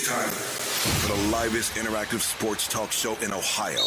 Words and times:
It's 0.00 0.08
time 0.08 0.30
for 0.30 1.14
the 1.14 1.28
livest 1.28 1.74
interactive 1.74 2.20
sports 2.20 2.66
talk 2.66 2.90
show 2.90 3.16
in 3.16 3.34
Ohio. 3.34 3.86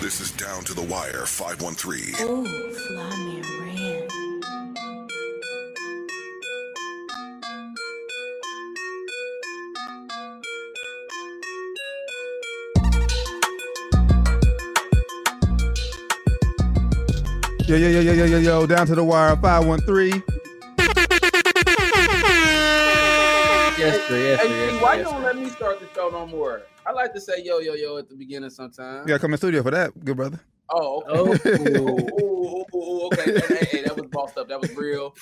This 0.00 0.20
is 0.20 0.30
Down 0.30 0.62
to 0.62 0.72
the 0.72 0.82
Wire 0.82 1.26
513. 1.26 2.14
Ooh, 2.28 2.46
fly 2.72 3.16
me 3.24 3.42
ran. 3.58 4.08
Yo, 17.66 17.74
yo, 17.74 17.88
yo, 17.88 18.00
yo, 18.00 18.12
yo, 18.12 18.24
yo, 18.26 18.38
yo, 18.38 18.66
down 18.66 18.86
to 18.86 18.94
the 18.94 19.02
wire, 19.02 19.34
513. 19.34 20.37
Yes, 23.92 24.06
sir. 24.06 24.18
Yes, 24.18 24.40
sir. 24.40 24.48
Hey, 24.48 24.66
Yes, 24.66 24.74
sir, 24.74 24.82
why 24.82 24.94
you 24.96 25.02
don't 25.04 25.14
sir. 25.14 25.22
let 25.22 25.36
me 25.36 25.48
start 25.48 25.80
the 25.80 25.88
show 25.94 26.08
no 26.10 26.26
more? 26.26 26.62
I 26.86 26.92
like 26.92 27.12
to 27.14 27.20
say 27.20 27.42
yo 27.42 27.58
yo 27.58 27.74
yo 27.74 27.96
at 27.98 28.08
the 28.08 28.14
beginning 28.16 28.50
sometimes. 28.50 29.02
You 29.02 29.08
gotta 29.08 29.20
come 29.20 29.32
in 29.32 29.38
studio 29.38 29.62
for 29.62 29.70
that, 29.70 30.04
good 30.04 30.16
brother. 30.16 30.40
Oh, 30.70 31.30
okay. 31.30 31.56
Oh, 31.58 31.62
Ooh, 31.62 31.86
ooh, 32.20 32.76
ooh, 32.76 32.78
ooh, 32.78 33.06
okay. 33.06 33.32
hey, 33.32 33.56
hey, 33.56 33.64
hey, 33.72 33.82
that 33.84 33.96
was 33.96 34.06
bossed 34.08 34.36
up. 34.36 34.48
That 34.48 34.60
was 34.60 34.70
real. 34.76 35.14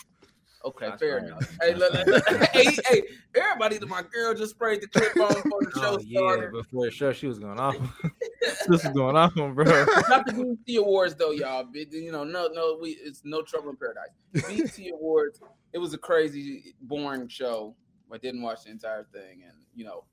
Okay, 0.64 0.86
That's 0.88 1.00
fair 1.00 1.18
enough. 1.18 1.44
Hey, 1.60 1.74
look, 1.74 1.92
look, 1.94 2.06
look. 2.08 2.28
hey, 2.52 2.76
hey, 2.88 3.02
everybody, 3.36 3.78
my 3.86 4.02
girl 4.12 4.34
just 4.34 4.50
sprayed 4.52 4.80
the 4.80 4.88
clip 4.88 5.16
on 5.20 5.34
before 5.34 5.62
the 5.62 5.70
oh, 5.76 5.80
show 5.80 5.94
Oh, 5.94 5.98
yeah, 6.04 6.18
started. 6.18 6.52
before 6.52 6.84
the 6.86 6.90
show, 6.90 7.12
she 7.12 7.28
was 7.28 7.38
going 7.38 7.60
off. 7.60 7.76
this 8.40 8.82
was 8.82 8.92
going 8.92 9.16
off, 9.16 9.32
bro. 9.34 9.64
Not 10.08 10.26
the 10.26 10.56
BET 10.66 10.76
Awards 10.78 11.14
though, 11.14 11.30
y'all. 11.30 11.64
But, 11.64 11.92
You 11.92 12.10
know, 12.10 12.24
no, 12.24 12.48
no, 12.48 12.78
we 12.80 12.90
it's 13.00 13.22
no 13.24 13.42
trouble 13.42 13.70
in 13.70 13.76
paradise. 13.76 14.08
BT 14.48 14.90
Awards, 14.90 15.40
it 15.72 15.78
was 15.78 15.94
a 15.94 15.98
crazy, 15.98 16.74
boring 16.80 17.28
show. 17.28 17.76
I 18.12 18.18
didn't 18.18 18.42
watch 18.42 18.64
the 18.64 18.70
entire 18.70 19.04
thing, 19.12 19.42
and 19.44 19.54
you 19.74 19.84
know, 19.84 20.04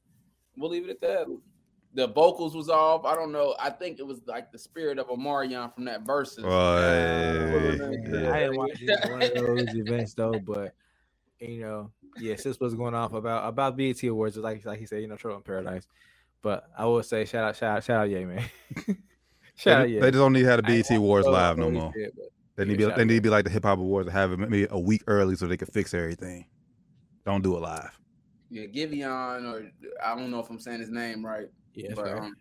we'll 0.58 0.70
leave 0.72 0.86
it 0.86 0.92
at 0.92 1.02
that. 1.02 1.28
The 1.96 2.08
vocals 2.08 2.56
was 2.56 2.70
off. 2.70 3.06
I 3.06 3.14
don't 3.14 3.32
know. 3.32 3.56
I 3.60 3.70
think 3.70 4.00
it 4.00 4.08
was 4.08 4.22
like 4.26 4.52
the 4.52 4.58
spirit 4.58 4.98
of 4.98 5.08
Omarion 5.10 5.74
from 5.76 5.86
that 5.86 6.02
verses. 6.02 6.44
Right. 6.44 6.52
I 8.32 8.40
didn't 8.40 8.58
watch 8.58 8.82
it, 8.82 9.12
one 9.12 9.22
of 9.22 9.34
those 9.34 9.76
events 9.76 10.14
though, 10.16 10.40
but 10.40 10.74
you 11.40 11.60
know, 11.62 11.92
yes, 12.18 12.44
this 12.44 12.60
was 12.60 12.74
going 12.74 12.96
off 12.96 13.14
about 13.14 13.48
about 13.48 13.78
BET 13.78 14.02
Awards, 14.04 14.38
like 14.38 14.66
like 14.66 14.80
he 14.80 14.86
said, 14.86 15.02
you 15.02 15.08
know, 15.08 15.16
Trouble 15.18 15.38
in 15.38 15.44
Paradise. 15.44 15.88
But 16.42 16.66
I 16.78 16.86
will 16.86 17.04
say 17.04 17.26
shout 17.26 17.44
out, 17.44 17.56
shout 17.56 17.78
out, 17.78 17.84
shout 17.84 18.02
out, 18.02 18.10
yeah, 18.10 18.26
man. 18.26 18.44
shout 19.56 19.82
out, 19.82 19.88
They, 19.88 19.94
yeah. 19.94 20.02
they 20.02 20.12
just 20.12 20.20
don't 20.20 20.34
need 20.34 20.42
to 20.42 20.48
have 20.50 20.66
the 20.66 20.74
I 20.74 20.82
BET 20.82 20.92
Awards 20.92 21.28
live 21.28 21.58
no 21.58 21.70
more. 21.72 21.92
did, 21.96 22.12
but 22.16 22.26
They 22.56 22.66
need, 22.66 22.80
Yeah, 22.80 22.88
to 22.88 22.92
be, 22.94 22.98
they 22.98 23.06
need 23.06 23.16
to 23.16 23.22
be 23.22 23.30
like 23.30 23.46
the 23.46 23.52
Hip 23.52 23.64
Hop 23.64 23.80
Awards 23.80 24.08
and 24.08 24.14
have 24.18 24.32
it 24.32 24.40
maybe 24.40 24.68
a 24.70 24.80
week 24.80 25.04
early 25.08 25.36
so 25.36 25.48
they 25.48 25.58
can 25.58 25.68
fix 25.68 25.94
everything. 25.94 26.46
Don't 27.26 27.42
do 27.44 27.56
it 27.56 27.62
live. 27.62 27.98
Yeah, 28.50 28.66
Giveon, 28.66 29.52
or 29.52 29.72
I 30.04 30.16
don't 30.16 30.30
know 30.30 30.40
if 30.40 30.50
I'm 30.50 30.60
saying 30.60 30.80
his 30.80 30.92
name 30.92 31.26
right, 31.26 31.48
Yes, 31.74 31.94
but 31.96 32.06
sir. 32.06 32.18
um, 32.20 32.36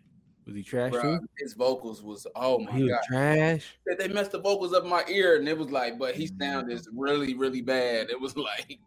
Was 0.45 0.55
he 0.55 0.61
trash 0.63 0.91
bruh, 0.93 1.01
too? 1.19 1.27
his 1.39 1.53
vocals 1.53 2.03
was 2.03 2.27
oh 2.35 2.59
my 2.59 2.71
He 2.71 2.83
was 2.83 2.91
god. 2.91 3.01
trash. 3.07 3.75
They- 3.87 3.95
They 4.07 4.13
messed 4.13 4.31
the 4.31 4.39
vocals 4.39 4.73
up 4.73 4.85
my 4.85 5.03
ear, 5.07 5.37
and 5.37 5.47
it 5.47 5.57
was 5.57 5.71
like, 5.71 5.97
but 5.97 6.15
he 6.15 6.27
sounded 6.39 6.85
really, 6.95 7.33
really 7.33 7.61
bad. 7.61 8.09
It 8.11 8.19
was 8.19 8.35
like, 8.37 8.77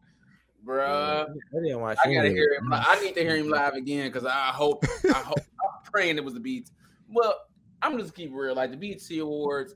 bruh. 0.64 1.27
I 1.28 1.61
didn't 1.62 1.80
watch. 1.80 1.98
I 2.05 2.12
gotta 2.14 2.28
hear 2.28 2.55
him. 2.60 2.70
li- 2.70 2.78
I 2.81 3.00
need 3.03 3.14
to 3.14 3.22
hear 3.22 3.36
him 3.36 3.48
live 3.48 3.75
again 3.75 4.08
because 4.08 4.25
I 4.27 4.48
hope. 4.53 4.84
I 5.12 5.19
hope. 5.19 5.38
I'm 5.41 5.91
praying 5.92 6.16
it 6.19 6.25
was 6.25 6.34
the 6.34 6.41
beats. 6.41 6.70
Well, 7.08 7.34
I'm 7.83 7.98
just 7.98 8.14
keep 8.14 8.31
it 8.31 8.34
real. 8.34 8.55
Like 8.55 8.70
the 8.70 8.77
BET 8.77 9.03
Awards, 9.19 9.75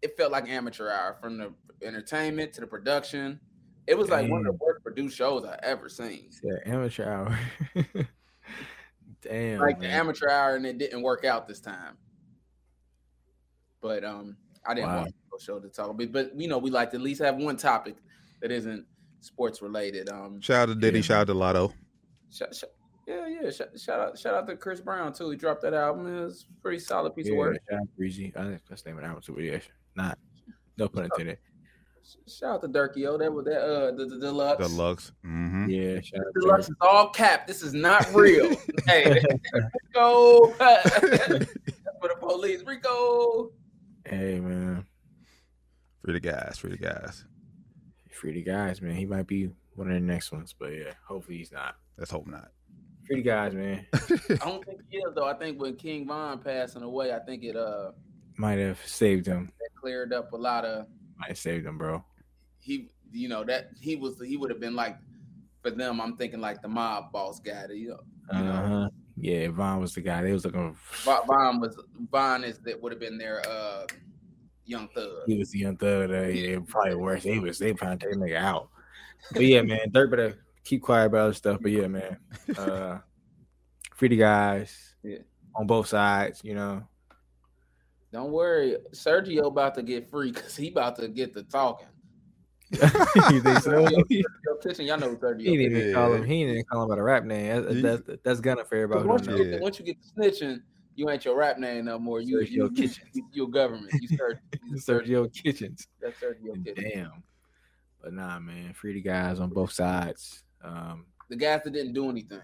it 0.00 0.16
felt 0.16 0.32
like 0.32 0.48
amateur 0.48 0.88
hour 0.90 1.16
from 1.20 1.36
the 1.38 1.52
entertainment 1.82 2.52
to 2.54 2.60
the 2.62 2.66
production. 2.66 3.38
It 3.86 3.96
was 3.96 4.10
like 4.10 4.30
one 4.30 4.40
of 4.46 4.58
the 4.58 4.64
worst 4.64 4.77
produced 4.98 5.16
shows 5.16 5.44
I 5.44 5.58
ever 5.62 5.88
seen. 5.88 6.30
Yeah, 6.42 6.54
amateur 6.74 7.04
hour. 7.04 7.38
Damn. 9.22 9.60
Like 9.60 9.80
the 9.80 9.88
amateur 9.88 10.28
hour, 10.28 10.56
and 10.56 10.66
it 10.66 10.78
didn't 10.78 11.02
work 11.02 11.24
out 11.24 11.46
this 11.48 11.60
time. 11.60 11.96
But 13.80 14.04
um, 14.04 14.36
I 14.66 14.74
didn't 14.74 14.88
Wow. 14.90 15.02
watch 15.02 15.12
the 15.32 15.44
show 15.44 15.58
to 15.60 15.68
talk. 15.68 15.96
But 15.96 16.12
but 16.12 16.38
you 16.38 16.48
know, 16.48 16.58
we 16.58 16.70
like 16.70 16.90
to 16.90 16.96
at 16.96 17.02
least 17.02 17.20
have 17.22 17.36
one 17.36 17.56
topic 17.56 17.96
that 18.40 18.50
isn't 18.50 18.86
sports 19.20 19.62
related. 19.62 20.08
Um, 20.08 20.40
Shout 20.40 20.68
out 20.68 20.74
to 20.74 20.80
Diddy, 20.80 20.98
Yeah. 20.98 21.02
shout 21.02 21.20
out 21.22 21.26
to 21.28 21.34
Latto. 21.34 21.72
Shout, 22.30 22.54
shout, 22.54 22.70
yeah, 23.06 23.26
yeah. 23.26 23.50
Shout, 23.50 23.68
shout 23.78 24.00
out, 24.00 24.18
shout 24.18 24.34
out 24.34 24.46
to 24.48 24.56
Chris 24.56 24.80
Brown 24.80 25.12
too. 25.12 25.30
He 25.30 25.36
dropped 25.36 25.62
that 25.62 25.74
album. 25.74 26.06
It 26.06 26.24
was 26.24 26.46
a 26.50 26.62
pretty 26.62 26.78
solid 26.78 27.14
piece 27.14 27.26
yeah, 27.26 27.32
of 27.32 27.38
work. 27.38 27.56
shout 27.70 27.80
out 27.80 27.88
Breezy. 27.96 28.32
I 28.36 28.42
think 28.44 28.60
that's 28.68 28.82
the 28.82 28.90
name 28.90 28.98
of 28.98 29.02
the 29.02 29.08
album 29.08 29.22
too. 29.22 29.32
but 29.34 29.42
Yeah, 29.44 29.58
not. 29.96 30.18
No 30.76 30.88
pun 30.88 31.04
intended. 31.04 31.38
Shout 32.26 32.54
out 32.54 32.62
to 32.62 32.68
Durkio. 32.68 33.08
Oh, 33.08 33.18
that 33.18 33.32
was 33.32 33.44
that 33.46 33.60
uh 33.62 33.92
the, 33.92 34.06
the 34.06 34.18
deluxe. 34.18 34.66
Deluxe. 34.66 35.12
Mm-hmm. 35.26 35.68
Yeah, 35.68 36.00
shout 36.00 36.20
out 36.20 36.26
The 36.34 36.40
deluxe 36.40 36.68
is 36.68 36.74
all 36.80 37.10
cap. 37.10 37.46
This 37.46 37.62
is 37.62 37.74
not 37.74 38.12
real. 38.14 38.56
hey, 38.86 39.22
Rico. 39.52 40.46
for 40.56 42.08
the 42.08 42.16
police, 42.20 42.62
Rico. 42.64 43.50
Hey 44.06 44.40
man, 44.40 44.86
Free 46.02 46.14
the 46.14 46.20
guys, 46.20 46.56
free 46.58 46.70
the 46.70 46.78
guys. 46.78 47.24
free 48.10 48.32
the 48.32 48.42
guys, 48.42 48.80
man. 48.80 48.94
He 48.96 49.04
might 49.04 49.26
be 49.26 49.50
one 49.74 49.88
of 49.88 49.94
the 49.94 50.00
next 50.00 50.32
ones, 50.32 50.54
but 50.58 50.68
yeah, 50.68 50.92
hopefully 51.06 51.36
he's 51.38 51.52
not. 51.52 51.76
Let's 51.98 52.10
hope 52.10 52.26
not. 52.26 52.48
Free 53.06 53.16
the 53.16 53.22
guys, 53.22 53.52
man. 53.54 53.86
I 53.92 53.98
don't 54.48 54.64
think 54.64 54.80
he 54.88 54.96
is 54.98 55.14
though. 55.14 55.26
I 55.26 55.34
think 55.34 55.60
when 55.60 55.76
King 55.76 56.06
Von 56.06 56.38
passing 56.38 56.82
away, 56.82 57.12
I 57.12 57.18
think 57.18 57.44
it 57.44 57.56
uh 57.56 57.90
Might 58.38 58.58
have 58.58 58.78
saved 58.86 59.26
him. 59.26 59.52
that 59.58 59.68
cleared 59.78 60.12
up 60.14 60.32
a 60.32 60.36
lot 60.36 60.64
of 60.64 60.86
Might 61.18 61.28
have 61.28 61.38
saved 61.38 61.66
him, 61.66 61.78
bro. 61.78 62.04
he. 62.58 62.90
You 63.10 63.28
know 63.30 63.42
that 63.44 63.70
he 63.80 63.96
was 63.96 64.20
he 64.20 64.36
would 64.36 64.50
have 64.50 64.60
been 64.60 64.76
like 64.76 64.98
for 65.62 65.70
them. 65.70 65.98
I'm 65.98 66.16
thinking 66.18 66.42
like 66.42 66.60
the 66.60 66.68
mob 66.68 67.10
boss 67.10 67.40
guy. 67.40 67.66
that, 67.66 67.74
You 67.74 67.88
know. 67.88 68.00
Uh-huh. 68.30 68.88
Yeah, 69.16 69.48
Von 69.48 69.80
was 69.80 69.94
the 69.94 70.02
guy. 70.02 70.22
They 70.22 70.32
was 70.32 70.44
looking. 70.44 70.76
Von, 71.04 71.26
Von 71.26 71.60
was 71.60 71.80
Von 72.10 72.44
is 72.44 72.58
that 72.58 72.80
would 72.82 72.92
have 72.92 73.00
been 73.00 73.16
their 73.16 73.42
uh 73.48 73.86
young 74.66 74.88
thug. 74.88 75.22
He 75.26 75.38
was 75.38 75.50
the 75.50 75.60
young 75.60 75.76
thug. 75.76 76.10
Uh, 76.10 76.24
yeah, 76.24 76.58
probably 76.66 76.96
worse. 76.96 77.24
They 77.24 77.38
was 77.38 77.58
they 77.58 77.72
trying 77.72 77.98
to 77.98 78.06
take 78.06 78.16
nigga 78.16 78.36
out. 78.36 78.68
But 79.32 79.42
yeah, 79.42 79.62
man, 79.62 79.90
Durk 79.90 80.10
better 80.10 80.44
keep 80.64 80.82
quiet 80.82 81.06
about 81.06 81.20
other 81.22 81.32
stuff. 81.32 81.58
But 81.62 81.72
yeah, 81.72 81.88
man, 81.88 82.18
uh, 82.58 82.98
free 83.94 84.08
the 84.08 84.16
guys. 84.16 84.94
Yeah. 85.02 85.18
on 85.56 85.66
both 85.66 85.88
sides. 85.88 86.42
You 86.44 86.54
know, 86.54 86.86
Don't 88.12 88.32
worry, 88.32 88.76
Sergio 88.92 89.46
about 89.46 89.74
to 89.74 89.82
get 89.82 90.08
free 90.08 90.32
because 90.32 90.56
he 90.56 90.68
about 90.68 90.96
to 90.96 91.08
get 91.08 91.34
the 91.34 91.42
talking. 91.42 91.86
you 92.70 92.78
think 93.40 93.60
so? 93.60 93.70
Sergio 93.70 94.02
he 94.08 94.24
Kitchen, 94.62 94.86
y'all 94.86 94.98
know 94.98 95.10
who 95.10 95.16
Sergio. 95.16 95.38
didn't 95.44 95.60
even 95.60 95.76
is. 95.76 95.94
call 95.94 96.12
him. 96.14 96.24
He 96.24 96.44
didn't 96.46 96.68
call 96.68 96.82
him 96.82 96.88
by 96.88 96.96
the 96.96 97.02
rap 97.02 97.24
name. 97.24 97.62
That's 97.64 97.82
that's, 97.82 98.02
that's, 98.06 98.20
that's 98.24 98.40
gonna 98.40 98.64
fair 98.64 98.84
about 98.84 99.06
Once 99.06 99.26
him. 99.26 99.36
you, 99.36 99.44
get 99.44 99.50
the, 99.52 99.58
once 99.62 99.78
you 99.78 99.84
get 99.84 99.96
the 100.02 100.22
snitching, 100.22 100.60
you 100.94 101.08
ain't 101.10 101.24
your 101.24 101.36
rap 101.36 101.58
name 101.58 101.84
no 101.86 101.98
more. 101.98 102.20
You 102.20 102.38
Sergio 102.38 102.50
you, 102.50 102.70
Kitchens. 102.70 102.98
you, 103.12 103.24
you 103.32 103.48
government. 103.48 103.92
You 104.00 104.18
Sergio. 104.18 104.38
Sergio 104.74 105.32
Kitchens. 105.32 105.86
That's 106.00 106.18
Sergio 106.20 106.62
Kitchen. 106.64 106.90
Damn. 106.94 107.22
But 108.02 108.12
nah, 108.14 108.38
man, 108.38 108.72
free 108.74 108.94
the 108.94 109.00
guys 109.00 109.38
on 109.40 109.50
both 109.50 109.72
sides. 109.72 110.42
Um, 110.62 111.06
The 111.28 111.36
guys 111.36 111.62
that 111.64 111.72
didn't 111.72 111.92
do 111.94 112.10
anything. 112.10 112.40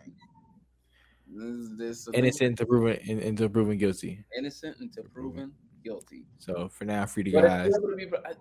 This, 1.36 1.68
this 1.76 2.08
innocent 2.14 2.58
to 2.58 2.66
proven 2.66 2.96
in, 3.08 3.18
into 3.18 3.48
proven 3.48 3.76
guilty. 3.76 4.24
innocent 4.38 4.76
until 4.80 5.04
proven 5.12 5.52
guilty. 5.84 6.26
So 6.38 6.68
for 6.68 6.84
now, 6.84 7.06
free 7.06 7.24
the 7.24 7.32
But 7.32 7.42
guys. 7.42 7.72
be- 7.96 8.06
I, 8.24 8.32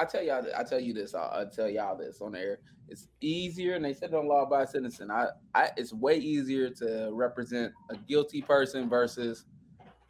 I 0.00 0.04
tell 0.04 0.22
y'all, 0.22 0.44
I 0.56 0.64
tell 0.64 0.80
you 0.80 0.92
this, 0.92 1.14
I, 1.14 1.42
I 1.42 1.44
tell 1.54 1.68
y'all 1.68 1.96
this 1.96 2.20
on 2.20 2.34
air. 2.34 2.58
It's 2.88 3.06
easier, 3.20 3.76
and 3.76 3.84
they 3.84 3.94
said 3.94 4.12
on 4.14 4.26
law 4.26 4.46
by 4.46 4.64
citizen. 4.64 5.12
I, 5.12 5.26
I, 5.54 5.70
it's 5.76 5.92
way 5.92 6.16
easier 6.16 6.70
to 6.70 7.10
represent 7.12 7.72
a 7.88 7.96
guilty 7.96 8.42
person 8.42 8.88
versus 8.88 9.44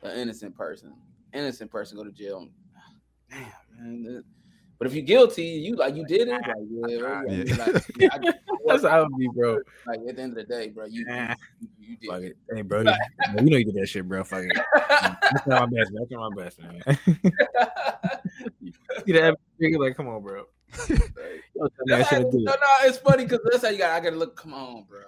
an 0.03 0.17
innocent 0.17 0.57
person. 0.57 0.95
Innocent 1.35 1.71
person 1.71 1.99
go 1.99 2.05
to 2.05 2.13
jail. 2.13 2.49
Damn, 3.31 4.03
man. 4.03 4.25
But 4.81 4.87
if 4.89 4.95
you're 4.95 5.05
guilty, 5.05 5.45
you 5.45 5.77
like 5.77 5.95
you 5.95 6.05
did 6.07 6.29
it. 6.29 6.31
Like, 6.31 6.43
yeah, 6.47 6.97
oh, 7.05 7.23
yeah, 7.29 7.43
Yeah. 7.45 7.55
like, 7.67 7.85
yeah, 7.99 8.09
I- 8.13 8.33
That's 8.67 8.83
how 8.83 9.03
it 9.03 9.09
be, 9.19 9.29
bro. 9.35 9.59
like 9.87 10.01
at 10.09 10.17
the 10.17 10.23
end 10.23 10.33
of 10.33 10.37
the 10.37 10.45
day, 10.45 10.69
bro, 10.71 10.87
you 10.87 11.05
you, 11.07 11.27
you 11.81 11.97
did. 11.99 12.09
Fuck 12.11 12.23
it. 12.23 12.37
Hey, 12.55 12.63
bro. 12.63 12.81
You, 12.83 12.93
you 13.45 13.51
know 13.51 13.57
you 13.59 13.65
did 13.67 13.75
that 13.75 13.89
shit, 13.89 14.09
bro. 14.09 14.25
Fuck 14.25 14.45
it. 14.45 14.59
That's 14.89 15.47
my 15.47 15.67
best, 15.67 15.93
man. 15.93 16.07
That's 16.09 16.11
my 16.13 16.31
best, 16.35 16.61
man. 16.61 16.83
you 19.05 19.15
know, 19.15 19.21
every- 19.61 19.77
like, 19.79 19.97
come 19.97 20.09
on, 20.09 20.23
bro. 20.23 20.45
Don't 20.89 20.89
tell 20.89 21.69
me 21.85 21.95
I 21.95 21.99
That's 21.99 22.09
how- 22.09 22.17
shouldn't 22.17 22.33
do 22.33 22.39
no, 22.41 22.53
no, 22.53 22.89
it's 22.89 22.99
funny 22.99 23.25
because 23.25 23.41
that's 23.51 23.63
how 23.65 23.71
you 23.71 23.79
got. 23.79 23.91
I 23.91 24.01
gotta 24.01 24.17
look. 24.17 24.37
Come 24.37 24.55
on, 24.55 24.85
bro. 24.89 25.01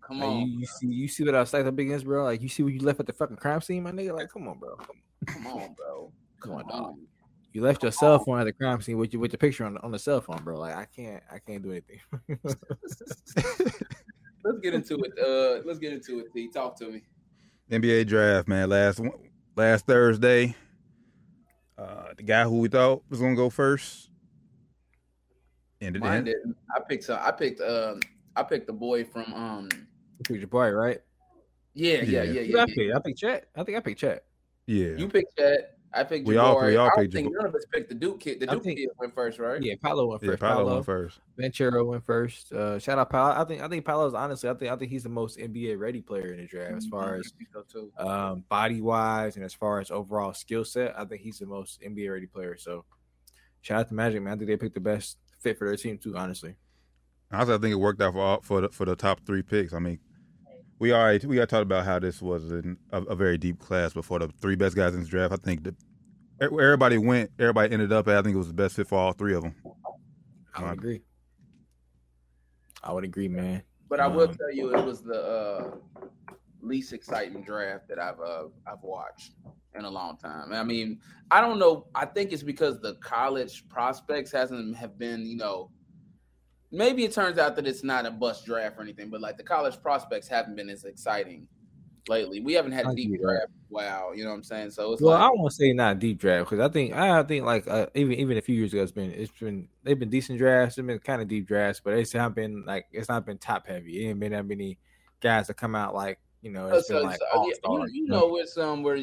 Come 0.00 0.20
Like, 0.20 0.28
on, 0.28 0.40
you, 0.48 0.58
you 0.60 0.66
see, 0.66 0.86
you 0.86 1.08
see 1.08 1.24
what 1.24 1.34
I 1.34 1.40
was 1.40 1.48
stacked 1.50 1.66
up 1.66 1.78
against, 1.78 2.06
bro. 2.06 2.24
Like, 2.24 2.40
you 2.40 2.48
see 2.48 2.62
what 2.62 2.72
you 2.72 2.80
left 2.80 3.00
at 3.00 3.06
the 3.06 3.12
fucking 3.12 3.36
crime 3.36 3.60
scene, 3.60 3.82
my 3.82 3.90
nigga. 3.90 4.14
Like, 4.16 4.30
come 4.30 4.48
on, 4.48 4.58
bro. 4.58 4.76
Come, 4.76 4.96
come 5.26 5.46
on, 5.48 5.74
bro. 5.74 6.12
come 6.40 6.52
Come 6.52 6.52
on, 6.60 6.68
dog. 6.68 6.82
on. 6.84 6.98
You 7.52 7.62
left 7.62 7.82
your 7.82 7.92
cell 7.92 8.18
phone 8.18 8.38
at 8.40 8.44
the 8.44 8.52
crime 8.52 8.80
scene 8.82 8.98
with 8.98 9.12
your 9.12 9.20
with 9.20 9.32
your 9.32 9.38
picture 9.38 9.64
on 9.64 9.74
the, 9.74 9.82
on 9.82 9.90
the 9.90 9.98
cell 9.98 10.20
phone, 10.20 10.42
bro. 10.44 10.58
Like, 10.58 10.76
I 10.76 10.84
can't, 10.84 11.22
I 11.32 11.38
can't 11.38 11.62
do 11.62 11.70
anything. 11.72 12.00
Let's 14.44 14.60
get 14.60 14.74
into 14.74 14.98
it. 15.00 15.12
Uh, 15.18 15.62
let's 15.66 15.78
get 15.78 15.92
into 15.92 16.20
it. 16.20 16.32
T. 16.32 16.48
Talk 16.48 16.76
to 16.78 16.88
me. 16.90 17.02
NBA 17.70 18.06
draft, 18.06 18.48
man. 18.48 18.70
Last 18.70 19.00
last 19.56 19.84
Thursday, 19.86 20.54
uh, 21.76 22.14
the 22.16 22.22
guy 22.22 22.44
who 22.44 22.58
we 22.60 22.68
thought 22.68 23.02
was 23.10 23.20
gonna 23.20 23.34
go 23.34 23.50
first 23.50 24.10
ended 25.80 26.02
Mine 26.02 26.18
in. 26.18 26.24
didn't. 26.24 26.56
I 26.74 26.80
picked. 26.88 27.04
Some, 27.04 27.18
I 27.20 27.30
picked. 27.32 27.60
Um, 27.60 28.00
I 28.36 28.42
picked 28.44 28.68
the 28.68 28.72
boy 28.72 29.04
from 29.04 29.34
um 29.34 29.68
picked 30.24 30.48
Jabari, 30.48 30.74
right? 30.78 31.00
Yeah, 31.74 32.02
yeah, 32.02 32.22
Yeah. 32.22 32.22
yeah, 32.22 32.42
Who 32.42 32.52
yeah. 32.52 32.62
I 32.62 32.66
yeah. 32.68 32.74
picked? 32.74 32.96
I 32.96 32.98
picked 33.00 33.18
Chet. 33.18 33.48
I 33.56 33.64
think 33.64 33.76
I 33.76 33.80
picked 33.80 34.00
Chet. 34.00 34.24
Yeah. 34.66 34.96
You 34.96 35.08
picked 35.08 35.36
that. 35.36 35.77
I 35.92 36.04
picked 36.04 36.26
We 36.26 36.36
all- 36.36 36.56
Jabari. 36.56 36.66
we 36.68 36.76
all 36.76 36.86
I 36.86 36.88
don't 36.90 36.98
picked 37.02 37.14
think 37.14 37.28
Jabari. 37.28 37.36
none 37.38 37.46
of 37.46 37.54
us 37.54 37.64
picked 37.72 37.88
the 37.88 37.94
Duke 37.94 38.20
kid. 38.20 38.40
The 38.40 38.46
Duke 38.46 38.62
think- 38.62 38.78
kid 38.78 38.88
went 38.98 39.14
first, 39.14 39.38
right? 39.38 39.62
Yeah, 39.62 39.74
Paolo 39.82 40.06
went 40.06 40.22
yeah, 40.22 40.30
first. 40.30 40.40
Paolo 40.40 40.54
Paolo, 40.56 40.74
went 40.74 40.86
first. 40.86 41.20
Ventura 41.38 41.84
went 41.84 42.04
first. 42.04 42.52
Uh, 42.52 42.78
shout 42.78 42.98
out 42.98 43.08
Paolo. 43.10 43.34
I 43.40 43.44
think 43.44 43.62
I 43.62 43.68
think 43.68 43.84
Paolo's 43.84 44.14
honestly. 44.14 44.50
I 44.50 44.54
think 44.54 44.70
I 44.72 44.76
think 44.76 44.90
he's 44.92 45.02
the 45.04 45.08
most 45.08 45.38
NBA 45.38 45.78
ready 45.78 46.02
player 46.02 46.32
in 46.32 46.40
the 46.40 46.46
draft 46.46 46.74
as 46.76 46.86
far 46.86 47.14
as 47.16 47.32
I 47.34 47.38
think 47.38 47.50
so 47.52 47.62
too. 47.62 47.92
um, 48.06 48.44
body 48.48 48.80
wise 48.80 49.36
and 49.36 49.44
as 49.44 49.54
far 49.54 49.80
as 49.80 49.90
overall 49.90 50.34
skill 50.34 50.64
set. 50.64 50.98
I 50.98 51.04
think 51.04 51.22
he's 51.22 51.38
the 51.38 51.46
most 51.46 51.80
NBA 51.80 52.12
ready 52.12 52.26
player. 52.26 52.56
So 52.58 52.84
shout 53.62 53.80
out 53.80 53.88
to 53.88 53.94
Magic, 53.94 54.20
man. 54.22 54.34
I 54.34 54.36
think 54.36 54.48
they 54.48 54.56
picked 54.56 54.74
the 54.74 54.80
best 54.80 55.18
fit 55.40 55.58
for 55.58 55.66
their 55.66 55.76
team 55.76 55.96
too. 55.98 56.16
Honestly, 56.16 56.54
Honestly, 57.32 57.54
I 57.54 57.58
think 57.58 57.72
it 57.72 57.76
worked 57.76 58.00
out 58.02 58.12
for 58.12 58.20
all, 58.20 58.40
for 58.42 58.60
the, 58.62 58.68
for 58.70 58.84
the 58.84 58.96
top 58.96 59.20
three 59.26 59.42
picks. 59.42 59.72
I 59.72 59.78
mean, 59.78 59.98
we 60.78 60.92
already 60.92 61.26
we 61.26 61.36
got 61.36 61.48
talked 61.48 61.62
about 61.62 61.84
how 61.84 61.98
this 61.98 62.22
was 62.22 62.50
an, 62.50 62.78
a, 62.90 63.02
a 63.02 63.16
very 63.16 63.38
deep 63.38 63.58
class, 63.58 63.92
before 63.92 64.18
the 64.18 64.28
three 64.40 64.56
best 64.56 64.76
guys 64.76 64.94
in 64.94 65.00
this 65.00 65.08
draft, 65.08 65.32
I 65.32 65.36
think 65.36 65.64
that 65.64 65.74
where 66.52 66.64
everybody 66.66 66.98
went, 66.98 67.30
everybody 67.38 67.72
ended 67.72 67.92
up. 67.92 68.06
at, 68.08 68.16
I 68.16 68.22
think 68.22 68.34
it 68.34 68.38
was 68.38 68.48
the 68.48 68.54
best 68.54 68.76
fit 68.76 68.86
for 68.86 68.98
all 68.98 69.12
three 69.12 69.34
of 69.34 69.42
them. 69.42 69.54
I 70.54 70.60
would 70.60 70.66
Right. 70.68 70.78
agree. 70.78 71.02
I 72.82 72.92
would 72.92 73.04
agree, 73.04 73.28
man. 73.28 73.62
But 73.88 74.00
I 74.00 74.06
will 74.06 74.28
Um, 74.28 74.36
tell 74.36 74.52
you, 74.52 74.74
it 74.74 74.84
was 74.84 75.02
the 75.02 75.20
uh, 75.20 75.76
least 76.60 76.92
exciting 76.92 77.42
draft 77.42 77.88
that 77.88 77.98
I've 77.98 78.20
uh, 78.20 78.48
I've 78.66 78.82
watched 78.82 79.32
in 79.74 79.84
a 79.84 79.90
long 79.90 80.16
time. 80.16 80.52
I 80.52 80.62
mean, 80.62 81.00
I 81.30 81.40
don't 81.40 81.58
know. 81.58 81.86
I 81.94 82.04
think 82.04 82.32
it's 82.32 82.42
because 82.42 82.80
the 82.80 82.94
college 82.96 83.68
prospects 83.68 84.30
hasn't 84.30 84.76
have 84.76 84.98
been, 84.98 85.26
you 85.26 85.36
know, 85.36 85.70
maybe 86.70 87.04
it 87.04 87.12
turns 87.12 87.38
out 87.38 87.56
that 87.56 87.66
it's 87.66 87.84
not 87.84 88.06
a 88.06 88.10
bust 88.10 88.44
draft 88.46 88.78
or 88.78 88.82
anything, 88.82 89.10
but 89.10 89.20
like 89.20 89.36
the 89.36 89.42
college 89.42 89.80
prospects 89.82 90.28
haven't 90.28 90.56
been 90.56 90.68
as 90.68 90.84
exciting 90.84 91.46
lately. 92.08 92.40
We 92.40 92.54
haven't 92.54 92.72
had 92.72 92.86
a 92.86 92.94
deep 92.94 93.20
draft. 93.20 93.52
Wow, 93.70 94.12
you 94.14 94.24
know 94.24 94.30
what 94.30 94.36
I'm 94.36 94.42
saying? 94.42 94.70
So 94.70 94.92
it's 94.92 95.02
Well, 95.02 95.14
like 95.14 95.22
I 95.22 95.30
won't 95.30 95.52
say 95.52 95.72
not 95.72 95.96
a 95.96 95.98
deep 95.98 96.18
draft 96.18 96.48
because 96.48 96.64
I 96.66 96.72
think 96.72 96.94
I 96.94 97.22
think 97.22 97.44
like 97.44 97.68
uh, 97.68 97.86
even 97.94 98.14
even 98.14 98.38
a 98.38 98.40
few 98.40 98.54
years 98.54 98.72
ago 98.72 98.82
it's 98.82 98.92
been 98.92 99.12
it's 99.12 99.30
been 99.32 99.68
they've 99.84 99.98
been 99.98 100.10
decent 100.10 100.38
drafts. 100.38 100.78
It's 100.78 100.86
been 100.86 100.98
kind 101.00 101.20
of 101.20 101.28
deep 101.28 101.46
drafts, 101.46 101.80
but 101.84 101.94
it's 101.94 102.14
not 102.14 102.34
been 102.34 102.64
like 102.66 102.86
it's 102.92 103.08
not 103.08 103.26
been 103.26 103.38
top 103.38 103.66
heavy. 103.66 104.04
It 104.04 104.10
ain't 104.10 104.20
been 104.20 104.32
that 104.32 104.46
many 104.46 104.78
guys 105.20 105.48
that 105.48 105.54
come 105.54 105.74
out 105.74 105.94
like 105.94 106.18
you 106.40 106.50
know 106.50 106.68
it's 106.68 106.88
So- 106.88 106.94
been 107.00 107.04
like 107.04 107.18
so, 107.18 107.26
all 107.34 107.48
yeah, 107.48 107.84
you, 107.92 108.04
you 108.04 108.08
know, 108.08 108.28
with 108.28 108.48
some 108.48 108.82
where 108.82 108.98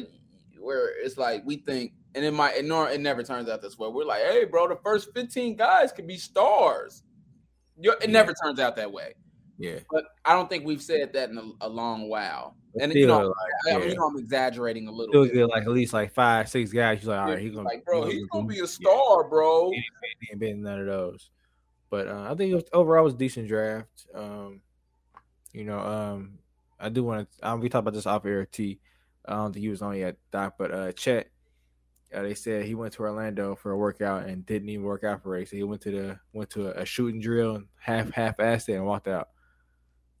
where 0.58 0.90
it's 1.00 1.16
like 1.16 1.42
we 1.46 1.58
think, 1.58 1.92
and 2.16 2.24
it 2.24 2.32
might, 2.32 2.56
it, 2.56 2.64
nor, 2.64 2.90
it 2.90 3.00
never 3.00 3.22
turns 3.22 3.48
out 3.48 3.62
this 3.62 3.78
way. 3.78 3.88
We're 3.88 4.04
like, 4.04 4.22
hey, 4.22 4.44
bro, 4.46 4.66
the 4.66 4.74
first 4.82 5.12
fifteen 5.14 5.54
guys 5.54 5.92
could 5.92 6.08
be 6.08 6.16
stars. 6.16 7.04
You- 7.78 7.92
It 7.92 8.02
Yeah. 8.02 8.10
never 8.10 8.32
turns 8.34 8.58
out 8.60 8.76
that 8.76 8.90
way. 8.92 9.14
yeah. 9.58 9.78
But 9.90 10.04
I 10.24 10.32
don't 10.34 10.48
think 10.48 10.64
we've 10.64 10.82
said 10.82 11.12
that 11.14 11.30
in 11.30 11.38
a, 11.38 11.66
a 11.66 11.68
long 11.68 12.08
while. 12.08 12.56
And 12.80 12.92
you 12.92 13.06
know, 13.06 13.18
like, 13.18 13.34
I, 13.66 13.70
I 13.70 13.72
yeah. 13.72 13.78
mean, 13.78 13.88
you 13.90 13.96
know, 13.96 14.06
I'm 14.08 14.18
exaggerating 14.18 14.86
a 14.86 14.90
little 14.92 15.12
Still 15.12 15.24
bit. 15.24 15.34
get 15.34 15.48
like 15.48 15.62
at 15.62 15.70
least 15.70 15.92
like 15.94 16.12
five 16.12 16.48
six 16.48 16.72
guys. 16.72 17.02
You're 17.02 17.14
like 17.14 17.20
all 17.24 17.30
right, 17.30 17.38
he's 17.38 17.54
gonna 17.54 17.66
like, 17.68 17.84
bro, 17.86 18.04
he's 18.04 18.14
he's 18.14 18.26
gonna 18.26 18.46
be 18.46 18.56
a 18.58 18.60
Yeah. 18.60 18.66
star, 18.66 19.28
bro. 19.28 19.70
He 19.70 19.82
ain't 20.30 20.38
been 20.40 20.62
none 20.62 20.80
of 20.80 20.86
those. 20.86 21.30
But 21.88 22.08
uh, 22.08 22.26
I 22.30 22.34
think 22.34 22.52
it 22.52 22.54
was, 22.56 22.64
overall 22.72 23.00
it 23.00 23.04
was 23.04 23.14
a 23.14 23.18
decent 23.18 23.48
draft. 23.48 24.06
Um, 24.14 24.60
you 25.52 25.64
know, 25.64 25.78
um, 25.78 26.38
I 26.78 26.90
do 26.90 27.02
want 27.04 27.30
to. 27.40 27.48
Um, 27.48 27.60
we 27.60 27.68
talked 27.70 27.80
about 27.82 27.94
this 27.94 28.06
off 28.06 28.26
air. 28.26 28.44
T. 28.44 28.78
I 29.24 29.34
don't 29.34 29.52
think 29.52 29.62
he 29.62 29.70
was 29.70 29.80
on 29.82 29.96
yet, 29.96 30.16
Doc. 30.30 30.56
But 30.58 30.70
uh, 30.70 30.92
Chet, 30.92 31.28
uh, 32.14 32.22
they 32.22 32.34
said 32.34 32.64
he 32.64 32.74
went 32.74 32.92
to 32.94 33.02
Orlando 33.02 33.54
for 33.54 33.72
a 33.72 33.76
workout 33.76 34.26
and 34.26 34.46
didn't 34.46 34.68
even 34.68 34.84
work 34.84 35.04
out 35.04 35.22
for 35.22 35.34
a 35.34 35.38
race. 35.38 35.50
He 35.50 35.62
went 35.62 35.82
to 35.82 35.90
the 35.90 36.20
went 36.32 36.50
to 36.50 36.68
a, 36.68 36.82
a 36.82 36.84
shooting 36.84 37.20
drill 37.20 37.56
and 37.56 37.66
half 37.78 38.10
half 38.10 38.36
assed 38.38 38.68
it 38.68 38.74
and 38.74 38.86
walked 38.86 39.08
out. 39.08 39.28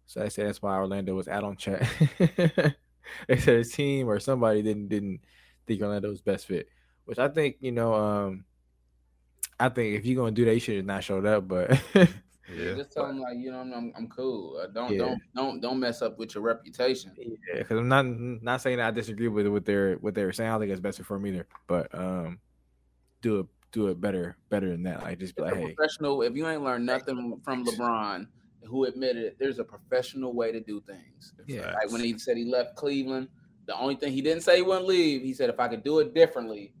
So 0.06 0.20
they 0.20 0.28
said 0.28 0.46
that's 0.46 0.62
why 0.62 0.76
Orlando 0.76 1.14
was 1.14 1.28
out 1.28 1.44
on 1.44 1.56
Chet. 1.56 1.88
they 2.18 3.36
said 3.36 3.58
his 3.58 3.72
team 3.72 4.08
or 4.08 4.20
somebody 4.20 4.62
didn't 4.62 4.88
didn't 4.88 5.20
think 5.66 5.80
Orlando 5.82 6.08
was 6.08 6.22
best 6.22 6.46
fit, 6.46 6.68
which 7.04 7.18
I 7.18 7.28
think 7.28 7.56
you 7.60 7.72
know. 7.72 7.94
Um, 7.94 8.44
I 9.58 9.68
think 9.70 9.96
if 9.96 10.04
you're 10.04 10.16
gonna 10.16 10.32
do 10.32 10.44
that, 10.44 10.54
you 10.54 10.60
should 10.60 10.76
have 10.76 10.84
not 10.84 11.04
showed 11.04 11.24
up. 11.24 11.48
But 11.48 11.80
Yeah. 12.54 12.74
Just 12.74 12.92
tell 12.92 13.06
him 13.06 13.20
like, 13.20 13.36
you 13.38 13.50
know, 13.50 13.60
I'm, 13.60 13.92
I'm 13.96 14.08
cool. 14.08 14.58
Uh, 14.62 14.66
don't 14.68 14.92
Yeah. 14.92 14.98
don't 14.98 15.22
don't 15.34 15.60
don't 15.60 15.80
mess 15.80 16.02
up 16.02 16.18
with 16.18 16.34
your 16.34 16.44
reputation. 16.44 17.12
yeah, 17.18 17.58
because 17.58 17.78
I'm 17.78 17.88
not 17.88 18.06
not 18.06 18.60
saying 18.60 18.78
that 18.78 18.88
I 18.88 18.90
disagree 18.90 19.28
with 19.28 19.46
what 19.48 19.64
they're 19.64 19.94
what 19.96 20.14
they 20.14 20.24
were 20.24 20.32
saying. 20.32 20.50
I 20.50 20.52
don't 20.52 20.60
think 20.60 20.72
it's 20.72 20.80
best 20.80 21.02
for 21.02 21.16
him 21.16 21.26
either. 21.26 21.46
But 21.66 21.92
um, 21.94 22.38
do 23.22 23.40
it 23.40 23.46
do 23.72 23.88
it 23.88 24.00
better 24.00 24.36
better 24.48 24.68
than 24.70 24.82
that. 24.84 25.02
Like 25.02 25.18
just 25.18 25.34
be 25.36 25.42
like, 25.42 25.54
hey, 25.54 25.74
professional. 25.74 26.22
If 26.22 26.36
you 26.36 26.46
ain't 26.48 26.62
learned 26.62 26.86
nothing 26.86 27.40
from 27.44 27.64
LeBron, 27.64 28.26
who 28.64 28.84
admitted 28.84 29.24
it, 29.24 29.36
there's 29.38 29.58
a 29.58 29.64
professional 29.64 30.32
way 30.32 30.52
to 30.52 30.60
do 30.60 30.80
things. 30.82 31.34
Yeah. 31.46 31.72
Like 31.72 31.90
when 31.90 32.00
he 32.02 32.18
said 32.18 32.36
he 32.36 32.44
left 32.44 32.76
Cleveland, 32.76 33.28
the 33.66 33.76
only 33.76 33.96
thing 33.96 34.12
he 34.12 34.22
didn't 34.22 34.42
say 34.42 34.56
he 34.56 34.62
wouldn't 34.62 34.86
leave. 34.86 35.22
He 35.22 35.34
said 35.34 35.50
if 35.50 35.58
I 35.58 35.68
could 35.68 35.82
do 35.82 35.98
it 35.98 36.14
differently, 36.14 36.72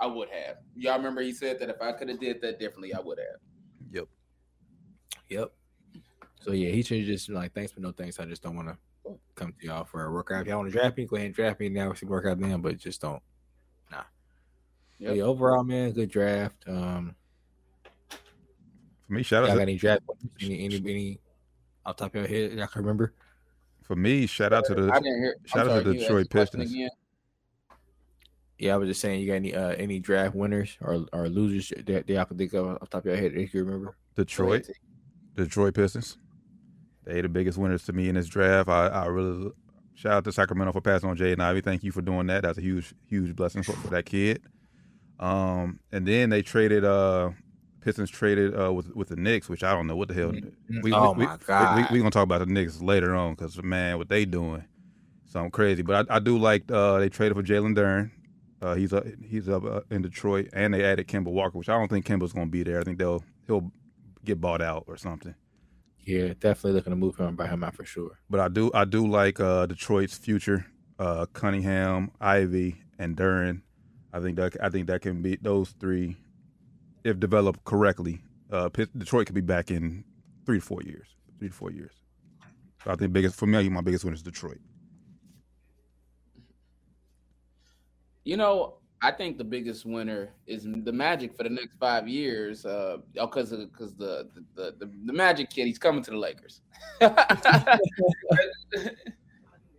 I 0.00 0.06
would 0.06 0.28
have. 0.30 0.56
Y'all 0.74 0.96
remember 0.96 1.22
he 1.22 1.32
said 1.32 1.58
that 1.60 1.70
if 1.70 1.80
I 1.80 1.92
could 1.92 2.08
have 2.08 2.20
did 2.20 2.40
that 2.42 2.58
differently, 2.58 2.92
I 2.92 3.00
would 3.00 3.18
have. 3.18 3.40
Yep. 5.28 5.52
yep. 5.94 6.02
So 6.40 6.52
yeah, 6.52 6.70
he 6.70 6.82
should 6.82 7.04
just 7.04 7.28
be 7.28 7.34
like, 7.34 7.52
thanks 7.54 7.72
but 7.72 7.82
no 7.82 7.92
thanks. 7.92 8.20
I 8.20 8.24
just 8.24 8.42
don't 8.42 8.56
want 8.56 8.68
to 8.68 8.76
come 9.34 9.52
to 9.60 9.66
y'all 9.66 9.84
for 9.84 10.04
a 10.04 10.10
workout. 10.10 10.42
If 10.42 10.48
y'all 10.48 10.58
want 10.58 10.72
to 10.72 10.78
draft 10.78 10.96
me, 10.96 11.06
go 11.06 11.16
ahead 11.16 11.26
and 11.26 11.34
draft 11.34 11.60
me. 11.60 11.68
Now 11.68 11.90
we 11.90 11.96
can 11.96 12.08
work 12.08 12.26
out 12.26 12.38
then, 12.38 12.60
but 12.60 12.78
just 12.78 13.00
don't. 13.00 13.22
Nah. 13.90 14.02
Yep. 14.98 15.16
Yeah, 15.16 15.22
overall, 15.22 15.64
man, 15.64 15.92
good 15.92 16.10
draft. 16.10 16.56
Um, 16.66 17.14
For 18.08 19.12
me, 19.12 19.22
shout 19.22 19.42
y'all 19.42 19.52
out 19.52 19.54
got 19.54 19.56
to, 19.56 19.62
any 19.62 19.76
draft? 19.76 20.02
Any 20.40 20.64
any 20.64 20.76
any 20.76 21.20
off 21.84 21.96
top 21.96 22.14
of 22.14 22.20
your 22.20 22.28
head 22.28 22.58
y'all 22.58 22.66
can 22.66 22.82
remember? 22.82 23.12
for 23.86 23.94
me, 23.94 24.26
shout 24.26 24.52
out 24.52 24.64
to 24.66 24.74
the 24.74 24.82
hear. 24.82 25.36
I'm 25.38 25.46
shout 25.46 25.68
out 25.68 25.84
to 25.84 25.92
the 25.92 25.98
Detroit 25.98 26.28
Pistons. 26.28 26.72
Again? 26.72 26.90
Yeah, 28.58 28.74
I 28.74 28.76
was 28.78 28.88
just 28.88 29.00
saying, 29.00 29.20
you 29.20 29.28
got 29.28 29.34
any 29.34 29.54
uh 29.54 29.70
any 29.70 30.00
draft 30.00 30.34
winners 30.34 30.76
or 30.80 31.06
or 31.12 31.28
losers 31.28 31.68
that, 31.68 31.86
that 31.86 32.08
y'all 32.08 32.24
can 32.24 32.36
think 32.36 32.52
of 32.54 32.66
off 32.66 32.80
the 32.80 32.86
top 32.86 33.00
of 33.00 33.06
your 33.06 33.16
head 33.16 33.32
if 33.34 33.54
you 33.54 33.62
remember? 33.62 33.96
Detroit. 34.16 34.62
ahead, 34.62 34.66
T. 34.66 34.72
Detroit 35.44 35.74
Pistons. 35.74 36.18
They 37.04 37.20
the 37.20 37.28
biggest 37.28 37.56
winners 37.56 37.84
to 37.84 37.92
me 37.92 38.08
in 38.08 38.16
this 38.16 38.26
draft. 38.26 38.68
I, 38.68 38.88
I 38.88 39.06
really 39.06 39.52
shout 39.94 40.12
out 40.12 40.24
to 40.24 40.32
Sacramento 40.32 40.72
for 40.72 40.80
passing 40.80 41.08
on 41.08 41.16
Jaden 41.16 41.40
Ivey. 41.40 41.60
Thank 41.60 41.84
you 41.84 41.92
for 41.92 42.02
doing 42.02 42.26
that. 42.26 42.42
That's 42.42 42.58
a 42.58 42.62
huge, 42.62 42.94
huge 43.06 43.36
blessing 43.36 43.62
for, 43.62 43.72
for 43.72 43.88
that 43.88 44.06
kid. 44.06 44.42
Um, 45.18 45.80
and 45.92 46.06
then 46.06 46.30
they 46.30 46.42
traded 46.42 46.84
uh 46.84 47.30
Pistons 47.80 48.10
traded 48.10 48.58
uh 48.58 48.72
with 48.72 48.94
with 48.94 49.08
the 49.08 49.16
Knicks, 49.16 49.48
which 49.48 49.62
I 49.62 49.72
don't 49.72 49.86
know 49.86 49.96
what 49.96 50.08
the 50.08 50.14
hell. 50.14 50.32
We, 50.82 50.92
oh 50.92 51.12
we, 51.12 51.24
my 51.24 51.36
we, 51.36 51.44
god! 51.46 51.76
we, 51.76 51.96
we 51.96 51.98
gonna 52.00 52.10
talk 52.10 52.24
about 52.24 52.40
the 52.40 52.46
Knicks 52.46 52.82
later 52.82 53.14
on 53.14 53.34
because 53.34 53.62
man, 53.62 53.98
what 53.98 54.08
they 54.08 54.24
doing, 54.24 54.64
something 55.26 55.52
crazy. 55.52 55.82
But 55.82 56.10
I, 56.10 56.16
I 56.16 56.18
do 56.18 56.36
like 56.36 56.70
uh 56.70 56.98
they 56.98 57.08
traded 57.08 57.36
for 57.36 57.42
Jalen 57.42 57.76
Duren. 57.76 58.10
Uh, 58.60 58.74
he's 58.74 58.92
up 58.92 59.04
he's 59.24 59.48
up 59.48 59.64
uh, 59.64 59.80
in 59.90 60.02
Detroit, 60.02 60.48
and 60.52 60.74
they 60.74 60.84
added 60.84 61.06
Kemba 61.06 61.28
Walker, 61.28 61.56
which 61.56 61.68
I 61.68 61.78
don't 61.78 61.88
think 61.88 62.04
Kemba's 62.04 62.32
gonna 62.32 62.46
be 62.46 62.62
there. 62.62 62.80
I 62.80 62.84
think 62.84 62.98
they'll 62.98 63.22
he'll 63.46 63.70
get 64.26 64.40
bought 64.40 64.60
out 64.62 64.84
or 64.86 64.96
something. 64.96 65.34
yeah, 66.04 66.34
definitely 66.38 66.72
looking 66.72 66.90
to 66.92 66.96
move 66.96 67.16
him 67.16 67.26
and 67.28 67.36
buy 67.36 67.46
him 67.48 67.64
out 67.64 67.74
for 67.74 67.84
sure. 67.84 68.18
But 68.28 68.40
I 68.40 68.48
do 68.48 68.70
I 68.74 68.84
do 68.84 69.06
like 69.06 69.40
uh, 69.40 69.66
Detroit's 69.66 70.16
future. 70.18 70.66
Uh, 70.98 71.26
Cunningham, 71.34 72.10
Ivey, 72.20 72.76
and 72.98 73.16
Duren. 73.16 73.60
I 74.12 74.20
think 74.20 74.36
that 74.36 74.56
I 74.62 74.70
think 74.70 74.86
that 74.86 75.02
can 75.02 75.20
be 75.20 75.36
those 75.36 75.70
three, 75.78 76.16
if 77.04 77.20
developed 77.20 77.64
correctly. 77.64 78.22
Uh, 78.50 78.68
Pitt- 78.70 78.96
Detroit 78.98 79.26
could 79.26 79.34
be 79.34 79.40
back 79.42 79.70
in 79.70 80.04
three 80.46 80.58
to 80.58 80.64
four 80.64 80.82
years. 80.82 81.08
Three 81.38 81.48
to 81.48 81.54
four 81.54 81.70
years. 81.70 81.92
So 82.82 82.92
I 82.92 82.96
think 82.96 83.12
biggest 83.12 83.36
for 83.36 83.46
me, 83.46 83.68
my 83.68 83.82
biggest 83.82 84.04
one 84.04 84.14
is 84.14 84.22
Detroit. 84.22 84.60
You 88.24 88.36
know, 88.36 88.78
I 89.02 89.10
think 89.12 89.36
the 89.38 89.44
biggest 89.44 89.84
winner 89.84 90.30
is 90.46 90.64
the 90.64 90.92
Magic 90.92 91.36
for 91.36 91.42
the 91.42 91.50
next 91.50 91.76
five 91.78 92.08
years. 92.08 92.64
Uh, 92.64 92.96
because 93.12 93.50
because 93.50 93.94
the 93.94 94.28
the, 94.54 94.74
the 94.78 94.90
the 95.04 95.12
Magic 95.12 95.50
kid, 95.50 95.66
he's 95.66 95.78
coming 95.78 96.02
to 96.04 96.10
the 96.10 96.16
Lakers. 96.16 96.62
the, 97.00 97.10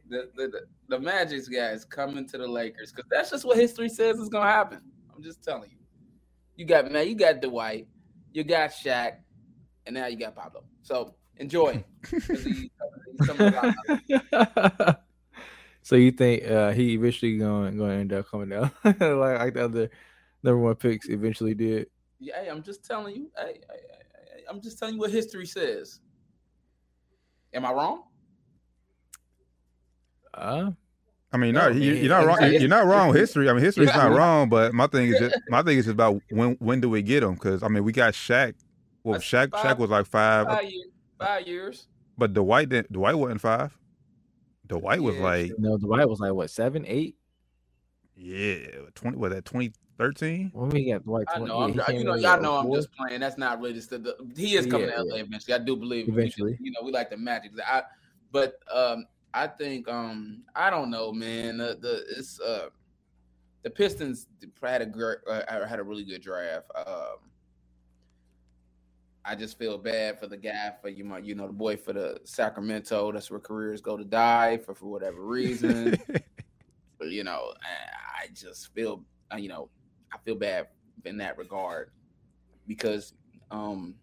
the, 0.09 0.29
the 0.35 0.61
the 0.87 0.99
Magic's 0.99 1.47
guy 1.47 1.69
is 1.71 1.83
coming 1.83 2.27
to 2.29 2.37
the 2.37 2.47
Lakers 2.47 2.91
because 2.91 3.09
that's 3.11 3.31
just 3.31 3.43
what 3.45 3.57
history 3.57 3.89
says 3.89 4.17
is 4.17 4.29
gonna 4.29 4.49
happen. 4.49 4.81
I'm 5.15 5.21
just 5.23 5.43
telling 5.43 5.71
you. 5.71 5.77
You 6.55 6.65
got 6.65 6.91
man, 6.91 7.07
you 7.07 7.15
got 7.15 7.41
Dwight, 7.41 7.87
you 8.33 8.43
got 8.43 8.69
Shaq, 8.71 9.17
and 9.85 9.95
now 9.95 10.07
you 10.07 10.17
got 10.17 10.35
Pablo. 10.35 10.63
So 10.81 11.15
enjoy. 11.37 11.83
'Cause 12.03 12.43
he- 12.43 12.71
he's 13.19 13.27
coming 13.27 13.51
to- 13.51 14.99
so 15.87 15.95
you 15.95 16.11
think 16.11 16.43
uh 16.45 16.71
he 16.73 16.93
eventually 16.95 17.37
going 17.37 17.77
going 17.77 17.91
to 17.91 17.95
end 17.95 18.11
up 18.13 18.29
coming 18.29 18.49
down 18.49 18.69
like 18.83 18.99
like 18.99 19.53
the 19.53 19.63
other 19.63 19.89
number 20.43 20.59
one 20.59 20.75
picks 20.75 21.07
eventually 21.07 21.53
did? 21.53 21.87
Yeah, 22.19 22.41
hey, 22.43 22.49
I'm 22.49 22.61
just 22.61 22.83
telling 22.83 23.15
you. 23.15 23.31
Hey, 23.37 23.53
hey, 23.53 23.59
hey, 23.69 23.79
hey, 24.35 24.43
I'm 24.49 24.59
just 24.61 24.77
telling 24.79 24.95
you 24.95 24.99
what 24.99 25.11
history 25.11 25.45
says. 25.45 26.01
Am 27.53 27.65
I 27.65 27.71
wrong? 27.71 28.03
Uh, 30.33 30.71
I 31.31 31.37
mean, 31.37 31.53
No, 31.53 31.69
not 31.69 31.75
you, 31.75 31.93
man, 31.93 32.03
you're 32.03 32.09
not 32.09 32.25
wrong. 32.25 32.37
You're 32.51 32.67
not 32.69 32.85
wrong. 32.85 33.07
with 33.09 33.17
History. 33.17 33.49
I 33.49 33.53
mean, 33.53 33.63
history's 33.63 33.89
Yeah. 33.95 34.07
not 34.09 34.17
wrong. 34.17 34.49
But 34.49 34.73
my 34.73 34.87
thing 34.87 35.07
is 35.07 35.19
just 35.19 35.35
my 35.49 35.61
thing 35.63 35.77
is 35.77 35.87
about 35.87 36.21
when 36.29 36.55
when 36.59 36.81
do 36.81 36.89
we 36.89 37.01
get 37.01 37.21
them? 37.21 37.35
Because 37.35 37.63
I 37.63 37.67
mean, 37.69 37.83
we 37.83 37.91
got 37.91 38.13
Shaq. 38.13 38.53
Well, 39.03 39.13
That's 39.13 39.25
Shaq 39.25 39.51
five- 39.51 39.77
Shaq 39.77 39.79
was 39.79 39.89
like 39.89 40.05
five. 40.05 40.47
Five 40.47 40.63
years. 40.69 40.87
Five 41.19 41.47
years. 41.47 41.87
But 42.17 42.33
Dwight 42.33 42.69
didn't. 42.69 42.91
Dwight 42.91 43.15
wasn't 43.15 43.41
five. 43.41 43.77
Dwight 44.67 45.01
was 45.01 45.15
Yeah, 45.15 45.23
like, 45.23 45.51
No, 45.57 45.77
Dwight 45.77 46.07
was 46.07 46.19
like 46.19 46.33
what 46.33 46.49
seven, 46.49 46.85
eight. 46.87 47.15
yeah, 48.15 48.57
twenty. 48.95 49.17
Was 49.17 49.33
that 49.33 49.45
twenty 49.45 49.71
thirteen? 49.97 50.49
When 50.53 50.69
we 50.69 50.91
got 50.91 51.03
Dwight, 51.03 51.25
I 51.33 51.37
20, 51.37 51.53
know, 51.53 51.67
yeah, 51.67 51.83
I'm, 51.87 51.95
you 51.95 52.03
know, 52.03 52.15
y'all 52.15 52.41
know 52.41 52.55
I'm 52.55 52.71
just 52.73 52.91
playing. 52.93 53.19
That's 53.19 53.37
not 53.37 53.59
really 53.59 53.73
just 53.73 53.89
the, 53.89 53.99
the 53.99 54.15
he 54.35 54.55
is 54.55 54.65
coming 54.65 54.89
Yeah, 54.89 54.97
to 54.97 55.03
LA 55.03 55.15
yeah. 55.15 55.23
eventually. 55.23 55.53
I 55.53 55.59
do 55.59 55.75
believe 55.75 56.07
Eventually. 56.07 56.57
You 56.59 56.71
know, 56.71 56.79
we 56.83 56.91
like 56.91 57.09
the 57.09 57.17
magic. 57.17 57.51
I, 57.65 57.83
but 58.31 58.59
um, 58.73 59.05
I 59.33 59.47
think 59.47 59.87
um, 59.87 60.43
I 60.55 60.69
don't 60.69 60.89
know, 60.89 61.11
man. 61.11 61.57
The, 61.57 61.77
the 61.79 62.03
it's 62.17 62.39
uh, 62.39 62.69
the 63.63 63.69
Pistons 63.69 64.27
had 64.61 64.81
a 64.81 64.85
great, 64.85 65.19
uh, 65.29 65.65
had 65.67 65.79
a 65.79 65.83
really 65.83 66.03
good 66.03 66.21
draft. 66.21 66.65
Um, 66.75 67.17
I 69.27 69.35
just 69.35 69.57
feel 69.59 69.77
bad 69.77 70.19
for 70.19 70.27
the 70.27 70.37
guy 70.37 70.71
for 70.81 70.87
you, 70.87 71.03
know, 71.03 71.17
you 71.17 71.35
know, 71.35 71.47
the 71.47 71.53
boy 71.53 71.75
for 71.75 71.91
the 71.91 72.21
Sacramento. 72.23 73.11
That's 73.11 73.29
where 73.29 73.41
careers 73.41 73.81
go 73.81 73.97
to 73.97 74.05
die 74.05 74.57
for 74.57 74.73
for 74.73 74.85
whatever 74.85 75.21
reason. 75.21 75.99
But, 76.99 77.09
you 77.09 77.23
know, 77.23 77.53
I, 77.61 78.23
I 78.23 78.27
just 78.33 78.73
feel, 78.73 79.03
uh, 79.31 79.37
you 79.37 79.49
know, 79.49 79.69
I 80.11 80.17
feel 80.25 80.33
bad 80.33 80.67
in 81.05 81.17
that 81.17 81.37
regard 81.37 81.91
because, 82.65 83.13
um, 83.51 83.93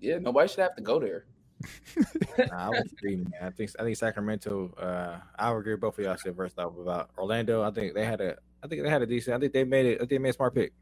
yeah, 0.00 0.16
nobody 0.18 0.48
should 0.48 0.60
have 0.60 0.76
to 0.76 0.82
go 0.82 0.98
there. 0.98 1.26
Nah, 2.38 2.66
I 2.66 2.68
would 2.68 2.92
agree, 2.92 3.16
man. 3.16 3.32
I 3.42 3.50
think 3.50 3.70
I 3.78 3.82
think 3.82 3.96
Sacramento. 3.96 4.74
Uh, 4.78 5.18
I 5.38 5.50
would 5.50 5.60
agree. 5.60 5.72
with 5.72 5.80
Both 5.80 5.98
of 5.98 6.04
y'all 6.04 6.16
said 6.18 6.36
first 6.36 6.58
off 6.58 6.72
about 6.78 7.10
Orlando. 7.16 7.62
I 7.62 7.70
think 7.70 7.94
they 7.94 8.04
had 8.04 8.20
a. 8.20 8.36
I 8.62 8.66
think 8.66 8.82
they 8.82 8.90
had 8.90 9.00
a 9.00 9.06
decent. 9.06 9.34
I 9.34 9.40
think 9.40 9.54
they 9.54 9.64
made 9.64 9.86
it. 9.86 9.94
I 9.94 9.98
think 10.00 10.10
they 10.10 10.18
made 10.18 10.30
a 10.30 10.32
smart 10.34 10.54
pick. 10.54 10.72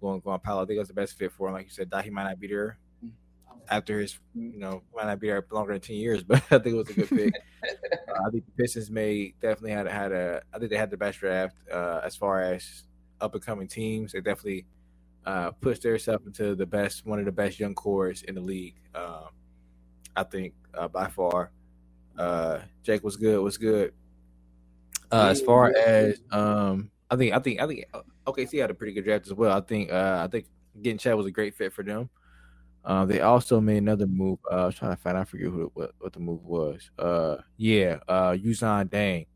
Going 0.00 0.18
going 0.18 0.40
Paolo. 0.40 0.62
I 0.62 0.66
think 0.66 0.78
that's 0.80 0.88
the 0.88 0.94
best 0.94 1.16
fit 1.16 1.30
for 1.30 1.46
him. 1.46 1.54
Like 1.54 1.66
you 1.66 1.70
said, 1.70 1.90
Doc, 1.90 2.04
he 2.04 2.10
might 2.10 2.24
not 2.24 2.40
be 2.40 2.48
there 2.48 2.78
after 3.70 4.00
his. 4.00 4.18
You 4.34 4.58
know, 4.58 4.82
might 4.94 5.06
not 5.06 5.20
be 5.20 5.28
there 5.28 5.44
longer 5.50 5.72
than 5.72 5.80
ten 5.80 5.96
years, 5.96 6.22
but 6.26 6.42
I 6.50 6.58
think 6.58 6.66
it 6.66 6.74
was 6.74 6.90
a 6.90 6.94
good 6.94 7.08
pick. 7.08 7.34
uh, 7.64 8.26
I 8.26 8.30
think 8.30 8.44
the 8.46 8.62
Pistons 8.62 8.90
made 8.90 9.34
definitely 9.40 9.72
had 9.72 9.86
had 9.86 10.12
a. 10.12 10.42
I 10.52 10.58
think 10.58 10.70
they 10.70 10.76
had 10.76 10.90
the 10.90 10.96
best 10.96 11.18
draft 11.18 11.56
uh, 11.72 12.00
as 12.04 12.16
far 12.16 12.40
as 12.42 12.84
up 13.20 13.34
and 13.34 13.44
coming 13.44 13.68
teams. 13.68 14.12
They 14.12 14.20
definitely 14.20 14.66
uh, 15.26 15.50
pushed 15.52 15.82
themselves 15.82 16.26
into 16.26 16.54
the 16.54 16.66
best, 16.66 17.04
one 17.06 17.18
of 17.18 17.24
the 17.24 17.32
best 17.32 17.60
young 17.60 17.74
cores 17.74 18.22
in 18.22 18.34
the 18.34 18.40
league. 18.40 18.76
Um, 18.94 19.28
I 20.16 20.24
think 20.24 20.54
uh, 20.74 20.88
by 20.88 21.08
far. 21.08 21.50
Uh, 22.16 22.60
Jake 22.82 23.04
was 23.04 23.16
good. 23.16 23.38
Was 23.40 23.58
good. 23.58 23.92
Uh, 25.10 25.28
as 25.30 25.40
far 25.40 25.72
as 25.74 26.20
um, 26.30 26.90
I 27.10 27.16
think, 27.16 27.32
I 27.32 27.38
think, 27.38 27.60
I 27.60 27.66
think 27.66 27.84
OKC 28.26 28.60
had 28.60 28.70
a 28.70 28.74
pretty 28.74 28.92
good 28.92 29.04
draft 29.04 29.26
as 29.26 29.32
well. 29.32 29.56
I 29.56 29.60
think, 29.60 29.90
uh, 29.90 30.22
I 30.24 30.28
think 30.28 30.46
getting 30.82 30.98
Chet 30.98 31.16
was 31.16 31.26
a 31.26 31.30
great 31.30 31.54
fit 31.54 31.72
for 31.72 31.82
them. 31.82 32.10
Uh, 32.84 33.04
they 33.04 33.20
also 33.20 33.60
made 33.60 33.78
another 33.78 34.06
move. 34.06 34.38
Uh, 34.50 34.54
I 34.54 34.66
was 34.66 34.74
trying 34.74 34.94
to 34.96 35.02
find. 35.02 35.16
out, 35.16 35.22
I 35.22 35.24
forget 35.24 35.48
who 35.48 35.70
what, 35.74 35.92
what 35.98 36.12
the 36.12 36.20
move 36.20 36.44
was. 36.44 36.90
Uh, 36.98 37.36
yeah, 37.56 37.98
uh, 38.08 38.32
Ousmane 38.32 38.88
Dieng. 38.88 39.26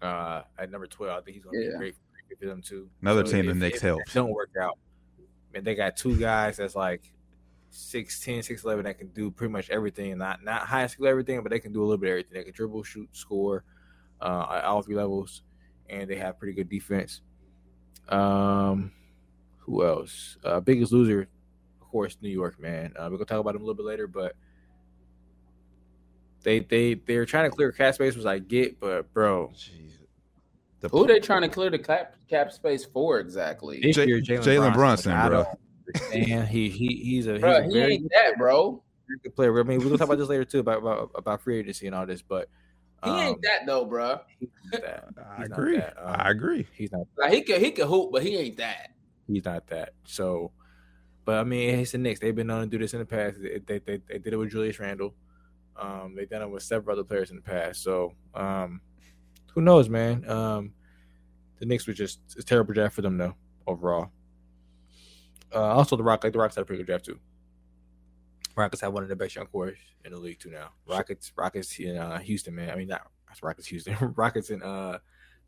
Uh, 0.00 0.42
at 0.58 0.70
number 0.70 0.86
twelve, 0.86 1.20
I 1.20 1.24
think 1.24 1.36
he's 1.36 1.44
gonna 1.44 1.58
be 1.58 1.64
Yeah. 1.66 1.74
a 1.74 1.78
great 1.78 1.94
fit 2.28 2.38
for 2.40 2.46
them 2.46 2.60
too. 2.62 2.88
Another 3.02 3.22
team 3.22 3.46
the 3.46 3.52
if- 3.52 3.56
Knicks 3.58 3.76
if 3.76 3.82
that 3.82 3.86
helps. 3.88 4.14
Don't 4.14 4.32
work 4.32 4.50
out. 4.60 4.78
Man, 5.54 5.62
they 5.64 5.74
got 5.74 5.96
two 5.96 6.16
guys 6.16 6.56
that's 6.56 6.74
like 6.74 7.12
6'10", 7.70 8.38
6'11", 8.42 8.84
that 8.84 8.98
can 8.98 9.08
do 9.08 9.30
pretty 9.30 9.52
much 9.52 9.70
everything. 9.70 10.18
Not 10.18 10.42
not 10.42 10.62
high 10.62 10.86
school 10.88 11.06
everything, 11.06 11.42
but 11.42 11.50
they 11.50 11.60
can 11.60 11.72
do 11.72 11.80
a 11.82 11.84
little 11.84 11.98
bit 11.98 12.08
of 12.08 12.10
everything. 12.12 12.32
They 12.34 12.44
can 12.44 12.52
dribble, 12.52 12.82
shoot, 12.82 13.08
score, 13.12 13.64
uh, 14.20 14.46
at 14.50 14.64
all 14.64 14.82
three 14.82 14.96
levels, 14.96 15.42
and 15.88 16.08
they 16.10 16.16
have 16.16 16.38
pretty 16.38 16.54
good 16.54 16.68
defense. 16.68 17.20
Um, 18.08 18.92
who 19.58 19.84
else? 19.86 20.36
Uh, 20.42 20.58
biggest 20.60 20.90
loser, 20.92 21.22
of 21.22 21.28
course, 21.92 22.16
New 22.20 22.30
York. 22.30 22.58
Man, 22.58 22.92
uh, 22.98 23.04
we're 23.10 23.18
gonna 23.18 23.26
talk 23.26 23.38
about 23.40 23.52
them 23.52 23.62
a 23.62 23.64
little 23.66 23.76
bit 23.76 23.86
later, 23.86 24.06
but 24.08 24.34
they 26.42 26.60
they 26.60 26.94
they're 26.94 27.26
trying 27.26 27.48
to 27.48 27.54
clear 27.54 27.70
cap 27.72 27.94
space, 27.94 28.16
which 28.16 28.26
I 28.26 28.38
get, 28.40 28.80
but 28.80 29.12
bro, 29.12 29.52
The- 30.80 30.88
Who 30.88 31.06
they 31.06 31.20
trying 31.20 31.42
to 31.42 31.48
clear 31.48 31.70
the 31.70 31.78
cap 31.78 32.16
cap 32.28 32.50
space 32.50 32.84
for 32.84 33.20
exactly? 33.20 33.80
this 33.80 33.94
J- 33.96 34.06
year 34.06 34.20
Jalen 34.20 34.74
Brunson, 34.74 35.12
I 35.12 35.28
bro. 35.28 35.44
don't. 35.44 36.12
He 36.12 36.68
he 36.68 36.68
he's 36.68 37.26
a, 37.26 37.32
he's 37.34 37.40
Bro, 37.40 37.56
a 37.58 37.62
he 37.64 37.72
very 37.72 37.92
ain't 37.94 38.10
that, 38.10 38.38
bro. 38.38 38.82
very 39.06 39.18
good 39.22 39.36
player. 39.36 39.60
I 39.60 39.62
mean, 39.62 39.78
we'll 39.80 39.90
talk 39.98 40.06
about 40.08 40.18
this 40.18 40.28
later 40.28 40.44
too 40.44 40.60
about 40.60 40.78
about, 40.78 41.10
about 41.14 41.42
free 41.42 41.58
agency 41.58 41.86
and 41.86 41.94
all 41.94 42.06
this, 42.06 42.22
but 42.22 42.48
He 43.04 43.10
um, 43.10 43.18
ain't 43.18 43.42
that 43.42 43.66
though, 43.66 43.84
bro. 43.84 44.20
he's 44.40 44.48
that. 44.72 45.04
I 45.38 45.44
agree. 45.44 45.76
that. 45.76 45.94
Um, 45.98 46.16
I 46.18 46.30
agree. 46.30 46.66
He's 46.74 46.90
not. 46.92 47.06
Like 47.18 47.32
he 47.32 47.42
could 47.42 47.60
he 47.60 47.70
could 47.72 47.86
hoop, 47.86 48.10
but 48.10 48.22
he 48.22 48.36
ain't 48.36 48.56
that. 48.56 48.90
He's 49.28 49.44
not 49.44 49.66
that. 49.68 49.90
So, 50.04 50.50
but 51.24 51.38
I 51.38 51.44
mean, 51.44 51.78
it's 51.80 51.92
the 51.92 51.98
Knicks. 51.98 52.20
They've 52.20 52.34
been 52.34 52.48
known 52.48 52.62
to 52.62 52.66
do 52.66 52.78
this 52.78 52.94
in 52.94 53.00
the 53.00 53.06
past. 53.06 53.36
They 53.40 53.58
they, 53.58 53.78
they, 53.78 54.00
they 54.08 54.18
did 54.18 54.32
it 54.32 54.36
with 54.36 54.50
Julius 54.50 54.78
Randle. 54.78 55.14
Um, 55.76 56.14
they've 56.16 56.28
done 56.28 56.42
it 56.42 56.50
with 56.50 56.62
several 56.62 56.98
other 56.98 57.04
players 57.04 57.30
in 57.30 57.36
the 57.36 57.42
past. 57.42 57.82
So, 57.82 58.14
um, 58.34 58.80
who 59.54 59.60
knows, 59.60 59.88
man? 59.88 60.28
Um, 60.28 60.72
the 61.58 61.66
Knicks 61.66 61.86
were 61.86 61.92
just 61.92 62.20
a 62.38 62.42
terrible 62.42 62.74
draft 62.74 62.94
for 62.94 63.02
them, 63.02 63.16
though. 63.16 63.34
Overall. 63.66 64.10
Uh, 65.54 65.60
also, 65.60 65.96
the 65.96 66.02
Rock, 66.02 66.24
like 66.24 66.32
the 66.32 66.38
Rockets 66.38 66.56
had 66.56 66.62
a 66.62 66.64
pretty 66.64 66.82
good 66.82 66.86
draft 66.86 67.04
too. 67.04 67.18
Rockets 68.56 68.82
have 68.82 68.92
one 68.92 69.02
of 69.02 69.08
the 69.08 69.16
best 69.16 69.34
young 69.34 69.46
cores 69.46 69.78
in 70.04 70.12
the 70.12 70.18
league 70.18 70.38
too 70.38 70.50
now. 70.50 70.70
Rockets, 70.86 71.32
Rockets 71.36 71.78
in 71.78 71.96
uh, 71.96 72.18
Houston, 72.18 72.54
man. 72.54 72.70
I 72.70 72.76
mean, 72.76 72.88
not 72.88 73.06
Rockets, 73.42 73.66
Houston. 73.68 73.96
Rockets 74.16 74.50
and 74.50 74.62
uh, 74.62 74.98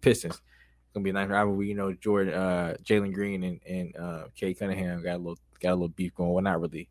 Pistons. 0.01 0.41
Gonna 0.95 1.05
be 1.05 1.11
a 1.11 1.13
nice 1.13 1.29
rivalry. 1.29 1.69
You 1.69 1.75
know, 1.75 1.93
Jordan, 1.93 2.33
uh, 2.35 2.77
Jalen 2.85 3.13
Green, 3.13 3.43
and 3.43 3.61
and 3.69 3.97
uh, 3.97 4.25
Cade 4.37 4.59
Cunningham 4.59 5.03
got 5.03 5.17
a 5.17 5.19
little 5.19 5.39
got 5.61 5.71
a 5.71 5.75
little 5.75 5.89
beef 5.89 6.15
going. 6.15 6.33
Well, 6.33 6.43
not 6.45 6.61
really 6.61 6.89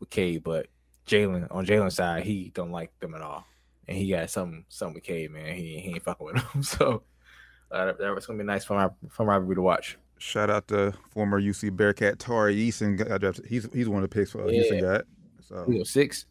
with 0.00 0.10
Cade, 0.10 0.42
but 0.42 0.66
Jalen 1.06 1.46
on 1.50 1.64
Jalen's 1.64 1.94
side, 1.94 2.24
he 2.24 2.50
don't 2.54 2.72
like 2.72 2.90
them 2.98 3.14
at 3.14 3.22
all, 3.22 3.44
and 3.86 3.96
he 3.96 4.10
got 4.10 4.28
something 4.30 4.64
something 4.68 4.94
with 4.94 5.04
Cade, 5.04 5.30
man. 5.30 5.54
He 5.54 5.78
he 5.78 5.90
ain't 5.90 6.02
fucking 6.02 6.26
with 6.26 6.36
him. 6.54 6.62
So 6.64 7.02
uh, 7.70 7.84
that, 7.86 7.98
that's 7.98 8.26
gonna 8.26 8.38
be 8.38 8.44
nice 8.44 8.64
fun 8.64 8.90
fun 9.10 9.26
rivalry 9.26 9.54
to 9.54 9.62
watch. 9.62 9.96
Shout 10.18 10.50
out 10.50 10.66
to 10.68 10.92
former 11.10 11.40
UC 11.40 11.76
Bearcat 11.76 12.18
Tari 12.18 12.56
Eason. 12.56 13.46
He's 13.46 13.68
he's 13.72 13.88
one 13.88 14.02
of 14.02 14.10
the 14.10 14.14
picks 14.14 14.32
for 14.32 14.42
uh, 14.44 14.48
Houston 14.48 14.80
got. 14.80 15.04
So 15.40 15.64
We 15.68 15.78
go 15.78 15.84
six. 15.84 16.26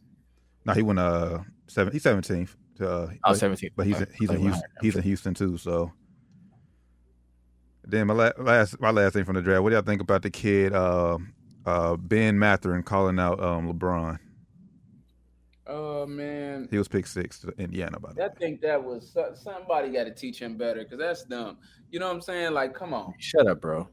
no, 0.65 0.73
he 0.73 0.81
went 0.81 0.99
uh 0.99 1.39
seven. 1.67 1.93
He's 1.93 2.03
seventeenth. 2.03 2.57
Uh, 2.77 2.83
Oh, 2.85 3.07
but- 3.23 3.35
17. 3.35 3.69
but 3.77 3.85
he's 3.85 3.95
Okay. 4.01 4.11
he's 4.19 4.29
in 4.29 4.41
Houston. 4.41 4.69
He's 4.81 4.95
in 4.97 5.03
Houston 5.03 5.33
too. 5.33 5.55
So 5.57 5.93
then 7.87 8.07
my 8.07 8.13
la- 8.13 8.31
last 8.37 8.79
my 8.79 8.91
last 8.91 9.13
thing 9.13 9.25
from 9.25 9.35
the 9.35 9.41
draft. 9.41 9.63
What 9.63 9.69
do 9.69 9.75
y'all 9.75 9.83
think 9.83 10.01
about 10.01 10.21
the 10.21 10.29
kid 10.29 10.73
uh, 10.73 11.17
uh, 11.65 11.95
Ben 11.97 12.37
Mathurin 12.39 12.83
calling 12.83 13.19
out 13.19 13.41
um, 13.43 13.71
LeBron? 13.71 14.19
Oh 15.67 16.05
man, 16.05 16.67
He 16.69 16.77
was 16.77 16.87
picked 16.87 17.07
six 17.07 17.39
to 17.39 17.47
Indiana 17.57 17.99
by 17.99 18.13
the 18.13 18.23
I 18.23 18.27
way. 18.27 18.33
think 18.37 18.61
that 18.61 18.83
was 18.83 19.17
somebody 19.33 19.89
got 19.89 20.03
to 20.03 20.11
teach 20.13 20.39
him 20.39 20.57
better 20.57 20.83
because 20.83 20.99
that's 20.99 21.23
dumb. 21.23 21.57
You 21.89 21.99
know 21.99 22.07
what 22.07 22.13
I'm 22.13 22.21
saying? 22.21 22.53
Like, 22.53 22.75
come 22.75 22.93
on. 22.93 23.13
Shut 23.17 23.47
up, 23.47 23.61
bro. 23.61 23.87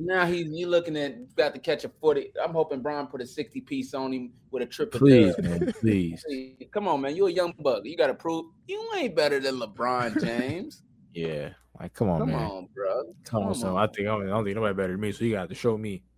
Now 0.00 0.24
he's 0.26 0.46
you 0.50 0.68
looking 0.68 0.96
at 0.96 1.16
about 1.34 1.52
to 1.54 1.60
catch 1.60 1.84
a 1.84 1.90
forty. 2.00 2.32
I'm 2.42 2.52
hoping 2.52 2.80
Brian 2.80 3.06
put 3.08 3.20
a 3.20 3.26
sixty 3.26 3.60
piece 3.60 3.92
on 3.92 4.12
him 4.12 4.32
with 4.50 4.62
a 4.62 4.66
triple. 4.66 5.00
please, 5.00 5.34
dub. 5.36 5.44
man, 5.44 5.72
please. 5.80 6.24
Come 6.72 6.88
on, 6.88 7.02
man. 7.02 7.14
You're 7.16 7.28
a 7.28 7.32
young 7.32 7.52
buck. 7.60 7.82
You 7.84 7.96
got 7.96 8.06
to 8.08 8.14
prove 8.14 8.46
you 8.66 8.90
ain't 8.96 9.14
better 9.14 9.38
than 9.40 9.56
LeBron 9.60 10.20
James. 10.22 10.82
Yeah, 11.14 11.48
like 11.80 11.94
come 11.94 12.08
on, 12.10 12.18
Come 12.20 12.30
man. 12.30 12.42
on, 12.50 12.68
bro. 12.74 13.14
Come 13.24 13.44
on, 13.44 13.54
son. 13.54 13.76
I 13.76 13.86
think 13.86 14.00
I 14.08 14.12
don't, 14.12 14.22
I 14.26 14.30
don't 14.30 14.44
think 14.44 14.56
nobody 14.56 14.74
better 14.74 14.92
than 14.92 15.00
me, 15.00 15.12
so 15.12 15.24
you 15.24 15.32
got 15.32 15.48
to 15.48 15.54
show 15.54 15.76
me. 15.78 16.02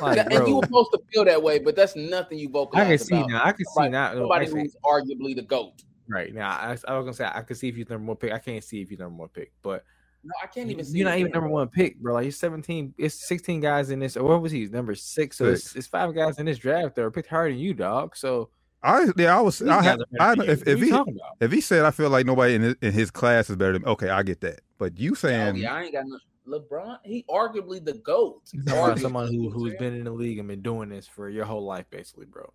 Like, 0.00 0.18
and 0.18 0.46
you 0.48 0.56
were 0.56 0.62
supposed 0.64 0.90
to 0.92 1.00
feel 1.12 1.24
that 1.24 1.42
way, 1.42 1.58
but 1.58 1.76
that's 1.76 1.94
nothing 1.96 2.38
you 2.38 2.48
vocalize 2.48 2.86
I 2.86 2.88
can 2.88 2.98
see 2.98 3.14
about. 3.16 3.30
now. 3.30 3.40
I 3.44 3.52
can 3.52 3.58
see 3.58 3.64
Somebody- 3.74 3.92
now. 3.92 4.12
no, 4.14 4.18
Somebody 4.20 4.46
who's 4.46 4.76
arguably 4.84 5.36
the 5.36 5.42
goat. 5.42 5.82
right 6.08 6.34
now, 6.34 6.50
I, 6.50 6.70
I 6.88 6.96
was 6.96 7.04
gonna 7.04 7.12
say 7.14 7.28
I 7.32 7.42
can 7.42 7.56
see 7.56 7.68
if 7.68 7.76
he's 7.76 7.88
number 7.88 8.06
one 8.06 8.16
pick. 8.16 8.32
I 8.32 8.38
can't 8.38 8.62
see 8.64 8.80
if 8.80 8.88
he's 8.88 8.98
number 8.98 9.16
one 9.16 9.28
pick, 9.28 9.52
but 9.62 9.84
No, 10.24 10.32
I 10.42 10.46
can't 10.46 10.70
even 10.70 10.84
see. 10.84 10.98
you're 10.98 11.08
not 11.08 11.18
even 11.18 11.30
number 11.32 11.48
one 11.48 11.68
pick, 11.68 11.98
bro. 12.00 12.14
Like 12.14 12.24
you're 12.24 12.32
17. 12.32 12.94
It's 12.98 13.28
16 13.28 13.60
guys 13.60 13.90
in 13.90 13.98
this. 14.00 14.16
Or 14.16 14.24
what 14.24 14.42
was 14.42 14.50
he? 14.52 14.66
Number 14.66 14.94
six. 14.94 15.36
So 15.38 15.46
it's, 15.46 15.76
it's 15.76 15.86
five 15.86 16.14
guys 16.14 16.38
in 16.38 16.46
this 16.46 16.58
draft 16.58 16.94
that 16.96 17.02
are 17.02 17.10
picked 17.10 17.28
higher 17.28 17.48
than 17.50 17.58
you, 17.58 17.74
dog. 17.74 18.16
So 18.16 18.50
I 18.86 19.06
yeah, 19.16 19.36
I 19.38 19.40
was. 19.40 19.58
these 19.58 19.68
I, 19.68 19.82
guys 19.82 19.84
had, 19.84 20.00
I 20.20 20.34
better 20.34 20.36
than 20.36 20.50
if, 20.50 20.66
if 20.66 20.80
he 20.80 21.02
if 21.40 21.52
he 21.52 21.60
said 21.60 21.84
I 21.84 21.90
feel 21.90 22.10
like 22.10 22.26
nobody 22.26 22.54
in 22.54 22.62
his, 22.62 22.74
in 22.82 22.92
his 22.92 23.10
class 23.10 23.50
is 23.50 23.56
better 23.56 23.72
than 23.74 23.82
me, 23.82 23.88
okay, 23.88 24.10
I 24.10 24.22
get 24.22 24.40
that. 24.42 24.60
But 24.78 24.98
you 24.98 25.12
Oh, 25.12 25.14
saying 25.14 25.56
yeah, 25.56 25.74
I 25.74 25.82
ain't 25.84 25.92
got 25.92 26.04
no. 26.06 26.18
LeBron, 26.48 26.98
he 27.04 27.24
arguably 27.28 27.84
the 27.84 27.94
goat. 27.94 28.42
He's 28.52 28.64
Arguably, 28.64 29.00
someone 29.00 29.32
you 29.32 29.40
who 29.40 29.50
know 29.50 29.50
what 29.50 29.54
who's 29.54 29.72
I'm 29.72 29.78
been 29.78 29.94
in 29.94 30.04
the 30.04 30.12
league 30.12 30.38
and 30.38 30.46
been 30.48 30.62
doing 30.62 30.88
this 30.88 31.08
for 31.08 31.28
your 31.28 31.44
whole 31.44 31.64
life, 31.64 31.86
basically, 31.90 32.26
bro. 32.26 32.52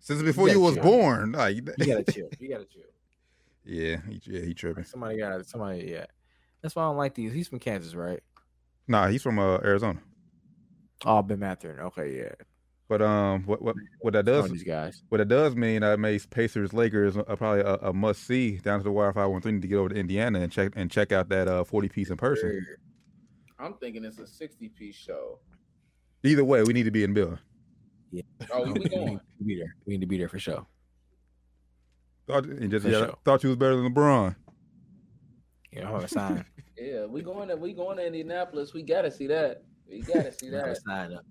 since 0.00 0.22
before 0.22 0.48
You 0.48 0.54
you, 0.54 0.60
was 0.60 0.74
chill. 0.74 0.82
born, 0.82 1.32
like, 1.32 1.56
You 1.56 1.62
gotta 1.62 2.04
chill. 2.12 2.28
You 2.40 2.48
gotta 2.48 2.64
chill. 2.64 2.82
yeah, 3.64 3.98
he, 4.08 4.20
yeah, 4.24 4.40
he 4.40 4.54
tripping. 4.54 4.84
Somebody 4.84 5.18
got 5.18 5.46
somebody. 5.46 5.84
Yeah, 5.88 6.06
that's 6.62 6.74
why 6.74 6.82
I 6.82 6.86
don't 6.86 6.96
like 6.96 7.14
these. 7.14 7.32
He's 7.32 7.48
from 7.48 7.60
Kansas, 7.60 7.94
right? 7.94 8.20
Nah, 8.88 9.08
he's 9.08 9.22
from 9.22 9.38
uh, 9.38 9.58
Arizona. 9.58 10.00
Oh, 11.04 11.22
Ben 11.22 11.38
Mathurin. 11.38 11.80
Okay, 11.80 12.16
yeah. 12.18 12.34
But 12.92 13.00
um, 13.00 13.44
what 13.44 13.62
what 13.62 13.74
what 14.00 14.12
that 14.12 14.26
does 14.26 14.50
these 14.50 14.64
guys. 14.64 15.02
what 15.08 15.18
it 15.18 15.28
does 15.28 15.56
mean 15.56 15.80
that 15.80 15.98
makes 15.98 16.26
Pacers 16.26 16.74
Lakers 16.74 17.16
uh, 17.16 17.22
probably 17.36 17.60
a, 17.60 17.76
a 17.76 17.92
must 17.94 18.26
see 18.26 18.58
down 18.58 18.80
to 18.80 18.84
the 18.84 18.92
wire 18.92 19.14
five 19.14 19.30
one 19.30 19.40
three 19.40 19.58
to 19.58 19.66
get 19.66 19.76
over 19.76 19.88
to 19.88 19.94
Indiana 19.94 20.40
and 20.40 20.52
check 20.52 20.74
and 20.76 20.90
check 20.90 21.10
out 21.10 21.30
that 21.30 21.48
uh 21.48 21.64
forty 21.64 21.88
piece 21.88 22.10
in 22.10 22.18
person. 22.18 22.66
I'm 23.58 23.78
thinking 23.78 24.04
it's 24.04 24.18
a 24.18 24.26
60 24.26 24.68
piece 24.68 24.94
show. 24.94 25.38
Either 26.22 26.44
way, 26.44 26.62
we 26.64 26.74
need 26.74 26.82
to 26.82 26.90
be 26.90 27.02
in 27.02 27.14
the 27.14 27.20
building. 27.20 27.38
Yeah. 28.10 28.22
Oh, 28.50 28.64
we 28.64 28.72
we 28.74 28.88
going. 28.90 29.06
need 29.06 29.20
to 29.38 29.44
be 29.46 29.56
there. 29.56 29.74
We 29.86 29.94
need 29.94 30.00
to 30.02 30.06
be 30.06 30.18
there 30.18 30.28
for 30.28 30.38
sure. 30.38 30.66
Thought, 32.26 32.44
and 32.44 32.70
just, 32.70 32.84
For 32.84 32.92
yeah, 32.92 32.98
sure. 33.06 33.18
thought 33.24 33.42
you 33.42 33.48
was 33.48 33.56
better 33.56 33.76
than 33.76 33.94
LeBron. 33.94 34.36
Yeah, 35.72 35.86
hold 35.86 36.02
on, 36.02 36.08
sign. 36.08 36.44
Yeah, 36.76 37.06
we 37.06 37.22
going 37.22 37.48
to 37.48 37.56
we 37.56 37.72
going 37.72 37.96
to 37.96 38.06
Indianapolis. 38.06 38.74
We 38.74 38.82
gotta 38.82 39.10
see 39.10 39.28
that. 39.28 39.62
We 39.88 40.00
gotta 40.00 40.32
see 40.32 40.50
Hold 40.50 40.64
on, 40.64 41.10
that. 41.10 41.22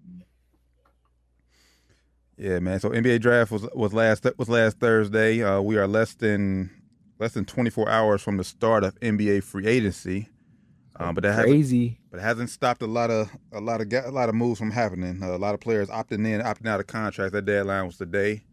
Yeah, 2.41 2.59
man. 2.59 2.79
So 2.79 2.89
NBA 2.89 3.21
draft 3.21 3.51
was 3.51 3.67
was 3.75 3.93
last 3.93 4.25
was 4.35 4.49
last 4.49 4.79
Thursday. 4.79 5.43
Uh, 5.43 5.61
we 5.61 5.77
are 5.77 5.87
less 5.87 6.15
than 6.15 6.71
less 7.19 7.33
than 7.33 7.45
24 7.45 7.87
hours 7.87 8.23
from 8.23 8.37
the 8.37 8.43
start 8.43 8.83
of 8.83 8.99
NBA 8.99 9.43
free 9.43 9.67
agency. 9.67 10.27
Um, 10.95 11.13
but 11.13 11.21
that 11.21 11.33
hasn't, 11.33 11.49
Crazy. 11.49 11.99
but 12.09 12.19
it 12.19 12.23
hasn't 12.23 12.49
stopped 12.49 12.81
a 12.81 12.87
lot 12.87 13.11
of 13.11 13.29
a 13.53 13.61
lot 13.61 13.79
of 13.79 13.93
a 13.93 14.09
lot 14.09 14.27
of 14.27 14.33
moves 14.33 14.57
from 14.57 14.71
happening. 14.71 15.21
Uh, 15.21 15.35
a 15.35 15.37
lot 15.37 15.53
of 15.53 15.59
players 15.59 15.89
opting 15.89 16.25
in, 16.27 16.41
opting 16.41 16.67
out 16.67 16.79
of 16.79 16.87
contracts. 16.87 17.31
That 17.31 17.45
deadline 17.45 17.85
was 17.85 17.97
today. 17.97 18.43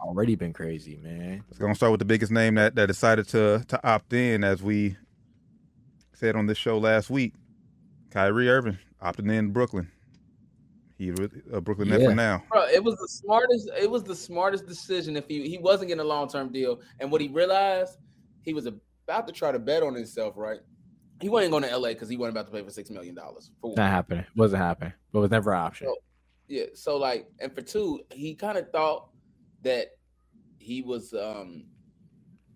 Already 0.00 0.34
been 0.34 0.54
crazy, 0.54 0.98
man. 1.02 1.44
It's 1.50 1.58
gonna 1.58 1.74
start 1.74 1.92
with 1.92 1.98
the 1.98 2.06
biggest 2.06 2.32
name 2.32 2.54
that, 2.54 2.74
that 2.76 2.86
decided 2.86 3.28
to 3.28 3.62
to 3.68 3.86
opt 3.86 4.14
in, 4.14 4.44
as 4.44 4.62
we 4.62 4.96
said 6.14 6.36
on 6.36 6.46
this 6.46 6.56
show 6.56 6.78
last 6.78 7.10
week. 7.10 7.34
Kyrie 8.10 8.48
Irving 8.48 8.78
opting 9.02 9.30
in 9.30 9.50
Brooklyn. 9.52 9.90
He 11.00 11.10
was 11.10 11.30
a 11.50 11.62
Brooklyn 11.62 11.88
net 11.88 12.02
Yeah. 12.02 12.08
for 12.10 12.14
now. 12.14 12.44
Bro, 12.52 12.66
it 12.66 12.84
was 12.84 12.94
the 12.96 13.08
smartest. 13.08 13.70
It 13.80 13.90
was 13.90 14.04
the 14.04 14.14
smartest 14.14 14.66
decision. 14.66 15.16
If 15.16 15.26
he 15.28 15.48
he 15.48 15.56
wasn't 15.56 15.88
getting 15.88 16.02
a 16.02 16.06
long 16.06 16.28
term 16.28 16.52
deal, 16.52 16.82
and 16.98 17.10
what 17.10 17.22
he 17.22 17.28
realized, 17.28 17.96
he 18.42 18.52
was 18.52 18.66
about 18.66 19.26
to 19.26 19.32
try 19.32 19.50
to 19.50 19.58
bet 19.58 19.82
on 19.82 19.94
himself. 19.94 20.34
Right, 20.36 20.60
he 21.22 21.30
wasn't 21.30 21.52
going 21.52 21.62
to 21.62 21.74
LA 21.74 21.88
because 21.94 22.10
he 22.10 22.18
wasn't 22.18 22.36
about 22.36 22.48
to 22.48 22.52
pay 22.52 22.62
for 22.62 22.70
six 22.70 22.90
million 22.90 23.14
dollars. 23.14 23.50
For 23.62 23.68
one. 23.68 23.76
Not 23.78 23.90
happening. 23.90 24.26
Wasn't 24.36 24.60
happening. 24.60 24.92
But 25.10 25.20
was 25.20 25.30
never 25.30 25.52
an 25.52 25.60
option. 25.60 25.86
So- 25.86 25.96
Yeah. 26.48 26.64
So 26.74 26.98
like, 26.98 27.30
and 27.40 27.50
for 27.54 27.62
two, 27.62 28.00
he 28.12 28.34
kind 28.34 28.58
of 28.58 28.70
thought 28.70 29.08
that 29.62 29.92
he 30.58 30.82
was 30.82 31.14
um 31.14 31.64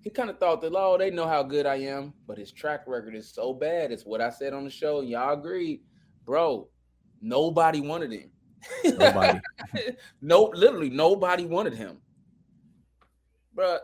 he 0.02 0.10
kind 0.10 0.28
of 0.28 0.38
thought 0.38 0.60
that 0.60 0.72
oh 0.76 0.98
they 0.98 1.10
know 1.10 1.26
how 1.26 1.42
good 1.42 1.64
I 1.64 1.76
am, 1.76 2.12
but 2.26 2.36
his 2.36 2.52
track 2.52 2.82
record 2.86 3.14
is 3.14 3.32
so 3.32 3.54
bad. 3.54 3.90
It's 3.90 4.04
what 4.04 4.20
I 4.20 4.28
said 4.28 4.52
on 4.52 4.64
the 4.64 4.70
show, 4.70 5.00
y'all 5.00 5.32
agreed, 5.32 5.80
bro. 6.26 6.68
Nobody 7.22 7.80
wanted 7.80 8.12
him. 8.12 8.28
Nobody. 8.84 9.40
no, 10.22 10.50
literally 10.54 10.90
nobody 10.90 11.46
wanted 11.46 11.74
him. 11.74 11.98
But 13.54 13.82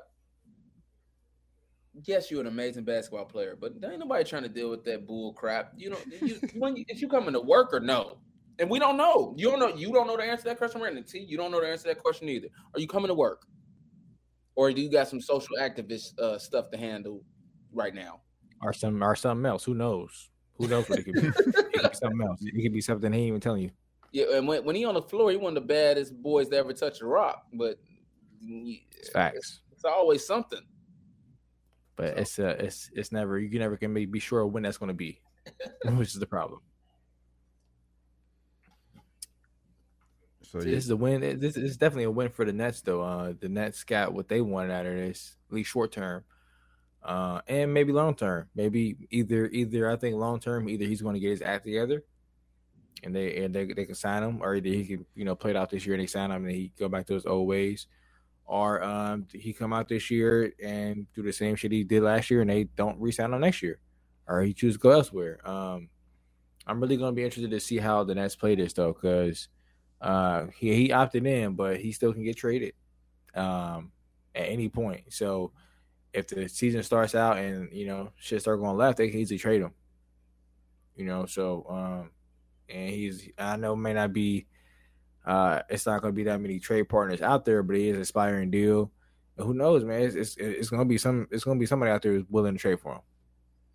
Yes, 2.07 2.31
you're 2.31 2.41
an 2.41 2.47
amazing 2.47 2.85
basketball 2.85 3.27
player, 3.27 3.59
but 3.61 3.73
ain't 3.85 3.99
nobody 3.99 4.25
trying 4.25 4.45
to 4.45 4.49
deal 4.49 4.71
with 4.71 4.85
that 4.85 5.07
bull 5.07 5.35
crap. 5.35 5.73
You 5.77 5.91
know, 5.91 5.99
you, 6.23 6.41
when 6.55 6.77
you, 6.77 6.85
if 6.89 7.03
you 7.03 7.09
coming 7.09 7.33
to 7.35 7.41
work 7.41 7.75
or 7.75 7.81
no, 7.81 8.19
and 8.59 8.71
we 8.71 8.79
don't 8.79 8.97
know. 8.97 9.35
You 9.37 9.51
don't 9.51 9.59
know. 9.59 9.75
You 9.75 9.93
don't 9.93 10.07
know 10.07 10.17
the 10.17 10.23
answer 10.23 10.45
to 10.45 10.49
that 10.51 10.59
question, 10.59 10.81
Brandon 10.81 11.05
T. 11.05 11.19
You 11.19 11.37
don't 11.37 11.51
know 11.51 11.61
the 11.61 11.67
answer 11.67 11.85
to 11.85 11.89
that 11.89 11.99
question 11.99 12.29
either. 12.29 12.49
Are 12.75 12.81
you 12.81 12.87
coming 12.87 13.09
to 13.09 13.15
work, 13.15 13.43
or 14.55 14.73
do 14.73 14.81
you 14.81 14.91
got 14.91 15.09
some 15.09 15.21
social 15.21 15.57
activist 15.61 16.19
uh, 16.19 16.39
stuff 16.39 16.71
to 16.71 16.79
handle 16.79 17.23
right 17.73 17.95
now? 17.95 18.21
or 18.63 18.73
some 18.73 19.03
or 19.03 19.17
something 19.17 19.47
else. 19.47 19.65
Who 19.65 19.75
knows? 19.75 20.31
Who 20.59 20.69
knows 20.69 20.89
what 20.89 20.99
it 20.99 21.05
could 21.05 21.15
be? 21.15 21.27
it 21.27 21.35
could 21.35 21.55
be 21.55 21.89
something 21.95 22.23
else. 22.23 22.41
It 22.43 22.63
could 22.63 22.73
be 22.73 22.81
something 22.81 23.13
he 23.13 23.21
ain't 23.21 23.29
even 23.29 23.41
telling 23.41 23.63
you. 23.63 23.71
Yeah, 24.13 24.27
and 24.35 24.49
when, 24.49 24.65
when 24.65 24.75
he 24.77 24.85
on 24.85 24.95
the 24.95 25.03
floor, 25.03 25.31
he 25.31 25.37
one 25.37 25.57
of 25.57 25.63
the 25.63 25.69
baddest 25.69 26.21
boys 26.21 26.49
to 26.49 26.57
ever 26.57 26.73
touch 26.73 27.01
a 27.01 27.07
rock. 27.07 27.47
But 27.53 27.79
It's 28.43 29.11
facts. 29.11 29.61
it's 29.73 29.85
always 29.85 30.27
something. 30.27 30.63
But 31.97 32.19
it's 32.19 32.39
uh 32.39 32.57
it's 32.59 32.91
it's 32.95 33.13
never 33.13 33.39
you 33.39 33.49
can 33.51 33.59
never 33.61 33.77
can 33.77 33.93
be, 33.95 34.07
be 34.07 34.19
sure 34.21 34.45
when 34.47 34.63
that's 34.63 34.79
gonna 34.79 34.95
be. 34.95 35.21
which 35.85 36.09
is 36.09 36.21
the 36.21 36.27
problem. 36.27 36.61
So 40.43 40.59
This 40.59 40.67
yeah, 40.67 40.77
is 40.77 40.91
a 40.91 40.97
win. 40.97 41.39
This 41.39 41.57
is 41.57 41.77
definitely 41.77 42.05
a 42.05 42.11
win 42.11 42.29
for 42.31 42.45
the 42.45 42.53
Nets, 42.53 42.81
though. 42.81 43.03
Uh, 43.03 43.35
the 43.39 43.49
Nets 43.49 43.85
got 43.85 44.13
what 44.13 44.29
they 44.29 44.41
wanted 44.41 44.73
out 44.73 44.87
of 44.87 44.95
this, 44.95 45.37
at 45.49 45.55
least 45.55 45.71
short 45.71 45.93
term, 45.93 46.25
uh, 47.05 47.41
and 47.47 47.73
maybe 47.73 47.93
long 47.93 48.15
term. 48.15 48.49
Maybe 48.55 48.97
either 49.11 49.47
either 49.47 49.89
I 49.89 49.97
think 49.97 50.17
long 50.17 50.41
term, 50.41 50.69
either 50.69 50.85
he's 50.87 51.03
going 51.03 51.15
to 51.15 51.21
get 51.21 51.31
his 51.31 51.43
act 51.43 51.65
together, 51.65 52.05
and 53.03 53.15
they 53.15 53.45
and 53.45 53.55
they, 53.55 53.67
they 53.67 53.85
can 53.85 53.95
sign 53.95 54.23
him, 54.23 54.41
or 54.43 54.55
either 54.55 54.69
he 54.69 54.85
can 54.85 55.07
you 55.15 55.25
know 55.25 55.35
play 55.35 55.51
it 55.51 55.57
out 55.57 55.71
this 55.71 55.85
year 55.87 55.95
and 55.95 56.03
they 56.03 56.07
sign 56.07 56.31
him 56.31 56.45
and 56.45 56.55
he 56.55 56.73
go 56.79 56.89
back 56.89 57.07
to 57.07 57.15
his 57.15 57.27
old 57.27 57.49
ways, 57.49 57.87
or 58.45 58.83
um, 58.83 59.27
he 59.33 59.53
come 59.53 59.73
out 59.73 59.89
this 59.89 60.11
year 60.11 60.53
and 60.63 61.07
do 61.15 61.23
the 61.23 61.33
same 61.33 61.57
shit 61.57 61.73
he 61.73 61.85
did 61.85 62.03
last 62.03 62.31
year 62.31 62.41
and 62.41 62.51
they 62.51 62.65
don't 62.65 63.01
re-sign 63.01 63.33
him 63.33 63.41
next 63.41 63.63
year, 63.63 63.79
or 64.27 64.43
he 64.43 64.53
chooses 64.53 64.77
to 64.77 64.83
go 64.83 64.91
elsewhere. 64.91 65.41
Um, 65.49 65.89
I'm 66.67 66.81
really 66.81 66.97
to 66.97 67.13
be 67.13 67.25
interested 67.25 67.51
to 67.51 67.61
see 67.61 67.79
how 67.79 68.05
the 68.05 68.15
Nets 68.15 68.37
play 68.37 68.55
this 68.55 68.73
though, 68.73 68.93
because. 68.93 69.49
Uh, 70.03 70.47
he 70.57 70.75
he 70.75 70.93
opted 70.93 71.27
in, 71.27 71.53
but 71.53 71.79
he 71.79 71.93
still 71.93 72.15
can 72.15 72.25
get 72.25 72.35
traded 72.35 72.73
um, 73.35 73.93
at 74.35 74.49
any 74.49 74.67
point. 74.67 75.13
So 75.13 75.53
if 76.13 76.27
the 76.29 76.49
season 76.49 76.83
starts 76.83 77.15
out 77.15 77.39
and 77.39 77.69
you 77.73 77.87
know 77.87 78.13
shit 78.17 78.41
start 78.41 78.61
going 78.61 78.77
left, 78.77 78.99
they 78.99 79.11
can 79.11 79.21
easily 79.21 79.39
trade 79.39 79.63
him. 79.63 79.73
You 80.97 81.05
know, 81.05 81.27
so 81.27 81.67
um, 81.69 82.11
and 82.73 82.91
he's 82.91 83.29
I 83.39 83.57
know 83.57 83.77
may 83.77 83.93
not 83.93 84.13
be 84.13 84.47
uh, 85.27 85.63
it's 85.69 85.87
not 85.87 86.01
going 86.01 86.13
to 86.13 86.17
be 86.17 86.25
that 86.25 86.41
many 86.41 86.59
trade 86.59 86.89
partners 86.89 87.21
out 87.21 87.45
there, 87.45 87.63
but 87.63 87.77
he 87.77 87.89
is 87.89 87.97
an 87.97 88.03
aspiring 88.03 88.51
deal. 88.51 88.91
And 89.37 89.47
who 89.47 89.55
knows, 89.55 89.85
man? 89.85 90.03
It's 90.03 90.15
it's, 90.15 90.37
it's 90.37 90.71
going 90.71 90.81
to 90.81 90.89
be 90.89 90.99
some 90.99 91.29
it's 91.31 91.45
going 91.45 91.59
to 91.59 91.61
be 91.61 91.67
somebody 91.67 91.91
out 91.93 92.03
there 92.03 92.13
who's 92.13 92.25
willing 92.29 92.55
to 92.55 92.59
trade 92.59 92.81
for 92.81 92.95
him. 92.95 93.01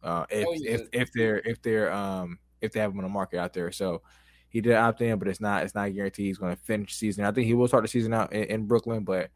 Uh, 0.03 0.25
if 0.29 0.45
Oh, 0.47 0.53
yeah. 0.57 0.71
if 0.71 0.87
if 0.91 1.09
they're 1.13 1.39
if 1.39 1.61
they're 1.61 1.91
um 1.91 2.39
if 2.61 2.71
they 2.71 2.79
have 2.79 2.91
him 2.91 2.99
on 2.99 3.03
the 3.03 3.09
market 3.09 3.39
out 3.39 3.53
there, 3.53 3.71
so 3.71 4.01
he 4.49 4.61
did 4.61 4.73
opt 4.73 5.01
in, 5.01 5.19
but 5.19 5.27
it's 5.27 5.41
not 5.41 5.63
it's 5.63 5.75
not 5.75 5.93
guaranteed 5.93 6.27
he's 6.27 6.37
going 6.37 6.55
to 6.55 6.61
finish 6.63 6.93
the 6.93 6.97
season. 6.97 7.25
I 7.25 7.31
think 7.31 7.47
he 7.47 7.53
will 7.53 7.67
start 7.67 7.83
the 7.83 7.87
season 7.87 8.13
out 8.13 8.31
in, 8.33 8.43
in 8.45 8.65
Brooklyn, 8.65 9.03
but 9.03 9.29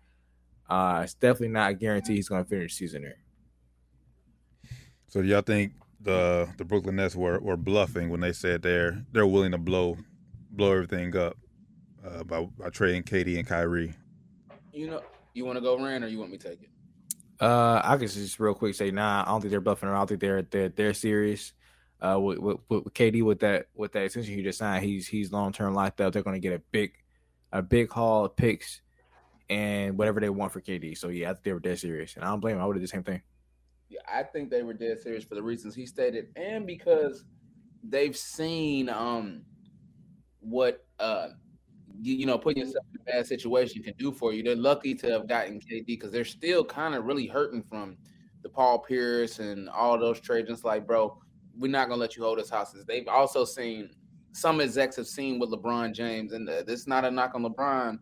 uh, 0.70 1.02
it's 1.04 1.14
definitely 1.16 1.50
not 1.50 1.80
guaranteed 1.80 2.16
he's 2.16 2.30
going 2.30 2.44
to 2.44 2.50
finish 2.50 2.74
the 2.74 2.78
season 2.78 3.02
there. 3.04 3.18
so 5.08 5.22
do 5.22 5.28
y'all 5.28 5.42
think 5.42 5.74
the 6.02 6.50
the 6.58 6.66
Brooklyn 6.66 6.96
Nets 6.96 7.16
were, 7.16 7.40
were 7.40 7.58
bluffing 7.58 8.10
when 8.10 8.20
they 8.22 8.34
said 8.34 8.62
they're 8.62 9.04
they're 9.12 9.28
willing 9.28 9.52
to 9.52 9.58
blow 9.58 9.98
blow 10.52 10.72
everything 10.72 11.16
up 11.16 11.38
uh, 12.06 12.24
by 12.24 12.46
by 12.58 12.70
trading 12.70 13.04
KD 13.04 13.38
and 13.38 13.48
Kyrie? 13.48 13.94
You 14.74 14.88
know, 14.88 15.02
you 15.34 15.46
want 15.46 15.58
to 15.58 15.62
go 15.62 15.78
Rand 15.78 16.04
or 16.04 16.08
you 16.08 16.20
want 16.20 16.32
me 16.32 16.38
to 16.38 16.50
take 16.50 16.62
it? 16.64 16.70
Uh, 17.40 17.82
I 17.84 17.98
can 17.98 18.08
just 18.08 18.40
real 18.40 18.54
quick 18.54 18.76
say, 18.76 18.92
nah, 18.92 19.24
I 19.26 19.30
don't 19.30 19.42
think 19.42 19.52
they're 19.52 19.62
bluffing 19.62 19.88
around. 19.88 20.04
I 20.04 20.06
think 20.06 20.20
they're 20.20 20.42
they're 20.44 20.70
they're 20.70 20.94
serious. 20.94 21.54
Uh, 22.02 22.18
with, 22.18 22.40
with, 22.40 22.58
with 22.70 22.94
KD 22.94 23.24
with 23.24 23.42
that 23.42 23.66
with 23.76 23.92
that 23.92 24.04
extension 24.04 24.34
he 24.34 24.42
just 24.42 24.60
signed, 24.60 24.86
he's 24.86 25.08
he's 25.08 25.32
long 25.32 25.52
term 25.52 25.74
locked 25.74 26.00
up. 26.00 26.14
They're 26.14 26.24
going 26.24 26.36
to 26.36 26.40
get 26.40 26.54
a 26.54 26.62
big 26.72 26.94
a 27.52 27.62
big 27.62 27.92
haul 27.92 28.26
of 28.26 28.36
picks 28.36 28.82
and 29.50 29.98
whatever 29.98 30.20
they 30.20 30.30
want 30.30 30.52
for 30.52 30.62
KD. 30.62 30.98
So 30.98 31.10
yeah, 31.10 31.32
I 31.32 31.34
think 31.34 31.44
they 31.44 31.54
were 31.54 31.60
dead 31.60 31.80
serious, 31.80 32.16
and 32.16 32.24
I 32.24 32.30
don't 32.30 32.40
blame 32.40 32.56
him. 32.56 32.62
I 32.62 32.66
would 32.66 32.76
have 32.76 32.82
did 32.82 32.88
the 32.88 32.92
same 32.92 33.04
thing. 33.04 33.22
I 34.08 34.24
think 34.24 34.50
they 34.50 34.64
were 34.64 34.74
dead 34.74 35.00
serious 35.00 35.24
for 35.24 35.36
the 35.36 35.44
reasons 35.44 35.76
he 35.76 35.86
stated, 35.86 36.28
and 36.36 36.66
because 36.66 37.26
they've 37.84 38.16
seen 38.16 38.90
um 38.90 39.42
what 40.42 40.86
uh 41.00 41.30
you, 42.02 42.16
you 42.16 42.26
know 42.26 42.38
putting 42.38 42.64
yourself 42.64 42.86
in 42.94 43.02
a 43.02 43.04
bad 43.18 43.28
situation 43.28 43.84
can 43.84 43.94
do 43.98 44.12
for 44.12 44.34
you. 44.34 44.44
They're 44.44 44.56
lucky 44.56 44.96
to 44.96 45.12
have 45.12 45.28
gotten 45.28 45.60
KD 45.60 45.86
because 45.86 46.12
they're 46.12 46.26
still 46.26 46.64
kind 46.64 46.96
of 46.96 47.06
really 47.06 47.28
hurting 47.28 47.64
from 47.64 47.98
the 48.42 48.50
Paul 48.50 48.80
Pierce 48.80 49.40
and 49.40 49.70
all 49.70 49.98
those 49.98 50.20
trades. 50.20 50.50
It's 50.50 50.64
like, 50.64 50.88
bro, 50.88 51.18
we're 51.58 51.72
not 51.72 51.90
gonna 51.90 52.00
let 52.00 52.16
you 52.16 52.24
hold 52.24 52.40
us 52.40 52.50
hostage. 52.50 52.86
They've 52.86 53.08
also 53.08 53.44
seen 53.46 53.90
some 54.32 54.62
execs 54.62 54.96
have 54.96 55.08
seen 55.08 55.40
with 55.40 55.52
LeBron 55.52 55.94
James, 55.94 56.34
and 56.34 56.48
uh, 56.48 56.64
this 56.64 56.82
is 56.82 56.88
not 56.88 57.06
a 57.06 57.12
knock 57.12 57.32
on 57.36 57.44
LeBron, 57.44 57.98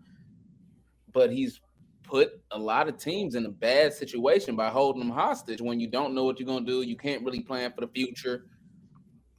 but 1.14 1.32
he's 1.32 1.62
put 2.08 2.42
a 2.52 2.58
lot 2.58 2.88
of 2.88 2.98
teams 2.98 3.36
in 3.36 3.46
a 3.46 3.50
bad 3.50 3.94
situation 3.94 4.56
by 4.56 4.70
holding 4.70 5.00
them 5.00 5.12
hostage 5.12 5.62
when 5.62 5.80
you 5.80 5.88
don't 5.88 6.16
know 6.16 6.24
what 6.24 6.40
you're 6.40 6.48
gonna 6.48 6.66
do. 6.66 6.82
You 6.82 6.96
can't 6.96 7.24
really 7.24 7.42
plan 7.42 7.72
for 7.74 7.82
the 7.82 7.88
future. 7.88 8.46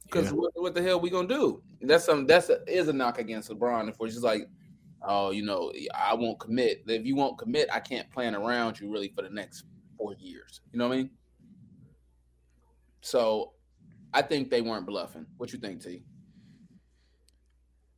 Because 0.05 0.27
Yeah. 0.27 0.33
what, 0.33 0.51
what 0.55 0.73
the 0.75 0.81
hell 0.81 0.99
we 0.99 1.09
gonna 1.09 1.27
do? 1.27 1.61
That's 1.81 2.05
some 2.05 2.25
that's 2.25 2.49
a, 2.49 2.63
is 2.67 2.87
a 2.87 2.93
knock 2.93 3.19
against 3.19 3.49
LeBron. 3.49 3.89
If 3.89 3.99
we're 3.99 4.07
just 4.07 4.23
like, 4.23 4.47
oh, 5.01 5.31
you 5.31 5.43
know, 5.43 5.71
I 5.93 6.13
won't 6.13 6.39
commit. 6.39 6.83
If 6.87 7.05
you 7.05 7.15
won't 7.15 7.37
commit, 7.37 7.69
I 7.73 7.79
can't 7.79 8.09
plan 8.11 8.35
around 8.35 8.79
you 8.79 8.91
really 8.91 9.09
for 9.09 9.23
the 9.23 9.29
next 9.29 9.65
four 9.97 10.13
years. 10.19 10.61
You 10.71 10.79
know 10.79 10.87
what 10.87 10.93
I 10.93 10.97
mean? 10.97 11.09
So, 13.01 13.53
I 14.13 14.21
think 14.21 14.49
they 14.49 14.61
weren't 14.61 14.85
bluffing. 14.85 15.25
What 15.37 15.53
you 15.53 15.59
think, 15.59 15.81
T? 15.83 16.03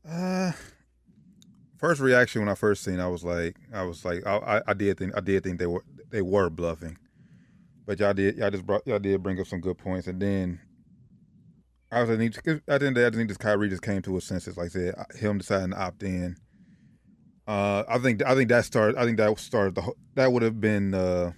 Uh, 0.08 0.52
first 1.82 2.00
reaction 2.00 2.42
when 2.42 2.48
I 2.50 2.56
first 2.56 2.84
seen, 2.84 3.00
I 3.02 3.08
was 3.08 3.24
like, 3.26 3.58
I 3.74 3.84
was 3.84 4.06
like, 4.06 4.26
I, 4.26 4.38
I, 4.38 4.62
I 4.68 4.74
did 4.74 4.98
think, 4.98 5.18
I 5.18 5.20
did 5.20 5.44
think 5.44 5.60
they 5.60 5.66
were, 5.66 5.84
they 6.10 6.22
were 6.22 6.50
bluffing, 6.50 6.98
but 7.86 8.00
y'all 8.00 8.14
did, 8.14 8.38
y'all 8.38 8.52
just 8.52 8.66
brought, 8.66 8.88
y'all 8.88 9.00
did 9.00 9.22
bring 9.22 9.40
up 9.40 9.48
some 9.48 9.60
good 9.60 9.78
points, 9.78 10.08
and 10.08 10.22
then 10.22 10.62
I 11.92 12.02
was 12.02 12.10
like, 12.10 12.38
at 12.38 12.44
the 12.46 12.52
end 12.58 12.62
of 12.70 12.80
the 12.80 12.92
day, 12.94 13.06
I 13.06 13.10
just 13.10 13.18
think 13.18 13.28
this 13.28 13.38
Kyrie 13.38 13.68
just 13.68 13.82
came 13.82 14.02
to 14.04 14.16
his 14.16 14.24
senses, 14.24 14.56
like 14.56 14.68
I 14.68 14.70
said, 14.70 14.96
him 15.20 15.40
deciding 15.40 15.72
to 15.72 15.82
opt 15.82 16.04
in. 16.04 16.38
Uh, 17.48 17.84
I 17.90 17.98
think, 17.98 18.24
I 18.26 18.36
think 18.36 18.48
that 18.50 18.64
started, 18.64 18.98
I 18.98 19.04
think 19.04 19.18
that 19.18 19.38
started 19.40 19.76
the, 19.76 19.92
that 20.16 20.32
would 20.32 20.44
have 20.44 20.62
been 20.62 20.94
uh, 20.94 21.34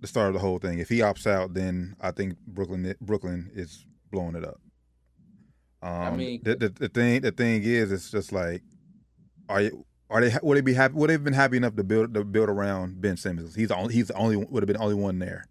the 0.00 0.06
start 0.08 0.28
of 0.28 0.34
the 0.34 0.40
whole 0.40 0.58
thing. 0.58 0.80
If 0.80 0.88
he 0.88 0.98
opts 0.98 1.26
out, 1.28 1.54
then 1.54 1.94
I 2.00 2.10
think 2.10 2.38
Brooklyn, 2.40 2.92
Brooklyn 3.00 3.50
is 3.54 3.84
blowing 4.10 4.34
it 4.34 4.44
up. 4.44 4.60
Um, 5.80 6.16
mean- 6.16 6.40
the, 6.42 6.56
the 6.56 6.68
the 6.70 6.88
thing 6.88 7.20
the 7.20 7.30
thing 7.30 7.62
is, 7.62 7.92
it's 7.92 8.10
just 8.10 8.32
like, 8.32 8.62
are 9.48 9.62
you 9.62 9.84
are 10.10 10.20
they 10.20 10.36
would 10.42 10.56
they 10.56 10.62
be 10.62 10.74
happy? 10.74 10.94
Would 10.94 11.08
they 11.08 11.14
have 11.14 11.24
been 11.24 11.34
happy 11.34 11.58
enough 11.58 11.76
to 11.76 11.84
build 11.84 12.14
to 12.14 12.24
build 12.24 12.48
around 12.48 13.00
Ben 13.00 13.16
Simmons? 13.16 13.54
He's 13.54 13.68
the 13.68 13.76
only, 13.76 13.94
he's 13.94 14.08
the 14.08 14.14
only 14.14 14.36
would 14.36 14.62
have 14.62 14.66
been 14.66 14.76
the 14.76 14.82
only 14.82 14.94
one 14.94 15.18
there 15.18 15.44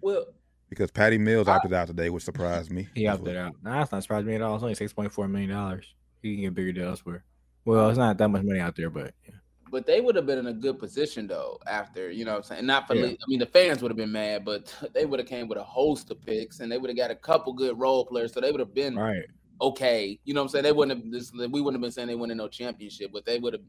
Well, 0.00 0.26
because 0.68 0.90
Patty 0.90 1.18
Mills 1.18 1.48
opted 1.48 1.72
out 1.72 1.88
today, 1.88 2.10
which 2.10 2.24
surprised 2.24 2.70
me. 2.70 2.88
He 2.94 3.06
opted 3.06 3.36
out. 3.36 3.54
Nah, 3.62 3.78
that's 3.78 3.92
not 3.92 4.02
surprising 4.02 4.28
me 4.28 4.36
at 4.36 4.42
all. 4.42 4.54
It's 4.54 4.62
only 4.62 4.74
six 4.74 4.92
point 4.92 5.12
four 5.12 5.26
million 5.26 5.50
dollars. 5.50 5.92
He 6.22 6.34
can 6.34 6.44
get 6.44 6.54
bigger 6.54 6.72
deal 6.72 6.88
elsewhere. 6.88 7.24
Well, 7.64 7.88
it's 7.88 7.98
not 7.98 8.16
that 8.18 8.28
much 8.28 8.44
money 8.44 8.60
out 8.60 8.76
there, 8.76 8.90
but 8.90 9.12
yeah. 9.24 9.34
but 9.72 9.86
they 9.86 10.00
would 10.00 10.14
have 10.14 10.26
been 10.26 10.38
in 10.38 10.46
a 10.46 10.52
good 10.52 10.78
position 10.78 11.26
though 11.26 11.58
after 11.66 12.12
you 12.12 12.24
know 12.24 12.32
what 12.32 12.38
I'm 12.38 12.42
saying 12.44 12.66
not 12.66 12.86
for 12.86 12.94
Yeah. 12.94 13.06
I 13.06 13.26
mean 13.26 13.40
the 13.40 13.46
fans 13.46 13.82
would 13.82 13.90
have 13.90 13.96
been 13.96 14.12
mad, 14.12 14.44
but 14.44 14.72
they 14.94 15.04
would 15.04 15.18
have 15.18 15.28
came 15.28 15.48
with 15.48 15.58
a 15.58 15.64
host 15.64 16.12
of 16.12 16.24
picks 16.24 16.60
and 16.60 16.70
they 16.70 16.78
would 16.78 16.90
have 16.90 16.96
got 16.96 17.10
a 17.10 17.16
couple 17.16 17.52
good 17.52 17.76
role 17.76 18.04
players, 18.06 18.32
so 18.32 18.40
they 18.40 18.52
would 18.52 18.60
have 18.60 18.74
been 18.74 18.96
right. 18.96 19.26
Okay. 19.60 20.18
You 20.24 20.34
know 20.34 20.40
what 20.40 20.46
I'm 20.46 20.48
saying? 20.50 20.64
They 20.64 20.72
wouldn't 20.72 21.02
have 21.02 21.12
this 21.12 21.32
we 21.32 21.60
wouldn't 21.60 21.74
have 21.74 21.80
been 21.80 21.92
saying 21.92 22.08
they 22.08 22.14
won 22.14 22.34
no 22.36 22.48
championship, 22.48 23.10
but 23.12 23.24
they 23.24 23.38
would 23.38 23.54
have 23.54 23.62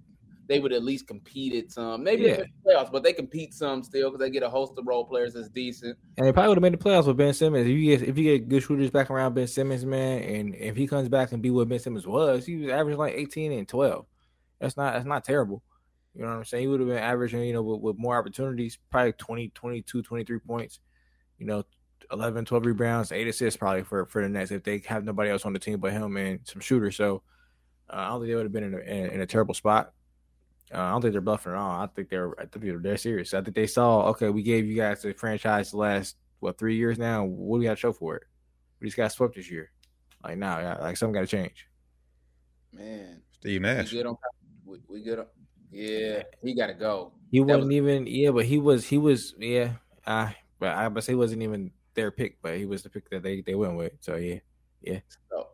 they 0.47 0.59
would 0.59 0.71
at 0.71 0.83
least 0.83 1.07
competed 1.07 1.71
some. 1.71 2.03
Maybe 2.03 2.23
Yeah. 2.23 2.43
playoffs, 2.65 2.91
but 2.91 3.03
they 3.03 3.13
compete 3.13 3.53
some 3.53 3.83
still 3.83 4.09
because 4.09 4.19
they 4.19 4.29
get 4.29 4.43
a 4.43 4.49
host 4.49 4.73
of 4.77 4.87
role 4.87 5.05
players 5.05 5.33
that's 5.33 5.49
decent. 5.49 5.97
And 6.17 6.25
they 6.25 6.31
probably 6.31 6.49
would 6.49 6.57
have 6.57 6.61
made 6.61 6.73
the 6.73 6.77
playoffs 6.77 7.05
with 7.07 7.17
Ben 7.17 7.33
Simmons. 7.33 7.67
If 7.67 7.73
you 7.73 7.97
get 7.97 8.07
if 8.07 8.17
you 8.17 8.23
get 8.23 8.47
good 8.47 8.63
shooters 8.63 8.89
back 8.89 9.09
around 9.11 9.33
Ben 9.35 9.47
Simmons, 9.47 9.85
man, 9.85 10.21
and 10.21 10.55
if 10.55 10.75
he 10.75 10.87
comes 10.87 11.09
back 11.09 11.31
and 11.33 11.41
be 11.41 11.49
what 11.49 11.67
Ben 11.67 11.79
Simmons 11.79 12.07
was, 12.07 12.45
he 12.45 12.55
was 12.57 12.71
averaging 12.71 12.99
like 12.99 13.15
18 13.15 13.51
and 13.51 13.67
12. 13.67 14.05
That's 14.59 14.77
not 14.77 14.93
that's 14.93 15.05
not 15.05 15.23
terrible. 15.25 15.63
You 16.15 16.23
know 16.23 16.29
what 16.29 16.37
I'm 16.37 16.45
saying? 16.45 16.61
He 16.63 16.67
would 16.67 16.79
have 16.79 16.89
been 16.89 16.97
averaging, 16.97 17.43
you 17.43 17.53
know, 17.53 17.61
with, 17.61 17.81
with 17.81 17.97
more 17.99 18.17
opportunities, 18.17 18.79
probably 18.89 19.11
20, 19.11 19.49
22, 19.49 20.01
23 20.01 20.39
points, 20.39 20.79
you 21.37 21.45
know, 21.45 21.63
11, 22.11 22.45
12 22.45 22.65
rebounds, 22.65 23.11
eight 23.11 23.27
assists 23.27 23.57
probably 23.57 23.83
for, 23.83 24.05
for 24.05 24.21
the 24.21 24.29
Nets 24.29 24.51
if 24.51 24.63
they 24.63 24.81
have 24.85 25.03
nobody 25.03 25.29
else 25.29 25.45
on 25.45 25.53
the 25.53 25.59
team 25.59 25.79
but 25.79 25.91
him 25.91 26.15
and 26.17 26.39
some 26.43 26.61
shooters. 26.61 26.95
So 26.95 27.23
uh, 27.89 27.97
I 27.97 28.07
don't 28.09 28.21
think 28.21 28.29
they 28.29 28.35
would 28.35 28.45
have 28.45 28.51
been 28.51 28.63
in 28.63 28.73
a, 28.73 28.77
in, 28.77 29.09
in 29.11 29.21
a 29.21 29.25
terrible 29.25 29.53
spot. 29.53 29.93
Uh, 30.73 30.79
I 30.79 30.91
don't 30.91 31.01
think 31.01 31.13
they're 31.13 31.21
bluffing 31.21 31.53
at 31.53 31.57
all. 31.57 31.81
I 31.81 31.87
think 31.87 32.09
they're 32.09 32.37
I 32.37 32.45
think 32.45 32.65
they're, 32.65 32.79
they're 32.79 32.97
serious. 32.97 33.33
I 33.33 33.41
think 33.41 33.55
they 33.55 33.67
saw 33.67 34.07
okay, 34.09 34.29
we 34.29 34.43
gave 34.43 34.65
you 34.65 34.75
guys 34.75 35.01
the 35.01 35.13
franchise 35.13 35.71
the 35.71 35.77
last 35.77 36.17
what 36.39 36.57
three 36.57 36.75
years 36.75 36.97
now. 36.97 37.23
What 37.23 37.57
do 37.57 37.59
we 37.59 37.65
got 37.65 37.71
to 37.71 37.77
show 37.77 37.93
for 37.93 38.17
it? 38.17 38.23
We 38.81 38.87
just 38.87 38.97
got 38.97 39.11
swept 39.13 39.35
this 39.35 39.49
year. 39.49 39.71
Like 40.23 40.37
now, 40.37 40.59
yeah, 40.59 40.77
like 40.81 40.97
something 40.97 41.13
got 41.13 41.21
to 41.21 41.27
change. 41.27 41.69
Man, 42.73 43.21
Steve 43.31 43.61
we 43.61 43.67
Nash. 43.67 43.91
good 43.91 44.05
on 44.05 44.17
we, 44.65 44.79
we 44.89 45.01
good 45.01 45.19
on 45.19 45.25
yeah, 45.71 46.23
he 46.43 46.53
gotta 46.53 46.73
go. 46.73 47.13
He 47.31 47.39
That 47.39 47.45
wasn't 47.47 47.73
even 47.73 48.07
yeah, 48.07 48.31
but 48.31 48.45
he 48.45 48.57
was 48.57 48.85
he 48.85 48.97
was 48.97 49.35
yeah. 49.37 49.73
Uh, 50.05 50.29
but 50.59 50.75
I 50.75 50.89
but 50.89 51.05
he 51.05 51.15
wasn't 51.15 51.43
even 51.43 51.71
their 51.97 52.11
pick, 52.11 52.37
but 52.41 52.55
he 52.55 52.65
was 52.65 52.81
the 52.83 52.89
pick 52.89 53.09
that 53.09 53.23
they 53.23 53.41
they 53.41 53.55
went 53.55 53.75
with. 53.75 53.91
So 53.99 54.15
yeah, 54.15 54.39
yeah. 54.81 54.99
So 55.29 55.47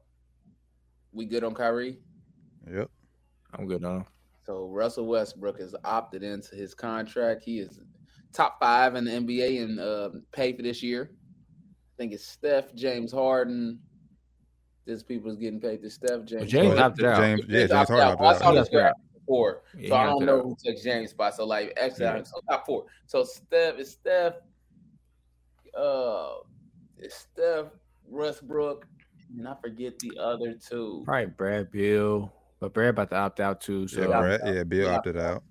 we 1.12 1.26
good 1.26 1.44
on 1.44 1.56
Kyrie. 1.56 1.98
Yep. 2.72 2.90
I'm 3.54 3.66
good 3.68 3.84
on. 3.84 3.98
him. 4.02 4.06
So 4.46 4.68
Russell 4.68 5.08
Westbrook 5.08 5.60
has 5.60 5.74
opted 5.84 6.22
into 6.22 6.56
his 6.56 6.76
contract. 6.76 7.44
He 7.44 7.60
is 7.60 7.80
top 8.34 8.60
five 8.60 8.96
in 8.96 9.06
the 9.06 9.12
NBA 9.12 9.62
in 9.62 9.80
uh, 9.80 10.10
pay 10.32 10.54
for 10.56 10.62
this 10.62 10.84
year. 10.84 11.12
I 11.14 11.94
think 11.98 12.14
it's 12.14 12.26
Steph, 12.28 12.74
James 12.76 13.12
Harden. 13.12 13.80
This 14.86 15.02
people's 15.04 15.38
getting 15.38 15.62
paid 15.62 15.82
to 15.84 15.90
Steph, 15.90 16.26
James. 16.26 16.52
James 16.52 16.68
Harden. 16.78 16.80
opted 16.84 17.06
out. 17.06 17.18
James, 17.22 17.42
yeah, 17.48 17.60
James 17.60 17.72
opted 17.72 17.96
Harden 17.96 18.12
out. 18.14 18.20
Well, 18.20 18.30
I 18.30 18.38
saw 18.38 18.48
out. 18.50 18.54
this 18.56 18.68
He 18.68 18.76
opted 18.76 18.80
out. 18.80 18.82
graph 18.82 18.94
before, 19.14 19.62
Yeah, 19.78 19.90
so 19.90 19.96
I 19.96 20.06
don't 20.08 20.26
know 20.26 20.40
out. 20.40 20.44
who 20.44 20.58
took 20.66 20.84
James' 20.84 21.12
spot. 21.12 21.36
So 21.36 21.46
like, 21.46 21.72
actually, 21.80 22.06
Yeah. 22.06 22.24
so 22.24 22.42
top 22.50 22.66
four. 22.66 22.86
So 23.06 23.24
Steph 23.24 23.78
is 23.80 23.92
Steph. 23.92 24.34
Uh, 25.78 26.36
it's 26.98 27.16
Steph, 27.16 27.68
Westbrook, 28.06 28.86
and 29.38 29.48
I 29.48 29.56
forget 29.62 29.98
the 30.00 30.18
other 30.20 30.54
two. 30.54 31.02
Probably 31.06 31.26
Brad 31.28 31.72
Beal, 31.72 32.32
but 32.60 32.74
Brad 32.74 32.90
about 32.90 33.10
to 33.12 33.16
opt 33.18 33.40
out 33.40 33.62
too. 33.62 33.88
So 33.88 34.02
Yeah, 34.02 34.20
Brad, 34.20 34.42
yeah, 34.46 34.64
Beal 34.64 34.86
Yeah. 34.86 34.96
opted 34.98 35.18
out. 35.18 35.44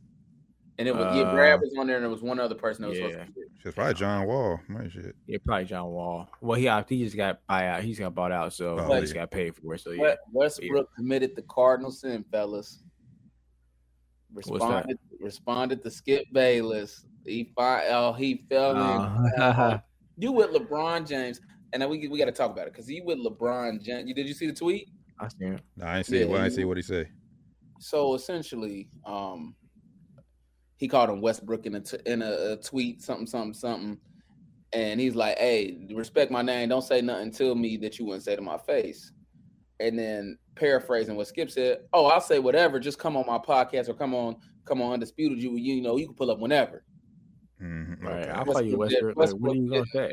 And 0.78 0.88
it 0.88 0.94
was 0.96 1.14
yeah, 1.14 1.22
Uh, 1.24 1.32
Brad 1.34 1.60
was 1.60 1.74
on 1.78 1.86
there, 1.86 1.96
and 1.96 2.02
there 2.04 2.10
was 2.10 2.22
one 2.22 2.40
other 2.40 2.54
person 2.54 2.82
that 2.82 2.88
was 2.88 2.98
yeah. 2.98 3.10
supposed 3.10 3.26
to. 3.26 3.32
Be 3.34 3.40
Shit's 3.62 3.74
probably 3.74 3.94
John 3.94 4.26
Wall. 4.26 4.58
Man, 4.68 4.90
shit. 4.90 5.14
yeah, 5.26 5.38
probably 5.44 5.64
John 5.66 5.88
Wall. 5.90 6.28
Well, 6.40 6.58
he 6.58 6.66
opt- 6.68 6.88
he 6.90 7.04
just 7.04 7.16
got 7.16 7.46
buy 7.46 7.66
out. 7.68 7.82
He's 7.84 7.98
got 7.98 8.14
bought 8.14 8.32
out, 8.32 8.52
so 8.52 8.78
Oh, 8.78 8.94
he 8.94 9.00
just 9.02 9.14
yeah. 9.14 9.22
got 9.22 9.30
paid 9.30 9.54
for 9.54 9.74
it. 9.74 9.80
So 9.80 9.90
yeah, 9.90 10.02
West- 10.32 10.60
Westbrook 10.60 10.88
committed 10.96 11.36
the 11.36 11.42
cardinal 11.42 11.90
sin, 11.90 12.24
fellas. 12.32 12.82
that? 14.34 14.36
Responded, 14.50 14.98
responded 15.20 15.82
to 15.84 15.90
Skip 15.90 16.24
Bayless. 16.32 17.04
He 17.26 17.52
fi- 17.54 17.86
oh, 17.90 18.12
he 18.14 18.46
fell 18.48 18.70
in. 19.36 19.80
You 20.16 20.32
with 20.32 20.50
LeBron 20.50 21.06
James, 21.06 21.40
and 21.72 21.80
then 21.80 21.88
we 21.88 22.06
we 22.08 22.18
got 22.18 22.26
to 22.26 22.32
talk 22.32 22.50
about 22.50 22.66
it 22.66 22.72
because 22.72 22.90
you 22.90 23.02
with 23.04 23.18
LeBron 23.18 23.82
James. 23.82 24.08
You 24.08 24.14
did 24.14 24.28
you 24.28 24.34
see 24.34 24.46
the 24.46 24.52
tweet? 24.52 24.88
I 25.18 25.28
seen 25.28 25.54
it. 25.54 25.62
Nah, 25.76 25.86
I 25.86 25.96
ain't 25.98 26.06
see. 26.06 26.20
Yeah, 26.20 26.26
well, 26.26 26.40
I 26.40 26.44
ain't 26.44 26.52
he- 26.52 26.56
see 26.56 26.64
what 26.64 26.76
he 26.76 26.82
say. 26.82 27.08
So 27.78 28.14
essentially, 28.14 28.88
um, 29.04 29.54
he 30.76 30.86
called 30.86 31.10
him 31.10 31.20
Westbrook 31.20 31.66
in 31.66 31.74
a 31.76 31.80
t- 31.80 31.98
in 32.06 32.22
a, 32.22 32.52
a 32.52 32.56
tweet, 32.56 33.02
something, 33.02 33.26
something, 33.26 33.54
something, 33.54 33.98
and 34.72 35.00
he's 35.00 35.14
like, 35.14 35.38
"Hey, 35.38 35.86
respect 35.92 36.30
my 36.30 36.42
name. 36.42 36.68
Don't 36.68 36.82
say 36.82 37.00
nothing 37.00 37.32
to 37.32 37.54
me 37.54 37.76
that 37.78 37.98
you 37.98 38.04
wouldn't 38.04 38.24
say 38.24 38.36
to 38.36 38.42
my 38.42 38.58
face." 38.58 39.12
And 39.80 39.98
then 39.98 40.38
paraphrasing 40.54 41.16
what 41.16 41.26
Skip 41.26 41.50
said, 41.50 41.78
"Oh, 41.92 42.06
I'll 42.06 42.20
say 42.20 42.38
whatever. 42.38 42.78
Just 42.78 42.98
come 42.98 43.16
on 43.16 43.26
my 43.26 43.38
podcast 43.38 43.88
or 43.88 43.94
come 43.94 44.14
on, 44.14 44.36
come 44.64 44.80
on 44.80 44.92
Undisputed. 44.94 45.42
You, 45.42 45.56
you 45.56 45.80
know, 45.80 45.96
you 45.96 46.06
can 46.06 46.14
pull 46.14 46.30
up 46.30 46.38
whenever." 46.38 46.84
Mhm, 47.62 48.02
Right, 48.02 48.22
okay. 48.22 48.30
I'll 48.30 48.44
call 48.44 48.62
you 48.62 48.76
Westbrook 48.78 49.16
Westbrook. 49.16 49.16
Like, 49.16 49.40
what 49.40 49.52
are 49.52 49.54
you 49.60 49.70
gonna 49.70 49.86
say? 49.86 50.12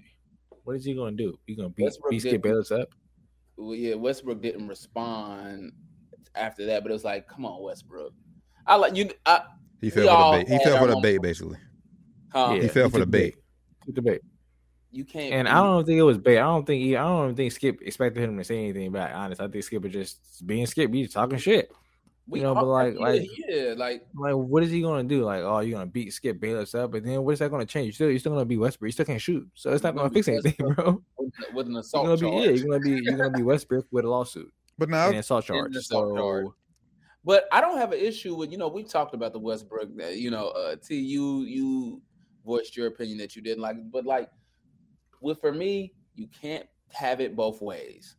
What 0.63 0.75
is 0.75 0.85
he 0.85 0.93
gonna 0.93 1.15
do? 1.15 1.39
You 1.47 1.55
gonna 1.55 1.69
beat, 1.69 1.83
Westbrook 1.85 2.11
beat 2.11 2.19
Skip 2.19 2.41
Bayless 2.43 2.71
up? 2.71 2.89
Well, 3.57 3.75
yeah, 3.75 3.95
Westbrook 3.95 4.41
didn't 4.41 4.67
respond 4.67 5.71
after 6.35 6.65
that, 6.67 6.83
but 6.83 6.91
it 6.91 6.93
was 6.93 7.03
like, 7.03 7.27
"Come 7.27 7.45
on, 7.45 7.61
Westbrook." 7.63 8.13
I 8.67 8.75
like 8.75 8.95
you. 8.95 9.09
I, 9.25 9.41
He 9.81 9.89
fell 9.89 10.07
for 10.07 10.37
the 10.37 10.37
bait. 10.45 10.47
He 10.49 10.63
fell 10.63 10.77
for 10.77 10.87
the 10.87 10.99
bait, 11.01 11.17
basically. 11.21 11.57
huh? 12.29 12.51
He 12.53 12.67
fell 12.67 12.85
he 12.85 12.91
for 12.91 12.99
the 12.99 13.05
took 13.05 13.11
bait. 13.11 13.35
Took 13.85 13.95
the 13.95 14.01
bait. 14.01 14.21
You 14.91 15.05
can't. 15.05 15.33
And 15.33 15.47
I 15.47 15.55
don't 15.61 15.85
think 15.85 15.97
it 15.99 16.03
was 16.03 16.17
bait. 16.17 16.37
I 16.37 16.41
don't 16.43 16.65
think 16.65 16.83
he, 16.83 16.95
I 16.95 17.03
don't 17.03 17.35
think 17.35 17.51
Skip 17.51 17.79
expected 17.81 18.23
him 18.23 18.37
to 18.37 18.43
say 18.43 18.57
anything 18.57 18.91
back. 18.91 19.13
Honest, 19.15 19.41
I 19.41 19.47
think 19.47 19.63
Skip 19.63 19.83
was 19.83 19.93
just 19.93 20.45
being 20.45 20.65
Skip. 20.65 20.93
He's 20.93 21.13
talking 21.13 21.37
shit. 21.37 21.71
We 22.29 22.39
you 22.39 22.43
know, 22.45 22.53
but 22.53 22.65
like- 22.65 22.93
yeah, 22.93 22.99
like- 22.99 23.27
yeah, 23.47 23.73
like 23.75 24.05
Like, 24.13 24.35
what 24.35 24.61
is 24.63 24.69
he 24.71 24.81
gonna 24.81 25.03
do? 25.03 25.23
Like, 25.23 25.41
oh, 25.41 25.59
you're 25.61 25.73
gonna 25.79 25.89
beat 25.89 26.13
Skip 26.13 26.39
Bayless 26.39 26.75
up, 26.75 26.91
but 26.91 27.03
then 27.03 27.23
what 27.23 27.31
is 27.33 27.39
that 27.39 27.49
gonna 27.49 27.65
change? 27.65 27.87
You 27.87 27.91
still, 27.93 28.09
you're 28.09 28.19
still 28.19 28.33
gonna 28.33 28.45
be 28.45 28.57
Westbrook. 28.57 28.87
You 28.89 28.91
still 28.91 29.05
can't 29.05 29.21
shoot, 29.21 29.49
so 29.55 29.71
it's 29.73 29.81
not 29.83 29.95
You're 29.95 30.03
gonna 30.07 30.09
gonna 30.09 30.23
fix 30.23 30.27
anything, 30.45 30.73
bro. 30.75 31.01
with, 31.17 31.33
with 31.55 31.65
an 31.67 31.71
You're 31.73 31.81
assault 31.81 32.05
gonna 32.05 32.17
be, 32.17 32.21
charge. 32.21 32.45
yeah, 32.45 32.51
you're 32.51 32.67
gonna 32.67 32.79
be, 32.79 33.01
you're 33.03 33.17
gonna 33.17 33.31
be 33.37 33.43
Westbrook 33.43 33.87
with 33.91 34.05
a 34.05 34.09
lawsuit 34.09 34.53
But 34.77 34.89
now, 34.89 35.05
and 35.05 35.13
an 35.15 35.19
assault 35.21 35.49
And 35.49 35.57
an 35.57 35.63
charge. 35.65 35.75
assault 35.77 36.15
charge. 36.17 36.45
So, 36.45 36.55
But 37.25 37.47
I 37.51 37.61
don't 37.61 37.77
have 37.77 37.91
an 37.93 37.99
issue 37.99 38.35
with 38.35 38.51
you 38.51 38.57
know 38.59 38.67
we 38.67 38.83
talked 38.83 39.13
about 39.15 39.33
the 39.33 39.39
Westbrook. 39.39 39.89
You 40.13 40.29
know, 40.29 40.49
uh, 40.49 40.75
T 40.75 40.99
you 40.99 41.41
you 41.41 42.01
voiced 42.45 42.77
your 42.77 42.87
opinion 42.87 43.17
that 43.19 43.35
you 43.35 43.41
didn't 43.41 43.61
like, 43.63 43.75
it, 43.77 43.91
but 43.91 44.05
like 44.05 44.29
with 45.21 45.41
for 45.41 45.51
me, 45.51 45.93
you 46.15 46.27
can't 46.27 46.65
have 46.91 47.19
it 47.21 47.35
both 47.35 47.61
ways. 47.61 48.15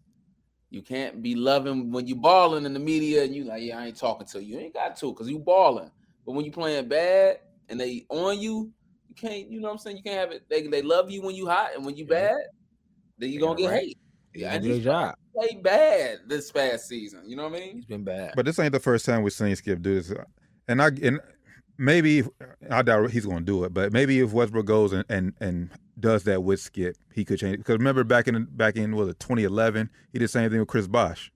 You 0.70 0.83
can't 0.83 1.20
be 1.20 1.35
loving 1.35 1.90
when 1.90 2.06
you 2.06 2.14
balling 2.14 2.64
in 2.64 2.72
the 2.72 2.78
media 2.78 3.24
and 3.24 3.35
you 3.35 3.44
like, 3.44 3.62
yeah, 3.62 3.78
I 3.78 3.87
ain't 3.87 3.96
talking 3.96 4.26
to 4.28 4.42
you. 4.42 4.56
You 4.56 4.64
ain't 4.64 4.74
got 4.74 4.96
to 4.96 5.12
because 5.12 5.28
you 5.28 5.38
balling. 5.40 5.90
But 6.24 6.33
when 6.33 6.44
you 6.44 6.52
playing 6.52 6.88
bad 6.88 7.38
and 7.68 7.80
they 7.80 8.06
on 8.09 8.38
you, 8.38 8.72
you 9.09 9.14
can't. 9.16 9.50
You 9.50 9.61
know 9.61 9.68
what 9.68 9.72
I'm 9.72 9.78
saying? 9.78 9.96
You 9.96 10.02
can't 10.04 10.16
have 10.16 10.30
it. 10.30 10.44
They 10.48 10.66
they 10.68 10.83
love 10.83 11.11
you 11.11 11.22
when 11.22 11.35
you 11.35 11.48
hot 11.48 11.70
and 11.74 11.85
when 11.85 11.96
you 11.96 12.06
Yeah. 12.09 12.28
bad, 12.28 12.37
then 13.18 13.30
you 13.30 13.40
Yeah, 13.40 13.46
gonna 13.46 13.59
get 13.59 13.70
right. 13.70 13.80
hate. 13.80 13.98
Yeah, 14.35 14.50
doing 14.50 14.56
and 14.56 14.64
a 14.64 14.68
good 14.68 14.76
he's 14.76 14.85
job. 14.85 15.14
played 15.35 15.62
bad 15.64 16.18
this 16.28 16.52
past 16.52 16.87
season. 16.87 17.22
You 17.26 17.35
know 17.35 17.48
what 17.48 17.56
I 17.56 17.61
mean? 17.61 17.76
He's 17.76 17.87
been 17.87 18.04
bad. 18.04 18.35
but 18.37 18.46
this 18.46 18.59
ain't 18.61 18.72
the 18.72 18.78
first 18.78 19.04
time 19.04 19.22
we've 19.22 19.33
seen 19.33 19.56
Skip 19.56 19.83
do 19.83 20.00
this. 20.00 20.12
And 20.68 20.80
I 20.80 20.88
and 21.02 21.18
maybe 21.78 22.22
I 22.70 22.83
doubt 22.83 23.11
he's 23.11 23.26
going 23.26 23.38
to 23.38 23.44
do 23.44 23.64
it. 23.64 23.74
But 23.74 23.92
maybe 23.92 24.20
if 24.20 24.33
Westbrook 24.33 24.66
goes 24.66 24.92
and, 24.92 25.04
and, 25.09 25.35
and 25.40 25.70
does 26.01 26.25
that 26.25 26.43
with 26.43 26.61
Skip, 26.61 26.97
he 27.15 27.25
could 27.25 27.39
change. 27.39 27.55
it. 27.55 27.59
Because 27.59 27.79
remember 27.79 28.05
back 28.05 28.29
in 28.29 28.45
back 28.51 28.77
in 28.77 28.97
was 28.97 29.09
it 29.09 29.21
2011, 29.21 29.91
he 30.13 30.19
did 30.19 30.25
the 30.25 30.29
same 30.29 30.51
thing 30.51 30.59
with 30.59 30.69
Chris 30.69 30.87
Bosh. 30.87 31.33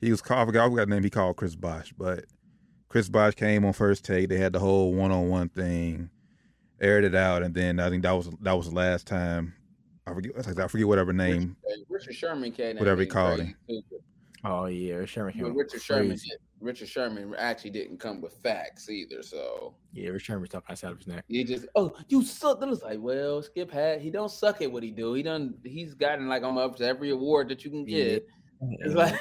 He 0.00 0.10
was 0.10 0.22
called, 0.22 0.40
I 0.40 0.46
forgot 0.46 0.70
what 0.70 0.88
name 0.88 1.02
he 1.02 1.10
called 1.10 1.36
Chris 1.36 1.54
Bosh, 1.54 1.92
but 1.96 2.24
Chris 2.88 3.08
Bosh 3.08 3.34
came 3.34 3.64
on 3.64 3.72
first 3.72 4.04
take. 4.04 4.28
They 4.28 4.38
had 4.38 4.52
the 4.52 4.58
whole 4.58 4.94
one 4.94 5.12
on 5.12 5.28
one 5.28 5.48
thing, 5.48 6.10
aired 6.80 7.04
it 7.04 7.14
out, 7.14 7.42
and 7.42 7.54
then 7.54 7.78
I 7.78 7.90
think 7.90 8.02
that 8.02 8.12
was 8.12 8.30
that 8.40 8.56
was 8.56 8.68
the 8.68 8.74
last 8.74 9.06
time. 9.06 9.54
I 10.06 10.14
forget 10.14 10.32
I 10.58 10.66
forget 10.68 10.86
whatever 10.88 11.12
name. 11.12 11.56
Richard, 11.64 11.84
Richard 11.88 12.14
Sherman 12.14 12.52
came. 12.52 12.76
Whatever 12.78 13.02
he 13.02 13.06
called 13.06 13.40
him. 13.40 13.54
Oh 14.42 14.66
yeah, 14.66 15.04
Sherman. 15.04 15.34
But 15.38 15.44
came 15.48 15.56
Richard 15.56 15.82
Sherman, 15.82 16.08
crazy. 16.08 16.30
Richard 16.60 16.88
Sherman 16.88 17.34
actually 17.38 17.70
didn't 17.70 17.98
come 17.98 18.20
with 18.20 18.34
facts 18.42 18.88
either. 18.90 19.22
So 19.22 19.74
Yeah, 19.92 20.08
Richard 20.10 20.24
Sherman 20.26 20.40
was 20.42 20.50
talking 20.50 20.70
outside 20.72 20.92
of 20.92 20.98
his 20.98 21.06
neck. 21.06 21.24
he 21.28 21.42
just, 21.44 21.66
oh, 21.74 21.94
you 22.08 22.22
suck. 22.24 22.60
Then 22.60 22.68
it's 22.68 22.82
like, 22.82 22.98
well, 23.00 23.42
Skip 23.42 23.70
had 23.70 24.00
he 24.00 24.10
don't 24.10 24.30
suck 24.30 24.60
at 24.62 24.70
what 24.70 24.82
he 24.82 24.90
do. 24.90 25.14
He 25.14 25.22
done 25.22 25.54
he's 25.64 25.94
gotten 25.94 26.28
like 26.28 26.42
I'm 26.42 26.58
up 26.58 26.76
to 26.76 26.86
every 26.86 27.10
award 27.10 27.48
that 27.48 27.64
you 27.64 27.70
can 27.70 27.84
get. 27.84 28.26
It's 28.80 28.94
like 28.94 29.18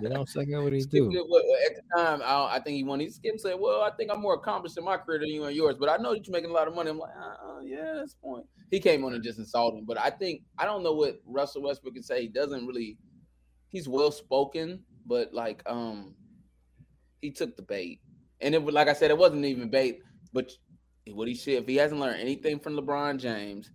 you 0.00 0.08
know, 0.08 0.24
second 0.24 0.62
what 0.62 0.72
he 0.72 0.80
Skip 0.80 1.10
do. 1.10 1.24
what- 1.26 1.42
at 1.68 1.76
the 1.76 1.82
time. 2.00 2.22
I, 2.24 2.56
I 2.56 2.60
think 2.60 2.76
he 2.76 2.84
won. 2.84 3.00
He 3.00 3.10
Skip 3.10 3.40
said, 3.40 3.56
"Well, 3.58 3.82
I 3.82 3.90
think 3.96 4.12
I'm 4.12 4.20
more 4.20 4.34
accomplished 4.34 4.78
in 4.78 4.84
my 4.84 4.96
career 4.98 5.18
than 5.18 5.28
you 5.30 5.44
and 5.44 5.56
yours, 5.56 5.74
but 5.80 5.88
I 5.88 5.96
know 5.96 6.12
that 6.12 6.24
you're 6.24 6.32
making 6.32 6.50
a 6.50 6.52
lot 6.52 6.68
of 6.68 6.74
money." 6.76 6.90
I'm 6.90 6.98
like, 6.98 7.10
uh, 7.18 7.58
"Yeah, 7.64 7.94
that's 7.96 8.14
point." 8.14 8.46
He 8.70 8.78
came 8.78 9.04
on 9.04 9.14
and 9.14 9.24
just 9.24 9.40
insulted 9.40 9.78
him, 9.78 9.84
but 9.84 9.98
I 9.98 10.10
think 10.10 10.42
I 10.58 10.64
don't 10.64 10.84
know 10.84 10.92
what 10.92 11.20
Russell 11.26 11.62
Westbrook 11.62 11.94
can 11.94 12.04
say. 12.04 12.22
He 12.22 12.28
doesn't 12.28 12.64
really. 12.68 12.98
He's 13.68 13.88
well 13.88 14.12
spoken, 14.12 14.84
but 15.06 15.34
like, 15.34 15.60
um, 15.66 16.14
he 17.20 17.30
took 17.30 17.56
the 17.56 17.62
bait. 17.62 18.00
And 18.40 18.54
it 18.54 18.62
was 18.62 18.74
like 18.74 18.88
I 18.88 18.92
said, 18.92 19.10
it 19.10 19.18
wasn't 19.18 19.44
even 19.44 19.68
bait. 19.70 20.00
But 20.32 20.52
what 21.12 21.28
he 21.28 21.34
should, 21.34 21.54
if 21.54 21.66
he 21.66 21.76
hasn't 21.76 22.00
learned 22.00 22.20
anything 22.20 22.58
from 22.58 22.74
LeBron 22.74 23.18
James, 23.18 23.70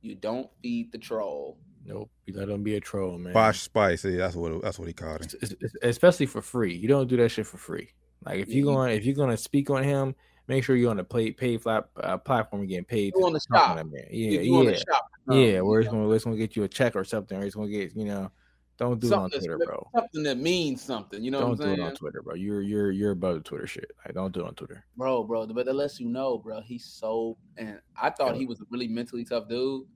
you 0.00 0.14
don't 0.14 0.48
feed 0.62 0.92
the 0.92 0.98
troll. 0.98 1.58
Nope, 1.86 2.10
you 2.24 2.34
let 2.34 2.48
him 2.48 2.62
be 2.62 2.76
a 2.76 2.80
troll, 2.80 3.18
man. 3.18 3.34
Bosh 3.34 3.60
Spice, 3.60 4.04
yeah, 4.06 4.16
that's 4.18 4.34
what 4.36 4.62
that's 4.62 4.78
what 4.78 4.88
he 4.88 4.94
called 4.94 5.20
him. 5.20 5.28
Es- 5.42 5.52
es- 5.62 5.72
especially 5.82 6.26
for 6.26 6.40
free. 6.40 6.74
You 6.74 6.88
don't 6.88 7.08
do 7.08 7.16
that 7.18 7.28
shit 7.30 7.46
for 7.46 7.58
free. 7.58 7.90
Like 8.24 8.40
if 8.40 8.48
Yeah, 8.48 8.54
you 8.54 8.60
you- 8.60 8.64
going 8.66 8.96
if 8.96 9.04
you're 9.04 9.14
gonna 9.14 9.36
speak 9.36 9.68
on 9.68 9.82
him, 9.82 10.14
make 10.48 10.64
sure 10.64 10.76
you're 10.76 10.90
on 10.90 10.96
the 10.96 11.04
play 11.04 11.30
paid 11.32 11.60
flat 11.62 11.84
uh, 11.96 12.16
platform 12.16 12.60
and 12.62 12.68
getting 12.70 12.84
paid. 12.86 13.12
You 13.16 13.26
on 13.26 13.34
the 13.34 13.40
shop. 13.40 13.76
man. 13.76 13.90
Yeah, 14.10 14.40
you 14.40 14.52
want 14.54 14.66
yeah, 14.68 14.72
to 14.72 14.78
shop, 14.78 15.10
yeah. 15.28 15.60
Where 15.60 15.80
you 15.80 15.84
it's 15.86 15.92
gonna 15.92 16.06
where 16.06 16.16
it's 16.16 16.24
gonna 16.24 16.36
get 16.38 16.56
you 16.56 16.62
a 16.64 16.68
check 16.68 16.96
or 16.96 17.04
something, 17.04 17.36
or 17.38 17.44
it's 17.44 17.54
gonna 17.54 17.68
get 17.68 17.94
you 17.94 18.06
know. 18.06 18.30
Don't 18.76 19.00
do 19.00 19.06
it 19.06 19.12
on 19.12 19.30
Twitter, 19.30 19.58
bro. 19.58 19.88
Something 19.94 20.22
that 20.24 20.38
means 20.38 20.82
something. 20.82 21.22
You 21.22 21.30
know 21.30 21.40
Don't 21.40 21.50
what 21.50 21.60
do 21.60 21.64
I'm 21.64 21.72
it 21.74 21.80
on 21.80 21.94
Twitter, 21.94 22.22
bro. 22.22 22.34
You're 22.34 22.60
you're 22.60 22.90
you're 22.90 23.12
above 23.12 23.36
the 23.36 23.40
Twitter 23.40 23.68
shit. 23.68 23.90
Like 24.04 24.14
don't 24.14 24.32
do 24.32 24.40
it 24.40 24.46
on 24.48 24.54
Twitter. 24.54 24.84
bro, 24.96 25.22
bro. 25.22 25.46
But 25.46 25.66
that 25.66 25.74
lets 25.74 26.00
you 26.00 26.08
know, 26.08 26.38
bro. 26.38 26.60
He's 26.60 26.84
so, 26.84 27.38
and 27.56 27.78
I 28.00 28.10
thought 28.10 28.34
he 28.34 28.46
was 28.46 28.60
a 28.60 28.64
really 28.70 28.88
mentally 28.88 29.24
tough 29.24 29.48
dude, 29.48 29.86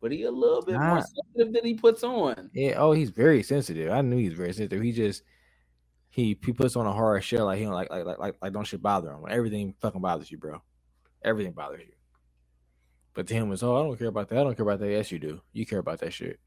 but 0.00 0.10
he 0.10 0.24
a 0.24 0.30
little 0.30 0.62
bit 0.62 0.78
more 0.78 1.00
sensitive 1.00 1.52
than 1.52 1.64
he 1.64 1.74
puts 1.74 2.02
on. 2.02 2.50
Yeah. 2.54 2.74
Oh, 2.78 2.90
he's 2.90 3.10
very 3.10 3.44
sensitive. 3.44 3.92
I 3.92 4.00
knew 4.00 4.16
he's 4.16 4.32
very 4.32 4.52
sensitive. 4.52 4.82
He 4.82 4.90
just 4.90 5.22
he 6.10 6.36
he 6.44 6.52
puts 6.52 6.74
on 6.74 6.86
a 6.86 6.92
hard 6.92 7.22
shell 7.22 7.46
like 7.46 7.58
he 7.58 7.64
don't 7.64 7.74
like 7.74 7.90
like 7.90 8.04
like 8.04 8.18
like, 8.18 8.34
like 8.42 8.52
don't 8.52 8.64
shit 8.64 8.82
bother 8.82 9.12
him. 9.12 9.24
Everything 9.28 9.74
fucking 9.80 10.00
bothers 10.00 10.30
you, 10.30 10.38
bro. 10.38 10.60
Everything 11.22 11.52
bothers 11.52 11.82
you. 11.86 11.92
But 13.14 13.28
to 13.28 13.34
him 13.34 13.52
it's 13.52 13.62
oh 13.62 13.76
I 13.76 13.82
don't 13.84 13.96
care 13.96 14.08
about 14.08 14.28
that. 14.30 14.38
I 14.38 14.42
don't 14.42 14.56
care 14.56 14.66
about 14.66 14.80
that. 14.80 14.90
Yes, 14.90 15.12
you 15.12 15.20
do. 15.20 15.40
You 15.52 15.64
care 15.64 15.78
about 15.78 16.00
that 16.00 16.12
shit. 16.12 16.40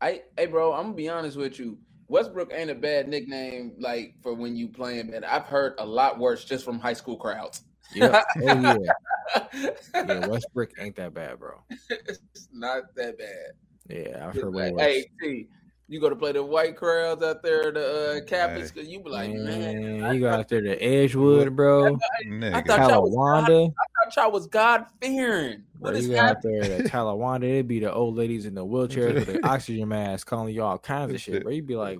I, 0.00 0.22
hey, 0.36 0.46
bro, 0.46 0.72
I'm 0.72 0.84
gonna 0.84 0.94
be 0.94 1.08
honest 1.08 1.36
with 1.36 1.58
you. 1.58 1.78
Westbrook 2.08 2.52
ain't 2.54 2.70
a 2.70 2.74
bad 2.74 3.08
nickname 3.08 3.72
like 3.78 4.14
for 4.22 4.32
when 4.32 4.56
you 4.56 4.68
playing, 4.68 5.10
man. 5.10 5.24
I've 5.24 5.44
heard 5.44 5.74
a 5.78 5.84
lot 5.84 6.18
worse 6.18 6.44
just 6.44 6.64
from 6.64 6.78
high 6.78 6.94
school 6.94 7.16
crowds. 7.16 7.62
Yeah. 7.94 8.22
oh 8.42 8.60
yeah. 8.62 9.70
Yeah. 10.06 10.26
Westbrook 10.26 10.70
ain't 10.78 10.96
that 10.96 11.14
bad, 11.14 11.38
bro. 11.38 11.62
it's 11.90 12.48
not 12.52 12.84
that 12.96 13.18
bad. 13.18 13.52
Yeah, 13.88 14.28
I've 14.28 14.34
heard 14.34 14.54
way 14.54 14.70
worse. 14.70 14.82
hey, 14.82 15.06
T, 15.20 15.48
you 15.90 16.00
go 16.00 16.10
to 16.10 16.16
play 16.16 16.32
the 16.32 16.42
white 16.42 16.76
crowds 16.76 17.22
out 17.22 17.42
there, 17.42 17.72
the 17.72 18.22
uh, 18.30 18.66
school. 18.66 18.82
You 18.82 19.00
be 19.00 19.08
like, 19.08 19.30
man, 19.32 20.00
Man, 20.00 20.14
you 20.14 20.20
go 20.20 20.28
out 20.28 20.46
there 20.46 20.60
to 20.60 20.76
Edgewood, 20.82 21.56
bro. 21.56 21.96
Nigga. 22.26 22.66
thought 22.66 22.90
y'all 22.90 23.02
was 23.02 23.14
Talawanda. 23.14 23.70
I 23.70 24.04
thought 24.04 24.16
y'all 24.16 24.30
was 24.32 24.46
God 24.46 24.84
fearing. 25.00 25.62
Bro, 25.76 25.90
What 25.90 25.96
is 25.96 26.06
you 26.06 26.14
go 26.14 26.20
out 26.20 26.42
there 26.42 26.60
to 26.60 26.82
Talawanda, 26.84 27.44
it'd 27.44 27.68
be 27.68 27.80
the 27.80 27.92
old 27.92 28.16
ladies 28.16 28.44
in 28.44 28.54
the 28.54 28.64
wheelchairs 28.64 29.14
with 29.14 29.26
the 29.26 29.46
oxygen 29.48 29.88
mask 29.88 30.26
calling 30.26 30.54
you 30.54 30.62
all 30.62 30.78
kinds 30.78 31.14
of 31.14 31.20
shit, 31.22 31.42
bro. 31.42 31.52
You'd 31.52 31.66
be 31.66 31.76
like, 31.76 31.98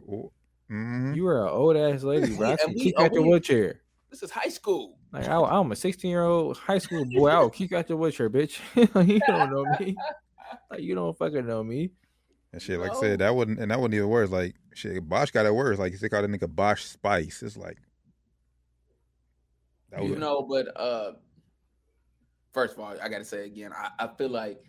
Mhm. 0.70 1.16
you 1.16 1.26
are 1.26 1.46
an 1.46 1.52
old 1.52 1.76
ass 1.76 2.02
lady, 2.02 2.36
bro. 2.36 2.52
I 2.52 2.56
can 2.56 2.74
kick 2.74 2.94
oh, 2.98 3.04
out 3.04 3.12
we- 3.12 3.20
wheelchair. 3.20 3.80
This 4.10 4.22
is 4.22 4.30
high 4.30 4.48
school. 4.48 4.98
Like 5.12 5.28
I, 5.28 5.40
I'm 5.40 5.72
a 5.72 5.76
16 5.76 6.10
year 6.10 6.24
old 6.24 6.58
high 6.58 6.78
school 6.78 7.06
boy. 7.06 7.28
I 7.28 7.38
will 7.40 7.48
kick 7.50 7.72
out 7.72 7.88
your 7.88 7.96
wheelchair, 7.96 8.28
bitch. 8.28 8.58
you 8.76 9.20
don't 9.26 9.50
know 9.50 9.64
me. 9.80 9.96
Like 10.70 10.80
you 10.80 10.94
don't 10.94 11.16
fucking 11.16 11.46
know 11.46 11.64
me. 11.64 11.90
And 12.52 12.62
shit, 12.62 12.80
like 12.80 12.92
I 12.92 13.00
said, 13.00 13.18
that 13.18 13.34
wasn't 13.34 13.58
and 13.58 13.70
that 13.70 13.78
wasn't 13.78 13.94
even 13.94 14.08
worse. 14.08 14.30
Like 14.30 14.54
shit, 14.74 15.06
Bosh 15.06 15.30
got 15.30 15.46
it 15.46 15.54
worse. 15.54 15.78
Like 15.78 15.98
they 15.98 16.08
called 16.08 16.24
a 16.24 16.28
nigga 16.28 16.54
Bosh 16.54 16.84
Spice. 16.84 17.42
It's 17.42 17.56
like 17.56 17.78
that 19.90 20.00
was 20.00 20.10
You 20.10 20.16
know, 20.16 20.42
but 20.42 20.68
uh 20.80 21.12
first 22.52 22.74
of 22.74 22.80
all, 22.80 22.94
I 23.02 23.08
gotta 23.08 23.24
say 23.24 23.44
again, 23.44 23.72
I, 23.76 23.90
I 23.98 24.08
feel 24.08 24.30
like 24.30 24.62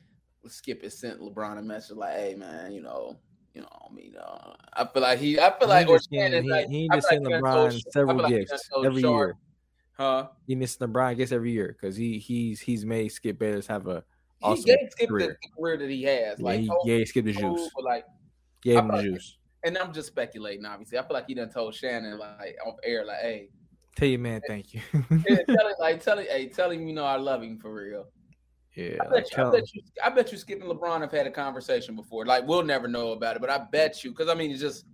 Skip 0.47 0.83
has 0.83 0.97
sent 0.97 1.21
LeBron 1.21 1.57
a 1.57 1.61
message 1.61 1.95
like, 1.95 2.15
hey 2.15 2.35
man, 2.35 2.73
you 2.73 2.81
know, 2.81 3.17
you 3.53 3.61
know, 3.61 3.69
I 3.89 3.93
mean, 3.93 4.15
uh, 4.15 4.53
I 4.73 4.85
feel 4.85 5.01
like 5.01 5.19
he 5.19 5.39
I 5.39 5.57
feel 5.57 5.69
like 5.69 5.87
he 5.87 5.93
or 5.93 5.97
just 5.97 6.09
send, 6.09 6.33
Shannon, 6.33 6.43
he, 6.43 6.49
like, 6.49 6.67
he 6.67 6.89
I 6.91 6.95
just 6.95 7.09
feel 7.09 7.23
like 7.23 7.33
he 7.33 7.41
LeBron 7.41 7.71
Sh- 7.71 7.83
I 7.87 7.91
several 7.91 8.17
feel 8.17 8.23
like 8.23 8.33
he 8.33 8.39
gifts 8.39 8.69
done 8.69 8.85
every 8.85 9.01
Sharpe, 9.01 9.27
year. 9.27 9.37
Huh? 9.93 10.27
He 10.47 10.55
gets 10.55 10.77
LeBron 10.77 11.15
gets 11.17 11.31
every 11.31 11.51
year 11.51 11.77
because 11.79 11.95
he 11.95 12.19
he's 12.19 12.59
he's 12.59 12.85
made 12.85 13.09
Skip 13.09 13.39
Bayless 13.39 13.67
have 13.67 13.87
a 13.87 14.03
He 14.39 14.45
awesome 14.45 14.63
gave 14.63 14.77
Skip 14.91 15.09
career. 15.09 15.37
the 15.41 15.49
career 15.57 15.77
that 15.77 15.89
he 15.89 16.03
has. 16.03 16.39
Yeah, 16.39 16.45
Like 16.45 16.59
he 16.61 16.67
told 16.67 16.85
gave 16.85 17.07
Skip 17.07 17.25
the 17.25 17.33
juice. 17.33 17.69
like 17.83 18.05
Gave 18.61 18.77
him 18.79 18.87
the 18.87 18.93
like- 18.95 19.03
juice. 19.05 19.37
and 19.63 19.77
I'm 19.77 19.93
just 19.93 20.07
speculating, 20.07 20.65
obviously. 20.65 20.97
I 20.97 21.01
feel 21.01 21.13
like 21.13 21.27
he 21.27 21.33
done 21.33 21.49
told 21.49 21.75
Shannon 21.75 22.17
like 22.17 22.55
off 22.65 22.75
air, 22.83 23.05
like, 23.05 23.19
hey, 23.21 23.49
Tell 23.95 24.07
your 24.07 24.19
man 24.19 24.39
thank 24.47 24.73
you. 24.73 24.79
yeah, 25.27 25.43
tell 25.45 25.67
him, 25.67 25.73
like 25.79 26.01
tell 26.01 26.17
him, 26.19 26.25
hey, 26.29 26.47
tell 26.47 26.71
him 26.71 26.87
you 26.87 26.93
know 26.93 27.03
I 27.05 27.17
love 27.17 27.43
him 27.43 27.57
for 27.59 27.73
real. 27.73 28.05
yeah, 28.75 28.95
I 29.01 29.07
like, 29.09 29.25
bet, 29.25 29.37
you, 29.37 29.43
I 29.43 29.51
bet 29.51 29.73
you, 29.75 29.81
I 30.05 30.09
bet 30.09 30.31
you, 30.31 30.37
Skip 30.37 30.61
and 30.61 30.71
LeBron 30.71 31.01
have 31.01 31.11
had 31.11 31.27
a 31.27 31.31
conversation 31.31 31.95
before. 31.97 32.25
Like 32.25 32.47
we'll 32.47 32.63
never 32.63 32.87
know 32.87 33.11
about 33.11 33.35
it, 33.35 33.41
but 33.41 33.49
I 33.49 33.57
bet 33.71 34.03
you, 34.05 34.11
because 34.11 34.29
I 34.29 34.35
mean, 34.35 34.51
it's 34.51 34.61
just 34.61 34.85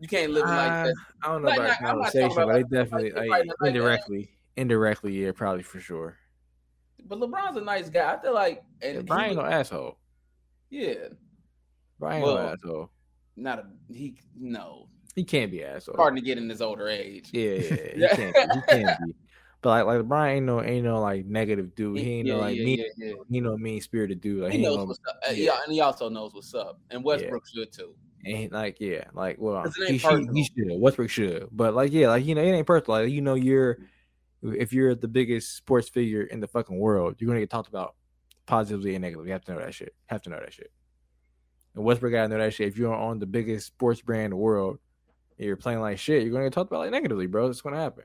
you 0.00 0.08
can't 0.08 0.32
live 0.32 0.44
like 0.44 0.54
that. 0.86 0.94
I 1.22 1.28
don't 1.28 1.42
know 1.42 1.48
Like, 1.48 1.58
about 1.58 1.68
like, 1.70 1.80
not 1.82 1.90
conversation, 1.90 2.32
but 2.34 2.46
they 2.46 2.52
like, 2.54 2.70
definitely 2.70 3.10
like, 3.12 3.20
like, 3.20 3.28
like, 3.30 3.46
like, 3.60 3.68
indirectly, 3.68 4.30
indirectly, 4.56 5.12
yeah, 5.24 5.30
probably 5.32 5.62
for 5.62 5.78
sure. 5.78 6.16
But 7.06 7.18
LeBron's 7.20 7.56
a 7.56 7.60
nice 7.60 7.88
guy. 7.88 8.14
I 8.14 8.20
feel 8.20 8.34
like, 8.34 8.62
and 8.82 8.98
he 8.98 9.02
Brian 9.02 9.36
no 9.36 9.42
asshole. 9.42 9.98
yeah, 10.70 10.94
Brian 11.98 12.22
Well, 12.22 12.34
no 12.34 12.40
asshole. 12.48 12.90
not 13.36 13.58
a 13.60 13.66
he. 13.92 14.18
No, 14.38 14.88
He 15.14 15.24
can't 15.24 15.50
be 15.50 15.64
asshole. 15.64 15.94
starting 15.94 16.16
to 16.16 16.22
get 16.22 16.38
in 16.38 16.48
his 16.48 16.60
older 16.60 16.88
age. 16.88 17.30
Yeah, 17.32 17.54
yeah, 17.96 18.14
he 18.14 18.32
can't. 18.32 18.34
Be. 18.34 18.54
He 18.54 18.62
can't 18.84 18.98
be. 19.06 19.14
But 19.60 19.70
like, 19.84 19.98
like 19.98 20.06
Brian 20.06 20.36
ain't 20.36 20.46
no, 20.46 20.62
ain't 20.62 20.84
no 20.84 21.00
like 21.00 21.26
negative 21.26 21.74
dude. 21.74 21.98
He 21.98 22.12
ain't 22.18 22.28
yeah, 22.28 22.34
no 22.34 22.40
like 22.42 22.56
yeah, 22.56 22.64
mean. 22.64 22.84
yeah. 22.96 23.12
He 23.28 23.40
no 23.40 23.56
mean 23.56 23.80
spirited 23.80 24.20
dude. 24.20 24.44
Like 24.44 24.52
He 24.52 24.58
he, 24.58 24.64
knows 24.64 24.76
no, 24.76 24.84
what's 24.84 25.00
up, 25.08 25.18
yeah. 25.32 25.58
and 25.64 25.72
he 25.72 25.80
also 25.80 26.08
knows 26.08 26.32
what's 26.32 26.54
up. 26.54 26.78
And 26.90 27.02
Westbrook 27.02 27.44
should 27.48 27.72
too. 27.72 27.92
ain't 28.24 28.52
like 28.52 28.76
yeah, 28.80 29.02
like 29.14 29.34
well, 29.40 29.64
he 29.88 29.98
should, 29.98 30.28
he 30.32 30.44
should. 30.44 30.80
Westbrook 30.80 31.10
should. 31.10 31.48
But 31.50 31.74
like 31.74 31.90
yeah, 31.92 32.06
like 32.06 32.24
you 32.24 32.36
know, 32.36 32.40
it 32.42 32.52
ain't 32.52 32.68
personal. 32.68 33.00
Like 33.00 33.10
you 33.10 33.20
know, 33.20 33.34
you're 33.34 33.78
if 34.42 34.72
you're 34.72 34.94
the 34.94 35.08
biggest 35.08 35.56
sports 35.56 35.88
figure 35.88 36.22
in 36.22 36.40
the 36.40 36.46
fucking 36.48 36.78
world, 36.78 37.16
you're 37.18 37.28
gonna 37.28 37.40
get 37.40 37.50
talked 37.50 37.68
about 37.68 37.94
positively 38.46 38.94
and 38.94 39.02
negatively. 39.02 39.26
You 39.28 39.32
have 39.32 39.44
to 39.44 39.52
know 39.54 39.60
that 39.60 39.74
shit. 39.74 39.88
You 39.88 40.04
Have 40.06 40.22
to 40.22 40.30
know 40.30 40.40
that 40.40 40.52
shit. 40.52 40.70
And 41.74 41.84
Westbrook 41.84 42.12
gotta 42.12 42.28
know 42.28 42.38
that 42.38 42.54
shit. 42.54 42.68
If 42.68 42.78
you're 42.78 42.94
on 42.94 43.18
the 43.18 43.26
biggest 43.26 43.66
sports 43.66 44.00
brand 44.00 44.24
in 44.26 44.30
the 44.30 44.36
world 44.36 44.78
and 45.38 45.46
you're 45.46 45.56
playing 45.56 45.80
like 45.80 45.98
shit, 45.98 46.22
you're 46.22 46.32
gonna 46.32 46.44
get 46.46 46.52
talked 46.52 46.70
about 46.70 46.80
like 46.80 46.90
negatively, 46.90 47.26
bro. 47.26 47.48
It's 47.48 47.60
gonna 47.60 47.76
happen. 47.76 48.04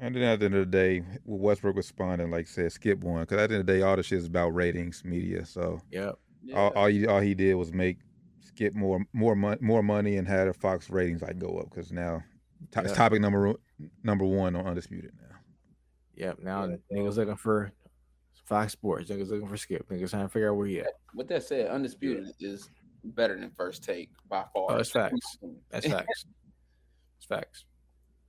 And 0.00 0.14
then 0.14 0.22
at 0.22 0.38
the 0.38 0.44
end 0.46 0.54
of 0.54 0.60
the 0.60 0.70
day, 0.70 1.02
Westbrook 1.24 1.74
responding, 1.76 2.30
like 2.30 2.46
said, 2.46 2.70
skip 2.70 3.00
won. 3.02 3.22
Because 3.22 3.38
at 3.38 3.48
the 3.48 3.56
end 3.56 3.60
of 3.62 3.66
the 3.66 3.72
day, 3.72 3.82
all 3.82 3.96
the 3.96 4.02
shit 4.04 4.18
is 4.18 4.26
about 4.26 4.50
ratings, 4.50 5.04
media. 5.04 5.44
So 5.44 5.80
Yep. 5.90 6.18
Yeah. 6.44 6.56
all, 6.56 6.70
all, 6.74 6.86
he, 6.86 7.06
all 7.06 7.20
he 7.20 7.34
did 7.34 7.54
was 7.54 7.72
make 7.72 7.98
skip 8.40 8.74
more 8.74 9.04
more 9.12 9.34
mon- 9.34 9.58
more 9.60 9.82
money 9.82 10.16
and 10.16 10.26
had 10.28 10.46
a 10.48 10.52
Fox 10.52 10.88
ratings 10.90 11.22
like 11.22 11.38
go 11.38 11.58
up. 11.58 11.70
Because 11.70 11.90
now 11.92 12.22
to- 12.72 12.80
it's 12.80 12.90
Yeah. 12.90 12.94
topic 12.94 13.20
number 13.20 13.54
number 14.04 14.24
one 14.24 14.54
on 14.54 14.66
Undisputed 14.66 15.12
now. 15.20 15.27
Yep. 16.18 16.40
Now 16.40 16.64
Yeah. 16.66 16.76
niggas 16.92 17.16
looking 17.16 17.36
for 17.36 17.72
Fox 18.44 18.72
Sports. 18.72 19.08
Niggas 19.10 19.28
looking 19.28 19.48
for 19.48 19.56
Skip. 19.56 19.88
Niggas 19.88 20.10
trying 20.10 20.24
to 20.26 20.28
figure 20.28 20.50
out 20.50 20.56
where 20.56 20.66
he 20.66 20.80
at. 20.80 20.88
With 21.14 21.28
that 21.28 21.44
said, 21.44 21.68
undisputed 21.68 22.26
is 22.40 22.68
better 23.04 23.38
than 23.38 23.50
first 23.50 23.84
take 23.84 24.10
by 24.28 24.44
far. 24.52 24.72
Oh, 24.72 24.76
it's 24.76 24.90
facts. 24.90 25.38
That's 25.70 25.86
facts. 25.90 26.24
It's 27.18 27.26
facts. 27.26 27.64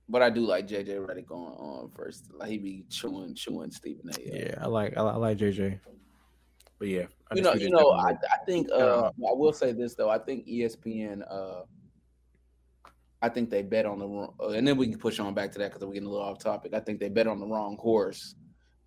But 0.08 0.22
I 0.22 0.30
do 0.30 0.40
like 0.40 0.66
JJ 0.66 1.06
Redick 1.06 1.26
going 1.26 1.52
on 1.54 1.90
first. 1.90 2.32
Like 2.32 2.50
he 2.50 2.58
be 2.58 2.84
chewing, 2.88 3.34
chewing 3.34 3.70
Stephen 3.70 4.10
A. 4.10 4.20
Yeah, 4.20 4.54
I 4.60 4.66
like 4.66 4.96
I, 4.96 5.02
I 5.02 5.16
like 5.16 5.38
JJ. 5.38 5.80
But 6.78 6.88
yeah, 6.88 7.06
You 7.34 7.42
know, 7.42 7.52
you 7.54 7.70
know, 7.70 7.90
I, 7.90 8.12
I 8.12 8.44
think 8.46 8.70
uh, 8.72 9.10
I 9.10 9.32
will 9.34 9.52
say 9.52 9.72
this 9.72 9.94
though. 9.94 10.08
I 10.10 10.18
think 10.18 10.46
ESPN. 10.46 11.22
Uh, 11.30 11.62
I 13.22 13.28
think 13.28 13.50
they 13.50 13.62
bet 13.62 13.84
on 13.86 13.98
the 13.98 14.06
wrong, 14.06 14.34
uh, 14.40 14.48
and 14.50 14.66
then 14.66 14.76
we 14.76 14.86
can 14.88 14.98
push 14.98 15.18
on 15.18 15.34
back 15.34 15.52
to 15.52 15.58
that 15.58 15.72
because 15.72 15.86
we're 15.86 15.92
getting 15.92 16.08
a 16.08 16.10
little 16.10 16.26
off 16.26 16.38
topic. 16.38 16.72
I 16.74 16.80
think 16.80 17.00
they 17.00 17.08
bet 17.10 17.26
on 17.26 17.38
the 17.38 17.46
wrong 17.46 17.76
horse. 17.78 18.34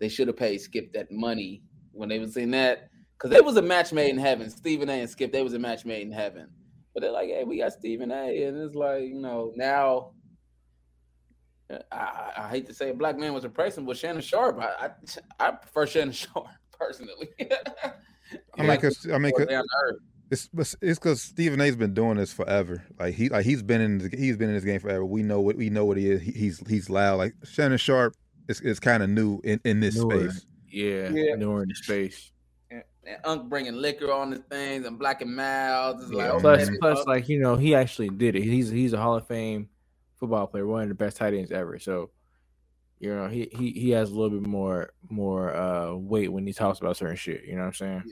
They 0.00 0.08
should 0.08 0.26
have 0.26 0.36
paid 0.36 0.58
Skip 0.60 0.92
that 0.92 1.12
money 1.12 1.62
when 1.92 2.08
they 2.08 2.18
was 2.18 2.36
in 2.36 2.50
that 2.50 2.88
because 3.16 3.36
it 3.36 3.44
was 3.44 3.56
a 3.56 3.62
match 3.62 3.92
made 3.92 4.10
in 4.10 4.18
heaven. 4.18 4.50
Stephen 4.50 4.88
A. 4.90 5.00
and 5.00 5.08
Skip, 5.10 5.32
they 5.32 5.42
was 5.42 5.54
a 5.54 5.58
match 5.58 5.84
made 5.84 6.02
in 6.02 6.12
heaven. 6.12 6.48
But 6.92 7.02
they're 7.02 7.12
like, 7.12 7.28
hey, 7.28 7.44
we 7.44 7.58
got 7.58 7.72
Stephen 7.72 8.10
A. 8.10 8.44
And 8.44 8.58
it's 8.58 8.74
like, 8.74 9.02
you 9.02 9.20
know, 9.20 9.52
now 9.56 10.10
I, 11.70 11.78
I, 11.92 12.32
I 12.36 12.48
hate 12.48 12.66
to 12.66 12.74
say 12.74 12.90
a 12.90 12.94
black 12.94 13.16
man 13.18 13.32
was 13.34 13.44
replacing 13.44 13.86
with 13.86 13.98
Shannon 13.98 14.20
Sharpe. 14.20 14.58
I, 14.60 14.86
I 14.86 14.90
I 15.48 15.50
prefer 15.52 15.86
Shannon 15.86 16.12
Sharpe 16.12 16.48
personally. 16.78 17.30
I 18.58 18.62
mean, 18.62 18.80
cause 18.80 19.06
I 19.12 19.18
mean, 19.18 19.32
'cause 19.32 19.46
down 19.46 19.62
to 19.62 19.68
earth. 19.84 20.00
It's 20.30 20.48
it's 20.54 20.98
because 20.98 21.22
Stephen 21.22 21.60
A's 21.60 21.76
been 21.76 21.94
doing 21.94 22.16
this 22.16 22.32
forever. 22.32 22.82
Like 22.98 23.14
he 23.14 23.28
like 23.28 23.44
he's 23.44 23.62
been 23.62 23.80
in 23.80 23.98
the, 23.98 24.16
he's 24.16 24.36
been 24.36 24.48
in 24.48 24.54
this 24.54 24.64
game 24.64 24.80
forever. 24.80 25.04
We 25.04 25.22
know 25.22 25.40
what 25.40 25.56
we 25.56 25.70
know 25.70 25.84
what 25.84 25.96
he 25.96 26.10
is. 26.10 26.22
He, 26.22 26.32
he's 26.32 26.58
he's 26.66 26.88
loud. 26.90 27.16
Like 27.18 27.34
Shannon 27.44 27.78
Sharpe 27.78 28.14
is 28.48 28.60
is 28.62 28.80
kind 28.80 29.02
of 29.02 29.10
new 29.10 29.40
in 29.44 29.60
in 29.64 29.80
this 29.80 29.96
Newer. 29.96 30.30
space. 30.30 30.46
yeah, 30.70 31.08
Yeah. 31.10 31.34
newer 31.36 31.62
in 31.62 31.68
the 31.68 31.74
space. 31.74 32.32
and, 32.70 32.82
and 33.06 33.18
Unc 33.24 33.48
bringing 33.50 33.74
liquor 33.74 34.10
on 34.10 34.30
the 34.30 34.38
things 34.38 34.86
and 34.86 34.98
blacking 34.98 35.34
mouths. 35.34 36.04
It's 36.04 36.12
like, 36.12 36.26
Yeah. 36.42 36.50
okay, 36.52 36.66
Plus, 36.80 37.00
Mhm. 37.00 37.06
like 37.06 37.28
you 37.28 37.38
know, 37.38 37.56
he 37.56 37.74
actually 37.74 38.08
did 38.08 38.34
it. 38.34 38.42
He's 38.42 38.70
he's 38.70 38.92
a 38.94 38.98
Hall 38.98 39.16
of 39.16 39.26
Fame 39.28 39.68
football 40.18 40.46
player, 40.46 40.66
one 40.66 40.82
of 40.84 40.88
the 40.88 40.94
best 40.94 41.18
tight 41.18 41.34
ends 41.34 41.52
ever. 41.52 41.78
So, 41.78 42.10
you 42.98 43.14
know, 43.14 43.28
he 43.28 43.50
he 43.52 43.70
he 43.72 43.90
has 43.90 44.10
a 44.10 44.14
little 44.18 44.38
bit 44.40 44.48
more 44.48 44.90
more 45.10 45.54
uh 45.54 45.94
weight 45.94 46.32
when 46.32 46.46
he 46.46 46.52
talks 46.54 46.80
about 46.80 46.96
certain 46.96 47.16
shit. 47.16 47.44
You 47.44 47.52
know 47.56 47.60
what 47.60 47.66
I'm 47.66 47.74
saying? 47.74 48.02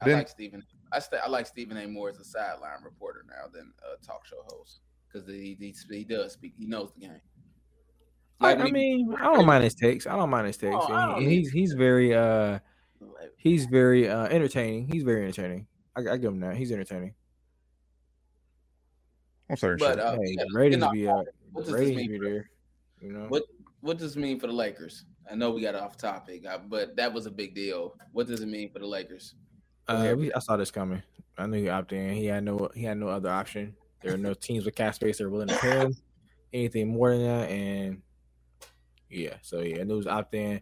I 0.00 0.04
Then- 0.06 0.18
like 0.18 0.28
Stephen. 0.28 0.62
I 0.92 0.98
st- 1.00 1.22
I 1.24 1.28
like 1.28 1.46
Stephen 1.46 1.76
A. 1.76 1.86
more 1.86 2.08
as 2.10 2.18
a 2.18 2.24
sideline 2.24 2.82
reporter 2.84 3.24
now 3.28 3.48
than 3.52 3.72
a 3.82 4.04
talk 4.04 4.26
show 4.26 4.42
host 4.46 4.80
because 5.12 5.28
he, 5.28 5.56
he 5.58 5.74
he 5.94 6.04
does 6.04 6.32
speak. 6.32 6.54
He 6.58 6.66
knows 6.66 6.92
the 6.94 7.00
game. 7.06 7.20
I, 8.40 8.54
Like, 8.54 8.60
I 8.68 8.70
mean, 8.70 9.14
I 9.18 9.24
don't 9.34 9.46
mind 9.46 9.64
his 9.64 9.74
takes. 9.74 10.06
I 10.06 10.16
don't 10.16 10.30
mind 10.30 10.46
his 10.46 10.56
takes. 10.56 10.74
Oh, 10.78 10.92
I 10.92 11.02
And 11.04 11.12
don't 11.12 11.22
he- 11.22 11.36
he's 11.38 11.50
he's 11.50 11.72
very 11.72 12.14
uh 12.14 12.58
he's 13.36 13.66
very 13.66 14.08
uh 14.08 14.26
entertaining. 14.26 14.88
He's 14.90 15.02
very 15.02 15.22
entertaining. 15.24 15.66
I, 15.96 16.00
I 16.12 16.16
give 16.16 16.32
him 16.32 16.40
that. 16.40 16.56
He's 16.56 16.70
entertaining. 16.72 17.14
I'm 19.50 19.56
sorry. 19.56 19.76
But 19.78 19.94
shit. 19.94 20.00
uh, 20.00 20.12
hey, 20.12 20.34
yeah, 20.38 20.44
ratings 20.52 20.74
you 20.82 20.86
know, 20.86 20.92
be 20.92 21.08
uh, 21.08 21.22
what 21.52 21.64
does 21.64 21.72
this 21.72 21.80
ratings 21.80 21.96
mean 21.96 22.10
be 22.10 22.18
for- 22.18 22.24
there. 22.24 22.50
You 23.00 23.12
know. 23.12 23.26
What 23.28 23.44
what 23.80 23.98
does 23.98 24.14
this 24.14 24.20
mean 24.20 24.38
for 24.40 24.46
the 24.46 24.52
Lakers? 24.52 25.04
I 25.30 25.34
know 25.34 25.50
we 25.50 25.60
got 25.62 25.74
off 25.74 25.96
topic, 25.96 26.44
uh, 26.46 26.58
but 26.58 26.96
that 26.96 27.12
was 27.12 27.26
a 27.26 27.30
big 27.30 27.54
deal. 27.54 27.94
What 28.12 28.26
does 28.26 28.40
it 28.40 28.46
mean 28.48 28.70
for 28.70 28.78
the 28.78 28.86
Lakers? 28.86 29.34
Uh, 29.88 30.14
we, 30.16 30.32
I 30.32 30.38
saw 30.38 30.56
this 30.56 30.70
coming. 30.70 31.02
I 31.38 31.46
knew 31.46 31.62
he 31.62 31.68
opted 31.68 31.98
in. 31.98 32.14
He 32.14 32.26
had 32.26 32.44
no 32.44 32.68
he 32.74 32.82
had 32.82 32.98
no 32.98 33.08
other 33.08 33.30
option. 33.30 33.74
There 34.02 34.14
are 34.14 34.18
no 34.18 34.34
teams 34.40 34.64
with 34.64 34.74
cap 34.74 34.94
space 34.94 35.18
that 35.18 35.24
are 35.24 35.30
willing 35.30 35.48
to 35.48 35.56
pay 35.56 35.78
him 35.78 35.96
anything 36.52 36.88
more 36.88 37.10
than 37.10 37.22
that. 37.22 37.50
And 37.50 38.02
yeah, 39.10 39.34
so 39.42 39.60
yeah, 39.60 39.82
news 39.84 40.06
opt 40.06 40.34
in. 40.34 40.60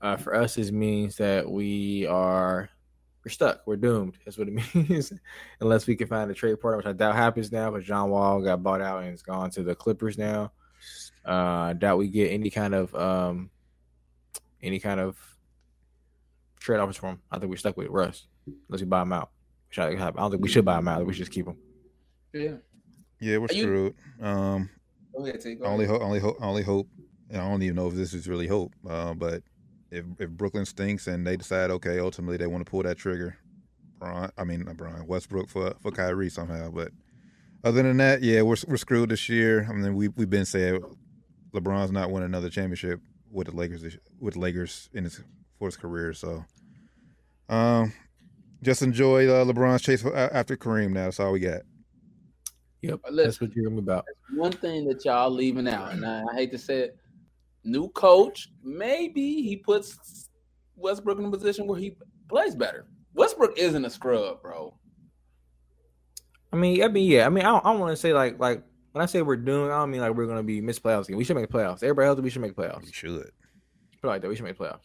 Uh, 0.00 0.16
for 0.16 0.34
us, 0.34 0.56
this 0.56 0.72
means 0.72 1.16
that 1.16 1.48
we 1.48 2.06
are 2.06 2.70
we're 3.24 3.30
stuck. 3.30 3.62
We're 3.66 3.76
doomed. 3.76 4.18
That's 4.24 4.36
what 4.36 4.48
it 4.48 4.74
means. 4.74 5.12
Unless 5.60 5.86
we 5.86 5.94
can 5.94 6.08
find 6.08 6.30
a 6.30 6.34
trade 6.34 6.60
partner, 6.60 6.78
which 6.78 6.86
I 6.86 6.92
doubt 6.92 7.14
happens 7.14 7.52
now, 7.52 7.70
because 7.70 7.86
John 7.86 8.10
Wall 8.10 8.40
got 8.42 8.62
bought 8.62 8.80
out 8.80 9.02
and 9.02 9.12
it's 9.12 9.22
gone 9.22 9.50
to 9.50 9.62
the 9.62 9.74
Clippers 9.74 10.18
now. 10.18 10.52
Uh, 11.26 11.68
I 11.70 11.72
doubt 11.74 11.98
we 11.98 12.08
get 12.08 12.32
any 12.32 12.50
kind 12.50 12.74
of 12.74 12.92
um 12.96 13.50
any 14.60 14.80
kind 14.80 14.98
of 14.98 15.16
trade 16.62 16.78
offers 16.80 16.96
for 16.96 17.08
him. 17.10 17.20
I 17.30 17.38
think 17.38 17.50
we're 17.50 17.56
stuck 17.56 17.76
with 17.76 17.88
Russ 17.88 18.26
unless 18.46 18.80
we 18.80 18.86
buy 18.86 19.02
him 19.02 19.12
out. 19.12 19.30
Which 19.68 19.78
I, 19.78 19.88
I 19.90 20.10
don't 20.10 20.30
think 20.30 20.42
we 20.42 20.48
should 20.48 20.64
buy 20.64 20.78
him 20.78 20.88
out. 20.88 21.04
We 21.06 21.12
should 21.12 21.20
just 21.20 21.32
keep 21.32 21.46
him. 21.46 21.56
Yeah. 22.32 22.52
yeah, 23.20 23.38
we're 23.38 23.46
are 23.46 23.54
you- 23.54 23.62
screwed. 23.62 23.94
Um, 24.20 24.70
Go 25.16 25.26
ahead, 25.26 25.40
T. 25.40 25.54
Go 25.56 25.64
only 25.66 25.86
hope, 25.86 26.00
only 26.02 26.18
hope, 26.18 26.36
only 26.40 26.62
hope. 26.62 26.88
And 27.30 27.40
I 27.40 27.48
don't 27.48 27.62
even 27.62 27.76
know 27.76 27.86
if 27.88 27.94
this 27.94 28.14
is 28.14 28.28
really 28.28 28.46
hope. 28.46 28.72
Uh, 28.88 29.12
but 29.14 29.42
if 29.90 30.04
if 30.18 30.30
Brooklyn 30.30 30.64
stinks 30.64 31.06
and 31.06 31.26
they 31.26 31.36
decide, 31.36 31.70
okay, 31.70 31.98
ultimately 31.98 32.36
they 32.38 32.46
want 32.46 32.64
to 32.64 32.70
pull 32.70 32.82
that 32.82 32.96
trigger, 32.96 33.36
Brian, 33.98 34.30
I 34.38 34.44
mean 34.44 34.64
not 34.64 34.76
Brian 34.76 35.06
Westbrook 35.06 35.48
for 35.50 35.74
for 35.82 35.90
Kyrie 35.90 36.30
somehow. 36.30 36.70
But 36.70 36.92
other 37.64 37.82
than 37.82 37.98
that, 37.98 38.22
yeah, 38.22 38.40
we're 38.42 38.56
we're 38.66 38.76
screwed 38.78 39.10
this 39.10 39.28
year. 39.28 39.66
I 39.68 39.72
mean, 39.74 39.94
we 39.94 40.08
we've 40.08 40.30
been 40.30 40.46
saying 40.46 40.80
LeBron's 41.54 41.92
not 41.92 42.10
winning 42.10 42.26
another 42.26 42.48
championship 42.50 43.00
with 43.30 43.48
the 43.48 43.54
Lakers 43.56 43.96
with 44.18 44.34
the 44.34 44.40
Lakers 44.40 44.88
in 44.94 45.04
his 45.04 45.22
for 45.58 45.68
his 45.68 45.76
career. 45.76 46.12
So, 46.14 46.44
um, 47.48 47.92
just 48.62 48.82
enjoy 48.82 49.28
uh, 49.28 49.44
LeBron's 49.44 49.82
chase 49.82 50.04
after 50.04 50.56
Kareem. 50.56 50.90
Now 50.92 51.04
that's 51.04 51.20
all 51.20 51.32
we 51.32 51.40
got. 51.40 51.62
Yep, 52.82 53.00
But 53.04 53.16
that's 53.16 53.40
what 53.40 53.54
you're 53.54 53.68
gonna 53.68 53.78
about. 53.78 54.04
one 54.34 54.50
thing 54.52 54.86
that 54.88 55.04
y'all 55.04 55.30
leaving 55.30 55.68
out, 55.68 55.92
and 55.92 56.04
I, 56.04 56.22
I 56.32 56.34
hate 56.34 56.50
to 56.50 56.58
say 56.58 56.80
it, 56.80 56.96
new 57.62 57.88
coach, 57.90 58.48
maybe 58.64 59.42
he 59.42 59.56
puts 59.56 60.28
Westbrook 60.76 61.18
in 61.18 61.24
a 61.26 61.30
position 61.30 61.66
where 61.68 61.78
he 61.78 61.96
plays 62.28 62.56
better. 62.56 62.86
Westbrook 63.14 63.56
isn't 63.56 63.84
a 63.84 63.90
scrub, 63.90 64.42
bro. 64.42 64.74
I 66.52 66.56
mean, 66.56 66.82
I 66.82 66.88
mean, 66.88 67.08
yeah. 67.10 67.24
I 67.24 67.28
mean, 67.28 67.44
I 67.44 67.50
don't, 67.50 67.64
I 67.64 67.70
don't 67.70 67.80
want 67.80 67.92
to 67.92 67.96
say 67.96 68.12
like 68.12 68.38
like 68.40 68.62
when 68.92 69.02
I 69.02 69.06
say 69.06 69.22
we're 69.22 69.36
doing, 69.36 69.70
I 69.70 69.78
don't 69.78 69.90
mean 69.90 70.00
like 70.00 70.14
we're 70.14 70.26
gonna 70.26 70.42
be 70.42 70.60
miss 70.60 70.78
playoffs 70.80 71.04
again. 71.04 71.16
We 71.16 71.24
should 71.24 71.36
make 71.36 71.48
playoffs. 71.50 71.82
Everybody 71.82 72.08
else, 72.08 72.20
we 72.20 72.30
should 72.30 72.42
make 72.42 72.56
playoffs. 72.56 72.84
We 72.84 72.92
should. 72.92 73.30
Put 74.00 74.08
like 74.08 74.22
that. 74.22 74.28
We 74.28 74.34
should 74.34 74.44
make 74.44 74.58
playoffs. 74.58 74.80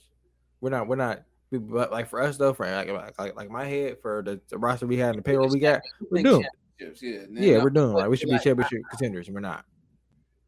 We're 0.61 0.69
not. 0.69 0.87
We're 0.87 0.95
not. 0.97 1.23
But 1.51 1.91
like 1.91 2.09
for 2.09 2.21
us 2.21 2.37
though, 2.37 2.53
for 2.53 2.69
like 2.69 2.89
like, 3.17 3.35
like 3.35 3.49
my 3.49 3.65
head 3.65 3.97
for 4.01 4.21
the, 4.21 4.41
the 4.49 4.57
roster 4.57 4.85
we 4.85 4.97
had 4.97 5.11
and 5.11 5.19
the 5.19 5.21
payroll 5.21 5.49
we 5.49 5.59
got, 5.59 5.81
we're 6.11 6.21
championships, 6.21 7.01
Yeah, 7.01 7.25
Yeah, 7.31 7.63
we're 7.63 7.69
doomed. 7.69 7.95
Like 7.95 8.09
we 8.09 8.17
should 8.17 8.29
be 8.29 8.39
championship 8.39 8.81
contenders, 8.89 9.27
and 9.27 9.35
we're 9.35 9.41
not. 9.41 9.65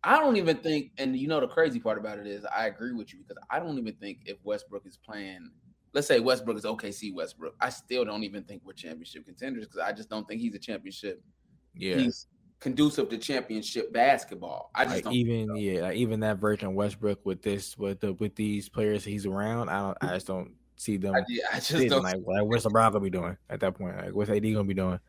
I 0.03 0.17
don't 0.19 0.37
even 0.37 0.57
think, 0.57 0.91
and 0.97 1.15
you 1.15 1.27
know 1.27 1.39
the 1.39 1.47
crazy 1.47 1.79
part 1.79 1.97
about 1.97 2.19
it 2.19 2.27
is, 2.27 2.45
I 2.55 2.67
agree 2.67 2.93
with 2.93 3.13
you 3.13 3.19
because 3.19 3.41
I 3.49 3.59
don't 3.59 3.77
even 3.77 3.93
think 3.95 4.19
if 4.25 4.37
Westbrook 4.43 4.85
is 4.85 4.97
playing, 4.97 5.49
let's 5.93 6.07
say 6.07 6.19
Westbrook 6.19 6.57
is 6.57 6.63
OKC 6.63 7.13
Westbrook, 7.13 7.55
I 7.59 7.69
still 7.69 8.05
don't 8.05 8.23
even 8.23 8.43
think 8.43 8.61
we're 8.65 8.73
championship 8.73 9.25
contenders 9.25 9.67
because 9.67 9.79
I 9.79 9.91
just 9.91 10.09
don't 10.09 10.27
think 10.27 10.41
he's 10.41 10.55
a 10.55 10.59
championship. 10.59 11.21
Yeah. 11.75 11.97
He's 11.97 12.27
conducive 12.59 13.09
to 13.09 13.17
championship 13.17 13.91
basketball. 13.91 14.71
I 14.73 14.83
just 14.85 14.95
like 14.95 15.03
don't. 15.05 15.13
even 15.13 15.55
yeah, 15.55 15.81
like 15.81 15.97
even 15.97 16.21
that 16.21 16.37
version 16.37 16.69
of 16.69 16.73
Westbrook 16.73 17.25
with 17.25 17.41
this 17.41 17.77
with 17.77 17.99
the 17.99 18.13
with 18.13 18.35
these 18.35 18.69
players 18.69 19.03
he's 19.03 19.25
around, 19.25 19.69
I 19.69 19.79
don't 19.79 19.97
I 20.01 20.13
just 20.13 20.27
don't 20.27 20.53
see 20.79 20.97
them. 20.97 21.13
I, 21.13 21.23
I 21.53 21.59
just 21.59 21.89
don't. 21.89 22.03
like, 22.03 22.15
like 22.25 22.45
what's 22.45 22.65
LeBron 22.65 22.91
gonna 22.93 22.99
be 23.01 23.09
doing 23.09 23.37
at 23.49 23.59
that 23.59 23.75
point? 23.75 23.97
Like 23.97 24.13
what's 24.15 24.29
AD 24.29 24.41
gonna 24.41 24.63
be 24.63 24.73
doing? 24.73 24.99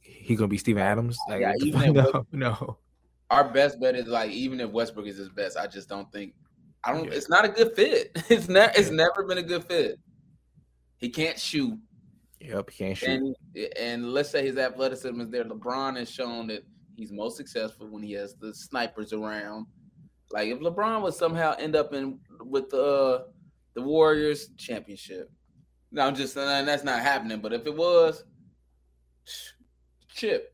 He 0.00 0.36
gonna 0.36 0.48
be 0.48 0.58
Steven 0.58 0.82
Adams? 0.82 1.18
Like 1.28 1.40
Yeah, 1.40 1.54
even 1.60 1.92
no, 1.94 2.26
no. 2.30 2.78
Our 3.30 3.50
best 3.50 3.80
bet 3.80 3.96
is 3.96 4.06
like 4.06 4.30
even 4.30 4.60
if 4.60 4.70
Westbrook 4.70 5.06
is 5.06 5.16
his 5.16 5.30
best, 5.30 5.56
I 5.56 5.66
just 5.66 5.88
don't 5.88 6.10
think. 6.12 6.34
I 6.84 6.92
don't. 6.92 7.06
Yeah. 7.06 7.14
It's 7.14 7.28
not 7.28 7.44
a 7.44 7.48
good 7.48 7.74
fit. 7.74 8.16
It's 8.28 8.48
not. 8.48 8.76
It's 8.76 8.90
never 8.90 9.24
been 9.24 9.38
a 9.38 9.42
good 9.42 9.64
fit. 9.64 9.98
He 10.98 11.08
can't 11.08 11.38
shoot. 11.38 11.78
Yep, 12.40 12.70
he 12.70 12.84
can't 12.84 12.96
shoot. 12.96 13.08
And 13.08 13.34
and 13.76 14.12
let's 14.12 14.30
say 14.30 14.44
his 14.44 14.58
athleticism 14.58 15.20
is 15.20 15.30
there. 15.30 15.44
LeBron 15.44 15.96
has 15.96 16.10
shown 16.10 16.48
that 16.48 16.64
he's 16.96 17.12
most 17.12 17.36
successful 17.36 17.88
when 17.88 18.02
he 18.02 18.12
has 18.12 18.34
the 18.34 18.54
snipers 18.54 19.12
around. 19.12 19.66
Like 20.30 20.48
if 20.48 20.60
LeBron 20.60 21.02
would 21.02 21.14
somehow 21.14 21.54
end 21.58 21.74
up 21.74 21.94
in 21.94 22.20
with 22.40 22.68
the 22.68 23.26
the 23.78 23.84
Warriors 23.84 24.48
championship. 24.56 25.30
No, 25.92 26.06
I'm 26.06 26.16
just 26.16 26.34
saying 26.34 26.66
that's 26.66 26.84
not 26.84 27.00
happening. 27.00 27.40
But 27.40 27.52
if 27.52 27.64
it 27.64 27.76
was, 27.76 28.24
chip, 30.12 30.52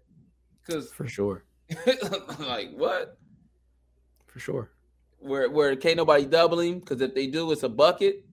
because 0.61 0.93
for 0.93 1.09
sure, 1.09 1.45
like 2.39 2.71
what? 2.77 3.19
for 4.27 4.41
sure. 4.41 4.71
Where 5.21 5.51
where 5.51 5.75
can't 5.77 5.97
nobody 5.97 6.27
double 6.27 6.61
him? 6.61 6.81
Because 6.81 7.01
if 7.01 7.15
they 7.15 7.29
do, 7.29 7.51
it's 7.53 7.63
a 7.63 7.69
bucket. 7.69 8.27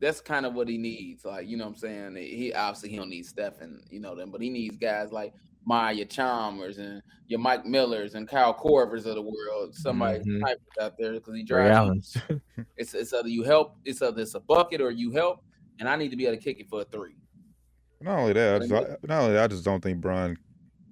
That's 0.00 0.20
kind 0.20 0.44
of 0.44 0.54
what 0.54 0.68
he 0.68 0.76
needs. 0.76 1.24
Like, 1.24 1.46
you 1.46 1.56
know 1.56 1.64
what 1.64 1.74
I'm 1.74 1.76
saying? 1.76 2.16
He 2.16 2.52
obviously 2.52 2.90
he 2.90 2.96
don't 2.96 3.08
need 3.08 3.24
Stephen, 3.26 3.82
you 3.88 4.00
know 4.00 4.16
them, 4.16 4.32
but 4.32 4.40
he 4.40 4.50
needs 4.50 4.76
guys 4.76 5.12
like 5.12 5.32
Mario 5.66 6.04
Chalmers 6.04 6.78
and 6.78 7.02
your 7.26 7.38
Mike 7.40 7.64
Millers 7.64 8.14
and 8.14 8.28
Kyle 8.28 8.52
Korvers 8.54 9.06
of 9.06 9.14
the 9.14 9.22
world. 9.22 9.74
Somebody 9.74 10.18
Mhm. 10.20 10.38
snipers 10.40 10.60
out 10.80 10.94
there 10.98 11.12
because 11.14 11.34
he 11.34 11.42
drives. 11.42 12.16
It's 12.76 12.92
it's 12.94 13.12
either 13.12 13.28
you 13.28 13.42
help, 13.44 13.76
it's 13.84 14.02
either 14.02 14.20
it's 14.22 14.34
a 14.34 14.40
bucket 14.40 14.80
or 14.80 14.90
you 14.90 15.10
help, 15.12 15.42
and 15.80 15.88
I 15.88 15.96
need 15.96 16.10
to 16.10 16.16
be 16.16 16.26
able 16.26 16.36
to 16.36 16.42
kick 16.42 16.60
it 16.60 16.68
for 16.68 16.82
a 16.82 16.84
three. 16.84 17.16
Not 18.00 18.18
only 18.18 18.32
that, 18.34 18.56
I 18.56 18.58
just, 18.66 18.70
not 19.08 19.22
only 19.22 19.32
that, 19.34 19.44
I 19.44 19.46
just 19.46 19.64
don't 19.64 19.82
think 19.82 20.00
Brian 20.00 20.36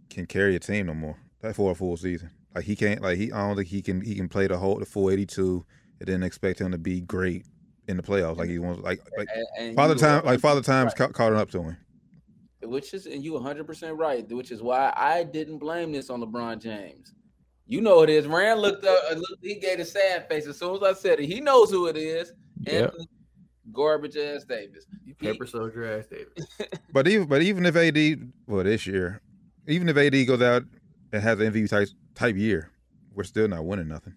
can 0.08 0.24
carry 0.26 0.56
a 0.56 0.58
team 0.58 0.86
no 0.86 0.94
more. 0.94 1.16
That 1.40 1.54
for 1.56 1.72
a 1.72 1.74
full 1.74 1.96
season, 1.96 2.30
like 2.54 2.64
he 2.64 2.74
can't. 2.76 3.02
Like 3.02 3.18
he, 3.18 3.30
I 3.32 3.46
don't 3.46 3.56
think 3.56 3.68
he 3.68 3.82
can. 3.82 4.00
He 4.00 4.14
can 4.14 4.28
play 4.28 4.46
the 4.46 4.56
whole 4.56 4.78
the 4.78 4.86
full 4.86 5.10
eighty 5.10 5.26
two, 5.26 5.66
and 6.00 6.08
then 6.08 6.22
expect 6.22 6.60
him 6.60 6.70
to 6.72 6.78
be 6.78 7.00
great 7.02 7.44
in 7.88 7.96
the 7.98 8.02
playoffs. 8.02 8.38
Like 8.38 8.48
he 8.48 8.58
wants. 8.58 8.80
Like 8.80 9.00
like 9.18 9.28
And, 9.58 9.66
and 9.68 9.76
father 9.76 9.94
you- 9.94 10.00
time. 10.00 10.24
Like 10.24 10.40
father 10.40 10.62
time's 10.62 10.94
ca- 10.94 11.08
caught 11.08 11.32
up 11.34 11.50
to 11.50 11.62
him. 11.62 11.76
Which 12.64 12.94
is 12.94 13.06
and 13.06 13.22
you 13.24 13.32
100 13.34 13.66
percent 13.66 13.96
right, 13.96 14.26
which 14.30 14.50
is 14.50 14.62
why 14.62 14.92
I 14.96 15.22
didn't 15.24 15.58
blame 15.58 15.92
this 15.92 16.10
on 16.10 16.20
LeBron 16.20 16.60
James. 16.60 17.14
You 17.66 17.80
know 17.80 17.96
what 17.96 18.10
it 18.10 18.14
is. 18.14 18.26
Rand 18.26 18.60
looked 18.60 18.84
up, 18.84 18.98
uh, 19.10 19.14
looked, 19.14 19.42
he 19.42 19.54
gave 19.56 19.78
a 19.78 19.84
sad 19.84 20.28
face 20.28 20.46
as 20.46 20.58
soon 20.58 20.76
as 20.76 20.82
I 20.82 20.92
said 20.92 21.20
it. 21.20 21.26
He 21.26 21.40
knows 21.40 21.70
who 21.70 21.86
it 21.86 21.96
is. 21.96 22.32
Yep. 22.62 22.84
Anthony 22.84 23.08
garbage 23.72 24.16
ass 24.16 24.44
Davis. 24.44 24.84
He- 25.06 25.14
Pepper 25.14 25.46
soldier 25.46 25.84
ass 25.98 26.06
Davis. 26.06 26.46
But 26.92 27.08
even 27.08 27.26
but 27.28 27.42
even 27.42 27.64
if 27.64 27.76
AD 27.76 28.32
well 28.46 28.64
this 28.64 28.86
year, 28.86 29.20
even 29.66 29.88
if 29.88 29.96
AD 29.96 30.26
goes 30.26 30.42
out 30.42 30.64
and 31.12 31.22
has 31.22 31.40
an 31.40 31.52
MVP 31.52 31.68
type 31.70 31.88
type 32.14 32.36
year, 32.36 32.70
we're 33.14 33.24
still 33.24 33.48
not 33.48 33.64
winning 33.64 33.88
nothing. 33.88 34.14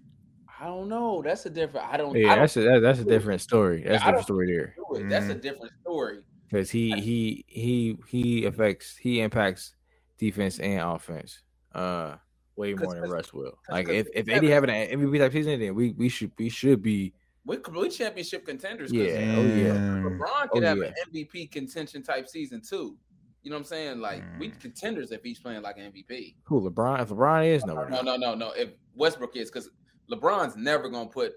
I 0.59 0.65
don't 0.65 0.89
know. 0.89 1.21
That's 1.21 1.45
a 1.45 1.49
different. 1.49 1.87
I 1.87 1.97
don't. 1.97 2.15
I 2.15 2.19
Yeah, 2.19 2.29
don't 2.29 2.39
that's 2.39 2.57
a 2.57 2.61
that, 2.61 2.79
that's 2.81 2.99
a 2.99 3.03
different 3.05 3.41
story. 3.41 3.83
That's 3.85 4.01
a 4.03 4.07
I 4.07 4.09
different 4.11 4.25
story 4.25 4.47
there. 4.47 4.75
do 4.75 4.95
it. 4.95 5.09
That's 5.09 5.29
a 5.29 5.35
Mhm. 5.35 5.41
different 5.41 5.71
story. 5.81 6.19
Because 6.49 6.69
he 6.69 6.91
he 6.99 7.45
he 7.47 7.97
he 8.07 8.45
affects 8.45 8.95
he 8.97 9.21
impacts 9.21 9.75
defense 10.17 10.59
and 10.59 10.79
offense 10.81 11.41
uh 11.73 12.15
way 12.55 12.73
more 12.73 12.93
than 12.95 13.09
Russ 13.09 13.33
will. 13.33 13.57
Like 13.69 13.89
if 13.89 14.07
if 14.13 14.25
we 14.27 14.33
haven't- 14.33 14.69
having 14.69 14.69
an 14.69 14.99
MVP 15.01 15.19
type 15.19 15.33
season, 15.33 15.59
then 15.59 15.75
we 15.75 15.91
we 15.93 16.07
should 16.09 16.31
we 16.37 16.49
should 16.49 16.81
be 16.81 17.13
We're 17.45 17.59
complete 17.59 17.91
championship 17.91 18.45
contenders. 18.45 18.91
Yeah, 18.93 19.35
oh, 19.37 19.43
yeah. 19.45 19.75
LeBron 20.03 20.49
could 20.51 20.63
Oh, 20.63 20.67
have 20.67 20.77
yeah. 20.77 20.85
an 20.85 20.93
MVP 21.13 21.51
contention 21.51 22.01
type 22.01 22.27
season 22.29 22.61
too. 22.61 22.97
You 23.43 23.51
know 23.51 23.57
what 23.57 23.61
I'm 23.61 23.65
saying? 23.65 23.99
Like 23.99 24.23
we 24.39 24.49
Mm. 24.49 24.59
contenders 24.59 25.11
if 25.11 25.21
he's 25.23 25.39
playing 25.39 25.61
like 25.61 25.77
an 25.77 25.91
MVP. 25.91 26.35
who 26.43 26.61
LeBron. 26.67 27.01
If 27.01 27.09
LeBron 27.09 27.45
is 27.45 27.65
no, 27.65 27.75
No, 27.87 28.01
no, 28.01 28.15
no, 28.15 28.33
no. 28.35 28.51
If 28.51 28.69
Westbrook 28.95 29.35
is, 29.35 29.51
because 29.51 29.69
LeBron's 30.09 30.55
never 30.55 30.89
gonna 30.89 31.09
put 31.09 31.33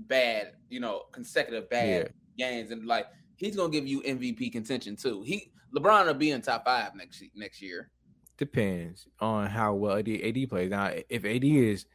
bad, 0.00 0.52
you 0.68 0.78
know, 0.80 1.04
consecutive 1.12 1.68
bad 1.70 2.12
games, 2.36 2.70
and 2.70 2.86
like 2.86 3.06
he's 3.38 3.56
gonna 3.56 3.72
give 3.72 3.86
you 3.86 4.02
MVP 4.02 4.52
contention 4.52 4.94
too. 4.94 5.22
He 5.22 5.50
LeBron 5.74 6.06
will 6.06 6.14
be 6.14 6.30
in 6.30 6.42
top 6.42 6.64
five 6.64 6.94
next 6.94 7.22
next 7.34 7.60
year. 7.62 7.90
depends 8.36 9.08
on 9.20 9.46
how 9.46 9.74
well 9.74 9.96
AD, 9.96 10.08
AD 10.08 10.46
plays. 10.48 10.70
Now, 10.70 10.92
if 11.08 11.24
AD 11.24 11.44
is 11.44 11.86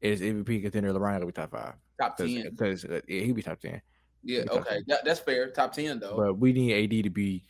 is 0.00 0.20
MVP 0.20 0.62
contender, 0.62 0.92
LeBron 0.92 1.20
will 1.20 1.26
be 1.26 1.32
top 1.32 1.50
five 1.50 1.74
Top 2.00 2.16
ten. 2.16 2.48
because 2.50 2.84
uh, 2.84 3.00
yeah, 3.08 3.22
he'll 3.22 3.34
be 3.34 3.42
top 3.42 3.60
ten. 3.60 3.80
Yeah, 4.24 4.44
top 4.44 4.58
okay, 4.62 4.78
that, 4.88 5.04
that's 5.04 5.20
fair. 5.20 5.50
Top 5.50 5.72
ten 5.72 5.98
though. 6.00 6.16
But 6.16 6.38
we 6.38 6.52
need 6.52 6.72
AD 6.84 7.04
to 7.04 7.10
be 7.10 7.44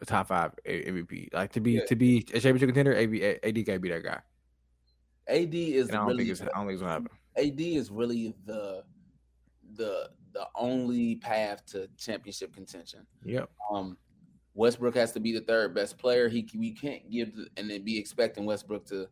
a 0.00 0.04
top 0.06 0.28
five 0.28 0.52
A- 0.64 0.84
MVP. 0.90 1.32
Like 1.32 1.52
to 1.52 1.60
be 1.60 1.72
Yeah. 1.72 1.84
to 1.86 1.96
be 1.96 2.18
a 2.34 2.40
championship 2.40 2.68
contender, 2.68 2.94
AD, 2.94 3.38
AD 3.42 3.62
gotta 3.66 3.78
be 3.80 3.88
that 3.90 4.02
guy. 4.02 4.20
AD 5.28 5.54
is 5.54 5.88
And 5.88 5.96
I 5.96 5.98
don't 6.00 6.08
really 6.08 6.24
think 6.24 6.30
it's 6.32 6.40
I 6.42 6.44
don't 6.46 6.66
think 6.66 6.72
it's 6.72 6.80
gonna 6.82 6.92
happen. 6.92 7.08
AD 7.36 7.60
is 7.60 7.90
really 7.90 8.34
the 8.44 8.82
the 9.74 10.10
the 10.36 10.46
only 10.54 11.16
path 11.16 11.64
to 11.64 11.88
championship 11.96 12.52
contention. 12.52 13.06
Yep. 13.24 13.48
Um, 13.72 13.96
Westbrook 14.54 14.94
has 14.94 15.12
to 15.12 15.20
be 15.20 15.32
the 15.32 15.40
third 15.40 15.74
best 15.74 15.96
player. 15.96 16.28
He 16.28 16.46
we 16.58 16.72
can't 16.72 17.10
give 17.10 17.34
the, 17.34 17.46
and 17.56 17.70
then 17.70 17.84
be 17.84 17.98
expecting 17.98 18.44
Westbrook 18.44 18.84
to 18.88 19.08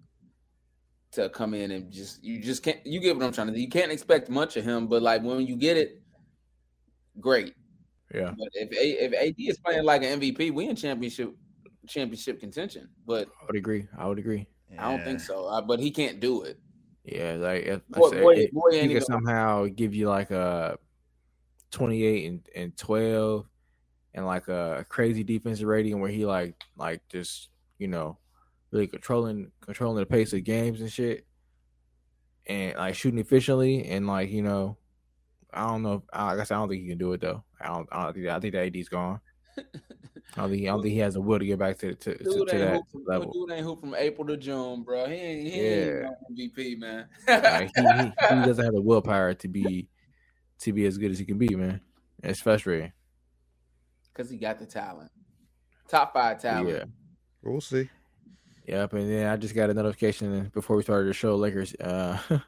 to 1.12 1.30
come 1.30 1.54
in 1.54 1.70
and 1.70 1.90
just 1.90 2.22
you 2.22 2.40
just 2.40 2.62
can't 2.62 2.84
you 2.84 3.00
get 3.00 3.16
what 3.16 3.24
I'm 3.24 3.32
trying 3.32 3.46
to 3.46 3.54
do. 3.54 3.60
You 3.60 3.68
can't 3.68 3.90
expect 3.90 4.28
much 4.28 4.58
of 4.58 4.64
him, 4.64 4.86
but 4.86 5.00
like 5.02 5.22
when 5.22 5.46
you 5.46 5.56
get 5.56 5.78
it, 5.78 6.02
great. 7.20 7.54
Yeah. 8.14 8.34
But 8.36 8.48
if 8.52 8.68
if 8.70 9.12
AD 9.14 9.34
is 9.38 9.58
playing 9.58 9.84
like 9.84 10.02
an 10.02 10.20
MVP, 10.20 10.52
we 10.52 10.68
in 10.68 10.76
championship 10.76 11.34
championship 11.88 12.38
contention. 12.38 12.88
But 13.06 13.28
I 13.40 13.46
would 13.46 13.56
agree. 13.56 13.86
I 13.96 14.06
would 14.06 14.18
agree. 14.18 14.46
I 14.78 14.90
don't 14.90 15.04
think 15.04 15.20
so. 15.20 15.46
Uh, 15.46 15.62
but 15.62 15.80
he 15.80 15.90
can't 15.90 16.20
do 16.20 16.42
it. 16.42 16.58
Yeah, 17.04 17.36
like 17.38 17.64
if, 17.64 17.82
I 17.94 17.98
Boy- 17.98 18.10
said, 18.10 18.22
boy- 18.22 18.34
if 18.34 18.52
boy 18.52 18.70
he 18.72 18.78
ain't 18.78 18.92
could 18.92 19.04
somehow 19.04 19.66
give 19.66 19.94
you 19.94 20.08
like 20.08 20.30
a 20.30 20.78
twenty-eight 21.74 22.26
and, 22.26 22.48
and 22.54 22.76
twelve, 22.76 23.46
and 24.14 24.24
like 24.24 24.48
a 24.48 24.86
crazy 24.88 25.24
defensive 25.24 25.66
rating 25.66 26.00
where 26.00 26.10
he 26.10 26.24
like 26.24 26.54
like 26.76 27.02
just 27.08 27.50
you 27.78 27.88
know 27.88 28.16
really 28.70 28.86
controlling 28.86 29.50
controlling 29.60 29.98
the 29.98 30.06
pace 30.06 30.32
of 30.32 30.42
games 30.44 30.80
and 30.80 30.90
shit, 30.90 31.26
and 32.46 32.76
like 32.76 32.94
shooting 32.94 33.18
efficiently 33.18 33.86
and 33.88 34.06
like 34.06 34.30
you 34.30 34.42
know, 34.42 34.76
I 35.52 35.66
don't 35.66 35.82
know. 35.82 36.02
I 36.12 36.36
guess 36.36 36.50
I 36.50 36.56
don't 36.56 36.68
think 36.68 36.82
he 36.82 36.88
can 36.88 36.98
do 36.98 37.12
it 37.12 37.20
though. 37.20 37.44
I 37.60 37.68
don't. 37.68 37.88
I 37.92 38.04
don't 38.04 38.14
think. 38.14 38.26
I 38.28 38.40
think 38.40 38.54
that 38.54 38.66
AD's 38.76 38.88
gone. 38.88 39.20
I 39.56 40.40
don't 40.40 40.50
think. 40.50 40.62
I 40.62 40.66
don't 40.66 40.82
think 40.82 40.94
he 40.94 40.98
has 40.98 41.14
the 41.14 41.20
will 41.20 41.38
to 41.38 41.44
get 41.46 41.58
back 41.58 41.78
to 41.78 41.94
to, 41.94 42.14
to, 42.18 42.24
to 42.24 42.58
that 42.58 42.82
from, 42.90 43.04
level. 43.06 43.32
dude 43.32 43.52
ain't 43.52 43.64
hoop 43.64 43.80
from 43.80 43.94
April 43.94 44.26
to 44.26 44.36
June, 44.36 44.82
bro. 44.82 45.06
He 45.06 45.14
ain't, 45.14 45.48
he 45.48 45.64
Yeah. 45.64 46.10
ain't 46.30 46.54
MVP, 46.54 46.78
man. 46.78 47.06
Like, 47.28 47.70
he, 47.76 47.82
he, 47.82 48.12
he 48.40 48.44
doesn't 48.44 48.64
have 48.64 48.74
the 48.74 48.82
willpower 48.82 49.34
to 49.34 49.48
be 49.48 49.88
to 50.64 50.72
be 50.72 50.86
as 50.86 50.98
good 50.98 51.10
as 51.10 51.18
he 51.18 51.24
can 51.24 51.38
be, 51.38 51.54
man. 51.54 51.80
It's 52.22 52.40
frustrating. 52.40 52.92
Because 54.12 54.30
he 54.30 54.36
got 54.36 54.58
the 54.58 54.66
talent. 54.66 55.10
Top 55.88 56.12
five 56.12 56.40
talent. 56.40 56.68
Yeah. 56.68 56.84
We'll 57.42 57.60
see. 57.60 57.88
Yep. 58.66 58.92
And 58.94 59.10
then 59.10 59.26
I 59.28 59.36
just 59.36 59.54
got 59.54 59.70
a 59.70 59.74
notification 59.74 60.50
before 60.54 60.76
we 60.76 60.82
started 60.82 61.08
the 61.08 61.12
show. 61.12 61.36
Lakers 61.36 61.74
uh 61.80 62.18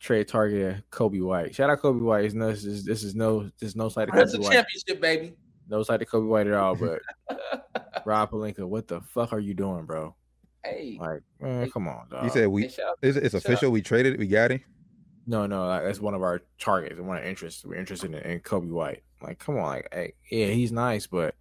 trade 0.00 0.28
target 0.28 0.82
Coby 0.90 1.22
White. 1.24 1.54
Shout 1.54 1.70
out 1.70 1.80
Coby 1.80 2.00
White. 2.00 2.24
It's 2.26 2.34
no, 2.34 2.50
this 2.50 2.64
is 2.64 2.84
this 2.84 3.02
is 3.02 3.14
no 3.14 3.44
this 3.58 3.70
is 3.70 3.76
no 3.76 3.88
slight 3.88 4.06
to 4.06 4.12
That's 4.14 4.34
a 4.34 4.38
White. 4.40 4.52
championship, 4.52 5.00
baby. 5.00 5.34
No 5.68 5.82
slight 5.82 5.98
to 6.00 6.06
Coby 6.06 6.28
White 6.28 6.46
at 6.46 6.54
all. 6.54 6.76
But 6.76 7.00
Rob 8.06 8.30
Pelinka, 8.30 8.60
what 8.68 8.86
the 8.86 9.00
fuck 9.00 9.32
are 9.32 9.40
you 9.40 9.54
doing, 9.54 9.86
bro? 9.86 10.14
hey, 10.64 10.96
Like, 11.00 11.20
man, 11.40 11.70
come 11.70 11.88
on, 11.88 12.08
dog. 12.10 12.24
He 12.24 12.30
said 12.30 12.46
we. 12.48 12.68
shout 12.68 12.86
out- 12.90 12.98
It's, 13.02 13.16
it's 13.16 13.32
shout 13.32 13.44
official. 13.44 13.70
We 13.72 13.82
traded. 13.82 14.18
We 14.18 14.26
got 14.28 14.50
him. 14.52 14.60
No, 15.26 15.46
no, 15.46 15.68
that's 15.68 16.00
one 16.00 16.14
of 16.14 16.22
our 16.22 16.42
targets, 16.58 17.00
one 17.00 17.16
of 17.16 17.22
our 17.22 17.28
interests. 17.28 17.64
We're 17.64 17.76
interested 17.76 18.12
in, 18.14 18.20
in 18.30 18.40
Coby 18.40 18.68
White. 18.68 19.02
Like, 19.22 19.38
come 19.38 19.56
on, 19.56 19.62
like, 19.62 19.88
hey, 19.92 20.14
yeah, 20.30 20.48
he's 20.48 20.70
nice, 20.70 21.06
but 21.06 21.34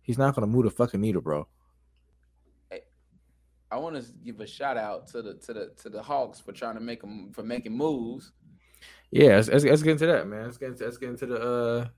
he's 0.00 0.18
not 0.18 0.34
gonna 0.34 0.46
move 0.46 0.64
the 0.64 0.70
fucking 0.70 1.00
needle, 1.00 1.20
bro. 1.20 1.46
I 3.70 3.76
want 3.76 3.96
to 3.96 4.12
give 4.24 4.40
a 4.40 4.46
shout 4.46 4.76
out 4.76 5.06
to 5.08 5.20
the 5.22 5.34
to 5.34 5.52
the 5.52 5.72
to 5.82 5.90
the 5.90 6.02
Hawks 6.02 6.40
for 6.40 6.52
trying 6.52 6.74
to 6.74 6.80
make 6.80 7.00
them 7.02 7.30
for 7.32 7.42
making 7.42 7.76
moves. 7.76 8.32
Yeah, 9.10 9.36
let's, 9.36 9.48
let's, 9.48 9.64
let's 9.64 9.82
get 9.82 9.92
into 9.92 10.06
that, 10.06 10.26
man. 10.26 10.44
Let's 10.44 10.56
get 10.56 10.70
into, 10.70 10.84
let's 10.84 10.96
get 10.96 11.10
into 11.10 11.26
the 11.26 11.40
uh 11.40 11.88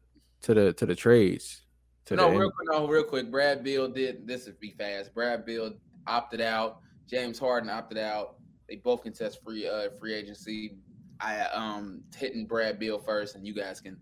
to 0.42 0.54
the 0.54 0.72
to 0.72 0.86
the 0.86 0.94
trades. 0.94 1.62
To 2.06 2.16
no, 2.16 2.30
the 2.30 2.38
real 2.38 2.50
quick, 2.50 2.68
no, 2.72 2.88
real 2.88 3.04
quick. 3.04 3.30
Brad 3.30 3.62
Beal 3.62 3.88
did 3.88 4.26
this 4.26 4.46
would 4.46 4.58
be 4.58 4.72
fast. 4.72 5.14
Brad 5.14 5.44
Beal 5.44 5.74
opted 6.06 6.40
out. 6.40 6.80
James 7.06 7.38
Harden 7.38 7.70
opted 7.70 7.98
out. 7.98 8.36
They 8.68 8.76
both 8.76 9.02
contest 9.02 9.42
free 9.44 9.68
uh 9.68 9.90
free 10.00 10.14
agency. 10.14 10.76
I 11.20 11.40
um 11.52 12.02
hitting 12.16 12.46
Brad 12.46 12.78
Beal 12.78 12.98
first, 12.98 13.34
and 13.34 13.46
you 13.46 13.54
guys 13.54 13.80
can, 13.80 13.96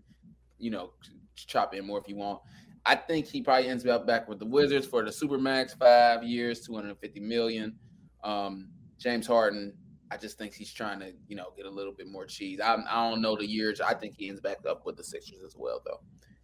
you 0.57 0.71
know, 0.71 0.91
chop 1.35 1.73
in 1.73 1.85
more 1.85 1.99
if 1.99 2.07
you 2.07 2.15
want. 2.15 2.41
I 2.85 2.95
think 2.95 3.27
he 3.27 3.41
probably 3.41 3.67
ends 3.67 3.85
up 3.85 4.07
back 4.07 4.27
with 4.29 4.39
the 4.39 4.45
Wizards 4.45 4.87
for 4.87 5.03
the 5.03 5.11
Supermax 5.11 5.77
five 5.77 6.23
years, 6.23 6.61
two 6.61 6.73
hundred 6.75 6.97
fifty 6.99 7.19
million. 7.19 7.77
Um, 8.23 8.69
James 8.97 9.27
Harden, 9.27 9.73
I 10.11 10.17
just 10.17 10.37
think 10.37 10.53
he's 10.53 10.73
trying 10.73 10.99
to, 10.99 11.11
you 11.27 11.35
know, 11.35 11.53
get 11.55 11.65
a 11.65 11.69
little 11.69 11.93
bit 11.93 12.07
more 12.07 12.25
cheese. 12.25 12.59
I, 12.59 12.75
I 12.89 13.09
don't 13.09 13.21
know 13.21 13.35
the 13.35 13.45
years. 13.45 13.79
I 13.79 13.93
think 13.93 14.15
he 14.17 14.29
ends 14.29 14.41
back 14.41 14.57
up 14.67 14.85
with 14.85 14.97
the 14.97 15.03
Sixers 15.03 15.43
as 15.45 15.55
well, 15.57 15.81
though. 15.85 15.99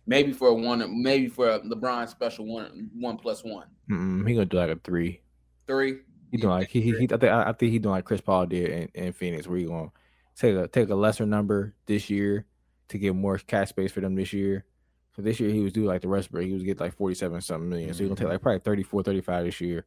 Maybe 0.08 0.34
for 0.34 0.50
a 0.50 0.54
one, 0.54 1.02
maybe 1.02 1.28
for 1.28 1.50
a 1.50 1.60
LeBron 1.62 2.08
special 2.08 2.46
one, 2.46 2.92
one 2.94 3.18
plus 3.18 3.44
one, 3.44 3.68
Mm-mm, 3.90 4.28
he 4.28 4.36
gonna 4.36 4.46
do 4.46 4.58
like 4.58 4.70
a 4.70 4.80
three. 4.84 5.22
three. 5.68 6.00
He 6.32 6.38
doing 6.38 6.52
like 6.52 6.70
he, 6.70 6.82
he, 6.82 6.92
he 6.92 7.06
I 7.06 7.18
think 7.18 7.24
I 7.24 7.52
think 7.54 7.72
he 7.72 7.80
doing 7.80 7.96
like 7.96 8.06
Chris 8.06 8.22
Paul 8.22 8.46
did 8.46 8.70
in, 8.70 9.06
in 9.06 9.14
Phoenix, 9.14 9.48
where 9.48 9.58
he 9.58 9.66
gonna 9.66 9.90
take 10.38 10.56
a 10.56 10.68
take 10.68 10.90
a 10.90 10.96
lesser 10.96 11.26
number 11.26 11.74
this 11.86 12.10
year 12.10 12.46
to 12.90 12.98
get 12.98 13.16
more 13.16 13.38
cash 13.38 13.70
space 13.70 13.92
for 13.92 14.02
them 14.02 14.16
this 14.16 14.34
year. 14.34 14.66
So 15.16 15.22
this 15.22 15.40
year 15.40 15.50
he 15.50 15.62
was 15.62 15.74
due 15.74 15.86
like 15.86 16.02
the 16.02 16.10
Westbrook, 16.10 16.44
he 16.46 16.54
was 16.54 16.64
get 16.64 16.80
like 16.80 16.96
forty 16.96 17.16
seven 17.16 17.40
something 17.42 17.70
million. 17.70 17.94
So 17.94 18.00
he's 18.00 18.10
gonna 18.10 18.20
take 18.20 18.28
like 18.30 18.42
probably 18.42 18.60
34, 18.60 19.04
35 19.04 19.46
this 19.46 19.62
year, 19.62 19.86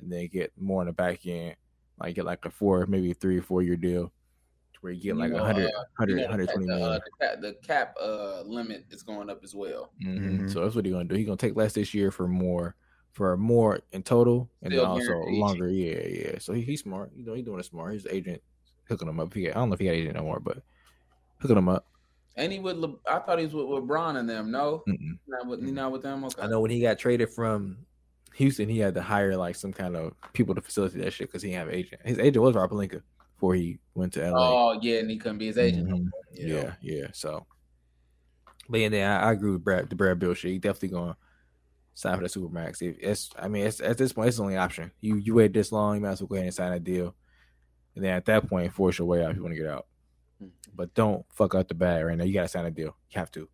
and 0.00 0.10
then 0.12 0.28
get 0.32 0.52
more 0.56 0.82
in 0.82 0.86
the 0.86 0.92
back 0.92 1.26
end, 1.26 1.56
like 1.98 2.14
get 2.14 2.24
like 2.24 2.44
a 2.44 2.50
four, 2.50 2.86
maybe 2.86 3.10
a 3.10 3.14
three 3.14 3.38
or 3.38 3.42
four 3.42 3.62
year 3.62 3.74
deal, 3.76 4.12
where 4.80 4.92
you 4.92 5.02
get 5.02 5.16
like 5.16 5.30
You 5.30 5.34
a 5.34 5.38
know, 5.38 5.44
hundred, 5.44 5.72
uh, 5.74 5.84
hundred, 5.98 6.16
You 6.18 6.24
know, 6.24 6.30
hundred 6.30 6.48
twenty 6.50 6.66
the, 6.66 6.72
million. 6.76 6.90
uh, 6.92 6.98
the, 7.00 7.26
cap, 7.26 7.40
the 7.40 7.54
cap 7.66 7.96
uh, 8.00 8.42
limit 8.42 8.86
is 8.90 9.02
going 9.02 9.28
up 9.28 9.40
as 9.42 9.54
well. 9.54 9.90
Mhm. 10.00 10.40
Mhm. 10.42 10.52
So 10.52 10.62
that's 10.62 10.76
what 10.76 10.84
he's 10.84 10.92
gonna 10.94 11.06
do. 11.08 11.16
He's 11.16 11.26
gonna 11.26 11.36
take 11.36 11.56
less 11.56 11.72
this 11.72 11.92
year 11.92 12.12
for 12.12 12.28
more, 12.28 12.76
for 13.10 13.36
more 13.36 13.80
in 13.90 14.04
total, 14.04 14.48
and 14.62 14.72
Still 14.72 14.82
then 14.84 14.90
also 14.92 15.06
guaranteed. 15.08 15.40
longer. 15.40 15.68
Yeah, 15.68 16.06
yeah. 16.06 16.38
So 16.38 16.52
he, 16.52 16.62
he's 16.62 16.82
smart. 16.82 17.10
You 17.16 17.24
know, 17.24 17.34
he's 17.34 17.44
doing 17.44 17.58
it 17.58 17.64
smart. 17.66 17.94
His 17.94 18.06
agent 18.06 18.40
hooking 18.88 19.08
him 19.08 19.20
up. 19.20 19.32
He, 19.34 19.50
I 19.50 19.54
don't 19.54 19.68
know 19.68 19.74
if 19.74 19.80
he 19.80 19.86
got 19.86 19.92
agent 19.92 20.16
no 20.16 20.22
more, 20.22 20.40
but 20.40 20.62
hooking 21.38 21.56
him 21.58 21.68
up. 21.68 21.86
And 22.36 22.52
he 22.52 22.58
with, 22.60 22.76
Le- 22.76 22.96
I 23.08 23.18
thought 23.18 23.38
he 23.38 23.44
was 23.46 23.54
with 23.54 23.66
LeBron 23.66 24.16
and 24.16 24.28
them. 24.28 24.50
No, 24.50 24.84
Mm-mm. 24.88 25.18
not 25.26 25.46
with, 25.46 25.64
he 25.64 25.72
not 25.72 25.90
with 25.92 26.02
them. 26.02 26.24
Okay. 26.24 26.42
I 26.42 26.46
know 26.46 26.60
when 26.60 26.70
he 26.70 26.80
got 26.80 26.98
traded 26.98 27.30
from 27.30 27.78
Houston, 28.34 28.68
he 28.68 28.78
had 28.78 28.94
to 28.94 29.02
hire 29.02 29.36
like 29.36 29.56
some 29.56 29.72
kind 29.72 29.96
of 29.96 30.12
people 30.32 30.54
to 30.54 30.60
facilitate 30.60 31.02
that 31.02 31.12
shit 31.12 31.28
because 31.28 31.42
he 31.42 31.48
didn't 31.50 31.58
have 31.60 31.68
an 31.68 31.74
agent. 31.74 32.00
His 32.04 32.18
agent 32.18 32.42
was 32.44 32.54
Rob 32.54 32.70
Pelinka 32.70 33.02
before 33.34 33.54
he 33.54 33.78
went 33.94 34.12
to 34.12 34.30
LA. 34.30 34.36
Oh 34.74 34.78
yeah, 34.80 35.00
and 35.00 35.10
he 35.10 35.16
couldn't 35.18 35.38
be 35.38 35.46
his 35.46 35.58
agent. 35.58 35.88
no 35.88 35.96
Mhm. 35.96 36.00
more. 36.02 36.10
Yeah, 36.32 36.74
yeah. 36.80 37.06
So, 37.12 37.44
but 38.68 38.78
yeah, 38.80 38.88
then 38.88 39.10
I, 39.10 39.28
I 39.28 39.32
agree 39.32 39.50
with 39.50 39.64
Brad. 39.64 39.90
The 39.90 39.96
Brad 39.96 40.18
Beal 40.20 40.34
shit. 40.34 40.52
He 40.52 40.58
definitely 40.58 40.90
going 40.90 41.10
to 41.12 41.16
sign 41.94 42.16
for 42.16 42.22
the 42.22 42.28
supermax. 42.28 42.80
If 42.82 42.96
it's, 43.00 43.30
I 43.36 43.48
mean, 43.48 43.66
it's, 43.66 43.80
at 43.80 43.98
this 43.98 44.12
point, 44.12 44.28
it's 44.28 44.36
the 44.36 44.44
only 44.44 44.56
option. 44.56 44.92
You 45.00 45.16
you 45.16 45.34
wait 45.34 45.52
this 45.52 45.72
long, 45.72 45.96
you 45.96 46.00
might 46.02 46.10
as 46.10 46.20
well 46.20 46.28
go 46.28 46.34
ahead 46.36 46.46
and 46.46 46.54
sign 46.54 46.72
a 46.72 46.78
deal, 46.78 47.16
and 47.98 48.04
then 48.06 48.14
at 48.14 48.24
that 48.26 48.48
point, 48.48 48.72
force 48.72 48.96
your 48.98 49.08
way 49.08 49.24
out 49.24 49.32
if 49.32 49.36
you 49.36 49.42
want 49.42 49.54
to 49.56 49.60
get 49.60 49.68
out. 49.68 49.86
Hmm. 50.40 50.46
But 50.74 50.94
don't 50.94 51.26
fuck 51.32 51.56
out 51.56 51.66
the 51.68 51.74
bag 51.74 52.04
right 52.04 52.16
now. 52.16 52.22
You 52.22 52.32
got 52.32 52.42
to 52.42 52.48
sign 52.48 52.64
a 52.64 52.70
deal. 52.70 52.96
You 53.10 53.18
have 53.18 53.30
to. 53.32 53.48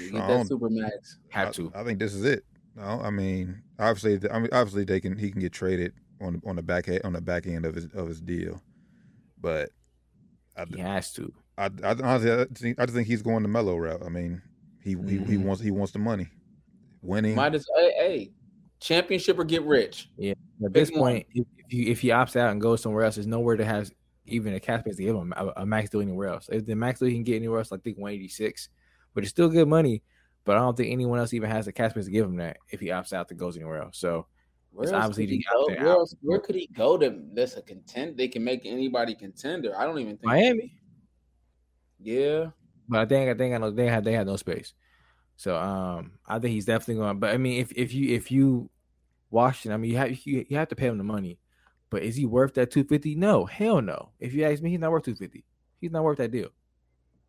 You 0.00 0.12
get 0.12 0.20
that 0.20 0.28
don't- 0.28 0.46
super 0.48 0.70
max. 0.70 1.18
Have 1.28 1.48
I, 1.48 1.52
to. 1.52 1.72
I 1.74 1.84
think 1.84 1.98
this 1.98 2.14
is 2.14 2.24
it. 2.24 2.44
No, 2.74 2.82
I 3.02 3.10
mean, 3.10 3.62
obviously, 3.78 4.30
I 4.30 4.38
mean, 4.38 4.48
obviously 4.50 4.84
they 4.84 4.98
can 4.98 5.18
he 5.18 5.30
can 5.30 5.40
get 5.42 5.52
traded 5.52 5.92
on 6.22 6.40
on 6.46 6.56
the 6.56 6.62
back 6.62 6.88
on 7.04 7.12
the 7.12 7.20
back 7.20 7.46
end 7.46 7.66
of 7.66 7.74
his 7.74 7.84
of 7.94 8.08
his 8.08 8.20
deal, 8.22 8.62
but 9.38 9.68
I, 10.56 10.64
He 10.74 10.80
has 10.80 11.12
to. 11.14 11.30
I, 11.58 11.66
I 11.84 11.90
honestly 12.02 12.32
I 12.32 12.46
think, 12.54 12.80
I 12.80 12.86
just 12.86 12.94
think 12.96 13.08
he's 13.08 13.20
going 13.20 13.42
the 13.42 13.48
mellow 13.50 13.76
route. 13.76 14.02
I 14.02 14.08
mean, 14.08 14.40
he 14.82 14.92
he, 14.92 15.18
he 15.18 15.36
Mhm. 15.36 15.44
wants 15.44 15.60
he 15.62 15.70
wants 15.70 15.92
the 15.92 15.98
money, 15.98 16.28
winning. 17.02 17.34
Might 17.34 17.54
as 17.54 17.66
hey, 17.76 17.92
hey, 17.98 18.30
championship 18.80 19.38
or 19.38 19.44
get 19.44 19.62
rich. 19.64 20.08
Yeah. 20.16 20.32
At 20.64 20.72
this 20.72 20.88
Big 20.90 20.98
one. 20.98 21.12
point, 21.12 21.26
if, 21.34 21.46
if 21.72 22.00
he 22.00 22.08
opts 22.08 22.36
out 22.36 22.50
and 22.50 22.60
goes 22.60 22.82
somewhere 22.82 23.04
else, 23.04 23.16
there's 23.16 23.26
nowhere 23.26 23.56
to 23.56 23.64
have 23.64 23.90
even 24.26 24.54
a 24.54 24.60
cap 24.60 24.80
space 24.80 24.96
to 24.96 25.02
give 25.02 25.16
him 25.16 25.32
a, 25.36 25.52
a 25.56 25.66
max 25.66 25.90
deal 25.90 26.00
anywhere 26.00 26.28
else. 26.28 26.48
If 26.50 26.66
the 26.66 26.74
max 26.74 27.00
deal 27.00 27.08
he 27.08 27.14
can 27.14 27.24
get 27.24 27.36
anywhere 27.36 27.58
else, 27.58 27.72
I 27.72 27.76
think 27.78 27.98
186, 27.98 28.68
but 29.14 29.24
it's 29.24 29.30
still 29.30 29.48
good 29.48 29.68
money. 29.68 30.02
But 30.44 30.56
I 30.56 30.60
don't 30.60 30.76
think 30.76 30.90
anyone 30.90 31.18
else 31.18 31.32
even 31.34 31.50
has 31.50 31.66
the 31.66 31.72
cap 31.72 31.92
space 31.92 32.06
to 32.06 32.10
give 32.10 32.26
him 32.26 32.36
that 32.36 32.56
if 32.70 32.80
he 32.80 32.88
opts 32.88 33.12
out 33.12 33.28
to 33.28 33.34
goes 33.34 33.56
anywhere 33.56 33.82
else. 33.82 33.96
So 33.98 34.26
Where, 34.72 34.84
It's 34.84 34.92
obviously 34.92 35.26
could 35.26 35.32
he 35.32 35.38
the 35.38 35.44
go? 35.52 35.66
Where, 35.84 35.92
else, 35.92 36.14
where 36.20 36.38
could 36.40 36.56
he 36.56 36.66
go 36.66 36.98
to? 36.98 37.14
That's 37.32 37.56
a 37.56 37.62
contend. 37.62 38.16
They 38.16 38.28
can 38.28 38.42
make 38.42 38.62
anybody 38.64 39.14
contender. 39.14 39.78
I 39.78 39.84
don't 39.84 39.98
even 39.98 40.16
think. 40.16 40.26
Miami, 40.26 40.74
Yeah, 42.00 42.46
but 42.88 43.00
I 43.00 43.06
think 43.06 43.30
I 43.30 43.34
think 43.34 43.54
I 43.54 43.58
know 43.58 43.70
they 43.70 43.86
had 43.86 44.04
they 44.04 44.12
had 44.12 44.26
no 44.26 44.36
space. 44.36 44.74
So 45.36 45.56
um, 45.56 46.12
I 46.26 46.38
think 46.38 46.52
he's 46.52 46.66
definitely 46.66 46.96
going. 46.96 47.18
But 47.18 47.30
I 47.30 47.36
mean, 47.36 47.60
if 47.60 47.72
if 47.72 47.94
you 47.94 48.14
if 48.14 48.30
you 48.30 48.70
Washington, 49.30 49.72
I 49.72 49.76
mean, 49.76 49.90
you 49.90 49.96
have 49.96 50.10
you, 50.10 50.44
you 50.48 50.56
have 50.56 50.68
to 50.68 50.76
pay 50.76 50.86
him 50.86 50.98
the 50.98 51.04
money. 51.04 51.38
But 51.92 52.02
is 52.02 52.16
he 52.16 52.24
worth 52.24 52.54
that 52.54 52.70
250? 52.70 53.14
No, 53.16 53.44
hell 53.44 53.82
no. 53.82 54.08
If 54.18 54.32
you 54.32 54.44
ask 54.44 54.62
me, 54.62 54.70
he's 54.70 54.80
not 54.80 54.90
worth 54.90 55.04
250. 55.04 55.44
He's 55.78 55.90
not 55.92 56.02
worth 56.04 56.16
that 56.18 56.30
deal. 56.30 56.48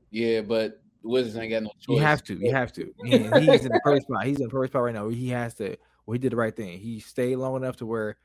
yeah, 0.09 0.39
but 0.41 0.81
Wizards 1.03 1.35
ain't 1.35 1.51
got 1.51 1.63
no 1.63 1.69
choice. 1.81 1.87
You 1.89 1.97
have 1.97 2.23
to. 2.23 2.35
You 2.39 2.51
have 2.53 2.71
to. 2.73 2.93
And 3.11 3.43
he's 3.43 3.65
in 3.65 3.73
the 3.73 3.81
first 3.83 4.03
spot. 4.03 4.25
He's 4.25 4.37
in 4.39 4.45
the 4.45 4.49
first 4.49 4.71
spot 4.71 4.83
right 4.83 4.93
now. 4.95 5.09
He 5.09 5.27
has 5.31 5.53
to. 5.55 5.75
Well, 6.05 6.13
he 6.13 6.19
did 6.19 6.31
the 6.31 6.37
right 6.37 6.55
thing. 6.55 6.79
He 6.79 7.01
stayed 7.01 7.35
long 7.35 7.57
enough 7.57 7.75
to 7.77 7.85
where 7.85 8.15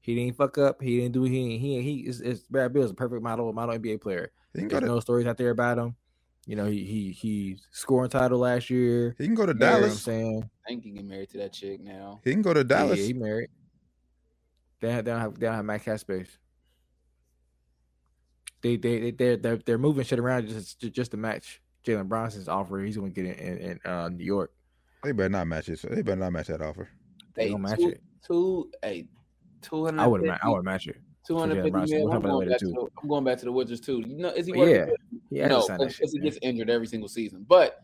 he 0.00 0.14
didn't 0.14 0.36
fuck 0.36 0.58
up. 0.58 0.80
He 0.80 0.98
didn't 1.00 1.12
do. 1.12 1.24
He 1.24 1.58
he 1.58 1.82
he 1.82 1.94
is. 2.06 2.20
is 2.20 2.42
Brad 2.48 2.72
Beal 2.72 2.84
is 2.84 2.92
a 2.92 2.94
perfect 2.94 3.20
model 3.22 3.52
model 3.52 3.76
NBA 3.76 4.00
player. 4.00 4.30
he 4.54 4.60
can 4.60 4.68
go 4.68 4.78
There's 4.78 4.88
to 4.88 4.94
no 4.94 5.00
stories 5.00 5.26
out 5.26 5.38
there 5.38 5.50
about 5.50 5.76
him. 5.78 5.96
You 6.46 6.54
know, 6.54 6.66
he 6.66 6.84
he 6.84 7.10
he 7.10 7.58
scoring 7.72 8.10
title 8.10 8.38
last 8.38 8.70
year. 8.70 9.16
he 9.18 9.26
can 9.26 9.34
go 9.34 9.44
to 9.44 9.52
You 9.52 9.58
know 9.58 9.66
what 9.66 9.74
I'm 9.74 9.80
Dallas. 9.82 10.02
saying 10.02 10.48
I 10.64 10.68
think 10.70 10.84
he 10.84 10.90
can 10.90 10.96
get 10.98 11.04
married 11.06 11.30
to 11.30 11.38
that 11.38 11.52
chick 11.52 11.80
now. 11.80 12.20
He 12.24 12.30
can 12.30 12.42
go 12.42 12.54
to 12.54 12.62
Dallas. 12.64 12.98
Yeah, 13.00 13.06
he 13.06 13.12
married. 13.12 13.50
They, 14.80 14.90
have, 14.92 15.04
they 15.04 15.10
don't 15.10 15.20
have 15.20 15.38
they 15.38 15.46
don't 15.46 15.56
have 15.56 15.64
Matt 15.64 15.84
Cat 15.84 16.00
space. 16.00 16.38
they 18.62 18.76
they 18.76 19.10
they 19.10 19.36
they're 19.36 19.56
they're 19.56 19.78
moving 19.78 20.04
shit 20.04 20.18
around 20.18 20.48
just 20.48 20.80
just 20.92 21.10
to 21.12 21.16
match 21.16 21.60
Jalen 21.84 22.08
Brunson's 22.08 22.48
offer. 22.48 22.80
He's 22.80 22.96
going 22.96 23.12
to 23.12 23.22
get 23.22 23.38
in, 23.38 23.58
in, 23.58 23.58
in 23.84 23.90
uh, 23.90 24.08
New 24.08 24.24
York. 24.24 24.52
They 25.02 25.12
better 25.12 25.30
not 25.30 25.46
match 25.46 25.68
it. 25.68 25.80
They 25.82 26.02
better 26.02 26.20
not 26.20 26.32
match 26.32 26.48
that 26.48 26.60
offer. 26.60 26.88
They 27.34 27.44
Hey, 27.44 27.50
don't 27.50 27.62
match 27.62 27.78
two, 27.78 27.88
it. 27.88 28.02
two, 28.26 28.70
hey, 28.82 29.06
two 29.62 29.84
hundred. 29.84 30.02
I 30.02 30.06
would 30.06 30.22
ma- 30.22 30.38
I 30.42 30.50
would 30.50 30.64
match 30.64 30.88
it. 30.88 30.96
Two 31.26 31.38
hundred 31.38 31.56
fifty 31.56 31.70
Brunson. 31.70 32.08
I'm 32.10 32.20
going 32.22 32.48
back 32.48 32.58
to 32.58 32.66
the, 32.66 32.88
I'm 33.02 33.08
going 33.08 33.24
back 33.24 33.38
to 33.38 33.44
the 33.46 33.52
Wizards 33.52 33.80
too. 33.80 34.02
You 34.06 34.16
know, 34.16 34.28
is 34.30 34.46
he 34.46 34.52
But 34.52 34.58
worth 34.58 34.70
yeah, 34.70 34.76
it? 34.76 35.00
He 35.30 35.38
no, 35.38 35.60
to 35.60 35.62
sign 35.62 35.78
that 35.78 35.88
because 35.88 36.12
he 36.12 36.18
gets 36.18 36.38
injured 36.42 36.68
every 36.68 36.86
single 36.86 37.08
season. 37.08 37.46
But 37.48 37.78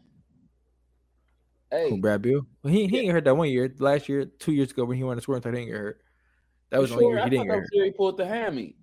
hey, 1.70 1.90
Who, 1.90 1.98
Brad 1.98 2.20
Beal? 2.20 2.46
Well, 2.62 2.72
he 2.72 2.86
he 2.86 3.00
ain't 3.00 3.12
hurt 3.12 3.24
that 3.24 3.36
one 3.36 3.48
year. 3.48 3.74
Last 3.78 4.08
year, 4.08 4.26
two 4.26 4.52
years 4.52 4.72
ago 4.72 4.84
when 4.84 4.98
he 4.98 5.04
won 5.04 5.16
the 5.16 5.22
scoring 5.22 5.40
title, 5.40 5.58
he 5.58 5.64
didn't 5.64 5.74
get 5.74 5.80
hurt. 5.80 6.00
That 6.70 6.80
was 6.80 6.90
sure, 6.90 6.98
only 7.02 7.10
year 7.10 7.20
I 7.20 7.24
he 7.24 7.30
didn't 7.30 7.46
thought 7.46 7.46
get 7.46 7.50
that 7.52 7.58
hurt. 7.58 7.60
was 7.60 7.70
the 7.72 7.84
he 7.84 7.90
pulled 7.92 8.16
the 8.16 8.26
hammy, 8.26 8.76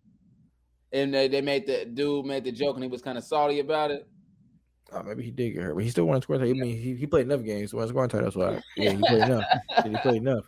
and 0.91 1.13
they, 1.13 1.27
they 1.27 1.41
made 1.41 1.67
the 1.67 1.85
dude 1.85 2.25
made 2.25 2.43
the 2.43 2.51
joke, 2.51 2.75
and 2.75 2.83
he 2.83 2.89
was 2.89 3.01
kind 3.01 3.17
of 3.17 3.23
salty 3.23 3.59
about 3.59 3.91
it. 3.91 4.07
Oh, 4.91 5.01
maybe 5.03 5.23
he 5.23 5.31
did 5.31 5.51
get 5.51 5.63
hurt, 5.63 5.75
but 5.75 5.83
he 5.83 5.89
still 5.89 6.05
won 6.05 6.17
a 6.17 6.21
scoring 6.21 6.41
title. 6.41 6.55
I 6.55 6.59
mean, 6.59 6.77
he, 6.77 6.95
he 6.95 7.07
played 7.07 7.25
enough 7.25 7.43
games 7.43 7.71
to 7.71 7.77
win 7.77 7.85
a 7.85 7.89
scoring 7.89 8.09
title. 8.09 8.25
That's 8.25 8.35
why. 8.35 8.61
Yeah, 8.77 8.91
he 8.91 8.97
played 8.97 9.23
enough. 9.23 9.43
He 9.83 9.95
played 9.97 10.15
enough. 10.17 10.45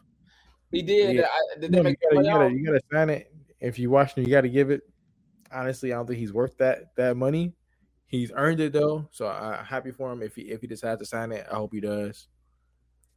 He 0.72 0.82
did. 0.82 1.16
Yeah. 1.16 1.24
I, 1.24 1.60
did 1.60 1.74
You, 1.74 1.84
know, 1.84 1.90
you, 1.90 1.96
gotta, 1.96 2.16
you, 2.16 2.24
gotta, 2.24 2.54
you 2.54 2.66
gotta 2.66 2.82
sign 2.92 3.10
it. 3.10 3.34
If 3.60 3.80
you 3.80 3.90
watch 3.90 4.14
him, 4.14 4.24
you 4.24 4.30
gotta 4.30 4.50
give 4.50 4.70
it. 4.70 4.82
Honestly, 5.52 5.94
I 5.94 5.96
don't 5.96 6.06
think 6.06 6.20
he's 6.20 6.34
worth 6.34 6.58
that 6.58 6.96
that 6.96 7.18
money. 7.18 7.54
He's 8.08 8.32
earned 8.36 8.60
it 8.60 8.74
though, 8.74 9.08
so 9.12 9.28
I'm 9.28 9.66
happy 9.66 9.92
for 9.92 10.12
him. 10.12 10.22
If 10.22 10.36
he 10.36 10.44
if 10.44 10.62
he 10.62 10.68
decides 10.68 11.00
to 11.00 11.06
sign 11.06 11.32
it, 11.32 11.48
I 11.52 11.56
hope 11.56 11.74
he 11.74 11.80
does. 11.80 12.28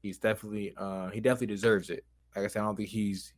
He's 0.02 0.18
definitely 0.18 0.72
uh 0.76 1.08
he 1.10 1.20
definitely 1.20 1.48
deserves 1.48 1.90
it. 1.90 2.04
Like 2.34 2.44
I 2.44 2.48
said, 2.48 2.62
I 2.62 2.64
don't 2.64 2.76
think 2.76 2.88
he's 2.88 3.34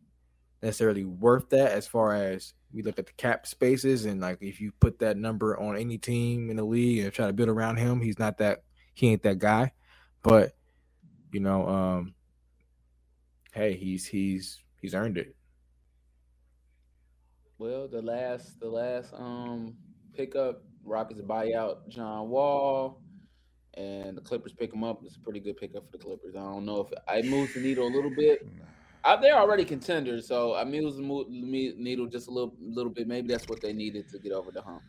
necessarily 0.62 1.04
worth 1.04 1.50
that 1.50 1.72
as 1.72 1.86
far 1.86 2.14
as 2.14 2.54
we 2.72 2.82
look 2.82 2.98
at 2.98 3.06
the 3.06 3.12
cap 3.14 3.46
spaces 3.46 4.04
and 4.04 4.20
like 4.20 4.38
if 4.40 4.60
you 4.60 4.72
put 4.80 4.98
that 4.98 5.16
number 5.16 5.58
on 5.58 5.76
any 5.76 5.98
team 5.98 6.50
in 6.50 6.56
the 6.56 6.64
league 6.64 7.02
and 7.02 7.12
try 7.12 7.26
to 7.26 7.32
build 7.32 7.48
around 7.48 7.76
him, 7.76 8.00
he's 8.00 8.18
not 8.18 8.38
that 8.38 8.62
he 8.94 9.08
ain't 9.08 9.22
that 9.22 9.38
guy. 9.38 9.72
But 10.22 10.54
you 11.32 11.40
know, 11.40 11.66
um 11.66 12.14
hey, 13.52 13.74
he's 13.74 14.06
he's 14.06 14.62
he's 14.80 14.94
earned 14.94 15.18
it. 15.18 15.34
Well, 17.58 17.88
the 17.88 18.02
last 18.02 18.60
the 18.60 18.68
last 18.68 19.12
um 19.14 19.76
pickup, 20.14 20.62
Rockets 20.84 21.20
buy 21.20 21.52
out 21.52 21.88
John 21.88 22.28
Wall, 22.28 23.00
and 23.74 24.16
the 24.16 24.20
Clippers 24.22 24.52
pick 24.52 24.72
him 24.72 24.84
up. 24.84 25.02
It's 25.04 25.16
a 25.16 25.20
pretty 25.20 25.40
good 25.40 25.56
pickup 25.56 25.86
for 25.86 25.96
the 25.96 26.02
Clippers. 26.02 26.36
I 26.36 26.40
don't 26.40 26.64
know 26.64 26.80
if 26.80 26.98
I 27.08 27.22
moved 27.26 27.54
the 27.54 27.60
needle 27.60 27.86
a 27.86 27.92
little 27.92 28.10
bit. 28.10 28.46
Uh, 29.02 29.16
they're 29.16 29.36
already 29.38 29.64
contenders, 29.64 30.26
so 30.28 30.54
I 30.54 30.64
mean, 30.64 30.82
it 30.82 30.84
was 30.84 30.96
the 30.96 31.74
needle 31.78 32.06
just 32.06 32.28
a 32.28 32.30
little 32.30 32.54
little 32.60 32.92
bit. 32.92 33.08
Maybe 33.08 33.28
that's 33.28 33.48
what 33.48 33.60
they 33.60 33.72
needed 33.72 34.08
to 34.10 34.18
get 34.18 34.32
over 34.32 34.50
the 34.50 34.60
hump. 34.62 34.82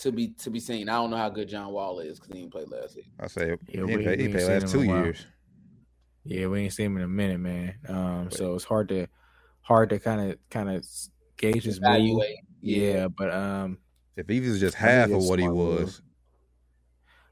To 0.00 0.12
be 0.12 0.28
to 0.38 0.50
be 0.50 0.60
seen. 0.60 0.88
I 0.88 0.94
don't 0.94 1.10
know 1.10 1.16
how 1.16 1.30
good 1.30 1.48
John 1.48 1.72
Wall 1.72 2.00
is 2.00 2.18
because 2.18 2.34
he 2.34 2.40
didn't 2.40 2.52
play 2.52 2.64
last 2.66 2.94
season. 2.94 3.10
I 3.18 3.26
say 3.28 3.48
Yeah, 3.48 3.56
he 3.68 3.82
we- 3.82 3.92
ain't 3.92 4.02
played, 4.04 4.20
he 4.20 4.28
played 4.28 4.40
ain't 4.40 4.48
last 4.50 4.68
seen 4.68 4.70
two 4.70 4.80
in 4.82 4.90
a 4.90 5.02
years. 5.04 5.26
Yeah, 6.24 6.46
we 6.48 6.60
ain't 6.62 6.72
seen 6.72 6.86
him 6.86 6.96
in 6.98 7.02
a 7.04 7.08
minute, 7.08 7.38
man. 7.40 7.74
Um, 7.88 8.30
so 8.30 8.54
it's 8.54 8.64
hard 8.64 8.88
to 8.88 9.06
hard 9.62 9.90
to 9.90 9.98
kind 9.98 10.32
of 10.32 10.38
kind 10.50 10.68
of 10.70 10.84
gauge 11.36 11.62
his 11.64 11.80
move. 11.80 11.88
Evaluate. 11.90 12.38
Yeah, 12.60 13.08
but 13.08 13.32
um, 13.32 13.78
If 14.16 14.28
he 14.28 14.40
was 14.40 14.60
just 14.60 14.74
half 14.76 15.10
of 15.10 15.22
what 15.24 15.38
he 15.38 15.48
was, 15.48 16.02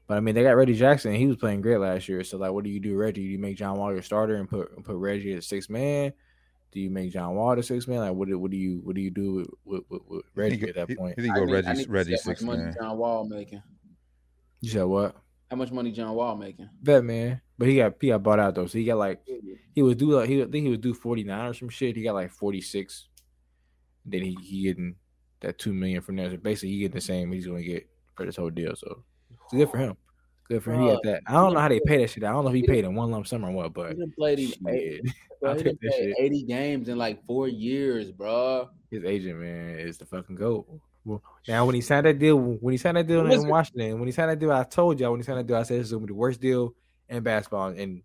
but 0.07 0.17
I 0.17 0.19
mean 0.19 0.35
they 0.35 0.43
got 0.43 0.55
Reggie 0.55 0.75
Jackson. 0.75 1.13
He 1.13 1.27
was 1.27 1.37
playing 1.37 1.61
great 1.61 1.77
last 1.77 2.07
year. 2.09 2.23
So 2.23 2.37
like, 2.37 2.51
what 2.51 2.63
do 2.63 2.69
you 2.69 2.79
do, 2.79 2.95
Reggie? 2.95 3.21
Do 3.23 3.27
you 3.29 3.39
make 3.39 3.57
John 3.57 3.77
Wall 3.77 3.91
your 3.93 4.01
starter 4.01 4.35
and 4.35 4.49
put 4.49 4.83
put 4.83 4.95
Reggie 4.95 5.33
as 5.33 5.47
six 5.47 5.69
man? 5.69 6.13
Do 6.71 6.79
you 6.81 6.89
make 6.89 7.11
John 7.13 7.35
Wall 7.35 7.55
the 7.55 7.63
six 7.63 7.87
man? 7.87 7.99
Like, 7.99 8.13
what 8.13 8.27
do 8.27 8.37
what 8.37 8.51
do 8.51 8.57
you 8.57 8.81
what 8.83 8.95
do 8.95 9.01
you 9.01 9.09
do 9.11 9.33
with 9.33 9.47
with, 9.63 9.83
with, 9.89 10.01
with 10.07 10.25
Reggie 10.35 10.57
go- 10.57 10.67
at 10.67 10.75
that 10.75 10.89
he- 10.89 10.95
point? 10.95 11.15
He 11.17 11.21
think 11.23 11.35
I 11.35 11.39
go 11.39 11.45
need- 11.45 11.53
Reggie 11.53 11.73
need 11.73 11.85
to 11.85 11.91
Reggie 11.91 12.11
how 12.11 12.17
six 12.17 12.41
much 12.41 12.47
money 12.57 12.63
man. 12.65 12.75
John 12.79 12.97
Wall 12.97 13.25
making. 13.25 13.61
You 14.61 14.69
said 14.69 14.83
what? 14.83 15.15
How 15.49 15.57
much 15.57 15.71
money 15.71 15.91
John 15.91 16.13
Wall 16.15 16.35
making? 16.35 16.69
Bet 16.81 17.03
man, 17.03 17.39
but 17.57 17.67
he 17.67 17.75
got 17.77 17.93
he 18.01 18.07
got 18.07 18.23
bought 18.23 18.39
out 18.39 18.55
though. 18.55 18.65
So 18.65 18.77
he 18.77 18.83
got 18.83 18.97
like 18.97 19.21
he 19.73 19.81
was 19.83 19.95
due 19.95 20.11
like 20.11 20.27
he 20.27 20.41
I 20.41 20.45
think 20.45 20.63
he 20.65 20.69
was 20.69 20.79
due 20.79 20.93
forty 20.93 21.23
nine 21.23 21.47
or 21.49 21.53
some 21.53 21.69
shit. 21.69 21.95
He 21.95 22.03
got 22.03 22.15
like 22.15 22.31
forty 22.31 22.61
six. 22.61 23.07
Then 24.05 24.21
he 24.23 24.37
he 24.41 24.63
getting 24.63 24.95
that 25.41 25.57
two 25.59 25.71
million 25.73 26.01
from 26.01 26.15
there. 26.15 26.29
So 26.31 26.37
basically, 26.37 26.69
he 26.69 26.79
getting 26.79 26.95
the 26.95 27.01
same 27.01 27.31
he's 27.31 27.47
gonna 27.47 27.61
get 27.63 27.87
for 28.15 28.25
this 28.25 28.35
whole 28.35 28.49
deal. 28.49 28.75
So 28.75 29.03
it's 29.45 29.53
good 29.53 29.69
for 29.69 29.77
him. 29.77 29.97
Good 30.49 30.63
for 30.63 30.73
him. 30.73 30.81
He 30.81 30.87
got 30.87 31.03
that. 31.03 31.21
I 31.27 31.33
don't 31.33 31.53
know 31.53 31.59
how 31.59 31.69
they 31.69 31.79
pay 31.85 31.97
that 31.97 32.09
shit. 32.09 32.23
I 32.23 32.31
don't 32.31 32.43
know 32.43 32.49
if 32.49 32.55
he 32.55 32.63
paid 32.63 32.85
in 32.85 32.93
one 32.93 33.09
lump 33.09 33.27
sum 33.27 33.43
or 33.43 33.51
what, 33.51 33.73
but 33.73 33.97
done 33.97 34.13
played 34.15 34.39
eight, 34.39 35.01
bro, 35.41 35.55
he 35.55 35.63
take 35.63 35.65
done 35.65 35.77
that 35.81 35.91
played 35.91 36.03
shit. 36.09 36.15
80 36.19 36.43
games 36.43 36.89
in 36.89 36.97
like 36.97 37.25
four 37.25 37.47
years, 37.47 38.11
bro. 38.11 38.69
his 38.91 39.03
agent 39.03 39.39
man 39.39 39.79
is 39.79 39.97
the 39.97 40.05
fucking 40.05 40.35
goat. 40.35 40.67
Well, 41.03 41.21
now 41.47 41.65
when 41.65 41.75
he 41.75 41.81
signed 41.81 42.05
that 42.05 42.19
deal, 42.19 42.37
when 42.37 42.71
he 42.71 42.77
signed 42.77 42.97
that 42.97 43.07
deal 43.07 43.29
in 43.29 43.47
Washington, 43.47 43.99
when 43.99 44.07
he 44.07 44.11
signed 44.11 44.31
that 44.31 44.39
deal, 44.39 44.51
I 44.51 44.63
told 44.63 44.99
y'all 44.99 45.11
when 45.11 45.19
he 45.19 45.25
signed 45.25 45.39
that 45.39 45.47
deal, 45.47 45.57
I 45.57 45.63
said 45.63 45.79
this 45.79 45.87
is 45.87 45.93
gonna 45.93 46.05
be 46.05 46.11
the 46.11 46.15
worst 46.15 46.41
deal 46.41 46.73
in 47.09 47.23
basketball 47.23 47.69
in 47.69 48.03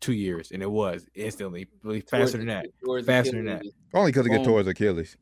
two 0.00 0.12
years, 0.12 0.50
and 0.50 0.62
it 0.62 0.70
was 0.70 1.06
instantly 1.14 1.66
faster 2.08 2.38
than 2.38 2.46
that. 2.48 2.66
Towards 2.84 3.06
Faster 3.06 3.32
than 3.32 3.48
Achilles. 3.48 3.74
Only 3.94 4.12
because 4.12 4.26
he 4.26 4.30
get 4.30 4.38
Boom. 4.38 4.46
towards 4.46 4.68
Achilles. 4.68 5.16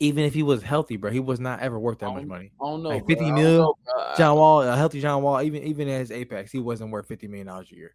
Even 0.00 0.24
if 0.24 0.34
he 0.34 0.42
was 0.42 0.62
healthy, 0.62 0.96
bro, 0.96 1.10
he 1.10 1.18
was 1.18 1.40
not 1.40 1.60
ever 1.60 1.78
worth 1.78 1.98
that 2.00 2.10
much 2.12 2.24
money. 2.24 2.52
I 2.60 2.64
don't 2.64 2.82
know. 2.82 2.90
Like 2.90 3.06
50 3.06 3.24
I 3.24 3.28
don't 3.28 3.34
mil, 3.34 3.78
know. 3.86 4.14
John 4.16 4.36
Wall, 4.36 4.62
a 4.62 4.76
healthy 4.76 5.00
John 5.00 5.22
Wall, 5.22 5.42
even 5.42 5.62
even 5.64 5.88
at 5.88 6.00
his 6.00 6.10
apex, 6.12 6.52
he 6.52 6.60
wasn't 6.60 6.90
worth 6.90 7.06
fifty 7.08 7.26
million 7.26 7.48
dollars 7.48 7.70
a 7.72 7.74
year. 7.76 7.94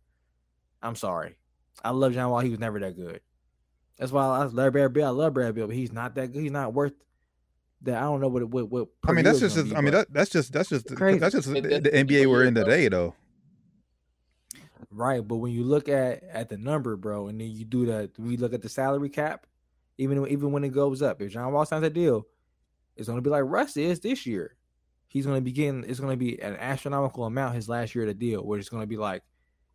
I'm 0.82 0.96
sorry, 0.96 1.38
I 1.84 1.91
love 1.91 2.14
John 2.14 2.30
Wall. 2.30 2.39
He 2.41 2.50
was 2.50 2.60
never 2.60 2.80
that 2.80 2.96
good. 2.96 3.22
That's 3.98 4.12
why 4.12 4.24
I 4.26 4.44
love 4.46 4.74
Brad 4.74 4.91
Beal. 4.91 5.06
I 5.06 5.10
love 5.10 5.34
Brad 5.34 5.56
Beal, 5.56 5.68
but 5.68 5.76
he's 5.76 5.94
not 5.94 6.16
that 6.16 6.34
good. 6.34 6.41
He's 6.41 6.52
not 6.52 6.74
worth 6.74 6.94
that. 7.84 7.96
I 7.96 8.02
don't 8.02 8.20
know 8.20 8.28
what 8.28 8.44
what 8.50 8.70
what. 8.70 8.88
I 9.08 9.12
mean, 9.14 9.24
that's 9.24 9.39
just. 9.39 9.56
is 9.56 9.66
gonna 9.66 9.78
I 9.78 9.82
mean, 9.82 9.94
that, 9.94 10.12
that's 10.12 10.30
just. 10.32 10.52
That's 10.52 10.70
just. 10.70 10.94
Crazy. 10.96 11.20
That's 11.20 11.36
just 11.36 11.48
the, 11.50 11.58
It- 11.58 11.84
the 11.84 11.89
that's 11.91 11.96
NBA 11.96 12.26
we're 12.30 12.44
in 12.44 12.56
today, 12.56 12.88
though. 12.89 13.14
Right, 14.91 15.26
but 15.26 15.38
when 15.38 15.52
you 15.54 15.64
look 15.64 15.89
at 15.89 16.24
at 16.24 16.50
the 16.50 16.58
number, 16.58 16.96
bro, 16.96 17.28
and 17.28 17.39
then 17.39 17.50
you 17.50 17.66
do 17.66 17.86
that, 17.88 18.12
we 18.20 18.38
look 18.38 18.54
at 18.54 18.62
the 18.62 18.70
salary 18.70 19.10
cap. 19.10 19.46
Even 19.98 20.28
even 20.28 20.52
when 20.52 20.64
it 20.64 20.70
goes 20.70 21.02
up, 21.02 21.22
if 21.22 21.32
John 21.32 21.52
Wall 21.52 21.66
signs 21.66 21.86
a 21.86 21.89
deal, 21.89 22.26
it's 22.96 23.08
going 23.08 23.18
to 23.18 23.22
be 23.22 23.30
like 23.30 23.44
Russ 23.46 23.78
is 23.78 24.00
this 24.00 24.26
year. 24.26 24.56
He's 25.08 25.26
going 25.26 25.38
to 25.38 25.41
be 25.41 25.52
getting. 25.52 25.84
It's 25.88 26.00
going 26.00 26.14
to 26.14 26.18
be 26.18 26.41
an 26.41 26.56
astronomical 26.56 27.26
amount 27.26 27.56
his 27.56 27.70
last 27.70 27.94
year 27.94 28.06
the 28.06 28.14
deal, 28.14 28.41
where 28.41 28.58
it's 28.58 28.70
going 28.70 28.82
to 28.82 28.88
be 28.88 28.98
like 28.98 29.22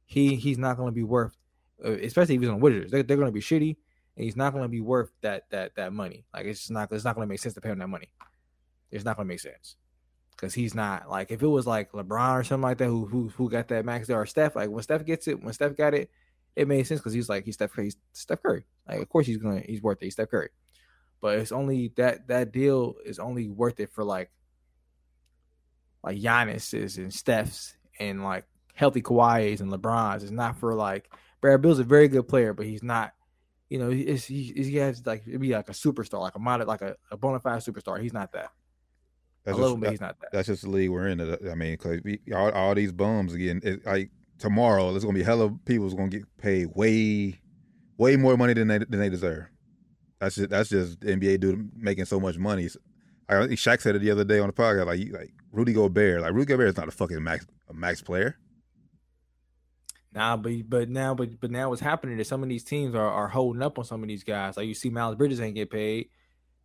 he 0.06 0.34
he's 0.34 0.58
not 0.58 0.76
going 0.76 0.88
to 0.88 0.94
be 0.94 1.04
worth, 1.04 1.36
uh, 1.84 1.92
especially 1.92 2.34
if 2.34 2.40
he's 2.40 2.50
on 2.50 2.60
Wizards. 2.60 2.90
They're, 2.90 3.04
they're 3.04 3.16
going 3.16 3.28
to 3.28 3.32
be 3.32 3.40
shitty, 3.40 3.76
and 4.16 4.24
he's 4.24 4.36
not 4.36 4.52
going 4.52 4.64
to 4.64 4.68
be 4.68 4.80
worth 4.80 5.12
that 5.20 5.44
that 5.50 5.76
that 5.76 5.92
money. 5.92 6.24
Like 6.34 6.46
it's 6.46 6.60
just 6.60 6.72
not. 6.72 6.90
It's 6.90 7.04
not 7.04 7.14
going 7.14 7.26
to 7.26 7.30
make 7.30 7.40
sense 7.40 7.54
to 7.54 7.60
pay 7.60 7.70
him 7.70 7.78
that 7.78 7.88
money. 7.88 8.10
It's 8.90 9.04
not 9.04 9.16
going 9.16 9.28
to 9.28 9.32
make 9.32 9.40
sense 9.40 9.76
because 10.32 10.54
he's 10.54 10.74
not 10.74 11.10
like 11.10 11.30
if 11.30 11.42
it 11.42 11.46
was 11.46 11.66
like 11.66 11.92
LeBron 11.92 12.34
or 12.34 12.44
something 12.44 12.62
like 12.62 12.78
that 12.78 12.86
who 12.86 13.06
who 13.06 13.28
who 13.36 13.50
got 13.50 13.68
that 13.68 13.84
max 13.84 14.08
there 14.08 14.20
or 14.20 14.26
Steph. 14.26 14.56
Like 14.56 14.70
when 14.70 14.82
Steph 14.82 15.04
gets 15.04 15.28
it, 15.28 15.42
when 15.42 15.52
Steph 15.52 15.76
got 15.76 15.94
it, 15.94 16.10
it 16.58 16.68
made 16.68 16.86
sense 16.86 17.00
because 17.00 17.12
he's 17.12 17.28
like 17.28 17.44
he's 17.44 17.54
Steph 17.54 17.74
he's 17.74 17.96
Steph 18.12 18.42
Curry. 18.42 18.64
Like 18.88 19.00
of 19.00 19.08
course 19.08 19.26
he's 19.26 19.38
gonna 19.38 19.62
he's 19.64 19.80
worth 19.80 19.98
it. 20.02 20.06
He's 20.06 20.14
Steph 20.14 20.30
Curry, 20.30 20.50
but 21.20 21.38
it's 21.38 21.52
only 21.52 21.92
that 21.96 22.26
that 22.28 22.52
deal 22.52 22.96
is 23.04 23.18
only 23.18 23.48
worth 23.48 23.80
it 23.80 23.92
for 23.92 24.02
like 24.02 24.30
like 26.02 26.18
Giannis's 26.18 26.98
and 26.98 27.14
Steph's 27.14 27.76
and 28.00 28.24
like 28.24 28.44
healthy 28.74 29.02
Kawhi's 29.02 29.60
and 29.60 29.72
LeBron's. 29.72 30.22
It's 30.22 30.32
not 30.32 30.56
for 30.56 30.74
like 30.74 31.10
Brad 31.40 31.62
Beal's 31.62 31.78
a 31.78 31.84
very 31.84 32.08
good 32.08 32.26
player, 32.26 32.52
but 32.52 32.66
he's 32.66 32.82
not. 32.82 33.12
You 33.68 33.78
know, 33.78 33.90
he's, 33.90 34.24
he, 34.24 34.52
he 34.56 34.76
has 34.76 35.04
like 35.06 35.22
it'd 35.28 35.40
be 35.40 35.52
like 35.52 35.68
a 35.68 35.72
superstar, 35.72 36.20
like 36.20 36.34
a 36.34 36.38
mod, 36.38 36.66
like 36.66 36.80
a, 36.80 36.96
a 37.10 37.16
bona 37.16 37.38
fide 37.38 37.60
superstar. 37.60 38.00
He's 38.00 38.14
not 38.14 38.32
that. 38.32 38.50
That's 39.44 39.58
I 39.58 39.60
love 39.60 39.70
just, 39.70 39.74
him, 39.74 39.80
but 39.80 39.90
he's 39.90 40.00
not 40.00 40.20
that. 40.20 40.32
that's 40.32 40.46
just 40.46 40.62
the 40.62 40.70
league 40.70 40.90
we're 40.90 41.08
in. 41.08 41.20
I 41.20 41.54
mean, 41.54 41.72
because 41.72 42.00
all, 42.34 42.50
all 42.50 42.74
these 42.74 42.92
bums 42.92 43.34
again. 43.34 43.60
It, 43.62 43.84
like 43.84 44.10
tomorrow, 44.38 44.90
there's 44.90 45.04
gonna 45.04 45.18
be 45.18 45.22
hella 45.22 45.50
people's 45.64 45.94
gonna 45.94 46.08
get 46.08 46.24
paid 46.38 46.68
way, 46.74 47.40
way 47.96 48.16
more 48.16 48.36
money 48.36 48.54
than 48.54 48.68
they 48.68 48.78
than 48.78 49.00
they 49.00 49.08
deserve. 49.08 49.46
That's 50.20 50.36
just 50.36 50.50
that's 50.50 50.68
just 50.68 51.00
NBA 51.00 51.40
dude 51.40 51.70
making 51.76 52.06
so 52.06 52.18
much 52.18 52.38
money. 52.38 52.68
I 53.28 53.46
think 53.46 53.58
Shaq 53.58 53.80
said 53.80 53.94
it 53.94 54.00
the 54.00 54.10
other 54.10 54.24
day 54.24 54.38
on 54.38 54.48
the 54.48 54.52
podcast. 54.52 54.86
Like 54.86 55.00
like 55.12 55.32
Rudy 55.52 55.72
Gobert, 55.72 56.22
like 56.22 56.32
Rudy 56.32 56.46
Gobert 56.46 56.68
is 56.68 56.76
not 56.76 56.88
a 56.88 56.92
fucking 56.92 57.22
max 57.22 57.46
a 57.68 57.74
max 57.74 58.00
player. 58.02 58.36
Nah, 60.12 60.36
but 60.36 60.52
but 60.68 60.88
now 60.88 61.14
but 61.14 61.38
but 61.40 61.50
now 61.50 61.68
what's 61.68 61.82
happening 61.82 62.18
is 62.18 62.28
some 62.28 62.42
of 62.42 62.48
these 62.48 62.64
teams 62.64 62.94
are, 62.94 63.08
are 63.08 63.28
holding 63.28 63.62
up 63.62 63.78
on 63.78 63.84
some 63.84 64.02
of 64.02 64.08
these 64.08 64.24
guys. 64.24 64.56
Like 64.56 64.66
you 64.66 64.74
see 64.74 64.90
Miles 64.90 65.16
Bridges 65.16 65.40
ain't 65.40 65.54
get 65.54 65.70
paid, 65.70 66.08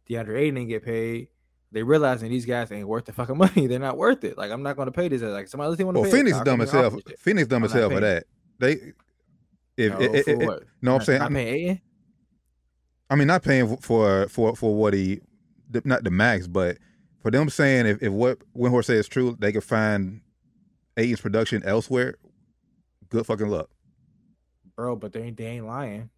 DeAndre 0.10 0.40
Ayton 0.40 0.58
ain't 0.58 0.70
get 0.70 0.84
paid. 0.84 1.28
They 1.74 1.84
realizing 1.84 2.30
these 2.30 2.46
guys 2.46 2.72
ain't 2.72 2.88
worth 2.88 3.06
the 3.06 3.12
fucking 3.14 3.38
money. 3.46 3.68
They're 3.68 3.80
not 3.80 3.98
worth 3.98 4.24
it. 4.24 4.38
Like 4.38 4.52
I'm 4.52 4.64
not 4.64 4.78
gonna 4.78 4.92
pay 4.92 5.08
this. 5.10 5.22
Like 5.22 5.48
some 5.48 5.60
other 5.60 5.76
team 5.76 5.88
want 5.88 5.96
to 5.98 6.02
Well, 6.02 6.12
pay. 6.12 6.18
Phoenix 6.18 6.40
dumb 6.42 6.62
as 6.62 6.72
hell. 6.72 6.98
Phoenix 7.20 7.48
dumb 7.48 7.64
as 7.66 7.72
hell 7.74 7.90
for 7.90 8.00
that. 8.00 8.26
They 8.60 8.94
if 9.76 9.92
No, 9.92 10.00
it, 10.00 10.16
it, 10.16 10.24
for 10.26 10.32
it- 10.32 10.46
what? 10.48 10.64
no, 10.82 10.96
I'm 10.96 11.02
saying 11.02 11.22
I'm, 11.22 11.34
paying 11.34 11.82
I 13.10 13.16
mean, 13.16 13.28
not 13.28 13.44
paying 13.44 13.76
for 13.78 14.28
for 14.30 14.56
for 14.56 14.76
what 14.76 14.94
he, 14.94 15.20
the- 15.70 15.82
not 15.84 16.04
the 16.04 16.12
max, 16.12 16.48
but 16.48 16.78
for 17.22 17.32
them 17.32 17.50
saying 17.50 17.86
if, 17.88 18.02
if 18.04 18.12
what 18.14 18.40
Windhorst 18.56 18.86
says 18.86 19.00
is 19.00 19.08
true, 19.08 19.36
they 19.40 19.52
could 19.52 19.64
find 19.64 20.22
Ayton's 20.98 21.22
production 21.22 21.64
elsewhere. 21.64 22.16
Good 23.10 23.26
fucking 23.26 23.48
luck. 23.50 23.70
bro. 24.76 24.96
But 24.96 25.14
they 25.14 25.24
ain't 25.24 25.38
they 25.38 25.46
ain't 25.46 25.66
lying. 25.66 26.10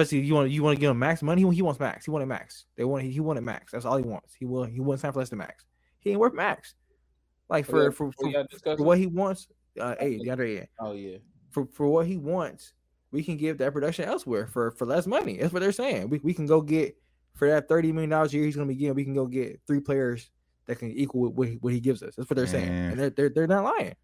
Especially 0.00 0.24
you 0.26 0.34
want 0.34 0.50
you 0.50 0.62
want 0.62 0.76
to 0.76 0.80
give 0.80 0.90
him 0.90 0.98
max 0.98 1.22
money. 1.22 1.42
He, 1.42 1.56
he 1.56 1.62
wants 1.62 1.80
max. 1.80 2.04
He 2.04 2.10
wanted 2.10 2.26
max. 2.26 2.66
They 2.76 2.84
want 2.84 3.04
he 3.04 3.20
wanted 3.20 3.42
max. 3.42 3.72
That's 3.72 3.84
all 3.84 3.96
he 3.96 4.04
wants. 4.04 4.34
He 4.34 4.44
will 4.44 4.64
he 4.64 4.80
wants 4.80 5.02
time 5.02 5.12
for 5.12 5.18
less 5.20 5.30
than 5.30 5.38
max. 5.38 5.64
He 6.00 6.10
ain't 6.10 6.20
worth 6.20 6.34
max. 6.34 6.74
Like 7.48 7.66
for 7.66 7.84
Yeah, 7.84 7.90
for, 7.90 8.06
we 8.22 8.32
for, 8.32 8.76
for 8.76 8.82
what 8.84 8.98
he 8.98 9.06
wants, 9.06 9.48
uh, 9.80 9.94
hey, 9.98 10.18
DeAndre, 10.18 10.54
Ayton, 10.54 10.68
Oh 10.80 10.92
yeah. 10.92 11.16
for 11.50 11.66
for 11.72 11.86
what 11.88 12.06
he 12.06 12.16
wants, 12.16 12.74
we 13.10 13.22
can 13.22 13.36
give 13.36 13.58
that 13.58 13.72
production 13.72 14.04
elsewhere 14.04 14.46
for 14.46 14.70
for 14.72 14.84
less 14.86 15.06
money. 15.06 15.38
That's 15.38 15.52
what 15.52 15.60
they're 15.60 15.72
saying. 15.72 16.10
We 16.10 16.20
we 16.22 16.34
can 16.34 16.46
go 16.46 16.60
get 16.60 16.96
for 17.34 17.48
that 17.48 17.68
thirty 17.68 17.90
million 17.92 18.10
dollars 18.10 18.32
a 18.32 18.36
year 18.36 18.44
he's 18.46 18.56
going 18.56 18.68
to 18.68 18.74
be 18.74 18.78
getting. 18.78 18.94
We 18.94 19.04
can 19.04 19.14
go 19.14 19.26
get 19.26 19.60
three 19.66 19.80
players 19.80 20.30
that 20.66 20.78
can 20.78 20.90
equal 20.90 21.32
what 21.32 21.48
he, 21.48 21.54
what 21.54 21.72
he 21.72 21.80
gives 21.80 22.02
us. 22.02 22.14
That's 22.16 22.28
what 22.28 22.36
they're 22.36 22.46
saying, 22.46 22.68
Mm. 22.68 22.90
and 22.92 22.98
they're 23.00 23.10
they're, 23.10 23.28
they're 23.30 23.46
not 23.46 23.64
lying. 23.64 23.94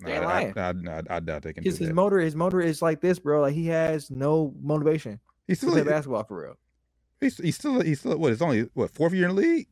They 0.00 0.14
ain't 0.14 0.24
I, 0.24 0.52
lying. 0.52 0.58
I, 0.58 0.98
I, 0.98 1.02
I 1.16 1.20
doubt 1.20 1.42
they 1.42 1.52
can 1.52 1.64
His 1.64 1.78
do 1.78 1.84
his 1.84 1.88
that. 1.88 1.94
motor 1.94 2.18
his 2.18 2.36
motor 2.36 2.60
is 2.60 2.80
like 2.82 3.00
this, 3.00 3.18
bro. 3.18 3.40
Like 3.40 3.54
he 3.54 3.66
has 3.68 4.10
no 4.10 4.54
motivation 4.62 5.18
He's 5.46 5.58
still, 5.58 5.70
play 5.72 5.82
basketball 5.82 6.24
for 6.24 6.42
real. 6.42 6.54
he's, 7.20 7.36
he's 7.38 7.54
still, 7.56 7.80
he's 7.80 8.00
still, 8.00 8.16
what? 8.18 8.32
It's 8.32 8.42
only 8.42 8.62
what 8.74 8.90
fourth 8.90 9.12
year 9.12 9.28
in 9.28 9.34
the 9.36 9.42
league, 9.42 9.68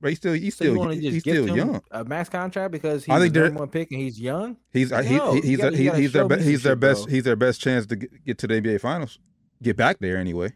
but 0.00 0.08
he's 0.10 0.18
still, 0.18 0.34
he's 0.34 0.54
So 0.56 0.64
still, 0.64 0.88
he's 0.90 1.20
still 1.20 1.56
young. 1.56 1.82
a 1.90 2.04
max 2.04 2.28
contract 2.28 2.70
because 2.72 3.04
he's 3.04 3.14
I 3.14 3.18
the 3.18 3.30
think 3.30 3.58
one 3.58 3.68
pick 3.68 3.90
and 3.92 4.00
he's 4.00 4.20
young? 4.20 4.56
He's 4.72 4.90
he, 4.90 5.16
No, 5.16 5.32
he, 5.34 5.40
he's 5.40 5.56
gotta- 5.58 5.76
he, 5.76 5.88
he's 5.90 6.12
their 6.12 6.28
be- 6.28 6.42
he's 6.42 6.62
their 6.62 6.76
best 6.76 7.04
bro. 7.04 7.12
he's 7.14 7.24
their 7.24 7.36
best 7.36 7.60
chance 7.60 7.86
to 7.86 7.96
get, 7.96 8.24
get 8.24 8.38
to 8.38 8.46
the 8.46 8.60
NBA 8.60 8.80
finals. 8.80 9.18
Get 9.62 9.76
back 9.76 9.98
there 10.00 10.18
anyway. 10.18 10.52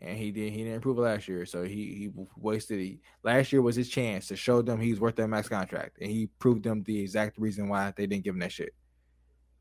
and 0.00 0.18
he 0.18 0.30
did. 0.30 0.52
He 0.52 0.58
didn't 0.58 0.74
improve 0.74 0.98
last 0.98 1.28
year, 1.28 1.46
so 1.46 1.62
he 1.62 1.74
he 1.94 2.10
wasted. 2.36 2.78
He, 2.80 3.00
last 3.22 3.52
year 3.52 3.62
was 3.62 3.74
his 3.76 3.88
chance 3.88 4.26
to 4.28 4.36
show 4.36 4.60
them 4.62 4.78
he's 4.80 5.00
worth 5.00 5.16
that 5.16 5.28
max 5.28 5.48
contract, 5.48 5.96
and 6.00 6.10
he 6.10 6.26
proved 6.38 6.62
them 6.62 6.82
the 6.84 7.00
exact 7.00 7.38
reason 7.38 7.68
why 7.68 7.92
they 7.96 8.06
didn't 8.06 8.24
give 8.24 8.34
him 8.34 8.40
that 8.40 8.52
shit. 8.52 8.74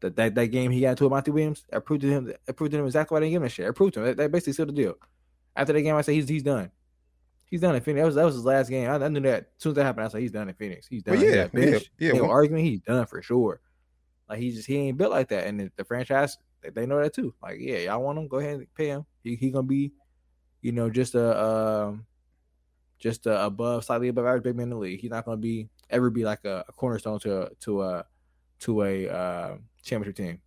That 0.01 0.15
that, 0.15 0.35
that 0.35 0.47
game 0.47 0.71
he 0.71 0.81
got 0.81 0.97
to 0.97 1.09
Monty 1.09 1.31
Williams, 1.31 1.65
I 1.73 1.79
proved 1.79 2.01
to 2.01 2.07
him. 2.09 2.33
I 2.47 2.51
proved 2.53 2.71
to 2.71 2.79
him 2.79 2.85
exactly 2.85 3.15
why 3.15 3.19
they 3.19 3.25
didn't 3.25 3.33
give 3.33 3.41
him 3.41 3.45
that 3.47 3.49
shit. 3.51 3.67
I 3.67 3.71
proved 3.71 3.93
to 3.95 3.99
him 4.01 4.05
that, 4.07 4.17
that 4.17 4.31
basically 4.31 4.53
sealed 4.53 4.69
the 4.69 4.73
deal. 4.73 4.95
After 5.55 5.73
that 5.73 5.81
game, 5.81 5.95
I 5.95 6.01
said 6.01 6.13
he's 6.15 6.29
he's 6.29 6.43
done. 6.43 6.71
He's 7.45 7.61
done 7.61 7.75
in 7.75 7.81
Phoenix. 7.81 8.01
That 8.01 8.05
was 8.05 8.15
that 8.15 8.25
was 8.25 8.35
his 8.35 8.45
last 8.45 8.69
game. 8.69 8.89
I, 8.89 8.95
I 8.95 9.07
knew 9.09 9.19
that 9.21 9.41
as 9.41 9.45
soon 9.57 9.71
as 9.71 9.75
that 9.75 9.83
happened. 9.83 10.05
I 10.05 10.09
said 10.09 10.21
he's 10.21 10.31
done 10.31 10.47
in 10.47 10.55
Phoenix. 10.55 10.87
He's 10.87 11.03
done. 11.03 11.15
Well, 11.15 11.23
He's 11.25 11.35
yeah, 11.35 11.47
yeah, 11.53 11.79
yeah, 12.13 12.21
were 12.21 12.45
one- 12.45 12.55
He's 12.57 12.81
done 12.81 13.05
for 13.07 13.21
sure. 13.21 13.59
Like 14.29 14.39
he 14.39 14.51
just 14.51 14.67
he 14.67 14.77
ain't 14.77 14.97
built 14.97 15.11
like 15.11 15.29
that, 15.29 15.47
and 15.47 15.59
the, 15.59 15.71
the 15.75 15.83
franchise 15.83 16.37
they- 16.61 16.69
they 16.69 16.85
know 16.85 17.01
that 17.01 17.13
too. 17.13 17.33
Like 17.41 17.57
yeah, 17.59 17.79
y'all 17.79 18.01
want 18.03 18.19
him, 18.19 18.27
go 18.27 18.37
ahead 18.37 18.55
and 18.59 18.73
pay 18.75 18.87
him. 18.87 19.05
He 19.23 19.35
he 19.35 19.49
gonna 19.49 19.63
be, 19.63 19.91
you 20.61 20.71
know, 20.71 20.89
just 20.89 21.15
a 21.15 21.43
um, 21.43 22.05
just 22.99 23.25
a 23.25 23.45
above 23.45 23.83
slightly 23.83 24.09
above 24.09 24.25
average 24.27 24.43
big 24.43 24.55
man 24.55 24.65
in 24.65 24.69
the 24.69 24.77
league. 24.77 25.01
He's 25.01 25.09
not 25.11 25.25
gonna 25.25 25.37
be 25.37 25.67
ever 25.89 26.09
be 26.11 26.23
like 26.23 26.45
a, 26.45 26.63
a 26.67 26.71
cornerstone 26.73 27.19
to 27.21 27.41
a, 27.41 27.49
to 27.61 27.81
a 27.81 28.05
to 28.59 28.83
a 28.83 29.07
uh, 29.09 29.57
championship 29.83 30.15
team, 30.15 30.39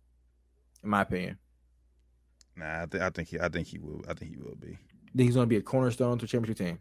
in 0.83 0.89
my 0.89 1.01
opinion. 1.01 1.37
Nah, 2.55 2.83
I, 2.83 2.85
th- 2.85 3.01
I 3.03 3.09
think 3.09 3.29
he 3.29 3.39
I 3.39 3.49
think 3.49 3.67
he 3.67 3.79
will 3.79 4.03
I 4.07 4.13
think 4.13 4.31
he 4.31 4.37
will 4.37 4.55
be. 4.55 4.77
Then 5.15 5.25
he's 5.25 5.35
gonna 5.35 5.47
be 5.47 5.57
a 5.57 5.61
cornerstone 5.61 6.17
to 6.19 6.25
a 6.25 6.27
championship 6.27 6.57
team. 6.65 6.79